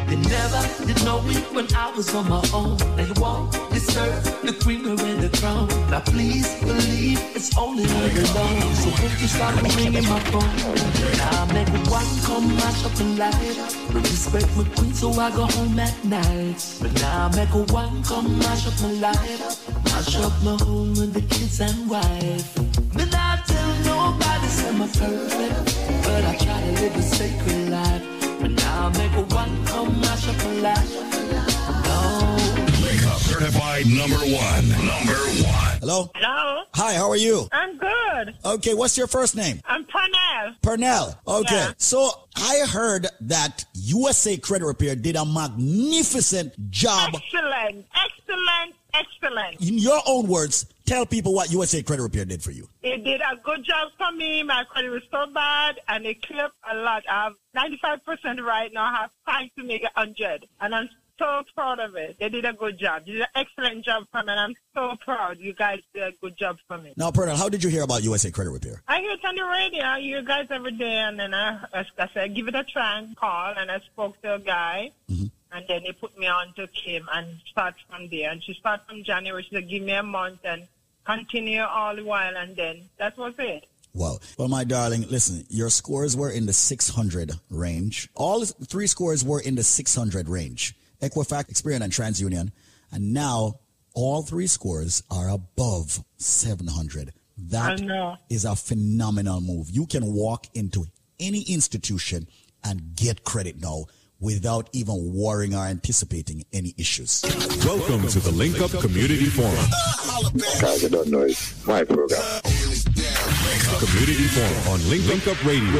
They 0.08 0.16
never 0.16 0.62
did 0.86 1.04
know 1.04 1.20
me 1.22 1.34
when 1.52 1.66
I 1.74 1.90
was 1.96 2.14
on 2.14 2.28
my 2.28 2.42
own. 2.52 2.76
They 2.96 3.10
won't 3.20 3.52
deserve 3.70 4.22
the 4.42 4.52
queen 4.62 4.86
or 4.86 4.96
the 4.96 5.30
crown. 5.38 5.68
Now 5.90 6.00
please 6.00 6.48
believe 6.62 7.20
it's 7.34 7.56
only 7.58 7.84
her 7.84 8.10
alone. 8.24 8.74
So 8.74 8.88
won't 9.00 9.20
you 9.20 9.28
stop 9.28 9.62
ringing 9.76 10.08
my 10.08 10.20
phone? 10.30 10.54
Now 11.18 11.42
I 11.42 11.52
make 11.52 11.68
a 11.68 11.90
one 11.90 12.12
come 12.22 12.56
mash 12.56 12.84
up 12.84 12.98
my 13.00 13.26
life. 13.26 13.94
Respect 13.94 14.56
my 14.56 14.64
queen, 14.76 14.94
so 14.94 15.10
I 15.12 15.30
go 15.30 15.46
home 15.46 15.78
at 15.78 16.04
night. 16.04 16.60
But 16.80 16.92
now 17.00 17.26
I 17.26 17.36
make 17.36 17.52
a 17.54 17.72
one 17.72 18.02
come 18.04 18.38
mash 18.38 18.66
up 18.66 18.80
my 18.82 18.92
life. 19.08 19.84
Mash 19.84 20.16
up 20.16 20.32
my 20.42 20.56
home 20.64 20.94
with 20.94 21.12
the 21.12 21.22
kids 21.22 21.60
and 21.60 21.90
wife. 21.90 22.56
Me 22.94 23.04
not 23.10 23.46
tell 23.46 23.70
nobody 23.84 24.48
say 24.48 24.68
I'm 24.68 24.78
perfect, 24.78 26.04
but 26.04 26.24
I 26.24 26.36
try 26.36 26.60
to 26.60 26.72
live 26.80 26.96
a 26.96 27.02
sacred 27.02 27.70
life. 27.70 28.13
But 28.84 28.98
now 28.98 29.00
I 29.00 29.08
make 29.08 29.30
one 29.32 29.66
come 29.66 30.00
mash 30.00 30.28
up 30.28 30.36
my 30.36 30.52
life. 30.60 30.94
No. 31.84 32.36
Wake 32.84 33.06
up. 33.06 33.18
Certified 33.18 33.86
number 33.86 34.16
one. 34.16 34.68
Number 34.68 35.14
one. 35.42 35.78
Hello? 35.80 36.10
Hello. 36.14 36.64
Hi, 36.74 36.92
how 36.92 37.08
are 37.08 37.16
you? 37.16 37.48
I'm 37.50 37.78
good. 37.78 38.34
Okay, 38.44 38.74
what's 38.74 38.98
your 38.98 39.06
first 39.06 39.36
name? 39.36 39.62
I'm 39.64 39.86
Pernell. 39.86 40.56
Pernell. 40.60 41.16
Okay. 41.26 41.54
Yeah. 41.54 41.72
So 41.78 42.10
I 42.36 42.66
heard 42.68 43.06
that 43.22 43.64
USA 43.72 44.36
Credit 44.36 44.66
Repair 44.66 44.96
did 44.96 45.16
a 45.16 45.24
magnificent 45.24 46.52
job. 46.70 47.14
Excellent. 47.14 47.86
Excellent. 47.94 48.74
Excellent. 48.92 49.66
In 49.66 49.78
your 49.78 50.02
own 50.06 50.28
words, 50.28 50.66
tell 50.86 51.06
people 51.06 51.34
what 51.34 51.50
USA 51.50 51.82
Credit 51.82 52.02
Repair 52.02 52.24
did 52.24 52.42
for 52.42 52.50
you. 52.50 52.68
It 52.82 53.04
did 53.04 53.20
a 53.20 53.36
good 53.36 53.64
job 53.64 53.90
for 53.96 54.12
me. 54.12 54.42
My 54.42 54.64
credit 54.64 54.90
was 54.90 55.02
so 55.10 55.26
bad, 55.32 55.80
and 55.88 56.04
it 56.06 56.22
cleared 56.22 56.50
a 56.70 56.76
lot. 56.76 57.04
I 57.08 57.24
have 57.24 57.34
95% 57.56 58.42
right 58.44 58.72
now. 58.72 58.84
I 58.84 58.92
have 59.02 59.10
time 59.26 59.50
to 59.58 59.64
make 59.64 59.82
it 59.82 59.90
100. 59.94 60.46
And 60.60 60.74
I'm 60.74 60.88
so 61.18 61.42
proud 61.54 61.78
of 61.78 61.94
it. 61.94 62.16
They 62.18 62.28
did 62.28 62.44
a 62.44 62.52
good 62.52 62.78
job. 62.78 63.06
They 63.06 63.12
did 63.12 63.20
an 63.22 63.26
excellent 63.34 63.84
job 63.84 64.04
for 64.10 64.22
me, 64.22 64.32
and 64.32 64.40
I'm 64.40 64.54
so 64.74 64.96
proud. 65.04 65.38
You 65.38 65.54
guys 65.54 65.80
did 65.94 66.02
a 66.02 66.12
good 66.20 66.36
job 66.36 66.58
for 66.68 66.78
me. 66.78 66.92
Now, 66.96 67.10
Pernell, 67.10 67.36
how 67.36 67.48
did 67.48 67.62
you 67.62 67.70
hear 67.70 67.82
about 67.82 68.02
USA 68.02 68.30
Credit 68.30 68.50
Repair? 68.50 68.82
I 68.88 69.00
hear 69.00 69.12
it 69.12 69.24
on 69.24 69.36
the 69.36 69.44
radio, 69.44 69.84
I 69.84 70.00
hear 70.00 70.18
you 70.18 70.26
guys 70.26 70.48
every 70.50 70.72
day, 70.72 70.96
and 70.96 71.18
then 71.18 71.34
I, 71.34 71.64
I, 71.72 72.08
said, 72.12 72.34
give 72.34 72.48
it 72.48 72.54
a 72.54 72.64
try 72.64 72.98
and 72.98 73.16
call, 73.16 73.54
and 73.56 73.70
I 73.70 73.78
spoke 73.80 74.20
to 74.22 74.34
a 74.34 74.38
guy, 74.38 74.90
mm-hmm. 75.10 75.26
and 75.52 75.64
then 75.68 75.82
he 75.82 75.92
put 75.92 76.18
me 76.18 76.26
on 76.26 76.52
to 76.54 76.66
Kim 76.68 77.08
and 77.12 77.38
start 77.46 77.74
from 77.88 78.08
there. 78.08 78.30
And 78.30 78.42
she 78.42 78.54
started 78.54 78.84
from 78.88 79.04
January. 79.04 79.42
She 79.44 79.54
said, 79.54 79.68
give 79.68 79.82
me 79.82 79.92
a 79.92 80.02
month 80.02 80.40
and 80.44 80.66
continue 81.04 81.62
all 81.62 81.94
the 81.96 82.04
while, 82.04 82.36
and 82.36 82.56
then 82.56 82.82
that 82.98 83.16
was 83.16 83.34
it. 83.38 83.66
Wow. 83.94 84.18
Well, 84.36 84.48
my 84.48 84.64
darling, 84.64 85.06
listen, 85.08 85.44
your 85.48 85.70
scores 85.70 86.16
were 86.16 86.30
in 86.30 86.46
the 86.46 86.52
600 86.52 87.32
range. 87.48 88.08
All 88.14 88.44
three 88.44 88.88
scores 88.88 89.24
were 89.24 89.40
in 89.40 89.54
the 89.54 89.62
600 89.62 90.28
range. 90.28 90.74
Equifax, 91.00 91.50
Experian, 91.52 91.82
and 91.82 91.92
TransUnion. 91.92 92.50
And 92.90 93.12
now 93.12 93.60
all 93.94 94.22
three 94.22 94.48
scores 94.48 95.04
are 95.10 95.28
above 95.28 96.04
700. 96.16 97.12
That 97.38 98.18
is 98.28 98.44
a 98.44 98.56
phenomenal 98.56 99.40
move. 99.40 99.70
You 99.70 99.86
can 99.86 100.12
walk 100.12 100.46
into 100.54 100.86
any 101.20 101.42
institution 101.42 102.26
and 102.64 102.96
get 102.96 103.24
credit 103.24 103.60
now 103.60 103.84
without 104.24 104.70
even 104.72 105.12
worrying 105.12 105.54
or 105.54 105.66
anticipating 105.66 106.44
any 106.52 106.74
issues. 106.78 107.22
Welcome 107.64 108.08
to 108.08 108.20
the 108.20 108.32
Link 108.32 108.58
Up 108.58 108.70
Community 108.70 109.26
Forum. 109.26 109.54
Guys, 110.60 110.82
I 110.82 110.88
don't 110.88 111.08
know. 111.08 111.20
It's 111.20 111.66
my 111.66 111.84
program. 111.84 112.40
Community 113.84 114.24
Forum 114.32 114.72
on 114.72 114.88
Link, 114.88 115.06
Link 115.06 115.28
Up 115.28 115.44
Radio. 115.44 115.70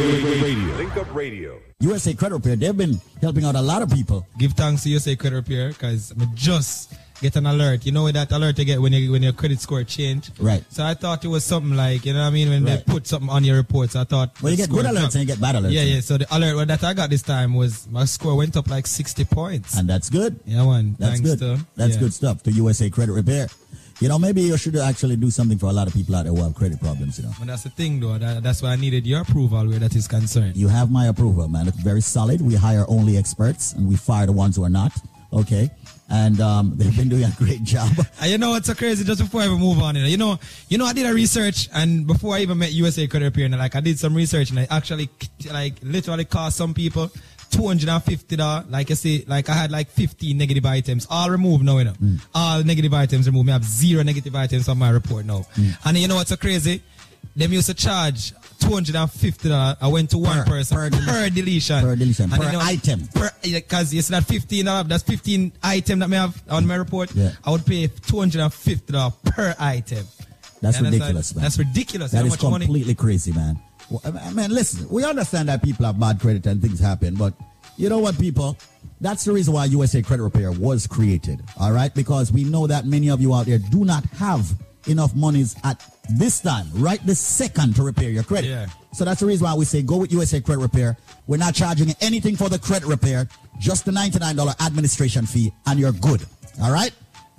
Radio. 0.42 0.76
Link 0.76 0.96
Up 0.96 1.14
Radio. 1.14 1.58
USA 1.80 2.12
Credit 2.12 2.34
Repair, 2.34 2.56
they've 2.56 2.76
been 2.76 3.00
helping 3.22 3.44
out 3.44 3.54
a 3.54 3.62
lot 3.62 3.80
of 3.80 3.90
people. 3.90 4.26
Give 4.38 4.52
thanks 4.52 4.82
to 4.82 4.90
USA 4.90 5.16
Credit 5.16 5.36
Repair 5.36 5.68
because 5.70 6.10
I'm 6.10 6.34
just 6.34 6.92
get 7.20 7.36
an 7.36 7.46
alert. 7.46 7.86
You 7.86 7.92
know 7.92 8.10
that 8.10 8.32
alert 8.32 8.58
you 8.58 8.64
get 8.64 8.80
when 8.80 8.92
you, 8.92 9.12
when 9.12 9.22
your 9.22 9.32
credit 9.32 9.60
score 9.60 9.82
change. 9.84 10.30
Right. 10.38 10.64
So 10.70 10.84
I 10.84 10.94
thought 10.94 11.24
it 11.24 11.28
was 11.28 11.44
something 11.44 11.74
like 11.76 12.04
you 12.04 12.12
know 12.12 12.20
what 12.20 12.26
I 12.26 12.30
mean 12.30 12.48
when 12.50 12.64
Right. 12.64 12.84
they 12.86 12.92
put 12.92 13.06
something 13.06 13.30
on 13.30 13.44
your 13.44 13.56
reports. 13.56 13.96
I 13.96 14.04
thought 14.04 14.40
Well, 14.42 14.50
you 14.50 14.56
get 14.56 14.70
good 14.70 14.84
alerts 14.86 15.00
dropped. 15.00 15.14
and 15.14 15.20
you 15.22 15.26
get 15.26 15.40
bad 15.40 15.54
alerts. 15.54 15.72
Yeah, 15.72 15.82
yeah. 15.82 16.00
So 16.00 16.18
the 16.18 16.26
alert 16.36 16.68
that 16.68 16.82
I 16.84 16.94
got 16.94 17.10
this 17.10 17.22
time 17.22 17.54
was 17.54 17.86
my 17.90 18.04
score 18.04 18.36
went 18.36 18.56
up 18.56 18.68
like 18.68 18.86
sixty 18.86 19.24
points. 19.24 19.76
And 19.76 19.88
that's 19.88 20.10
good. 20.10 20.38
Yeah, 20.44 20.64
man. 20.64 20.96
That's 20.98 21.20
Thanks 21.20 21.30
good. 21.30 21.38
to 21.40 21.66
That's 21.76 21.94
yeah. 21.94 22.00
good 22.00 22.12
stuff 22.14 22.42
to 22.44 22.52
USA 22.52 22.90
Credit 22.90 23.12
Repair. 23.12 23.48
You 24.00 24.08
know, 24.08 24.18
maybe 24.18 24.42
you 24.42 24.56
should 24.56 24.74
actually 24.74 25.14
do 25.14 25.30
something 25.30 25.56
for 25.56 25.66
a 25.66 25.72
lot 25.72 25.86
of 25.86 25.92
people 25.94 26.16
out 26.16 26.24
there 26.24 26.32
who 26.34 26.42
have 26.42 26.52
credit 26.56 26.80
problems, 26.80 27.16
you 27.18 27.24
know. 27.26 27.32
But 27.38 27.46
that's 27.46 27.62
the 27.62 27.70
thing, 27.70 28.00
though. 28.00 28.18
That, 28.18 28.42
that's 28.42 28.60
why 28.60 28.70
I 28.70 28.76
needed 28.76 29.06
your 29.06 29.20
approval 29.20 29.64
where 29.68 29.78
that 29.78 29.94
is 29.94 30.08
concerned. 30.08 30.56
You 30.56 30.66
have 30.66 30.90
my 30.90 31.06
approval, 31.06 31.46
man. 31.46 31.68
It's 31.68 31.78
very 31.78 32.00
solid. 32.00 32.40
We 32.40 32.56
hire 32.56 32.84
only 32.88 33.16
experts 33.16 33.72
and 33.72 33.88
we 33.88 33.94
fire 33.94 34.26
the 34.26 34.32
ones 34.32 34.56
who 34.56 34.64
are 34.64 34.68
not. 34.68 34.90
Okay. 35.32 35.70
And 36.08 36.40
um, 36.40 36.72
they've 36.76 36.96
been 36.96 37.08
doing 37.08 37.24
a 37.24 37.32
great 37.36 37.62
job. 37.62 37.90
And 38.20 38.30
you 38.30 38.38
know 38.38 38.50
what's 38.50 38.66
so 38.66 38.74
crazy? 38.74 39.04
Just 39.04 39.20
before 39.20 39.42
I 39.42 39.46
even 39.46 39.58
move 39.58 39.80
on, 39.82 39.96
you 39.96 40.02
know, 40.02 40.08
you 40.08 40.16
know, 40.16 40.38
you 40.68 40.78
know, 40.78 40.84
I 40.86 40.92
did 40.92 41.06
a 41.06 41.12
research, 41.12 41.68
and 41.74 42.06
before 42.06 42.34
I 42.34 42.40
even 42.40 42.58
met 42.58 42.72
USA 42.72 43.06
Credit 43.06 43.26
Repair, 43.26 43.46
and 43.46 43.58
like 43.58 43.76
I 43.76 43.80
did 43.80 43.98
some 43.98 44.14
research, 44.14 44.50
and 44.50 44.60
I 44.60 44.66
actually, 44.70 45.10
like, 45.50 45.74
literally 45.82 46.24
cost 46.24 46.56
some 46.56 46.72
people 46.74 47.10
two 47.50 47.66
hundred 47.66 47.88
and 47.88 48.02
fifty 48.02 48.36
dollars. 48.36 48.66
Like 48.68 48.90
I 48.90 48.94
say, 48.94 49.24
like 49.26 49.48
I 49.48 49.54
had 49.54 49.70
like 49.70 49.88
fifteen 49.88 50.38
negative 50.38 50.64
items, 50.64 51.06
all 51.10 51.30
removed 51.30 51.64
now, 51.64 51.78
you 51.78 51.84
know, 51.84 51.94
all 52.34 52.62
negative 52.62 52.94
items 52.94 53.26
removed. 53.26 53.46
Me 53.46 53.52
have 53.52 53.64
zero 53.64 54.02
negative 54.02 54.34
items 54.34 54.68
on 54.68 54.78
my 54.78 54.90
report 54.90 55.26
now. 55.26 55.44
And 55.84 55.98
you 55.98 56.08
know 56.08 56.16
what's 56.16 56.30
so 56.30 56.36
crazy? 56.36 56.82
them 57.36 57.52
used 57.52 57.66
to 57.66 57.74
charge 57.74 58.32
two 58.64 58.74
hundred 58.74 58.96
and 58.96 59.10
fifty 59.10 59.48
dollars. 59.48 59.76
I 59.80 59.88
went 59.88 60.10
to 60.10 60.18
one 60.18 60.44
person 60.44 60.90
per, 60.90 61.30
deletion. 61.30 61.80
Per 61.82 61.96
deletion, 61.96 62.32
And 62.32 62.40
per 62.42 62.50
then 62.50 62.56
item. 62.56 63.06
Per 63.14 63.30
because 63.42 63.92
it's 63.92 64.10
not 64.10 64.24
fifteen 64.24 64.64
dollars. 64.66 64.88
That's 64.88 65.02
fifteen 65.02 65.52
item 65.62 65.98
that 66.00 66.08
may 66.08 66.16
have 66.16 66.42
on 66.50 66.66
my 66.66 66.76
report. 66.76 67.14
Yeah. 67.14 67.32
I 67.44 67.50
would 67.50 67.64
pay 67.66 67.86
two 67.88 68.18
hundred 68.18 68.40
and 68.40 68.52
fifty 68.52 68.92
dollars 68.92 69.14
per 69.24 69.54
item. 69.58 70.04
That's 70.60 70.78
And 70.78 70.86
ridiculous, 70.86 71.32
like- 71.32 71.36
man. 71.36 71.42
That's 71.44 71.58
ridiculous. 71.58 72.10
That 72.12 72.24
is 72.24 72.30
much 72.32 72.42
money? 72.42 72.64
completely 72.66 72.94
crazy, 72.94 73.32
man. 73.32 73.60
Well, 73.90 74.00
I 74.04 74.30
mean, 74.30 74.50
listen, 74.50 74.88
we 74.88 75.04
understand 75.04 75.50
that 75.50 75.62
people 75.62 75.84
have 75.84 76.00
bad 76.00 76.18
credit 76.20 76.46
and 76.46 76.62
things 76.62 76.80
happen, 76.80 77.16
but 77.16 77.34
you 77.76 77.90
know 77.90 77.98
what, 77.98 78.18
people? 78.18 78.56
That's 79.00 79.24
the 79.24 79.32
reason 79.32 79.52
why 79.52 79.66
USA 79.66 80.00
Credit 80.00 80.22
Repair 80.22 80.52
was 80.52 80.86
created, 80.86 81.42
all 81.60 81.70
right? 81.72 81.94
Because 81.94 82.32
we 82.32 82.44
know 82.44 82.66
that 82.66 82.86
many 82.86 83.10
of 83.10 83.20
you 83.20 83.34
out 83.34 83.44
there 83.44 83.58
do 83.58 83.84
not 83.84 84.04
have 84.16 84.50
enough 84.86 85.14
monies 85.14 85.54
at 85.64 85.82
this 86.10 86.40
time, 86.40 86.66
right 86.74 87.04
this 87.06 87.18
second, 87.18 87.76
to 87.76 87.82
repair 87.82 88.10
your 88.10 88.22
credit. 88.22 88.48
Yeah. 88.48 88.66
So 88.92 89.04
that's 89.04 89.20
the 89.20 89.26
reason 89.26 89.44
why 89.44 89.54
we 89.54 89.64
say 89.64 89.82
go 89.82 89.96
with 89.96 90.12
USA 90.12 90.40
Credit 90.40 90.60
Repair. 90.60 90.96
We're 91.26 91.36
not 91.36 91.54
charging 91.54 91.92
anything 92.00 92.36
for 92.36 92.48
the 92.48 92.58
credit 92.58 92.86
repair, 92.86 93.28
just 93.58 93.84
the 93.84 93.92
$99 93.92 94.64
administration 94.64 95.26
fee, 95.26 95.52
and 95.66 95.80
you're 95.80 95.92
good, 95.92 96.24
all 96.62 96.72
right? 96.72 96.92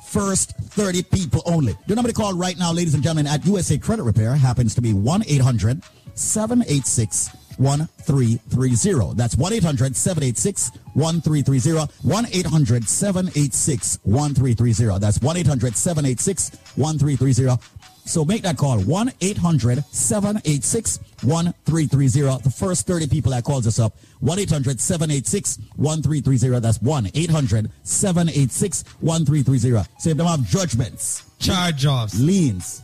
First 0.06 0.56
30 0.58 1.04
people 1.04 1.42
only. 1.46 1.76
The 1.88 1.96
number 1.96 2.10
to 2.10 2.16
call 2.16 2.34
right 2.34 2.58
now, 2.58 2.72
ladies 2.72 2.94
and 2.94 3.04
gentlemen, 3.04 3.28
at 3.28 3.46
USA 3.46 3.78
Credit 3.78 4.04
Repair 4.04 4.36
happens 4.36 4.76
to 4.76 4.82
be 4.82 4.94
1 4.94 5.24
800 5.28 5.82
786 6.14 7.30
1330. 7.58 9.16
That's 9.16 9.36
1 9.36 9.54
800 9.54 9.96
786 9.96 10.72
1330. 10.94 12.08
1 12.08 12.26
800 12.32 12.90
786 12.90 14.00
1330. 14.04 15.00
That's 15.00 15.20
1 15.22 15.38
800 15.38 15.76
786 15.76 16.50
1330. 16.76 17.62
So 18.06 18.24
make 18.24 18.44
that 18.44 18.58
call 18.58 18.80
1 18.80 19.12
800 19.20 19.84
786 19.92 21.00
1330. 21.24 22.44
The 22.44 22.50
first 22.52 22.86
30 22.86 23.08
people 23.08 23.32
that 23.32 23.44
calls 23.44 23.66
us 23.66 23.80
up 23.80 23.98
1 24.20 24.40
800 24.40 24.80
786 24.80 25.58
1330. 25.76 26.60
That's 26.60 26.82
1 26.82 27.10
800 27.14 27.72
786 27.84 28.84
1330. 29.02 29.90
So 29.98 30.10
if 30.12 30.18
they 30.18 30.24
have 30.24 30.44
judgments, 30.48 31.24
charge 31.40 31.86
offs, 31.86 32.20
liens, 32.20 32.84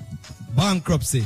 bankruptcy, 0.56 1.24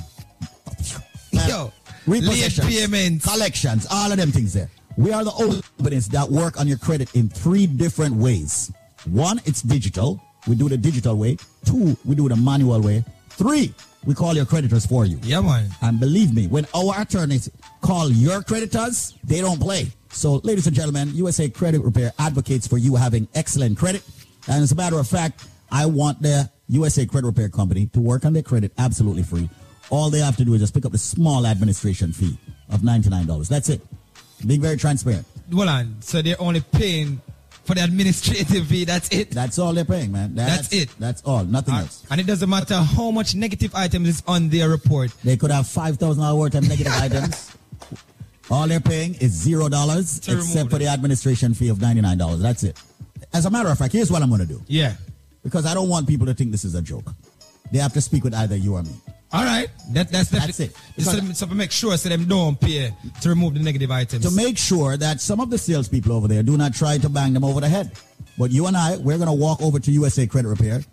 yo, 1.48 1.72
late 2.06 2.54
payments, 2.62 3.26
collections, 3.26 3.88
all 3.90 4.12
of 4.12 4.18
them 4.18 4.32
things 4.32 4.54
there. 4.54 4.70
We 4.98 5.12
are 5.12 5.24
the 5.24 5.34
only 5.34 5.62
companies 5.78 6.08
that 6.10 6.30
work 6.30 6.60
on 6.60 6.68
your 6.68 6.78
credit 6.78 7.16
in 7.16 7.30
three 7.30 7.66
different 7.68 8.16
ways. 8.16 8.72
One, 9.06 9.40
it's 9.46 9.62
digital. 9.62 10.22
We 10.48 10.56
do 10.56 10.70
the 10.70 10.78
digital 10.78 11.16
way. 11.18 11.38
Two, 11.66 11.98
we 12.06 12.16
do 12.16 12.30
the 12.30 12.36
manual 12.36 12.82
way. 12.82 13.04
Three, 13.38 13.74
we 14.06 14.14
call 14.14 14.34
your 14.36 14.46
creditors 14.46 14.86
for 14.86 15.06
you. 15.06 15.20
Yeah, 15.24 15.42
man. 15.42 15.70
And 15.82 16.00
believe 16.00 16.34
me, 16.34 16.48
when 16.48 16.66
our 16.74 17.02
attorneys 17.02 17.50
call 17.82 18.10
your 18.10 18.42
creditors, 18.42 19.14
they 19.24 19.42
don't 19.42 19.60
play. 19.60 19.88
So, 20.10 20.36
ladies 20.44 20.68
and 20.68 20.76
gentlemen, 20.76 21.12
USA 21.14 21.50
Credit 21.50 21.82
Repair 21.82 22.14
advocates 22.18 22.66
for 22.66 22.78
you 22.78 22.96
having 22.96 23.28
excellent 23.36 23.78
credit. 23.78 24.04
And 24.48 24.64
as 24.64 24.72
a 24.72 24.76
matter 24.76 24.98
of 25.00 25.08
fact, 25.08 25.46
I 25.70 25.86
want 25.86 26.22
the 26.22 26.50
USA 26.70 27.06
Credit 27.06 27.28
Repair 27.28 27.50
Company 27.50 27.88
to 27.88 28.00
work 28.00 28.24
on 28.24 28.32
their 28.32 28.44
credit 28.44 28.72
absolutely 28.78 29.24
free. 29.24 29.50
All 29.90 30.10
they 30.10 30.20
have 30.20 30.38
to 30.38 30.46
do 30.46 30.54
is 30.54 30.62
just 30.62 30.74
pick 30.74 30.86
up 30.86 30.94
the 30.94 30.98
small 30.98 31.46
administration 31.46 32.14
fee 32.14 32.38
of 32.70 32.82
$99. 32.82 33.50
That's 33.50 33.70
it. 33.70 33.82
Being 34.48 34.62
very 34.62 34.78
transparent. 34.78 35.26
Hold 35.54 35.68
on. 35.68 35.98
So 36.00 36.22
they're 36.22 36.40
only 36.40 36.62
paying 36.62 37.22
for 37.66 37.76
the 37.76 37.84
administrative 37.84 38.68
fee. 38.68 38.86
That's 38.86 39.10
it. 39.10 39.32
That's 39.32 39.58
all 39.60 39.74
they're 39.74 39.86
paying, 39.86 40.12
man. 40.12 40.36
That's 40.36 40.72
it. 40.72 40.90
That's 41.00 41.22
all. 41.24 41.44
Nothing 41.44 41.74
Uh, 41.74 41.80
else. 41.82 42.04
And 42.10 42.22
it 42.22 42.28
doesn't 42.28 42.50
matter 42.50 42.76
how 42.76 43.12
much 43.12 43.36
negative 43.36 43.74
items 43.76 44.08
is 44.10 44.24
on 44.28 44.50
their 44.50 44.70
report. 44.70 45.12
They 45.24 45.38
could 45.38 45.52
have 45.52 45.68
five 45.68 45.98
thousand 45.98 46.24
dollars 46.24 46.40
worth 46.54 46.56
of 46.56 46.68
negative 46.70 46.94
items. 46.98 47.52
All 48.50 48.68
they're 48.68 48.80
paying 48.80 49.16
is 49.16 49.32
zero 49.32 49.70
dollars, 49.70 50.20
except 50.28 50.70
for 50.70 50.78
the 50.78 50.88
administration 50.88 51.54
fee 51.54 51.70
of 51.70 51.82
ninety 51.82 52.02
nine 52.02 52.18
dollars. 52.18 52.40
That's 52.42 52.64
it. 52.64 52.78
As 53.34 53.46
a 53.46 53.50
matter 53.50 53.70
of 53.70 53.78
fact, 53.78 53.92
here's 53.94 54.12
what 54.12 54.22
I'm 54.22 54.30
going 54.30 54.42
to 54.42 54.48
do. 54.48 54.62
Yeah. 54.68 54.96
Because 55.44 55.66
I 55.66 55.74
don't 55.74 55.90
want 55.90 56.08
people 56.08 56.26
to 56.28 56.34
think 56.34 56.52
this 56.52 56.64
is 56.64 56.76
a 56.76 56.82
joke. 56.82 57.06
They 57.72 57.80
have 57.80 57.94
to 57.94 58.02
speak 58.02 58.24
with 58.24 58.34
either 58.34 58.56
you 58.56 58.76
or 58.76 58.84
me. 58.84 58.94
All 59.36 59.44
right. 59.44 59.68
That, 59.92 60.10
that's 60.12 60.30
That's 60.30 60.60
it. 60.60 60.76
Just 60.96 61.12
so, 61.12 61.18
them- 61.18 61.34
so 61.34 61.46
to 61.46 61.56
make 61.56 61.72
sure 61.72 61.98
so 61.98 62.10
them 62.10 62.26
don't 62.26 62.60
pay 62.60 62.94
to 63.22 63.30
remove 63.30 63.54
the 63.54 63.60
negative 63.60 63.92
items. 63.92 64.26
To 64.26 64.32
make 64.36 64.58
sure 64.58 64.96
that 64.98 65.20
some 65.20 65.40
of 65.40 65.50
the 65.50 65.58
salespeople 65.58 66.14
over 66.14 66.28
there 66.28 66.42
do 66.42 66.56
not 66.58 66.74
try 66.74 66.98
to 66.98 67.10
bang 67.10 67.34
them 67.34 67.44
over 67.44 67.60
the 67.60 67.70
head. 67.70 67.92
But 68.38 68.52
you 68.52 68.66
and 68.68 68.78
I, 68.78 68.98
we're 68.98 69.18
going 69.18 69.28
to 69.28 69.34
walk 69.34 69.62
over 69.62 69.80
to 69.80 69.92
USA 69.92 70.26
Credit 70.28 70.48
Repair. 70.48 70.84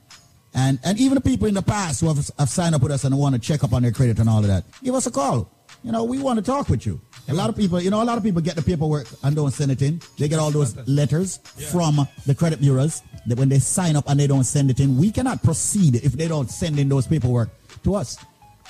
And, 0.55 0.79
and 0.85 0.99
even 1.01 1.15
the 1.15 1.21
people 1.21 1.47
in 1.49 1.55
the 1.55 1.63
past 1.63 2.01
who 2.01 2.09
have, 2.09 2.31
have 2.39 2.49
signed 2.51 2.75
up 2.75 2.83
with 2.83 2.93
us 2.93 3.05
and 3.05 3.17
want 3.17 3.35
to 3.35 3.41
check 3.41 3.65
up 3.65 3.73
on 3.73 3.83
their 3.83 3.93
credit 3.93 4.19
and 4.19 4.29
all 4.29 4.41
of 4.41 4.49
that, 4.49 4.65
give 4.83 4.95
us 4.95 5.07
a 5.07 5.11
call. 5.11 5.51
You 5.83 5.93
know, 5.93 6.05
we 6.05 6.19
want 6.19 6.39
to 6.39 6.45
talk 6.45 6.69
with 6.69 6.85
you. 6.85 7.01
A 7.29 7.35
lot 7.35 7.49
of 7.49 7.57
people, 7.57 7.81
you 7.81 7.91
know, 7.91 8.03
a 8.03 8.05
lot 8.05 8.19
of 8.19 8.25
people 8.25 8.43
get 8.43 8.57
the 8.57 8.63
paperwork 8.63 9.07
and 9.23 9.35
don't 9.35 9.51
send 9.53 9.71
it 9.73 9.81
in. 9.83 10.01
They 10.19 10.29
get 10.29 10.39
all 10.39 10.51
those 10.51 10.77
letters 10.89 11.39
from 11.71 12.07
the 12.27 12.35
credit 12.35 12.61
bureaus 12.61 13.03
that 13.27 13.39
when 13.39 13.49
they 13.49 13.59
sign 13.61 13.97
up 13.97 14.05
and 14.09 14.19
they 14.21 14.27
don't 14.27 14.45
send 14.45 14.71
it 14.71 14.81
in, 14.81 14.99
we 14.99 15.11
cannot 15.11 15.43
proceed 15.43 15.97
if 15.97 16.13
they 16.13 16.29
don't 16.29 16.51
send 16.51 16.79
in 16.79 16.89
those 16.89 17.07
paperwork 17.07 17.51
to 17.85 17.95
us. 17.95 18.19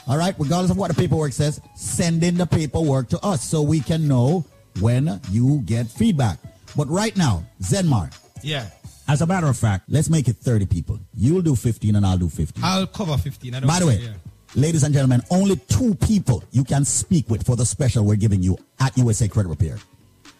All 0.08 0.18
right, 0.18 0.34
regardless 0.38 0.70
of 0.70 0.76
what 0.76 0.88
the 0.88 0.94
paperwork 0.94 1.32
says, 1.32 1.60
send 1.76 2.24
in 2.24 2.36
the 2.36 2.46
paperwork 2.46 3.08
to 3.10 3.20
us 3.24 3.44
so 3.44 3.62
we 3.62 3.80
can 3.80 4.08
know 4.08 4.44
when 4.80 5.20
you 5.30 5.58
get 5.64 5.86
feedback. 5.86 6.38
But 6.76 6.88
right 6.88 7.16
now, 7.16 7.44
Zenmar, 7.62 8.12
Yeah. 8.42 8.66
as 9.08 9.20
a 9.22 9.26
matter 9.26 9.46
of 9.46 9.56
fact, 9.56 9.84
let's 9.88 10.08
make 10.10 10.26
it 10.26 10.36
30 10.38 10.66
people. 10.66 10.98
You'll 11.14 11.42
do 11.42 11.54
15 11.54 11.94
and 11.96 12.04
I'll 12.04 12.18
do 12.18 12.28
15. 12.28 12.64
I'll 12.64 12.86
cover 12.86 13.16
15. 13.16 13.54
I 13.54 13.60
don't 13.60 13.68
By 13.68 13.78
the 13.78 13.86
way, 13.86 14.00
yeah. 14.02 14.10
ladies 14.56 14.82
and 14.82 14.92
gentlemen, 14.92 15.22
only 15.30 15.56
two 15.68 15.94
people 15.96 16.42
you 16.50 16.64
can 16.64 16.84
speak 16.84 17.30
with 17.30 17.46
for 17.46 17.54
the 17.54 17.64
special 17.66 18.04
we're 18.04 18.16
giving 18.16 18.42
you 18.42 18.58
at 18.80 18.96
USA 18.98 19.28
Credit 19.28 19.48
Repair. 19.50 19.78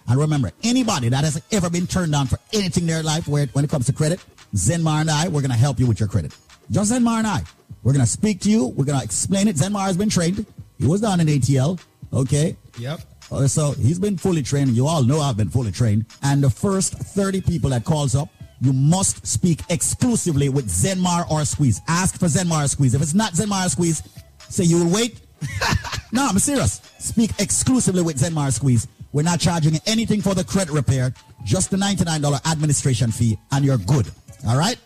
And 0.09 0.19
remember, 0.19 0.51
anybody 0.65 1.09
that 1.11 1.23
has 1.23 1.41
ever 1.53 1.71
been 1.71 1.87
turned 1.87 2.11
down 2.11 2.27
for 2.27 2.39
anything 2.53 2.83
in 2.85 2.89
their 2.89 3.05
life 3.05 3.29
where, 3.29 3.47
when 3.53 3.65
it 3.65 3.71
comes 3.71 3.87
to 3.87 3.93
credit, 3.93 4.19
Zenmar 4.57 5.01
and 5.03 5.11
I, 5.11 5.29
we're 5.29 5.41
going 5.43 5.53
to 5.53 5.57
help 5.57 5.79
you 5.79 5.87
with 5.87 6.01
your 6.01 6.09
credit. 6.09 6.35
Just 6.71 6.93
Zenmar 6.93 7.19
and 7.19 7.27
I. 7.27 7.43
We're 7.83 7.93
going 7.93 8.05
to 8.05 8.11
speak 8.11 8.41
to 8.41 8.51
you. 8.51 8.69
We're 8.69 8.85
going 8.85 8.99
to 8.99 9.05
explain 9.05 9.49
it. 9.49 9.57
Zenmar 9.57 9.87
has 9.87 9.97
been 9.97 10.09
trained. 10.09 10.47
He 10.79 10.87
was 10.87 11.01
down 11.01 11.21
in 11.21 11.27
ATL. 11.27 11.81
Okay. 12.13 12.57
Yep. 12.79 13.01
Uh, 13.31 13.47
So 13.49 13.73
he's 13.73 13.99
been 13.99 14.17
fully 14.17 14.43
trained. 14.43 14.71
You 14.71 14.87
all 14.87 15.03
know 15.03 15.21
I've 15.21 15.37
been 15.37 15.51
fully 15.51 15.73
trained. 15.73 16.07
And 16.23 16.43
the 16.43 16.51
first 16.51 16.95
30 16.95 17.41
people 17.41 17.71
that 17.71 17.85
calls 17.85 18.15
up, 18.15 18.29
you 18.61 18.73
must 18.73 19.27
speak 19.27 19.61
exclusively 19.71 20.49
with 20.49 20.69
Zenmar 20.69 21.29
or 21.31 21.45
Squeeze. 21.45 21.81
Ask 21.89 22.19
for 22.21 22.27
Zenmar 22.27 22.65
or 22.65 22.69
Squeeze. 22.69 22.95
If 22.95 23.03
it's 23.03 23.15
not 23.15 23.33
Zenmar 23.33 23.67
or 23.67 23.69
Squeeze, 23.69 24.03
say 24.49 24.65
you 24.65 24.85
will 24.85 24.93
wait. 24.93 25.21
no, 26.13 26.27
I'm 26.29 26.39
serious. 26.39 26.81
Speak 26.99 27.33
exclusively 27.41 28.03
with 28.03 28.19
Zenmar 28.19 28.53
Squeeze. 28.53 28.87
We're 29.13 29.23
not 29.23 29.41
charging 29.41 29.79
anything 29.87 30.23
for 30.23 30.35
the 30.35 30.45
credit 30.45 30.73
repair, 30.73 31.13
just 31.45 31.71
the 31.71 31.77
$99 31.77 32.51
administration 32.51 33.11
fee, 33.11 33.37
and 33.51 33.65
you're 33.65 33.79
good. 33.79 34.07
All 34.47 34.57
right? 34.57 34.79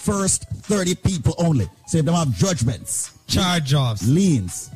First 0.00 0.48
30 0.48 0.94
people 0.96 1.34
only. 1.36 1.68
So 1.86 1.98
if 1.98 2.06
they 2.06 2.12
have 2.12 2.32
judgments, 2.34 3.12
charge 3.26 3.74
offs, 3.74 4.06
liens, 4.08 4.70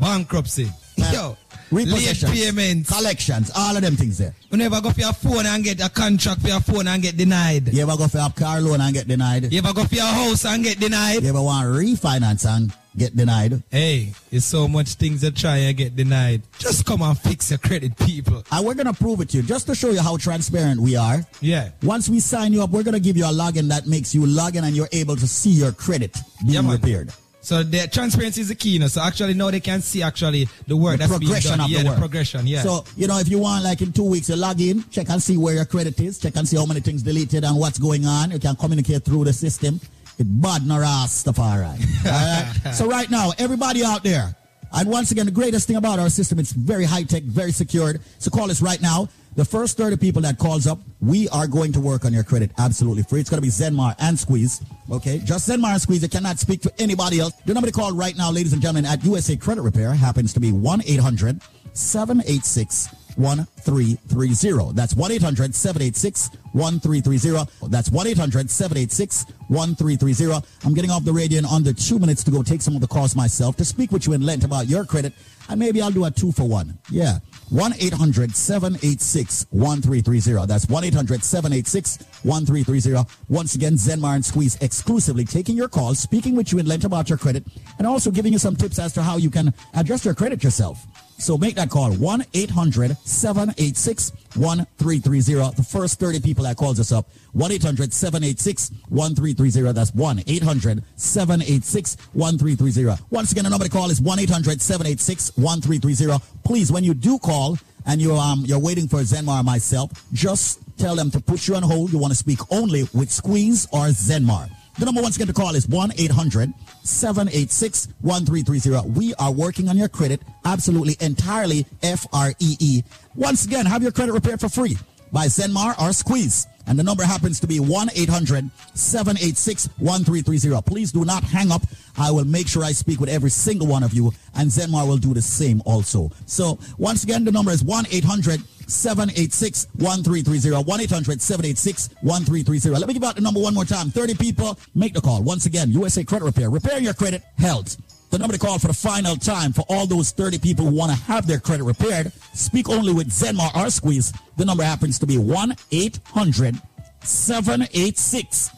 bankruptcy, 0.00 0.70
yo, 1.12 1.36
late 1.70 2.22
payments, 2.24 2.90
collections, 2.90 3.50
all 3.54 3.76
of 3.76 3.82
them 3.82 3.96
things 3.96 4.16
there. 4.16 4.34
You 4.50 4.56
never 4.56 4.80
go 4.80 4.90
for 4.90 5.00
your 5.00 5.12
phone 5.12 5.44
and 5.44 5.62
get 5.62 5.84
a 5.84 5.90
contract 5.90 6.40
for 6.40 6.48
your 6.48 6.60
phone 6.60 6.86
and 6.86 7.02
get 7.02 7.18
denied. 7.18 7.68
You 7.68 7.82
ever 7.82 7.98
go 7.98 8.08
for 8.08 8.18
a 8.18 8.32
car 8.34 8.62
loan 8.62 8.80
and 8.80 8.94
get 8.94 9.06
denied? 9.06 9.52
You 9.52 9.58
ever 9.58 9.74
go 9.74 9.84
for 9.84 9.94
your 9.94 10.06
house 10.06 10.46
and 10.46 10.64
get 10.64 10.80
denied? 10.80 11.22
You 11.22 11.28
ever 11.28 11.42
want 11.42 11.68
refinance 11.68 12.48
and 12.48 12.72
get 12.96 13.16
denied? 13.16 13.62
Hey, 13.70 14.12
it's 14.30 14.44
so 14.44 14.68
much 14.68 14.94
things 14.94 15.20
that 15.22 15.36
try 15.36 15.56
and 15.56 15.76
get 15.76 15.96
denied. 15.96 16.42
Just 16.58 16.84
come 16.86 17.02
and 17.02 17.18
fix 17.18 17.50
your 17.50 17.58
credit, 17.58 17.96
people. 17.98 18.44
And 18.50 18.66
we're 18.66 18.74
to 18.74 18.92
prove 18.92 19.20
it 19.20 19.30
to 19.30 19.38
you 19.38 19.42
just 19.42 19.66
to 19.66 19.74
show 19.74 19.90
you 19.90 20.00
how 20.00 20.16
transparent 20.16 20.80
we 20.80 20.96
are. 20.96 21.24
Yeah. 21.40 21.70
Once 21.82 22.08
we 22.08 22.20
sign 22.20 22.52
you 22.52 22.62
up, 22.62 22.70
we're 22.70 22.82
to 22.82 23.00
give 23.00 23.16
you 23.16 23.24
a 23.24 23.32
login 23.32 23.68
that 23.68 23.86
makes 23.86 24.14
you 24.14 24.26
log 24.26 24.56
in 24.56 24.64
and 24.64 24.76
you're 24.76 24.88
able 24.92 25.16
to 25.16 25.26
see 25.26 25.50
your 25.50 25.72
credit 25.72 26.16
being 26.46 26.68
repaired. 26.68 27.12
So 27.44 27.64
the 27.64 27.88
transparency 27.88 28.40
is 28.40 28.48
the 28.48 28.54
key, 28.54 28.70
you 28.70 28.78
know. 28.78 28.86
So 28.86 29.00
actually 29.02 29.34
now 29.34 29.50
they 29.50 29.58
can 29.58 29.80
see 29.80 30.00
actually 30.00 30.48
the 30.68 30.76
work 30.76 30.92
the 30.92 31.08
that's 31.08 31.18
being 31.18 31.32
progression 31.32 31.58
done. 31.58 31.60
of 31.62 31.70
yeah, 31.70 31.82
the 31.82 31.88
work. 31.88 31.98
progression, 31.98 32.46
yeah. 32.46 32.62
So, 32.62 32.84
you 32.96 33.08
know, 33.08 33.18
if 33.18 33.28
you 33.28 33.40
want, 33.40 33.64
like 33.64 33.80
in 33.82 33.92
two 33.92 34.04
weeks, 34.04 34.28
you 34.28 34.36
log 34.36 34.60
in, 34.60 34.88
check 34.90 35.10
and 35.10 35.20
see 35.20 35.36
where 35.36 35.54
your 35.54 35.64
credit 35.64 35.98
is, 35.98 36.20
check 36.20 36.36
and 36.36 36.46
see 36.46 36.56
how 36.56 36.66
many 36.66 36.78
things 36.78 37.02
deleted 37.02 37.42
and 37.42 37.58
what's 37.58 37.80
going 37.80 38.06
on. 38.06 38.30
You 38.30 38.38
can 38.38 38.54
communicate 38.54 39.04
through 39.04 39.24
the 39.24 39.32
system. 39.32 39.80
It 40.22 40.40
bad 40.40 40.64
nor 40.64 40.84
ass 40.84 41.12
stuff, 41.12 41.40
all 41.40 41.58
right. 41.58 41.80
All 42.06 42.12
right? 42.12 42.72
so 42.72 42.86
right 42.86 43.10
now, 43.10 43.32
everybody 43.38 43.84
out 43.84 44.04
there, 44.04 44.36
and 44.72 44.88
once 44.88 45.10
again, 45.10 45.26
the 45.26 45.32
greatest 45.32 45.66
thing 45.66 45.74
about 45.74 45.98
our 45.98 46.08
system, 46.08 46.38
it's 46.38 46.52
very 46.52 46.84
high 46.84 47.02
tech, 47.02 47.24
very 47.24 47.50
secured. 47.50 48.00
So 48.20 48.30
call 48.30 48.48
us 48.48 48.62
right 48.62 48.80
now. 48.80 49.08
The 49.34 49.44
first 49.44 49.76
30 49.76 49.96
people 49.96 50.22
that 50.22 50.38
calls 50.38 50.68
up, 50.68 50.78
we 51.00 51.28
are 51.30 51.48
going 51.48 51.72
to 51.72 51.80
work 51.80 52.04
on 52.04 52.12
your 52.12 52.22
credit 52.22 52.52
absolutely 52.56 53.02
free. 53.02 53.18
It's 53.18 53.30
going 53.30 53.42
to 53.42 53.42
be 53.42 53.48
Zenmar 53.48 53.96
and 53.98 54.16
Squeeze. 54.16 54.62
Okay, 54.92 55.18
just 55.24 55.48
Zenmar 55.48 55.72
and 55.72 55.80
Squeeze. 55.80 56.02
You 56.02 56.08
cannot 56.08 56.38
speak 56.38 56.62
to 56.62 56.72
anybody 56.78 57.18
else. 57.18 57.32
The 57.44 57.52
number 57.52 57.66
to 57.66 57.72
call 57.72 57.92
right 57.92 58.16
now, 58.16 58.30
ladies 58.30 58.52
and 58.52 58.62
gentlemen, 58.62 58.84
at 58.84 59.02
USA 59.04 59.36
Credit 59.36 59.62
Repair 59.62 59.92
happens 59.92 60.32
to 60.34 60.40
be 60.40 60.52
1 60.52 60.82
800 60.86 61.40
786 61.72 62.94
1330. 63.16 64.72
That's 64.74 64.94
1 64.94 65.12
800 65.12 65.54
786 65.54 66.30
1330. 66.52 67.68
That's 67.68 67.90
1 67.90 68.06
800 68.06 68.50
786 68.50 69.24
1330. 69.48 70.46
I'm 70.64 70.74
getting 70.74 70.90
off 70.90 71.04
the 71.04 71.12
radio 71.12 71.38
in 71.38 71.44
under 71.44 71.72
two 71.72 71.98
minutes 71.98 72.24
to 72.24 72.30
go 72.30 72.42
take 72.42 72.62
some 72.62 72.74
of 72.74 72.80
the 72.80 72.88
calls 72.88 73.16
myself 73.16 73.56
to 73.56 73.64
speak 73.64 73.92
with 73.92 74.06
you 74.06 74.12
in 74.12 74.22
length 74.22 74.44
about 74.44 74.66
your 74.66 74.84
credit, 74.84 75.12
and 75.48 75.58
maybe 75.58 75.80
I'll 75.82 75.90
do 75.90 76.04
a 76.04 76.10
two 76.10 76.32
for 76.32 76.44
one. 76.44 76.78
Yeah. 76.90 77.18
1 77.50 77.74
800 77.78 78.34
786 78.34 79.46
1330. 79.50 80.46
That's 80.46 80.66
1 80.68 80.84
800 80.84 81.22
786 81.22 81.98
1330. 82.22 83.10
Once 83.28 83.54
again, 83.54 83.74
Zenmar 83.74 84.14
and 84.14 84.24
Squeeze 84.24 84.56
exclusively 84.62 85.24
taking 85.24 85.56
your 85.56 85.68
calls, 85.68 85.98
speaking 85.98 86.34
with 86.34 86.50
you 86.52 86.58
in 86.58 86.66
length 86.66 86.84
about 86.84 87.10
your 87.10 87.18
credit, 87.18 87.44
and 87.78 87.86
also 87.86 88.10
giving 88.10 88.32
you 88.32 88.38
some 88.38 88.56
tips 88.56 88.78
as 88.78 88.94
to 88.94 89.02
how 89.02 89.18
you 89.18 89.28
can 89.28 89.52
adjust 89.74 90.04
your 90.04 90.14
credit 90.14 90.42
yourself. 90.42 90.86
So 91.22 91.38
make 91.38 91.54
that 91.54 91.70
call 91.70 91.92
1 91.92 92.24
800 92.34 92.96
786 93.04 94.10
1330. 94.34 95.56
The 95.56 95.62
first 95.62 96.00
30 96.00 96.18
people 96.18 96.42
that 96.42 96.56
calls 96.56 96.80
us 96.80 96.90
up 96.90 97.08
1 97.32 97.52
800 97.52 97.94
786 97.94 98.70
1330. 98.88 99.72
That's 99.72 99.94
1 99.94 100.24
800 100.26 100.82
786 100.96 101.96
1330. 102.12 103.04
Once 103.10 103.30
again, 103.30 103.44
the 103.44 103.50
number 103.50 103.66
to 103.66 103.70
call 103.70 103.88
is 103.90 104.00
1 104.00 104.18
800 104.18 104.60
786 104.60 105.36
1330. 105.36 106.24
Please, 106.42 106.72
when 106.72 106.82
you 106.82 106.92
do 106.92 107.20
call 107.20 107.56
and 107.86 108.02
you're, 108.02 108.18
um, 108.18 108.42
you're 108.44 108.58
waiting 108.58 108.88
for 108.88 108.98
Zenmar 109.02 109.42
or 109.42 109.44
myself, 109.44 109.92
just 110.12 110.58
tell 110.76 110.96
them 110.96 111.08
to 111.12 111.20
put 111.20 111.46
you 111.46 111.54
on 111.54 111.62
hold. 111.62 111.92
You 111.92 111.98
want 111.98 112.10
to 112.10 112.18
speak 112.18 112.40
only 112.50 112.88
with 112.92 113.12
Squeeze 113.12 113.66
or 113.66 113.86
Zenmar. 113.90 114.50
The 114.76 114.86
number 114.86 115.00
once 115.00 115.14
again 115.14 115.28
to 115.28 115.32
call 115.32 115.54
is 115.54 115.68
1 115.68 115.92
800 115.96 116.52
786 116.84 117.88
1330. 118.00 118.90
We 118.90 119.14
are 119.14 119.32
working 119.32 119.68
on 119.68 119.76
your 119.76 119.88
credit 119.88 120.20
absolutely 120.44 120.96
entirely 121.00 121.66
F 121.82 122.06
R 122.12 122.32
E 122.38 122.56
E. 122.58 122.82
Once 123.14 123.44
again, 123.44 123.66
have 123.66 123.82
your 123.82 123.92
credit 123.92 124.12
repaired 124.12 124.40
for 124.40 124.48
free 124.48 124.76
by 125.12 125.26
Zenmar 125.26 125.78
or 125.80 125.92
Squeeze. 125.92 126.46
And 126.66 126.78
the 126.78 126.82
number 126.82 127.04
happens 127.04 127.40
to 127.40 127.46
be 127.46 127.58
1 127.60 127.90
800 127.94 128.50
786 128.74 129.68
1330. 129.78 130.62
Please 130.62 130.92
do 130.92 131.04
not 131.04 131.24
hang 131.24 131.50
up. 131.50 131.62
I 131.98 132.10
will 132.10 132.24
make 132.24 132.48
sure 132.48 132.64
I 132.64 132.72
speak 132.72 133.00
with 133.00 133.10
every 133.10 133.30
single 133.30 133.66
one 133.66 133.82
of 133.82 133.92
you, 133.92 134.12
and 134.36 134.48
Zenmar 134.48 134.86
will 134.86 134.96
do 134.96 135.12
the 135.12 135.22
same 135.22 135.60
also. 135.66 136.10
So, 136.26 136.58
once 136.78 137.04
again, 137.04 137.24
the 137.24 137.32
number 137.32 137.50
is 137.50 137.64
1 137.64 137.86
800 137.90 138.40
786 138.68 139.66
1330. 139.74 140.64
1 140.64 140.80
800 140.80 141.20
786 141.20 141.88
1330. 142.02 142.78
Let 142.78 142.86
me 142.86 142.94
give 142.94 143.04
out 143.04 143.16
the 143.16 143.20
number 143.20 143.40
one 143.40 143.54
more 143.54 143.64
time. 143.64 143.90
30 143.90 144.14
people, 144.14 144.58
make 144.74 144.94
the 144.94 145.00
call. 145.00 145.22
Once 145.22 145.46
again, 145.46 145.70
USA 145.70 146.04
Credit 146.04 146.24
Repair. 146.24 146.48
Repairing 146.48 146.84
your 146.84 146.94
credit, 146.94 147.22
held. 147.38 147.76
The 148.12 148.18
number 148.18 148.34
to 148.34 148.38
call 148.38 148.58
for 148.58 148.66
the 148.66 148.74
final 148.74 149.16
time 149.16 149.54
for 149.54 149.64
all 149.70 149.86
those 149.86 150.10
30 150.10 150.38
people 150.38 150.66
who 150.66 150.76
want 150.76 150.92
to 150.92 150.98
have 151.04 151.26
their 151.26 151.38
credit 151.38 151.64
repaired, 151.64 152.12
speak 152.34 152.68
only 152.68 152.92
with 152.92 153.08
Zenmar 153.08 153.56
or 153.56 153.70
Squeeze. 153.70 154.12
The 154.36 154.44
number 154.44 154.62
happens 154.62 154.98
to 154.98 155.06
be 155.06 155.16
1 155.16 155.56
800 155.70 156.60
786 157.00 158.50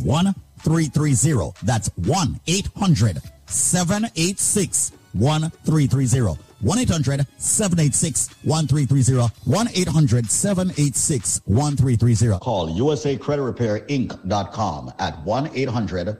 1330. 0.00 1.52
That's 1.64 1.90
1 1.94 2.40
800 2.48 3.22
786 3.46 4.92
1330. 5.12 6.42
1 6.60 6.78
800 6.78 7.26
786 7.38 8.28
1330. 8.42 9.34
1 9.44 9.68
800 9.74 10.28
786 10.28 11.40
1330. 11.44 12.38
Call 12.40 12.70
USA 12.70 13.16
Credit 13.16 13.42
Repair 13.42 13.86
Inc.com 13.86 14.92
at 14.98 15.24
1 15.24 15.50
800 15.54 16.18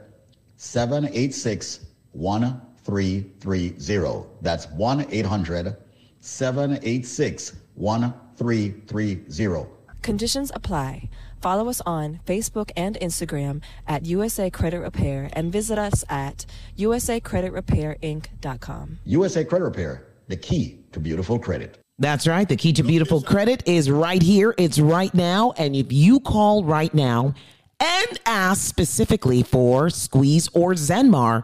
786 0.55 1.79
1330. 2.13 4.25
That's 4.41 4.67
1 4.67 5.07
800 5.09 5.75
786 6.19 7.53
1330. 7.75 9.65
Conditions 10.01 10.51
apply. 10.53 11.09
Follow 11.41 11.69
us 11.69 11.81
on 11.85 12.19
Facebook 12.25 12.71
and 12.77 12.97
Instagram 13.01 13.61
at 13.87 14.05
USA 14.05 14.49
Credit 14.49 14.79
Repair 14.79 15.29
and 15.33 15.51
visit 15.51 15.77
us 15.77 16.05
at 16.09 16.45
usacreditrepairinc.com. 16.77 18.99
USA 19.05 19.43
Credit 19.43 19.65
Repair, 19.65 20.05
the 20.27 20.37
key 20.37 20.79
to 20.93 20.99
beautiful 20.99 21.37
credit. 21.37 21.77
That's 21.99 22.27
right. 22.27 22.47
The 22.47 22.55
key 22.55 22.73
to 22.73 22.83
beautiful 22.83 23.21
credit 23.21 23.67
is 23.67 23.89
right 23.89 24.21
here. 24.21 24.53
It's 24.57 24.79
right 24.79 25.13
now. 25.13 25.53
And 25.57 25.75
if 25.75 25.91
you 25.91 26.19
call 26.19 26.63
right 26.63 26.93
now 26.93 27.33
and 27.79 28.19
ask 28.25 28.61
specifically 28.61 29.43
for 29.43 29.89
Squeeze 29.89 30.49
or 30.53 30.73
Zenmar, 30.73 31.43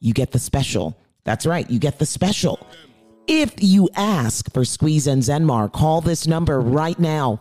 you 0.00 0.12
get 0.12 0.32
the 0.32 0.38
special. 0.38 0.96
That's 1.24 1.46
right. 1.46 1.68
You 1.68 1.78
get 1.78 1.98
the 1.98 2.06
special. 2.06 2.66
If 3.26 3.54
you 3.58 3.88
ask 3.94 4.50
for 4.52 4.64
Squeeze 4.64 5.06
and 5.06 5.22
Zenmar, 5.22 5.70
call 5.70 6.00
this 6.00 6.26
number 6.26 6.60
right 6.60 6.98
now. 6.98 7.40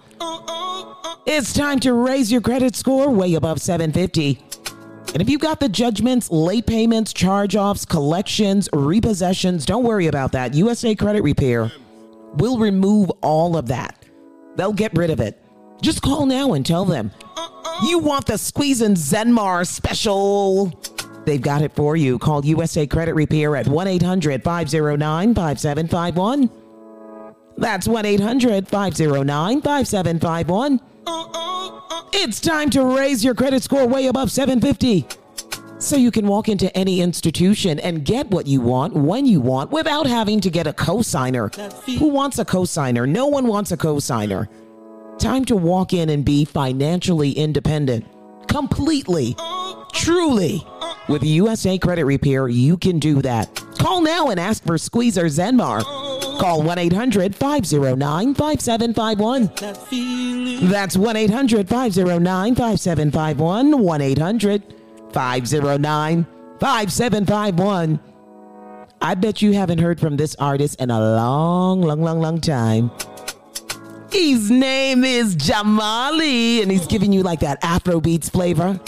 It's 1.26 1.54
time 1.54 1.80
to 1.82 1.94
raise 1.94 2.32
your 2.32 2.42
credit 2.42 2.76
score 2.76 3.10
way 3.10 3.36
above 3.36 3.62
750. 3.62 4.42
And 5.14 5.22
if 5.22 5.30
you've 5.30 5.42
got 5.42 5.60
the 5.60 5.70
judgments, 5.70 6.30
late 6.30 6.68
payments, 6.68 7.14
charge 7.14 7.56
offs, 7.56 7.86
collections, 7.86 8.68
repossessions, 8.74 9.66
don't 9.66 9.84
worry 9.84 10.08
about 10.08 10.34
that. 10.34 10.54
USA 10.54 10.94
Credit 10.96 11.24
Repair 11.24 11.72
will 12.36 12.58
remove 12.58 13.10
all 13.22 13.56
of 13.56 13.68
that. 13.68 14.04
They'll 14.56 14.74
get 14.74 14.96
rid 14.98 15.10
of 15.10 15.20
it. 15.20 15.42
Just 15.82 16.02
call 16.02 16.26
now 16.26 16.54
and 16.54 16.66
tell 16.66 16.86
them 16.86 17.12
you 17.84 18.00
want 18.00 18.26
the 18.26 18.38
Squeeze 18.38 18.82
and 18.82 18.98
Zenmar 18.98 19.66
special. 19.66 20.74
They've 21.28 21.42
got 21.42 21.62
it 21.62 21.76
for 21.76 21.98
you. 21.98 22.18
Call 22.18 22.46
USA 22.46 22.88
Credit 22.88 23.14
Repair 23.14 23.58
at 23.58 23.68
1 23.68 23.88
800 23.88 24.42
509 24.42 25.36
5751. 25.36 26.50
That's 27.58 27.86
1 27.86 28.06
800 28.06 28.66
509 28.66 29.62
5751. 29.62 30.80
It's 32.14 32.40
time 32.40 32.70
to 32.70 32.96
raise 32.96 33.26
your 33.26 33.36
credit 33.36 33.62
score 33.62 33.86
way 33.86 34.08
above 34.08 34.32
750 34.32 35.06
so 35.80 35.98
you 35.98 36.12
can 36.12 36.28
walk 36.28 36.48
into 36.48 36.76
any 36.78 37.02
institution 37.02 37.78
and 37.80 38.06
get 38.06 38.30
what 38.30 38.48
you 38.48 38.62
want 38.62 38.94
when 38.94 39.26
you 39.26 39.42
want 39.42 39.70
without 39.70 40.08
having 40.08 40.40
to 40.40 40.50
get 40.50 40.66
a 40.66 40.72
cosigner. 40.72 41.54
Who 42.00 42.08
wants 42.08 42.40
a 42.40 42.46
cosigner? 42.46 43.06
No 43.06 43.28
one 43.28 43.48
wants 43.48 43.74
a 43.74 43.78
cosigner. 43.78 44.48
Time 45.20 45.44
to 45.44 45.58
walk 45.58 45.92
in 45.92 46.10
and 46.10 46.24
be 46.24 46.46
financially 46.46 47.32
independent. 47.32 48.06
Completely. 48.48 49.36
Truly. 49.98 50.66
With 51.10 51.24
USA 51.24 51.78
Credit 51.78 52.06
Repair, 52.06 52.48
you 52.48 52.78
can 52.78 53.00
do 53.00 53.22
that. 53.22 53.54
Call 53.78 54.02
now 54.02 54.30
and 54.30 54.40
ask 54.40 54.64
for 54.64 54.78
Squeezer 54.78 55.26
Zenmar. 55.26 55.84
Call 56.40 56.64
1 56.64 56.78
800 56.78 57.36
509 57.36 58.36
5751. 58.36 60.70
That's 60.70 60.98
1 60.98 61.16
800 61.16 61.70
509 61.70 62.56
5751. 62.56 63.84
1 63.84 64.02
800 64.02 64.64
509 65.12 66.28
5751. 66.60 68.00
I 69.00 69.16
bet 69.16 69.42
you 69.42 69.54
haven't 69.54 69.80
heard 69.80 70.00
from 70.00 70.18
this 70.18 70.36
artist 70.40 70.82
in 70.82 70.90
a 70.90 71.00
long, 71.00 71.82
long, 71.82 72.02
long, 72.02 72.20
long 72.20 72.42
time. 72.42 72.92
His 74.12 74.50
name 74.50 75.04
is 75.04 75.36
Jamali, 75.36 76.62
and 76.62 76.72
he's 76.72 76.88
giving 76.88 77.12
you 77.14 77.24
like 77.24 77.42
that 77.42 77.58
Afro 77.64 78.00
beats 78.00 78.30
flavor. 78.30 78.80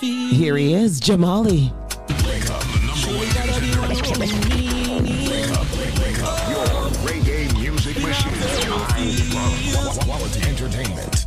Here 0.00 0.56
he 0.56 0.74
is, 0.74 1.00
Jamali. 1.00 1.72
Your 6.50 6.90
reggae 7.04 7.52
music 7.60 7.98
machine. 8.02 8.32
Quality 10.04 10.42
entertainment. 10.48 11.26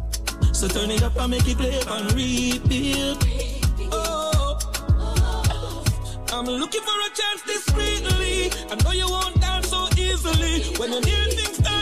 So 0.56 0.68
turn 0.68 0.92
it 0.92 1.04
up 1.04 1.16
and 1.18 1.32
make 1.32 1.48
it 1.48 1.58
play 1.58 1.80
and 1.88 2.14
repeat. 2.14 3.18
Oh, 3.92 4.60
I'm 6.32 6.46
looking 6.46 6.82
for 6.82 7.00
a 7.00 7.10
chance 7.14 7.42
discreetly. 7.46 8.52
I 8.72 8.76
know 8.84 8.92
you 8.92 9.08
won't 9.10 9.40
dance 9.40 9.70
so 9.70 9.88
easily. 9.98 10.64
When 10.80 10.92
you 10.94 11.02
hear 11.02 11.26
things 11.26 11.58
start 11.58 11.77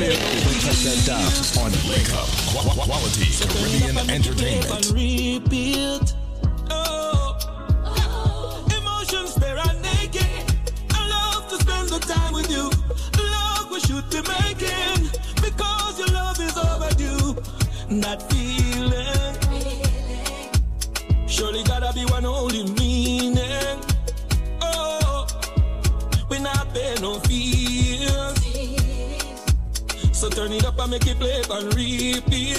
that 0.00 1.56
on 1.58 1.72
Wake 1.88 2.12
Up. 2.12 2.28
Quality 2.84 3.32
Caribbean 3.48 3.96
entertainment. 4.10 4.92
Oh, 6.70 7.36
emotions 8.76 9.34
bare 9.36 9.56
and 9.58 9.80
naked. 9.82 10.26
I 10.92 11.08
love 11.08 11.48
to 11.48 11.56
spend 11.56 11.88
the 11.88 11.98
time 12.00 12.34
with 12.34 12.50
you. 12.50 12.70
Love 13.24 13.70
we 13.70 13.80
should 13.80 14.10
be 14.10 14.20
making 14.36 15.08
because 15.40 15.98
your 15.98 16.08
love 16.08 16.38
is 16.40 16.56
overdue. 16.58 17.34
That 18.00 18.22
feeling 18.30 19.36
surely 21.26 21.62
gotta 21.64 21.92
be 21.94 22.04
one 22.06 22.26
only 22.26 22.64
meaning. 22.72 23.80
Oh, 24.60 25.26
we 26.28 26.38
not 26.38 26.74
no. 27.00 27.18
So 30.16 30.30
turn 30.30 30.50
it 30.50 30.64
up 30.64 30.78
and 30.78 30.90
make 30.92 31.06
it 31.06 31.18
play 31.18 31.42
and 31.42 31.74
repeat. 31.74 32.56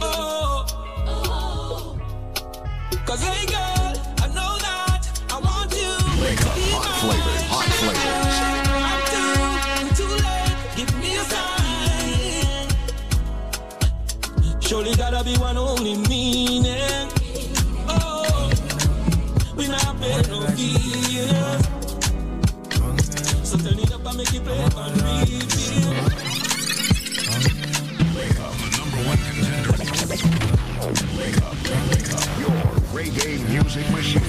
Oh. 0.00 0.64
oh. 1.08 1.98
Cause 3.04 3.20
hey 3.20 3.46
girl, 3.46 3.92
I 4.22 4.28
know 4.28 4.58
that 4.62 5.10
I 5.28 5.40
want 5.40 5.72
you. 5.74 5.92
Wake 6.22 6.40
up, 6.46 6.56
hot 6.70 6.86
flavors, 7.02 7.42
hot 7.50 7.66
flavors. 7.82 8.38
I'm 8.78 9.90
too, 9.90 10.06
too 10.06 10.14
late, 10.22 10.54
give 10.76 10.92
me 11.00 11.10
a 11.16 11.24
sign. 11.24 12.68
Surely 14.60 14.94
gotta 14.94 15.24
be 15.24 15.34
one 15.38 15.56
only 15.56 15.96
meaning. 15.96 17.08
Oh, 17.88 18.52
we 19.56 19.66
not 19.66 19.98
pay 20.00 20.22
no 20.30 20.46
fee. 20.54 21.11
reggae 33.02 33.38
music 33.48 33.90
machine. 33.90 34.22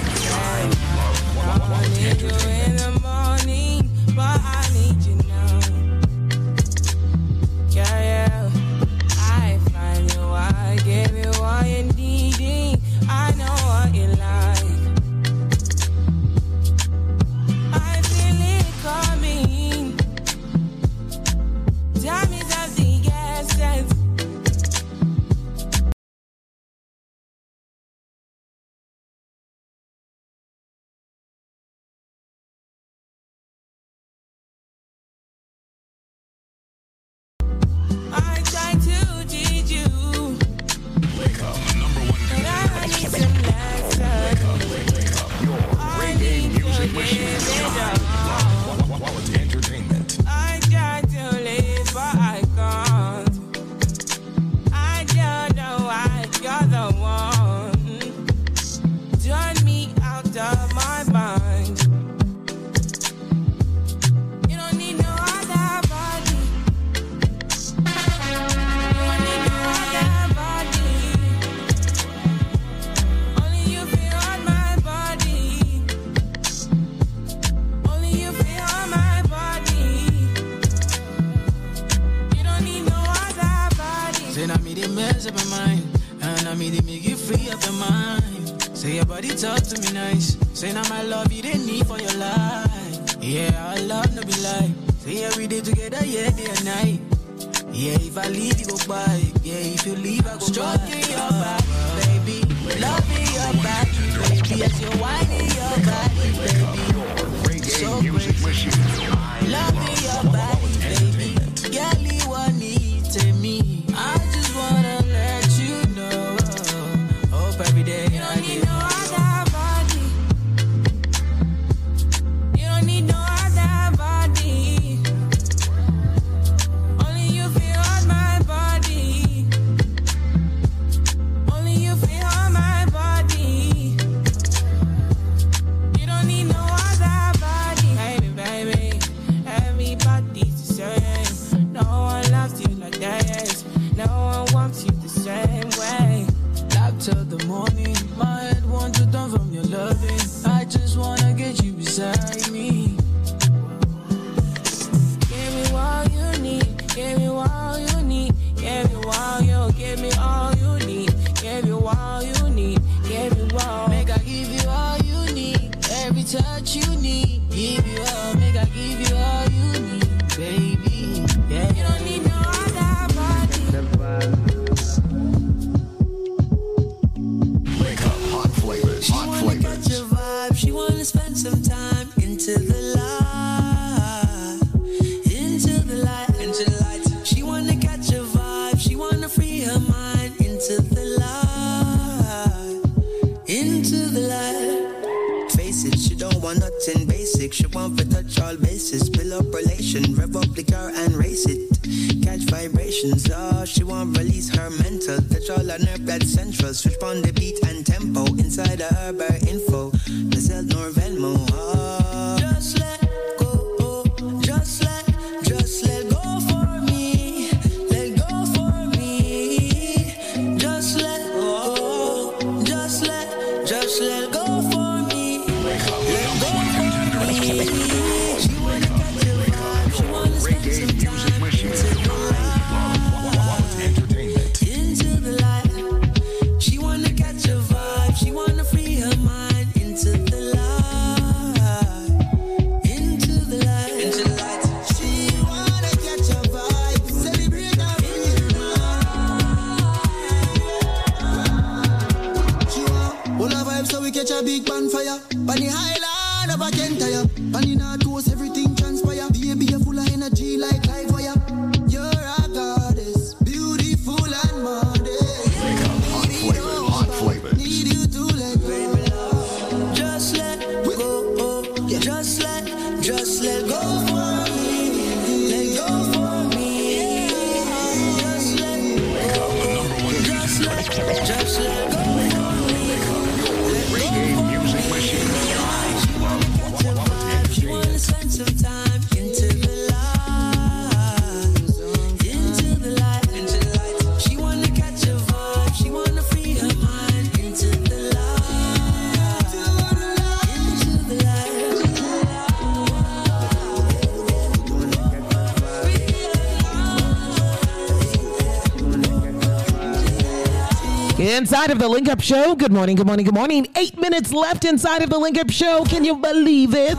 Inside 311.24 311.70
of 311.70 311.78
the 311.78 311.88
Link 311.88 312.06
Up 312.08 312.20
Show. 312.20 312.54
Good 312.54 312.70
morning, 312.70 312.96
good 312.96 313.06
morning, 313.06 313.24
good 313.24 313.34
morning. 313.34 313.66
Eight 313.76 313.98
minutes 313.98 314.30
left 314.30 314.66
inside 314.66 315.02
of 315.02 315.08
the 315.08 315.18
Link 315.18 315.38
Up 315.38 315.50
Show. 315.50 315.82
Can 315.86 316.04
you 316.04 316.16
believe 316.16 316.74
it? 316.74 316.98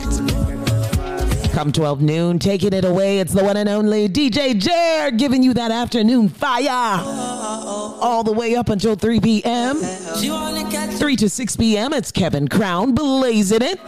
Come 1.52 1.70
12 1.70 2.02
noon, 2.02 2.40
taking 2.40 2.72
it 2.72 2.84
away. 2.84 3.20
It's 3.20 3.32
the 3.32 3.44
one 3.44 3.56
and 3.56 3.68
only 3.68 4.08
DJ 4.08 4.58
Jared 4.58 5.16
giving 5.16 5.44
you 5.44 5.54
that 5.54 5.70
afternoon 5.70 6.28
fire. 6.28 7.35
All 8.00 8.22
the 8.22 8.32
way 8.32 8.54
up 8.56 8.68
until 8.68 8.94
3 8.96 9.20
p.m. 9.20 9.76
3 9.78 11.16
to 11.16 11.28
6 11.28 11.56
p.m. 11.56 11.92
It's 11.92 12.12
Kevin 12.12 12.48
Crown 12.48 12.94
blazing 12.94 13.62
it. 13.62 13.78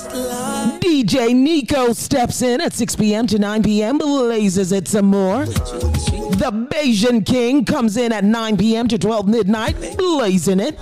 DJ 0.81 1.35
Nico 1.35 1.93
steps 1.93 2.43
in 2.43 2.61
at 2.61 2.73
6 2.73 2.97
p.m. 2.97 3.27
to 3.27 3.39
9 3.39 3.63
p.m. 3.63 3.99
blazes 3.99 4.73
it 4.73 4.89
some 4.89 5.07
more. 5.07 5.45
The 5.47 6.69
Bayesian 6.71 7.25
King 7.27 7.65
comes 7.65 7.97
in 7.97 8.13
at 8.13 8.25
9 8.25 8.57
p.m. 8.57 8.89
to 8.89 8.99
12 8.99 9.29
midnight 9.29 9.97
blazing 9.99 10.61
it. 10.61 10.79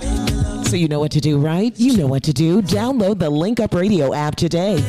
So 0.67 0.75
you 0.75 0.87
know 0.87 0.99
what 0.99 1.11
to 1.13 1.21
do, 1.21 1.37
right? 1.39 1.73
You 1.77 1.97
know 1.97 2.07
what 2.07 2.23
to 2.23 2.33
do. 2.33 2.61
Download 2.61 3.17
the 3.19 3.29
Link 3.29 3.59
Up 3.59 3.73
Radio 3.73 4.13
app 4.13 4.35
today. 4.35 4.83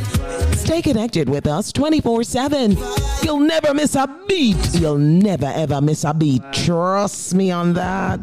Stay 0.59 0.83
connected 0.83 1.29
with 1.29 1.47
us 1.47 1.73
24 1.73 2.25
7. 2.25 2.77
You'll 3.23 3.41
never 3.41 3.73
miss 3.73 3.95
a 3.95 4.07
beat. 4.29 4.57
You'll 4.75 4.99
never 4.99 5.47
ever 5.47 5.81
miss 5.81 6.05
a 6.05 6.13
beat. 6.13 6.43
Trust 6.53 7.35
me 7.35 7.51
on 7.51 7.73
that. 7.75 8.21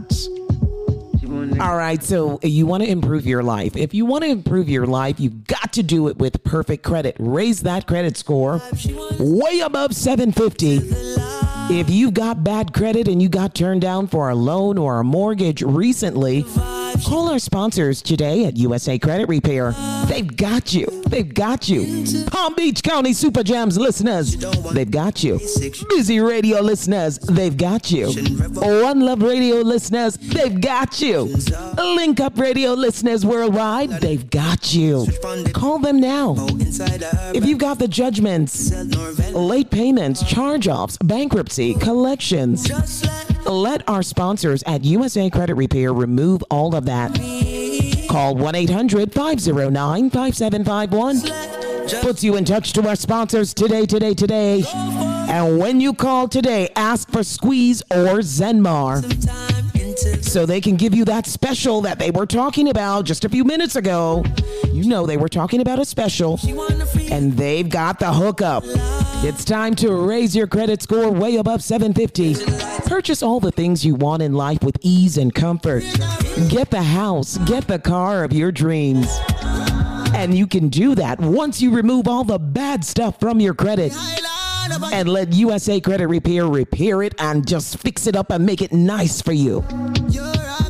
All 1.59 1.75
right, 1.75 2.03
so 2.03 2.39
you 2.43 2.65
want 2.65 2.83
to 2.83 2.89
improve 2.89 3.25
your 3.25 3.43
life. 3.43 3.75
If 3.75 3.93
you 3.93 4.05
want 4.05 4.23
to 4.23 4.29
improve 4.29 4.69
your 4.69 4.85
life, 4.85 5.19
you've 5.19 5.45
got 5.45 5.73
to 5.73 5.83
do 5.83 6.07
it 6.07 6.17
with 6.17 6.43
perfect 6.43 6.83
credit. 6.83 7.15
Raise 7.19 7.63
that 7.63 7.87
credit 7.87 8.17
score 8.17 8.61
way 9.19 9.59
above 9.59 9.95
750. 9.95 11.34
If 11.67 11.89
you've 11.89 12.13
got 12.13 12.43
bad 12.43 12.73
credit 12.73 13.07
and 13.07 13.21
you 13.21 13.27
got 13.27 13.55
turned 13.55 13.81
down 13.81 14.07
for 14.07 14.29
a 14.29 14.35
loan 14.35 14.77
or 14.77 14.99
a 14.99 15.03
mortgage 15.03 15.61
recently, 15.63 16.43
call 17.03 17.27
our 17.29 17.39
sponsors 17.39 18.01
today 18.03 18.45
at 18.45 18.55
USA 18.55 18.99
Credit 18.99 19.27
Repair. 19.27 19.73
They've 20.07 20.35
got 20.37 20.73
you. 20.73 20.85
They've 21.07 21.33
got 21.33 21.67
you. 21.67 22.05
Palm 22.27 22.53
Beach 22.55 22.83
County 22.83 23.13
Super 23.13 23.41
Jams 23.43 23.77
listeners, 23.79 24.35
they've 24.73 24.89
got 24.89 25.23
you. 25.23 25.39
Busy 25.89 26.19
Radio 26.19 26.61
listeners, 26.61 27.17
they've 27.19 27.55
got 27.57 27.89
you. 27.91 28.11
One 28.53 28.99
Love 29.01 29.23
Radio 29.23 29.57
listeners, 29.57 30.17
they've 30.17 30.61
got 30.61 31.01
you. 31.01 31.35
Link 31.77 32.19
Up 32.19 32.37
Radio 32.37 32.73
listeners 32.73 33.25
worldwide, 33.25 33.89
they've 34.01 34.29
got 34.29 34.73
you. 34.73 35.07
Call 35.53 35.79
them 35.79 35.99
now. 35.99 36.35
If 37.33 37.45
you've 37.45 37.59
got 37.59 37.79
the 37.79 37.87
judgments, 37.87 38.71
late 39.33 39.71
payments, 39.71 40.23
charge 40.23 40.67
offs, 40.67 40.97
bankruptcy, 40.97 41.54
collections, 41.55 42.69
let 43.45 43.87
our 43.87 44.03
sponsors 44.03 44.61
at 44.63 44.83
USA 44.83 45.29
Credit 45.29 45.55
Repair 45.55 45.93
remove 45.93 46.43
all 46.51 46.75
of 46.75 46.85
that. 46.85 47.15
Call 48.09 48.35
1 48.35 48.55
800 48.55 49.13
509 49.13 50.09
5751. 50.09 52.01
Puts 52.01 52.23
you 52.23 52.35
in 52.35 52.43
touch 52.43 52.73
to 52.73 52.85
our 52.87 52.95
sponsors 52.95 53.53
today, 53.53 53.85
today, 53.85 54.13
today. 54.13 54.63
And 54.75 55.57
when 55.57 55.79
you 55.79 55.93
call 55.93 56.27
today, 56.27 56.69
ask 56.75 57.09
for 57.09 57.23
Squeeze 57.23 57.81
or 57.83 58.19
Zenmar 58.19 59.54
so 59.97 60.45
they 60.45 60.61
can 60.61 60.75
give 60.75 60.93
you 60.93 61.05
that 61.05 61.25
special 61.25 61.81
that 61.81 61.99
they 61.99 62.11
were 62.11 62.25
talking 62.25 62.69
about 62.69 63.05
just 63.05 63.25
a 63.25 63.29
few 63.29 63.43
minutes 63.43 63.75
ago. 63.75 64.23
You 64.65 64.85
know, 64.85 65.05
they 65.05 65.17
were 65.17 65.29
talking 65.29 65.61
about 65.61 65.79
a 65.79 65.85
special, 65.85 66.39
and 67.11 67.33
they've 67.33 67.69
got 67.69 67.99
the 67.99 68.11
hookup. 68.11 68.63
It's 69.23 69.45
time 69.45 69.75
to 69.75 69.93
raise 69.95 70.35
your 70.35 70.47
credit 70.47 70.81
score 70.81 71.09
way 71.09 71.37
above 71.37 71.63
750. 71.63 72.35
Purchase 72.87 73.23
all 73.23 73.39
the 73.39 73.51
things 73.51 73.85
you 73.85 73.95
want 73.95 74.21
in 74.21 74.33
life 74.33 74.63
with 74.63 74.77
ease 74.81 75.17
and 75.17 75.33
comfort. 75.33 75.83
Get 76.49 76.69
the 76.71 76.83
house, 76.83 77.37
get 77.39 77.67
the 77.67 77.79
car 77.79 78.23
of 78.23 78.33
your 78.33 78.51
dreams. 78.51 79.07
And 80.13 80.37
you 80.37 80.47
can 80.47 80.69
do 80.69 80.95
that 80.95 81.19
once 81.19 81.61
you 81.61 81.71
remove 81.71 82.07
all 82.07 82.23
the 82.23 82.39
bad 82.39 82.85
stuff 82.85 83.19
from 83.19 83.39
your 83.39 83.53
credit 83.53 83.93
and 84.91 85.09
let 85.09 85.33
USA 85.33 85.79
Credit 85.79 86.07
Repair 86.07 86.47
repair 86.47 87.03
it 87.03 87.13
and 87.19 87.47
just 87.47 87.77
fix 87.79 88.07
it 88.07 88.15
up 88.15 88.31
and 88.31 88.45
make 88.45 88.61
it 88.61 88.71
nice 88.71 89.21
for 89.21 89.33
you. 89.33 89.63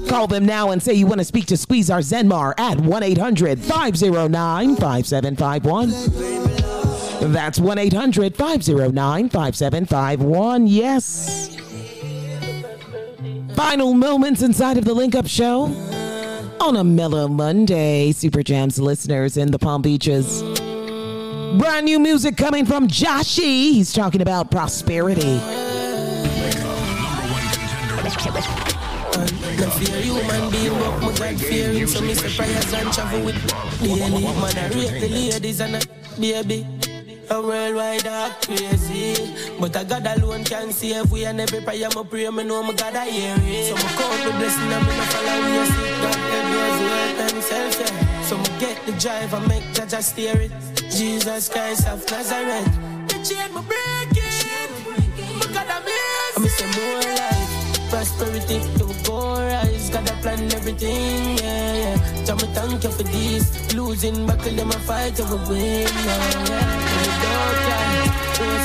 Call 0.08 0.28
them 0.28 0.46
now 0.46 0.72
and 0.72 0.82
say 0.82 0.94
you 0.94 1.08
want 1.08 1.20
to 1.20 1.26
speak 1.26 1.46
to 1.48 1.58
Squeeze 1.58 1.90
our 1.90 2.00
Zenmar 2.00 2.54
at 2.60 2.80
1 2.80 3.04
800 3.04 3.60
509 3.60 4.76
5751. 4.76 7.32
That's 7.32 7.60
1 7.60 7.78
800 7.78 8.36
509 8.36 9.30
5751. 9.30 10.68
Yes. 10.68 11.56
Final 13.56 13.94
moments 13.94 14.42
inside 14.42 14.78
of 14.78 14.86
the 14.86 14.94
Link 14.94 15.16
Up 15.16 15.28
Show 15.28 15.64
on 16.60 16.76
a 16.76 16.84
mellow 16.84 17.28
Monday. 17.28 18.12
Super 18.12 18.44
Jams 18.44 18.80
listeners 18.80 19.38
in 19.38 19.52
the 19.52 19.60
Palm 19.60 19.82
Beaches. 19.82 20.44
Brand 21.54 21.86
new 21.86 22.00
music 22.00 22.36
coming 22.36 22.66
from 22.66 22.88
Joshy. 22.88 23.72
He's 23.72 23.94
talking 23.94 24.22
about 24.22 24.52
prosperity. 24.52 25.40
No 29.58 29.70
fear 29.70 30.02
human 30.02 30.52
being, 30.52 30.78
but 30.78 31.00
my 31.02 31.14
God 31.18 31.40
fear 31.40 31.72
him. 31.72 31.88
So 31.88 32.02
me 32.02 32.14
prayers 32.16 32.74
and 32.74 32.92
travel 32.92 33.24
with. 33.24 33.36
Man, 33.82 34.58
I 34.58 34.68
rate 34.70 35.00
the 35.00 35.08
ladies 35.08 35.62
and 35.62 35.76
a 35.76 35.82
baby. 36.20 36.68
A 37.28 37.42
worldwide 37.42 38.06
crazy 38.44 39.34
But 39.60 39.74
God 39.74 40.06
alone 40.06 40.44
can 40.44 40.72
save 40.72 41.12
we 41.12 41.26
And 41.26 41.42
every 41.42 41.60
prayer 41.60 41.88
I 41.88 42.04
pray, 42.04 42.30
me 42.30 42.44
know 42.44 42.62
my 42.62 42.74
God 42.76 42.96
I 42.96 43.10
hear 43.10 43.36
it 43.40 43.66
So 43.66 43.76
count 43.76 44.24
the 44.24 44.30
blessing 44.38 44.72
and 44.72 44.86
me 44.86 44.94
no 44.96 45.04
follow 45.10 45.32
I 46.06 47.16
God 47.18 47.32
himself, 47.32 47.80
yeah 47.80 48.15
So 48.26 48.40
me 48.40 48.46
get 48.60 48.84
the 48.88 48.92
drive 48.94 49.36
and 49.36 49.48
make 49.48 49.62
Jaja 49.76 50.02
steer 50.02 50.36
it. 50.36 50.52
Jesus 50.90 51.48
Christ 51.48 51.88
of 51.88 52.04
Nazareth. 52.10 52.66
The 53.08 53.22
chain 53.22 53.54
me 53.54 53.62
breaking. 53.70 54.72
My 55.38 55.46
God 55.54 55.70
amazing 55.78 56.44
I 56.44 56.48
say 56.48 56.66
more 56.76 57.16
life 57.18 57.45
Prosperity, 57.90 58.56
it 58.56 58.82
will 58.82 58.94
go 59.04 59.42
rise 59.42 59.90
God 59.90 60.10
a 60.10 60.14
plan 60.22 60.52
everything, 60.54 61.38
yeah, 61.38 61.74
yeah 61.76 62.26
Jah 62.26 62.36
me 62.36 62.48
thank 62.54 62.84
you 62.84 62.92
for 62.92 63.04
this 63.04 63.74
Losing 63.74 64.26
battle, 64.26 64.54
them 64.54 64.70
a 64.70 64.80
fight, 64.88 65.18
you 65.18 65.26
will 65.26 65.38
win, 65.50 65.88
yeah, 65.88 66.50
yeah 66.50 66.94
And 66.94 67.06
you 67.06 67.16
don't 67.24 67.58
cry 67.66 68.06
you 68.36 68.56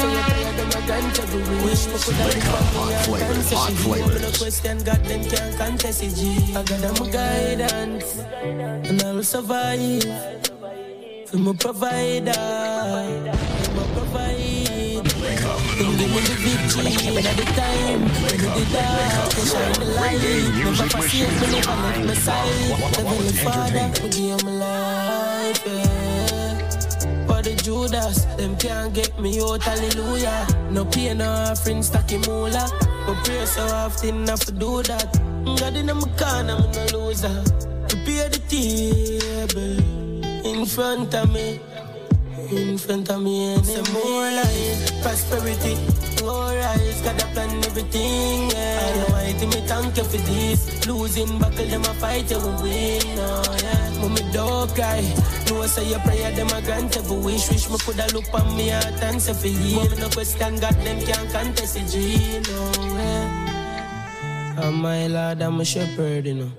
you 1.32 1.64
Wish 1.64 1.86
coulda 2.02 2.24
live 2.24 2.44
for 3.04 3.16
and 3.16 3.20
dance 3.20 3.52
Hot 3.52 3.72
flavors, 3.72 4.22
no 4.22 4.30
question, 4.38 4.78
God, 4.84 5.04
them 5.04 5.24
can't 5.24 5.56
contest 5.58 6.02
it, 6.02 6.56
I 6.56 6.62
got 6.62 6.80
them 6.80 7.10
guidance 7.10 8.18
And 8.18 9.02
I 9.02 9.12
will 9.12 9.22
survive 9.22 10.40
I'm 11.32 11.46
a 11.46 11.54
provider. 11.54 12.32
I'm 12.32 13.78
a 13.78 13.84
provide. 13.94 14.49
Give 15.80 15.96
me 15.96 16.20
the 16.20 16.36
victory 16.44 16.92
the 16.92 17.44
time. 17.56 18.02
When 18.02 18.36
did 18.36 18.68
that, 18.68 19.32
you 19.34 19.46
shine 19.46 19.72
the 19.80 19.86
light. 19.96 20.20
Never 20.60 20.88
forsake 20.90 21.32
me, 21.40 21.46
never 21.56 21.72
left 21.80 22.04
my 22.04 22.14
side. 22.14 22.52
Heavenly 22.96 23.32
Father, 23.32 24.02
would 24.02 24.12
give 24.12 24.44
my 24.44 24.52
life, 24.60 25.62
yeah. 25.64 26.68
For 27.26 27.40
the 27.40 27.54
Judas, 27.64 28.26
them 28.36 28.56
can't 28.58 28.92
get 28.92 29.18
me 29.18 29.40
out, 29.40 29.62
hallelujah. 29.62 30.46
No 30.70 30.84
pain, 30.84 31.16
no 31.16 31.30
offering, 31.30 31.78
stacky 31.78 32.18
moolah. 32.26 32.68
But 33.06 33.24
pray 33.24 33.46
so 33.46 33.62
often, 33.62 34.28
I 34.28 34.36
to 34.36 34.52
do 34.52 34.82
that. 34.82 35.18
God 35.46 35.76
in 35.76 35.86
my 35.86 36.08
corner, 36.20 36.60
I'm 36.60 36.70
no 36.72 36.84
loser. 36.92 37.42
Prepare 37.88 38.28
the 38.28 38.40
table 38.52 39.80
in 40.44 40.66
front 40.66 41.14
of 41.14 41.32
me. 41.32 41.58
In 42.50 42.78
front 42.78 43.10
of 43.10 43.22
me, 43.22 43.54
and 43.54 43.64
say 43.64 43.82
more 43.92 44.30
life, 44.30 45.02
prosperity. 45.02 45.76
More 46.24 46.52
rise, 46.54 47.00
got 47.02 47.22
a 47.22 47.26
plan 47.28 47.64
everything, 47.64 48.50
yeah. 48.50 48.80
I 48.82 48.96
know 48.98 49.16
I 49.16 49.32
think 49.32 49.54
me 49.54 49.60
thank 49.66 49.96
you 49.96 50.04
for 50.04 50.16
this. 50.16 50.86
Losing 50.86 51.38
battle, 51.38 51.66
them 51.66 51.82
a 51.82 51.94
fight, 51.94 52.30
you 52.30 52.38
will 52.38 52.62
win, 52.62 53.02
oh 53.18 53.56
yeah. 53.62 54.00
Mommy 54.00 54.22
don't 54.32 54.74
cry. 54.74 55.00
No 55.48 55.62
I 55.62 55.66
say 55.66 55.88
your 55.88 56.00
prayer, 56.00 56.30
them 56.32 56.48
a 56.48 56.60
grant 56.62 56.96
every 56.96 57.16
wish. 57.18 57.48
Wish 57.50 57.70
me 57.70 57.78
coulda 57.78 58.06
look 58.12 58.32
on 58.34 58.56
me 58.56 58.68
heart 58.68 59.02
and 59.02 59.20
say 59.22 59.34
for 59.34 59.46
you. 59.46 59.76
Mommy 59.76 59.96
no 59.96 60.08
question, 60.08 60.56
God 60.58 60.74
them 60.74 61.00
can't 61.06 61.30
contest 61.32 61.74
the 61.74 61.80
G, 61.86 62.40
no 62.50 62.72
oh, 62.78 62.96
yeah. 62.96 64.56
Oh 64.62 64.72
my 64.72 65.06
Lord, 65.06 65.40
I'm 65.40 65.60
a 65.60 65.64
shepherd, 65.64 66.26
you 66.26 66.34
know. 66.34 66.52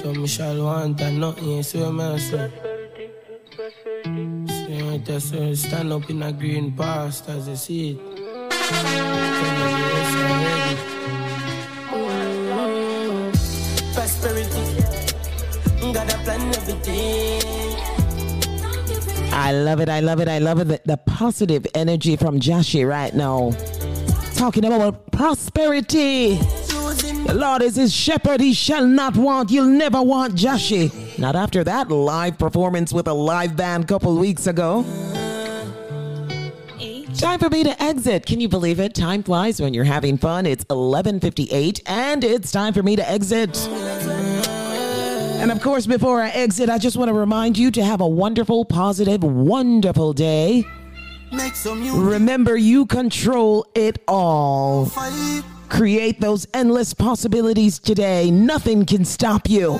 So 0.00 0.12
me 0.14 0.26
shall 0.26 0.62
want 0.64 1.00
and 1.00 1.20
nothing, 1.20 1.56
you 1.56 1.62
see 1.62 1.82
I 3.58 5.54
Stand 5.54 5.92
up 5.92 6.08
in 6.08 6.22
a 6.22 6.32
green 6.32 6.72
past 6.72 7.28
as 7.28 7.46
everything. 7.46 7.98
I 19.34 19.52
love 19.52 19.80
it. 19.80 19.88
I 19.88 20.00
love 20.00 20.20
it. 20.20 20.28
I 20.28 20.38
love 20.38 20.60
it. 20.60 20.68
The, 20.68 20.80
the 20.86 20.96
positive 20.96 21.66
energy 21.74 22.16
from 22.16 22.40
Joshi 22.40 22.88
right 22.88 23.14
now. 23.14 23.50
Talking 24.34 24.64
about 24.64 25.12
prosperity. 25.12 26.36
The 26.36 27.34
Lord 27.34 27.62
is 27.62 27.76
his 27.76 27.94
shepherd, 27.94 28.40
he 28.40 28.52
shall 28.52 28.86
not 28.86 29.16
want. 29.16 29.50
You'll 29.50 29.66
never 29.66 30.02
want 30.02 30.34
Joshi. 30.34 31.01
Not 31.18 31.36
after 31.36 31.62
that 31.64 31.90
live 31.90 32.38
performance 32.38 32.92
with 32.92 33.06
a 33.06 33.12
live 33.12 33.56
band 33.56 33.86
couple 33.86 34.16
weeks 34.16 34.46
ago. 34.46 34.84
Time 37.16 37.38
for 37.38 37.50
me 37.50 37.62
to 37.62 37.82
exit. 37.82 38.26
Can 38.26 38.40
you 38.40 38.48
believe 38.48 38.80
it? 38.80 38.94
Time 38.94 39.22
flies 39.22 39.60
when 39.60 39.74
you're 39.74 39.84
having 39.84 40.18
fun. 40.18 40.46
It's 40.46 40.64
11:58 40.64 41.80
and 41.86 42.24
it's 42.24 42.50
time 42.50 42.72
for 42.72 42.82
me 42.82 42.96
to 42.96 43.08
exit. 43.08 43.56
And 45.40 45.52
of 45.52 45.60
course, 45.60 45.86
before 45.86 46.22
I 46.22 46.30
exit, 46.30 46.70
I 46.70 46.78
just 46.78 46.96
want 46.96 47.10
to 47.10 47.14
remind 47.14 47.58
you 47.58 47.70
to 47.72 47.84
have 47.84 48.00
a 48.00 48.08
wonderful, 48.08 48.64
positive, 48.64 49.22
wonderful 49.22 50.12
day. 50.12 50.64
Make 51.30 51.54
some. 51.54 52.06
Remember, 52.06 52.56
you 52.56 52.86
control 52.86 53.66
it 53.74 53.98
all. 54.08 54.90
Create 55.68 56.20
those 56.20 56.46
endless 56.54 56.92
possibilities 56.94 57.78
today. 57.78 58.30
Nothing 58.30 58.84
can 58.84 59.04
stop 59.04 59.48
you. 59.48 59.78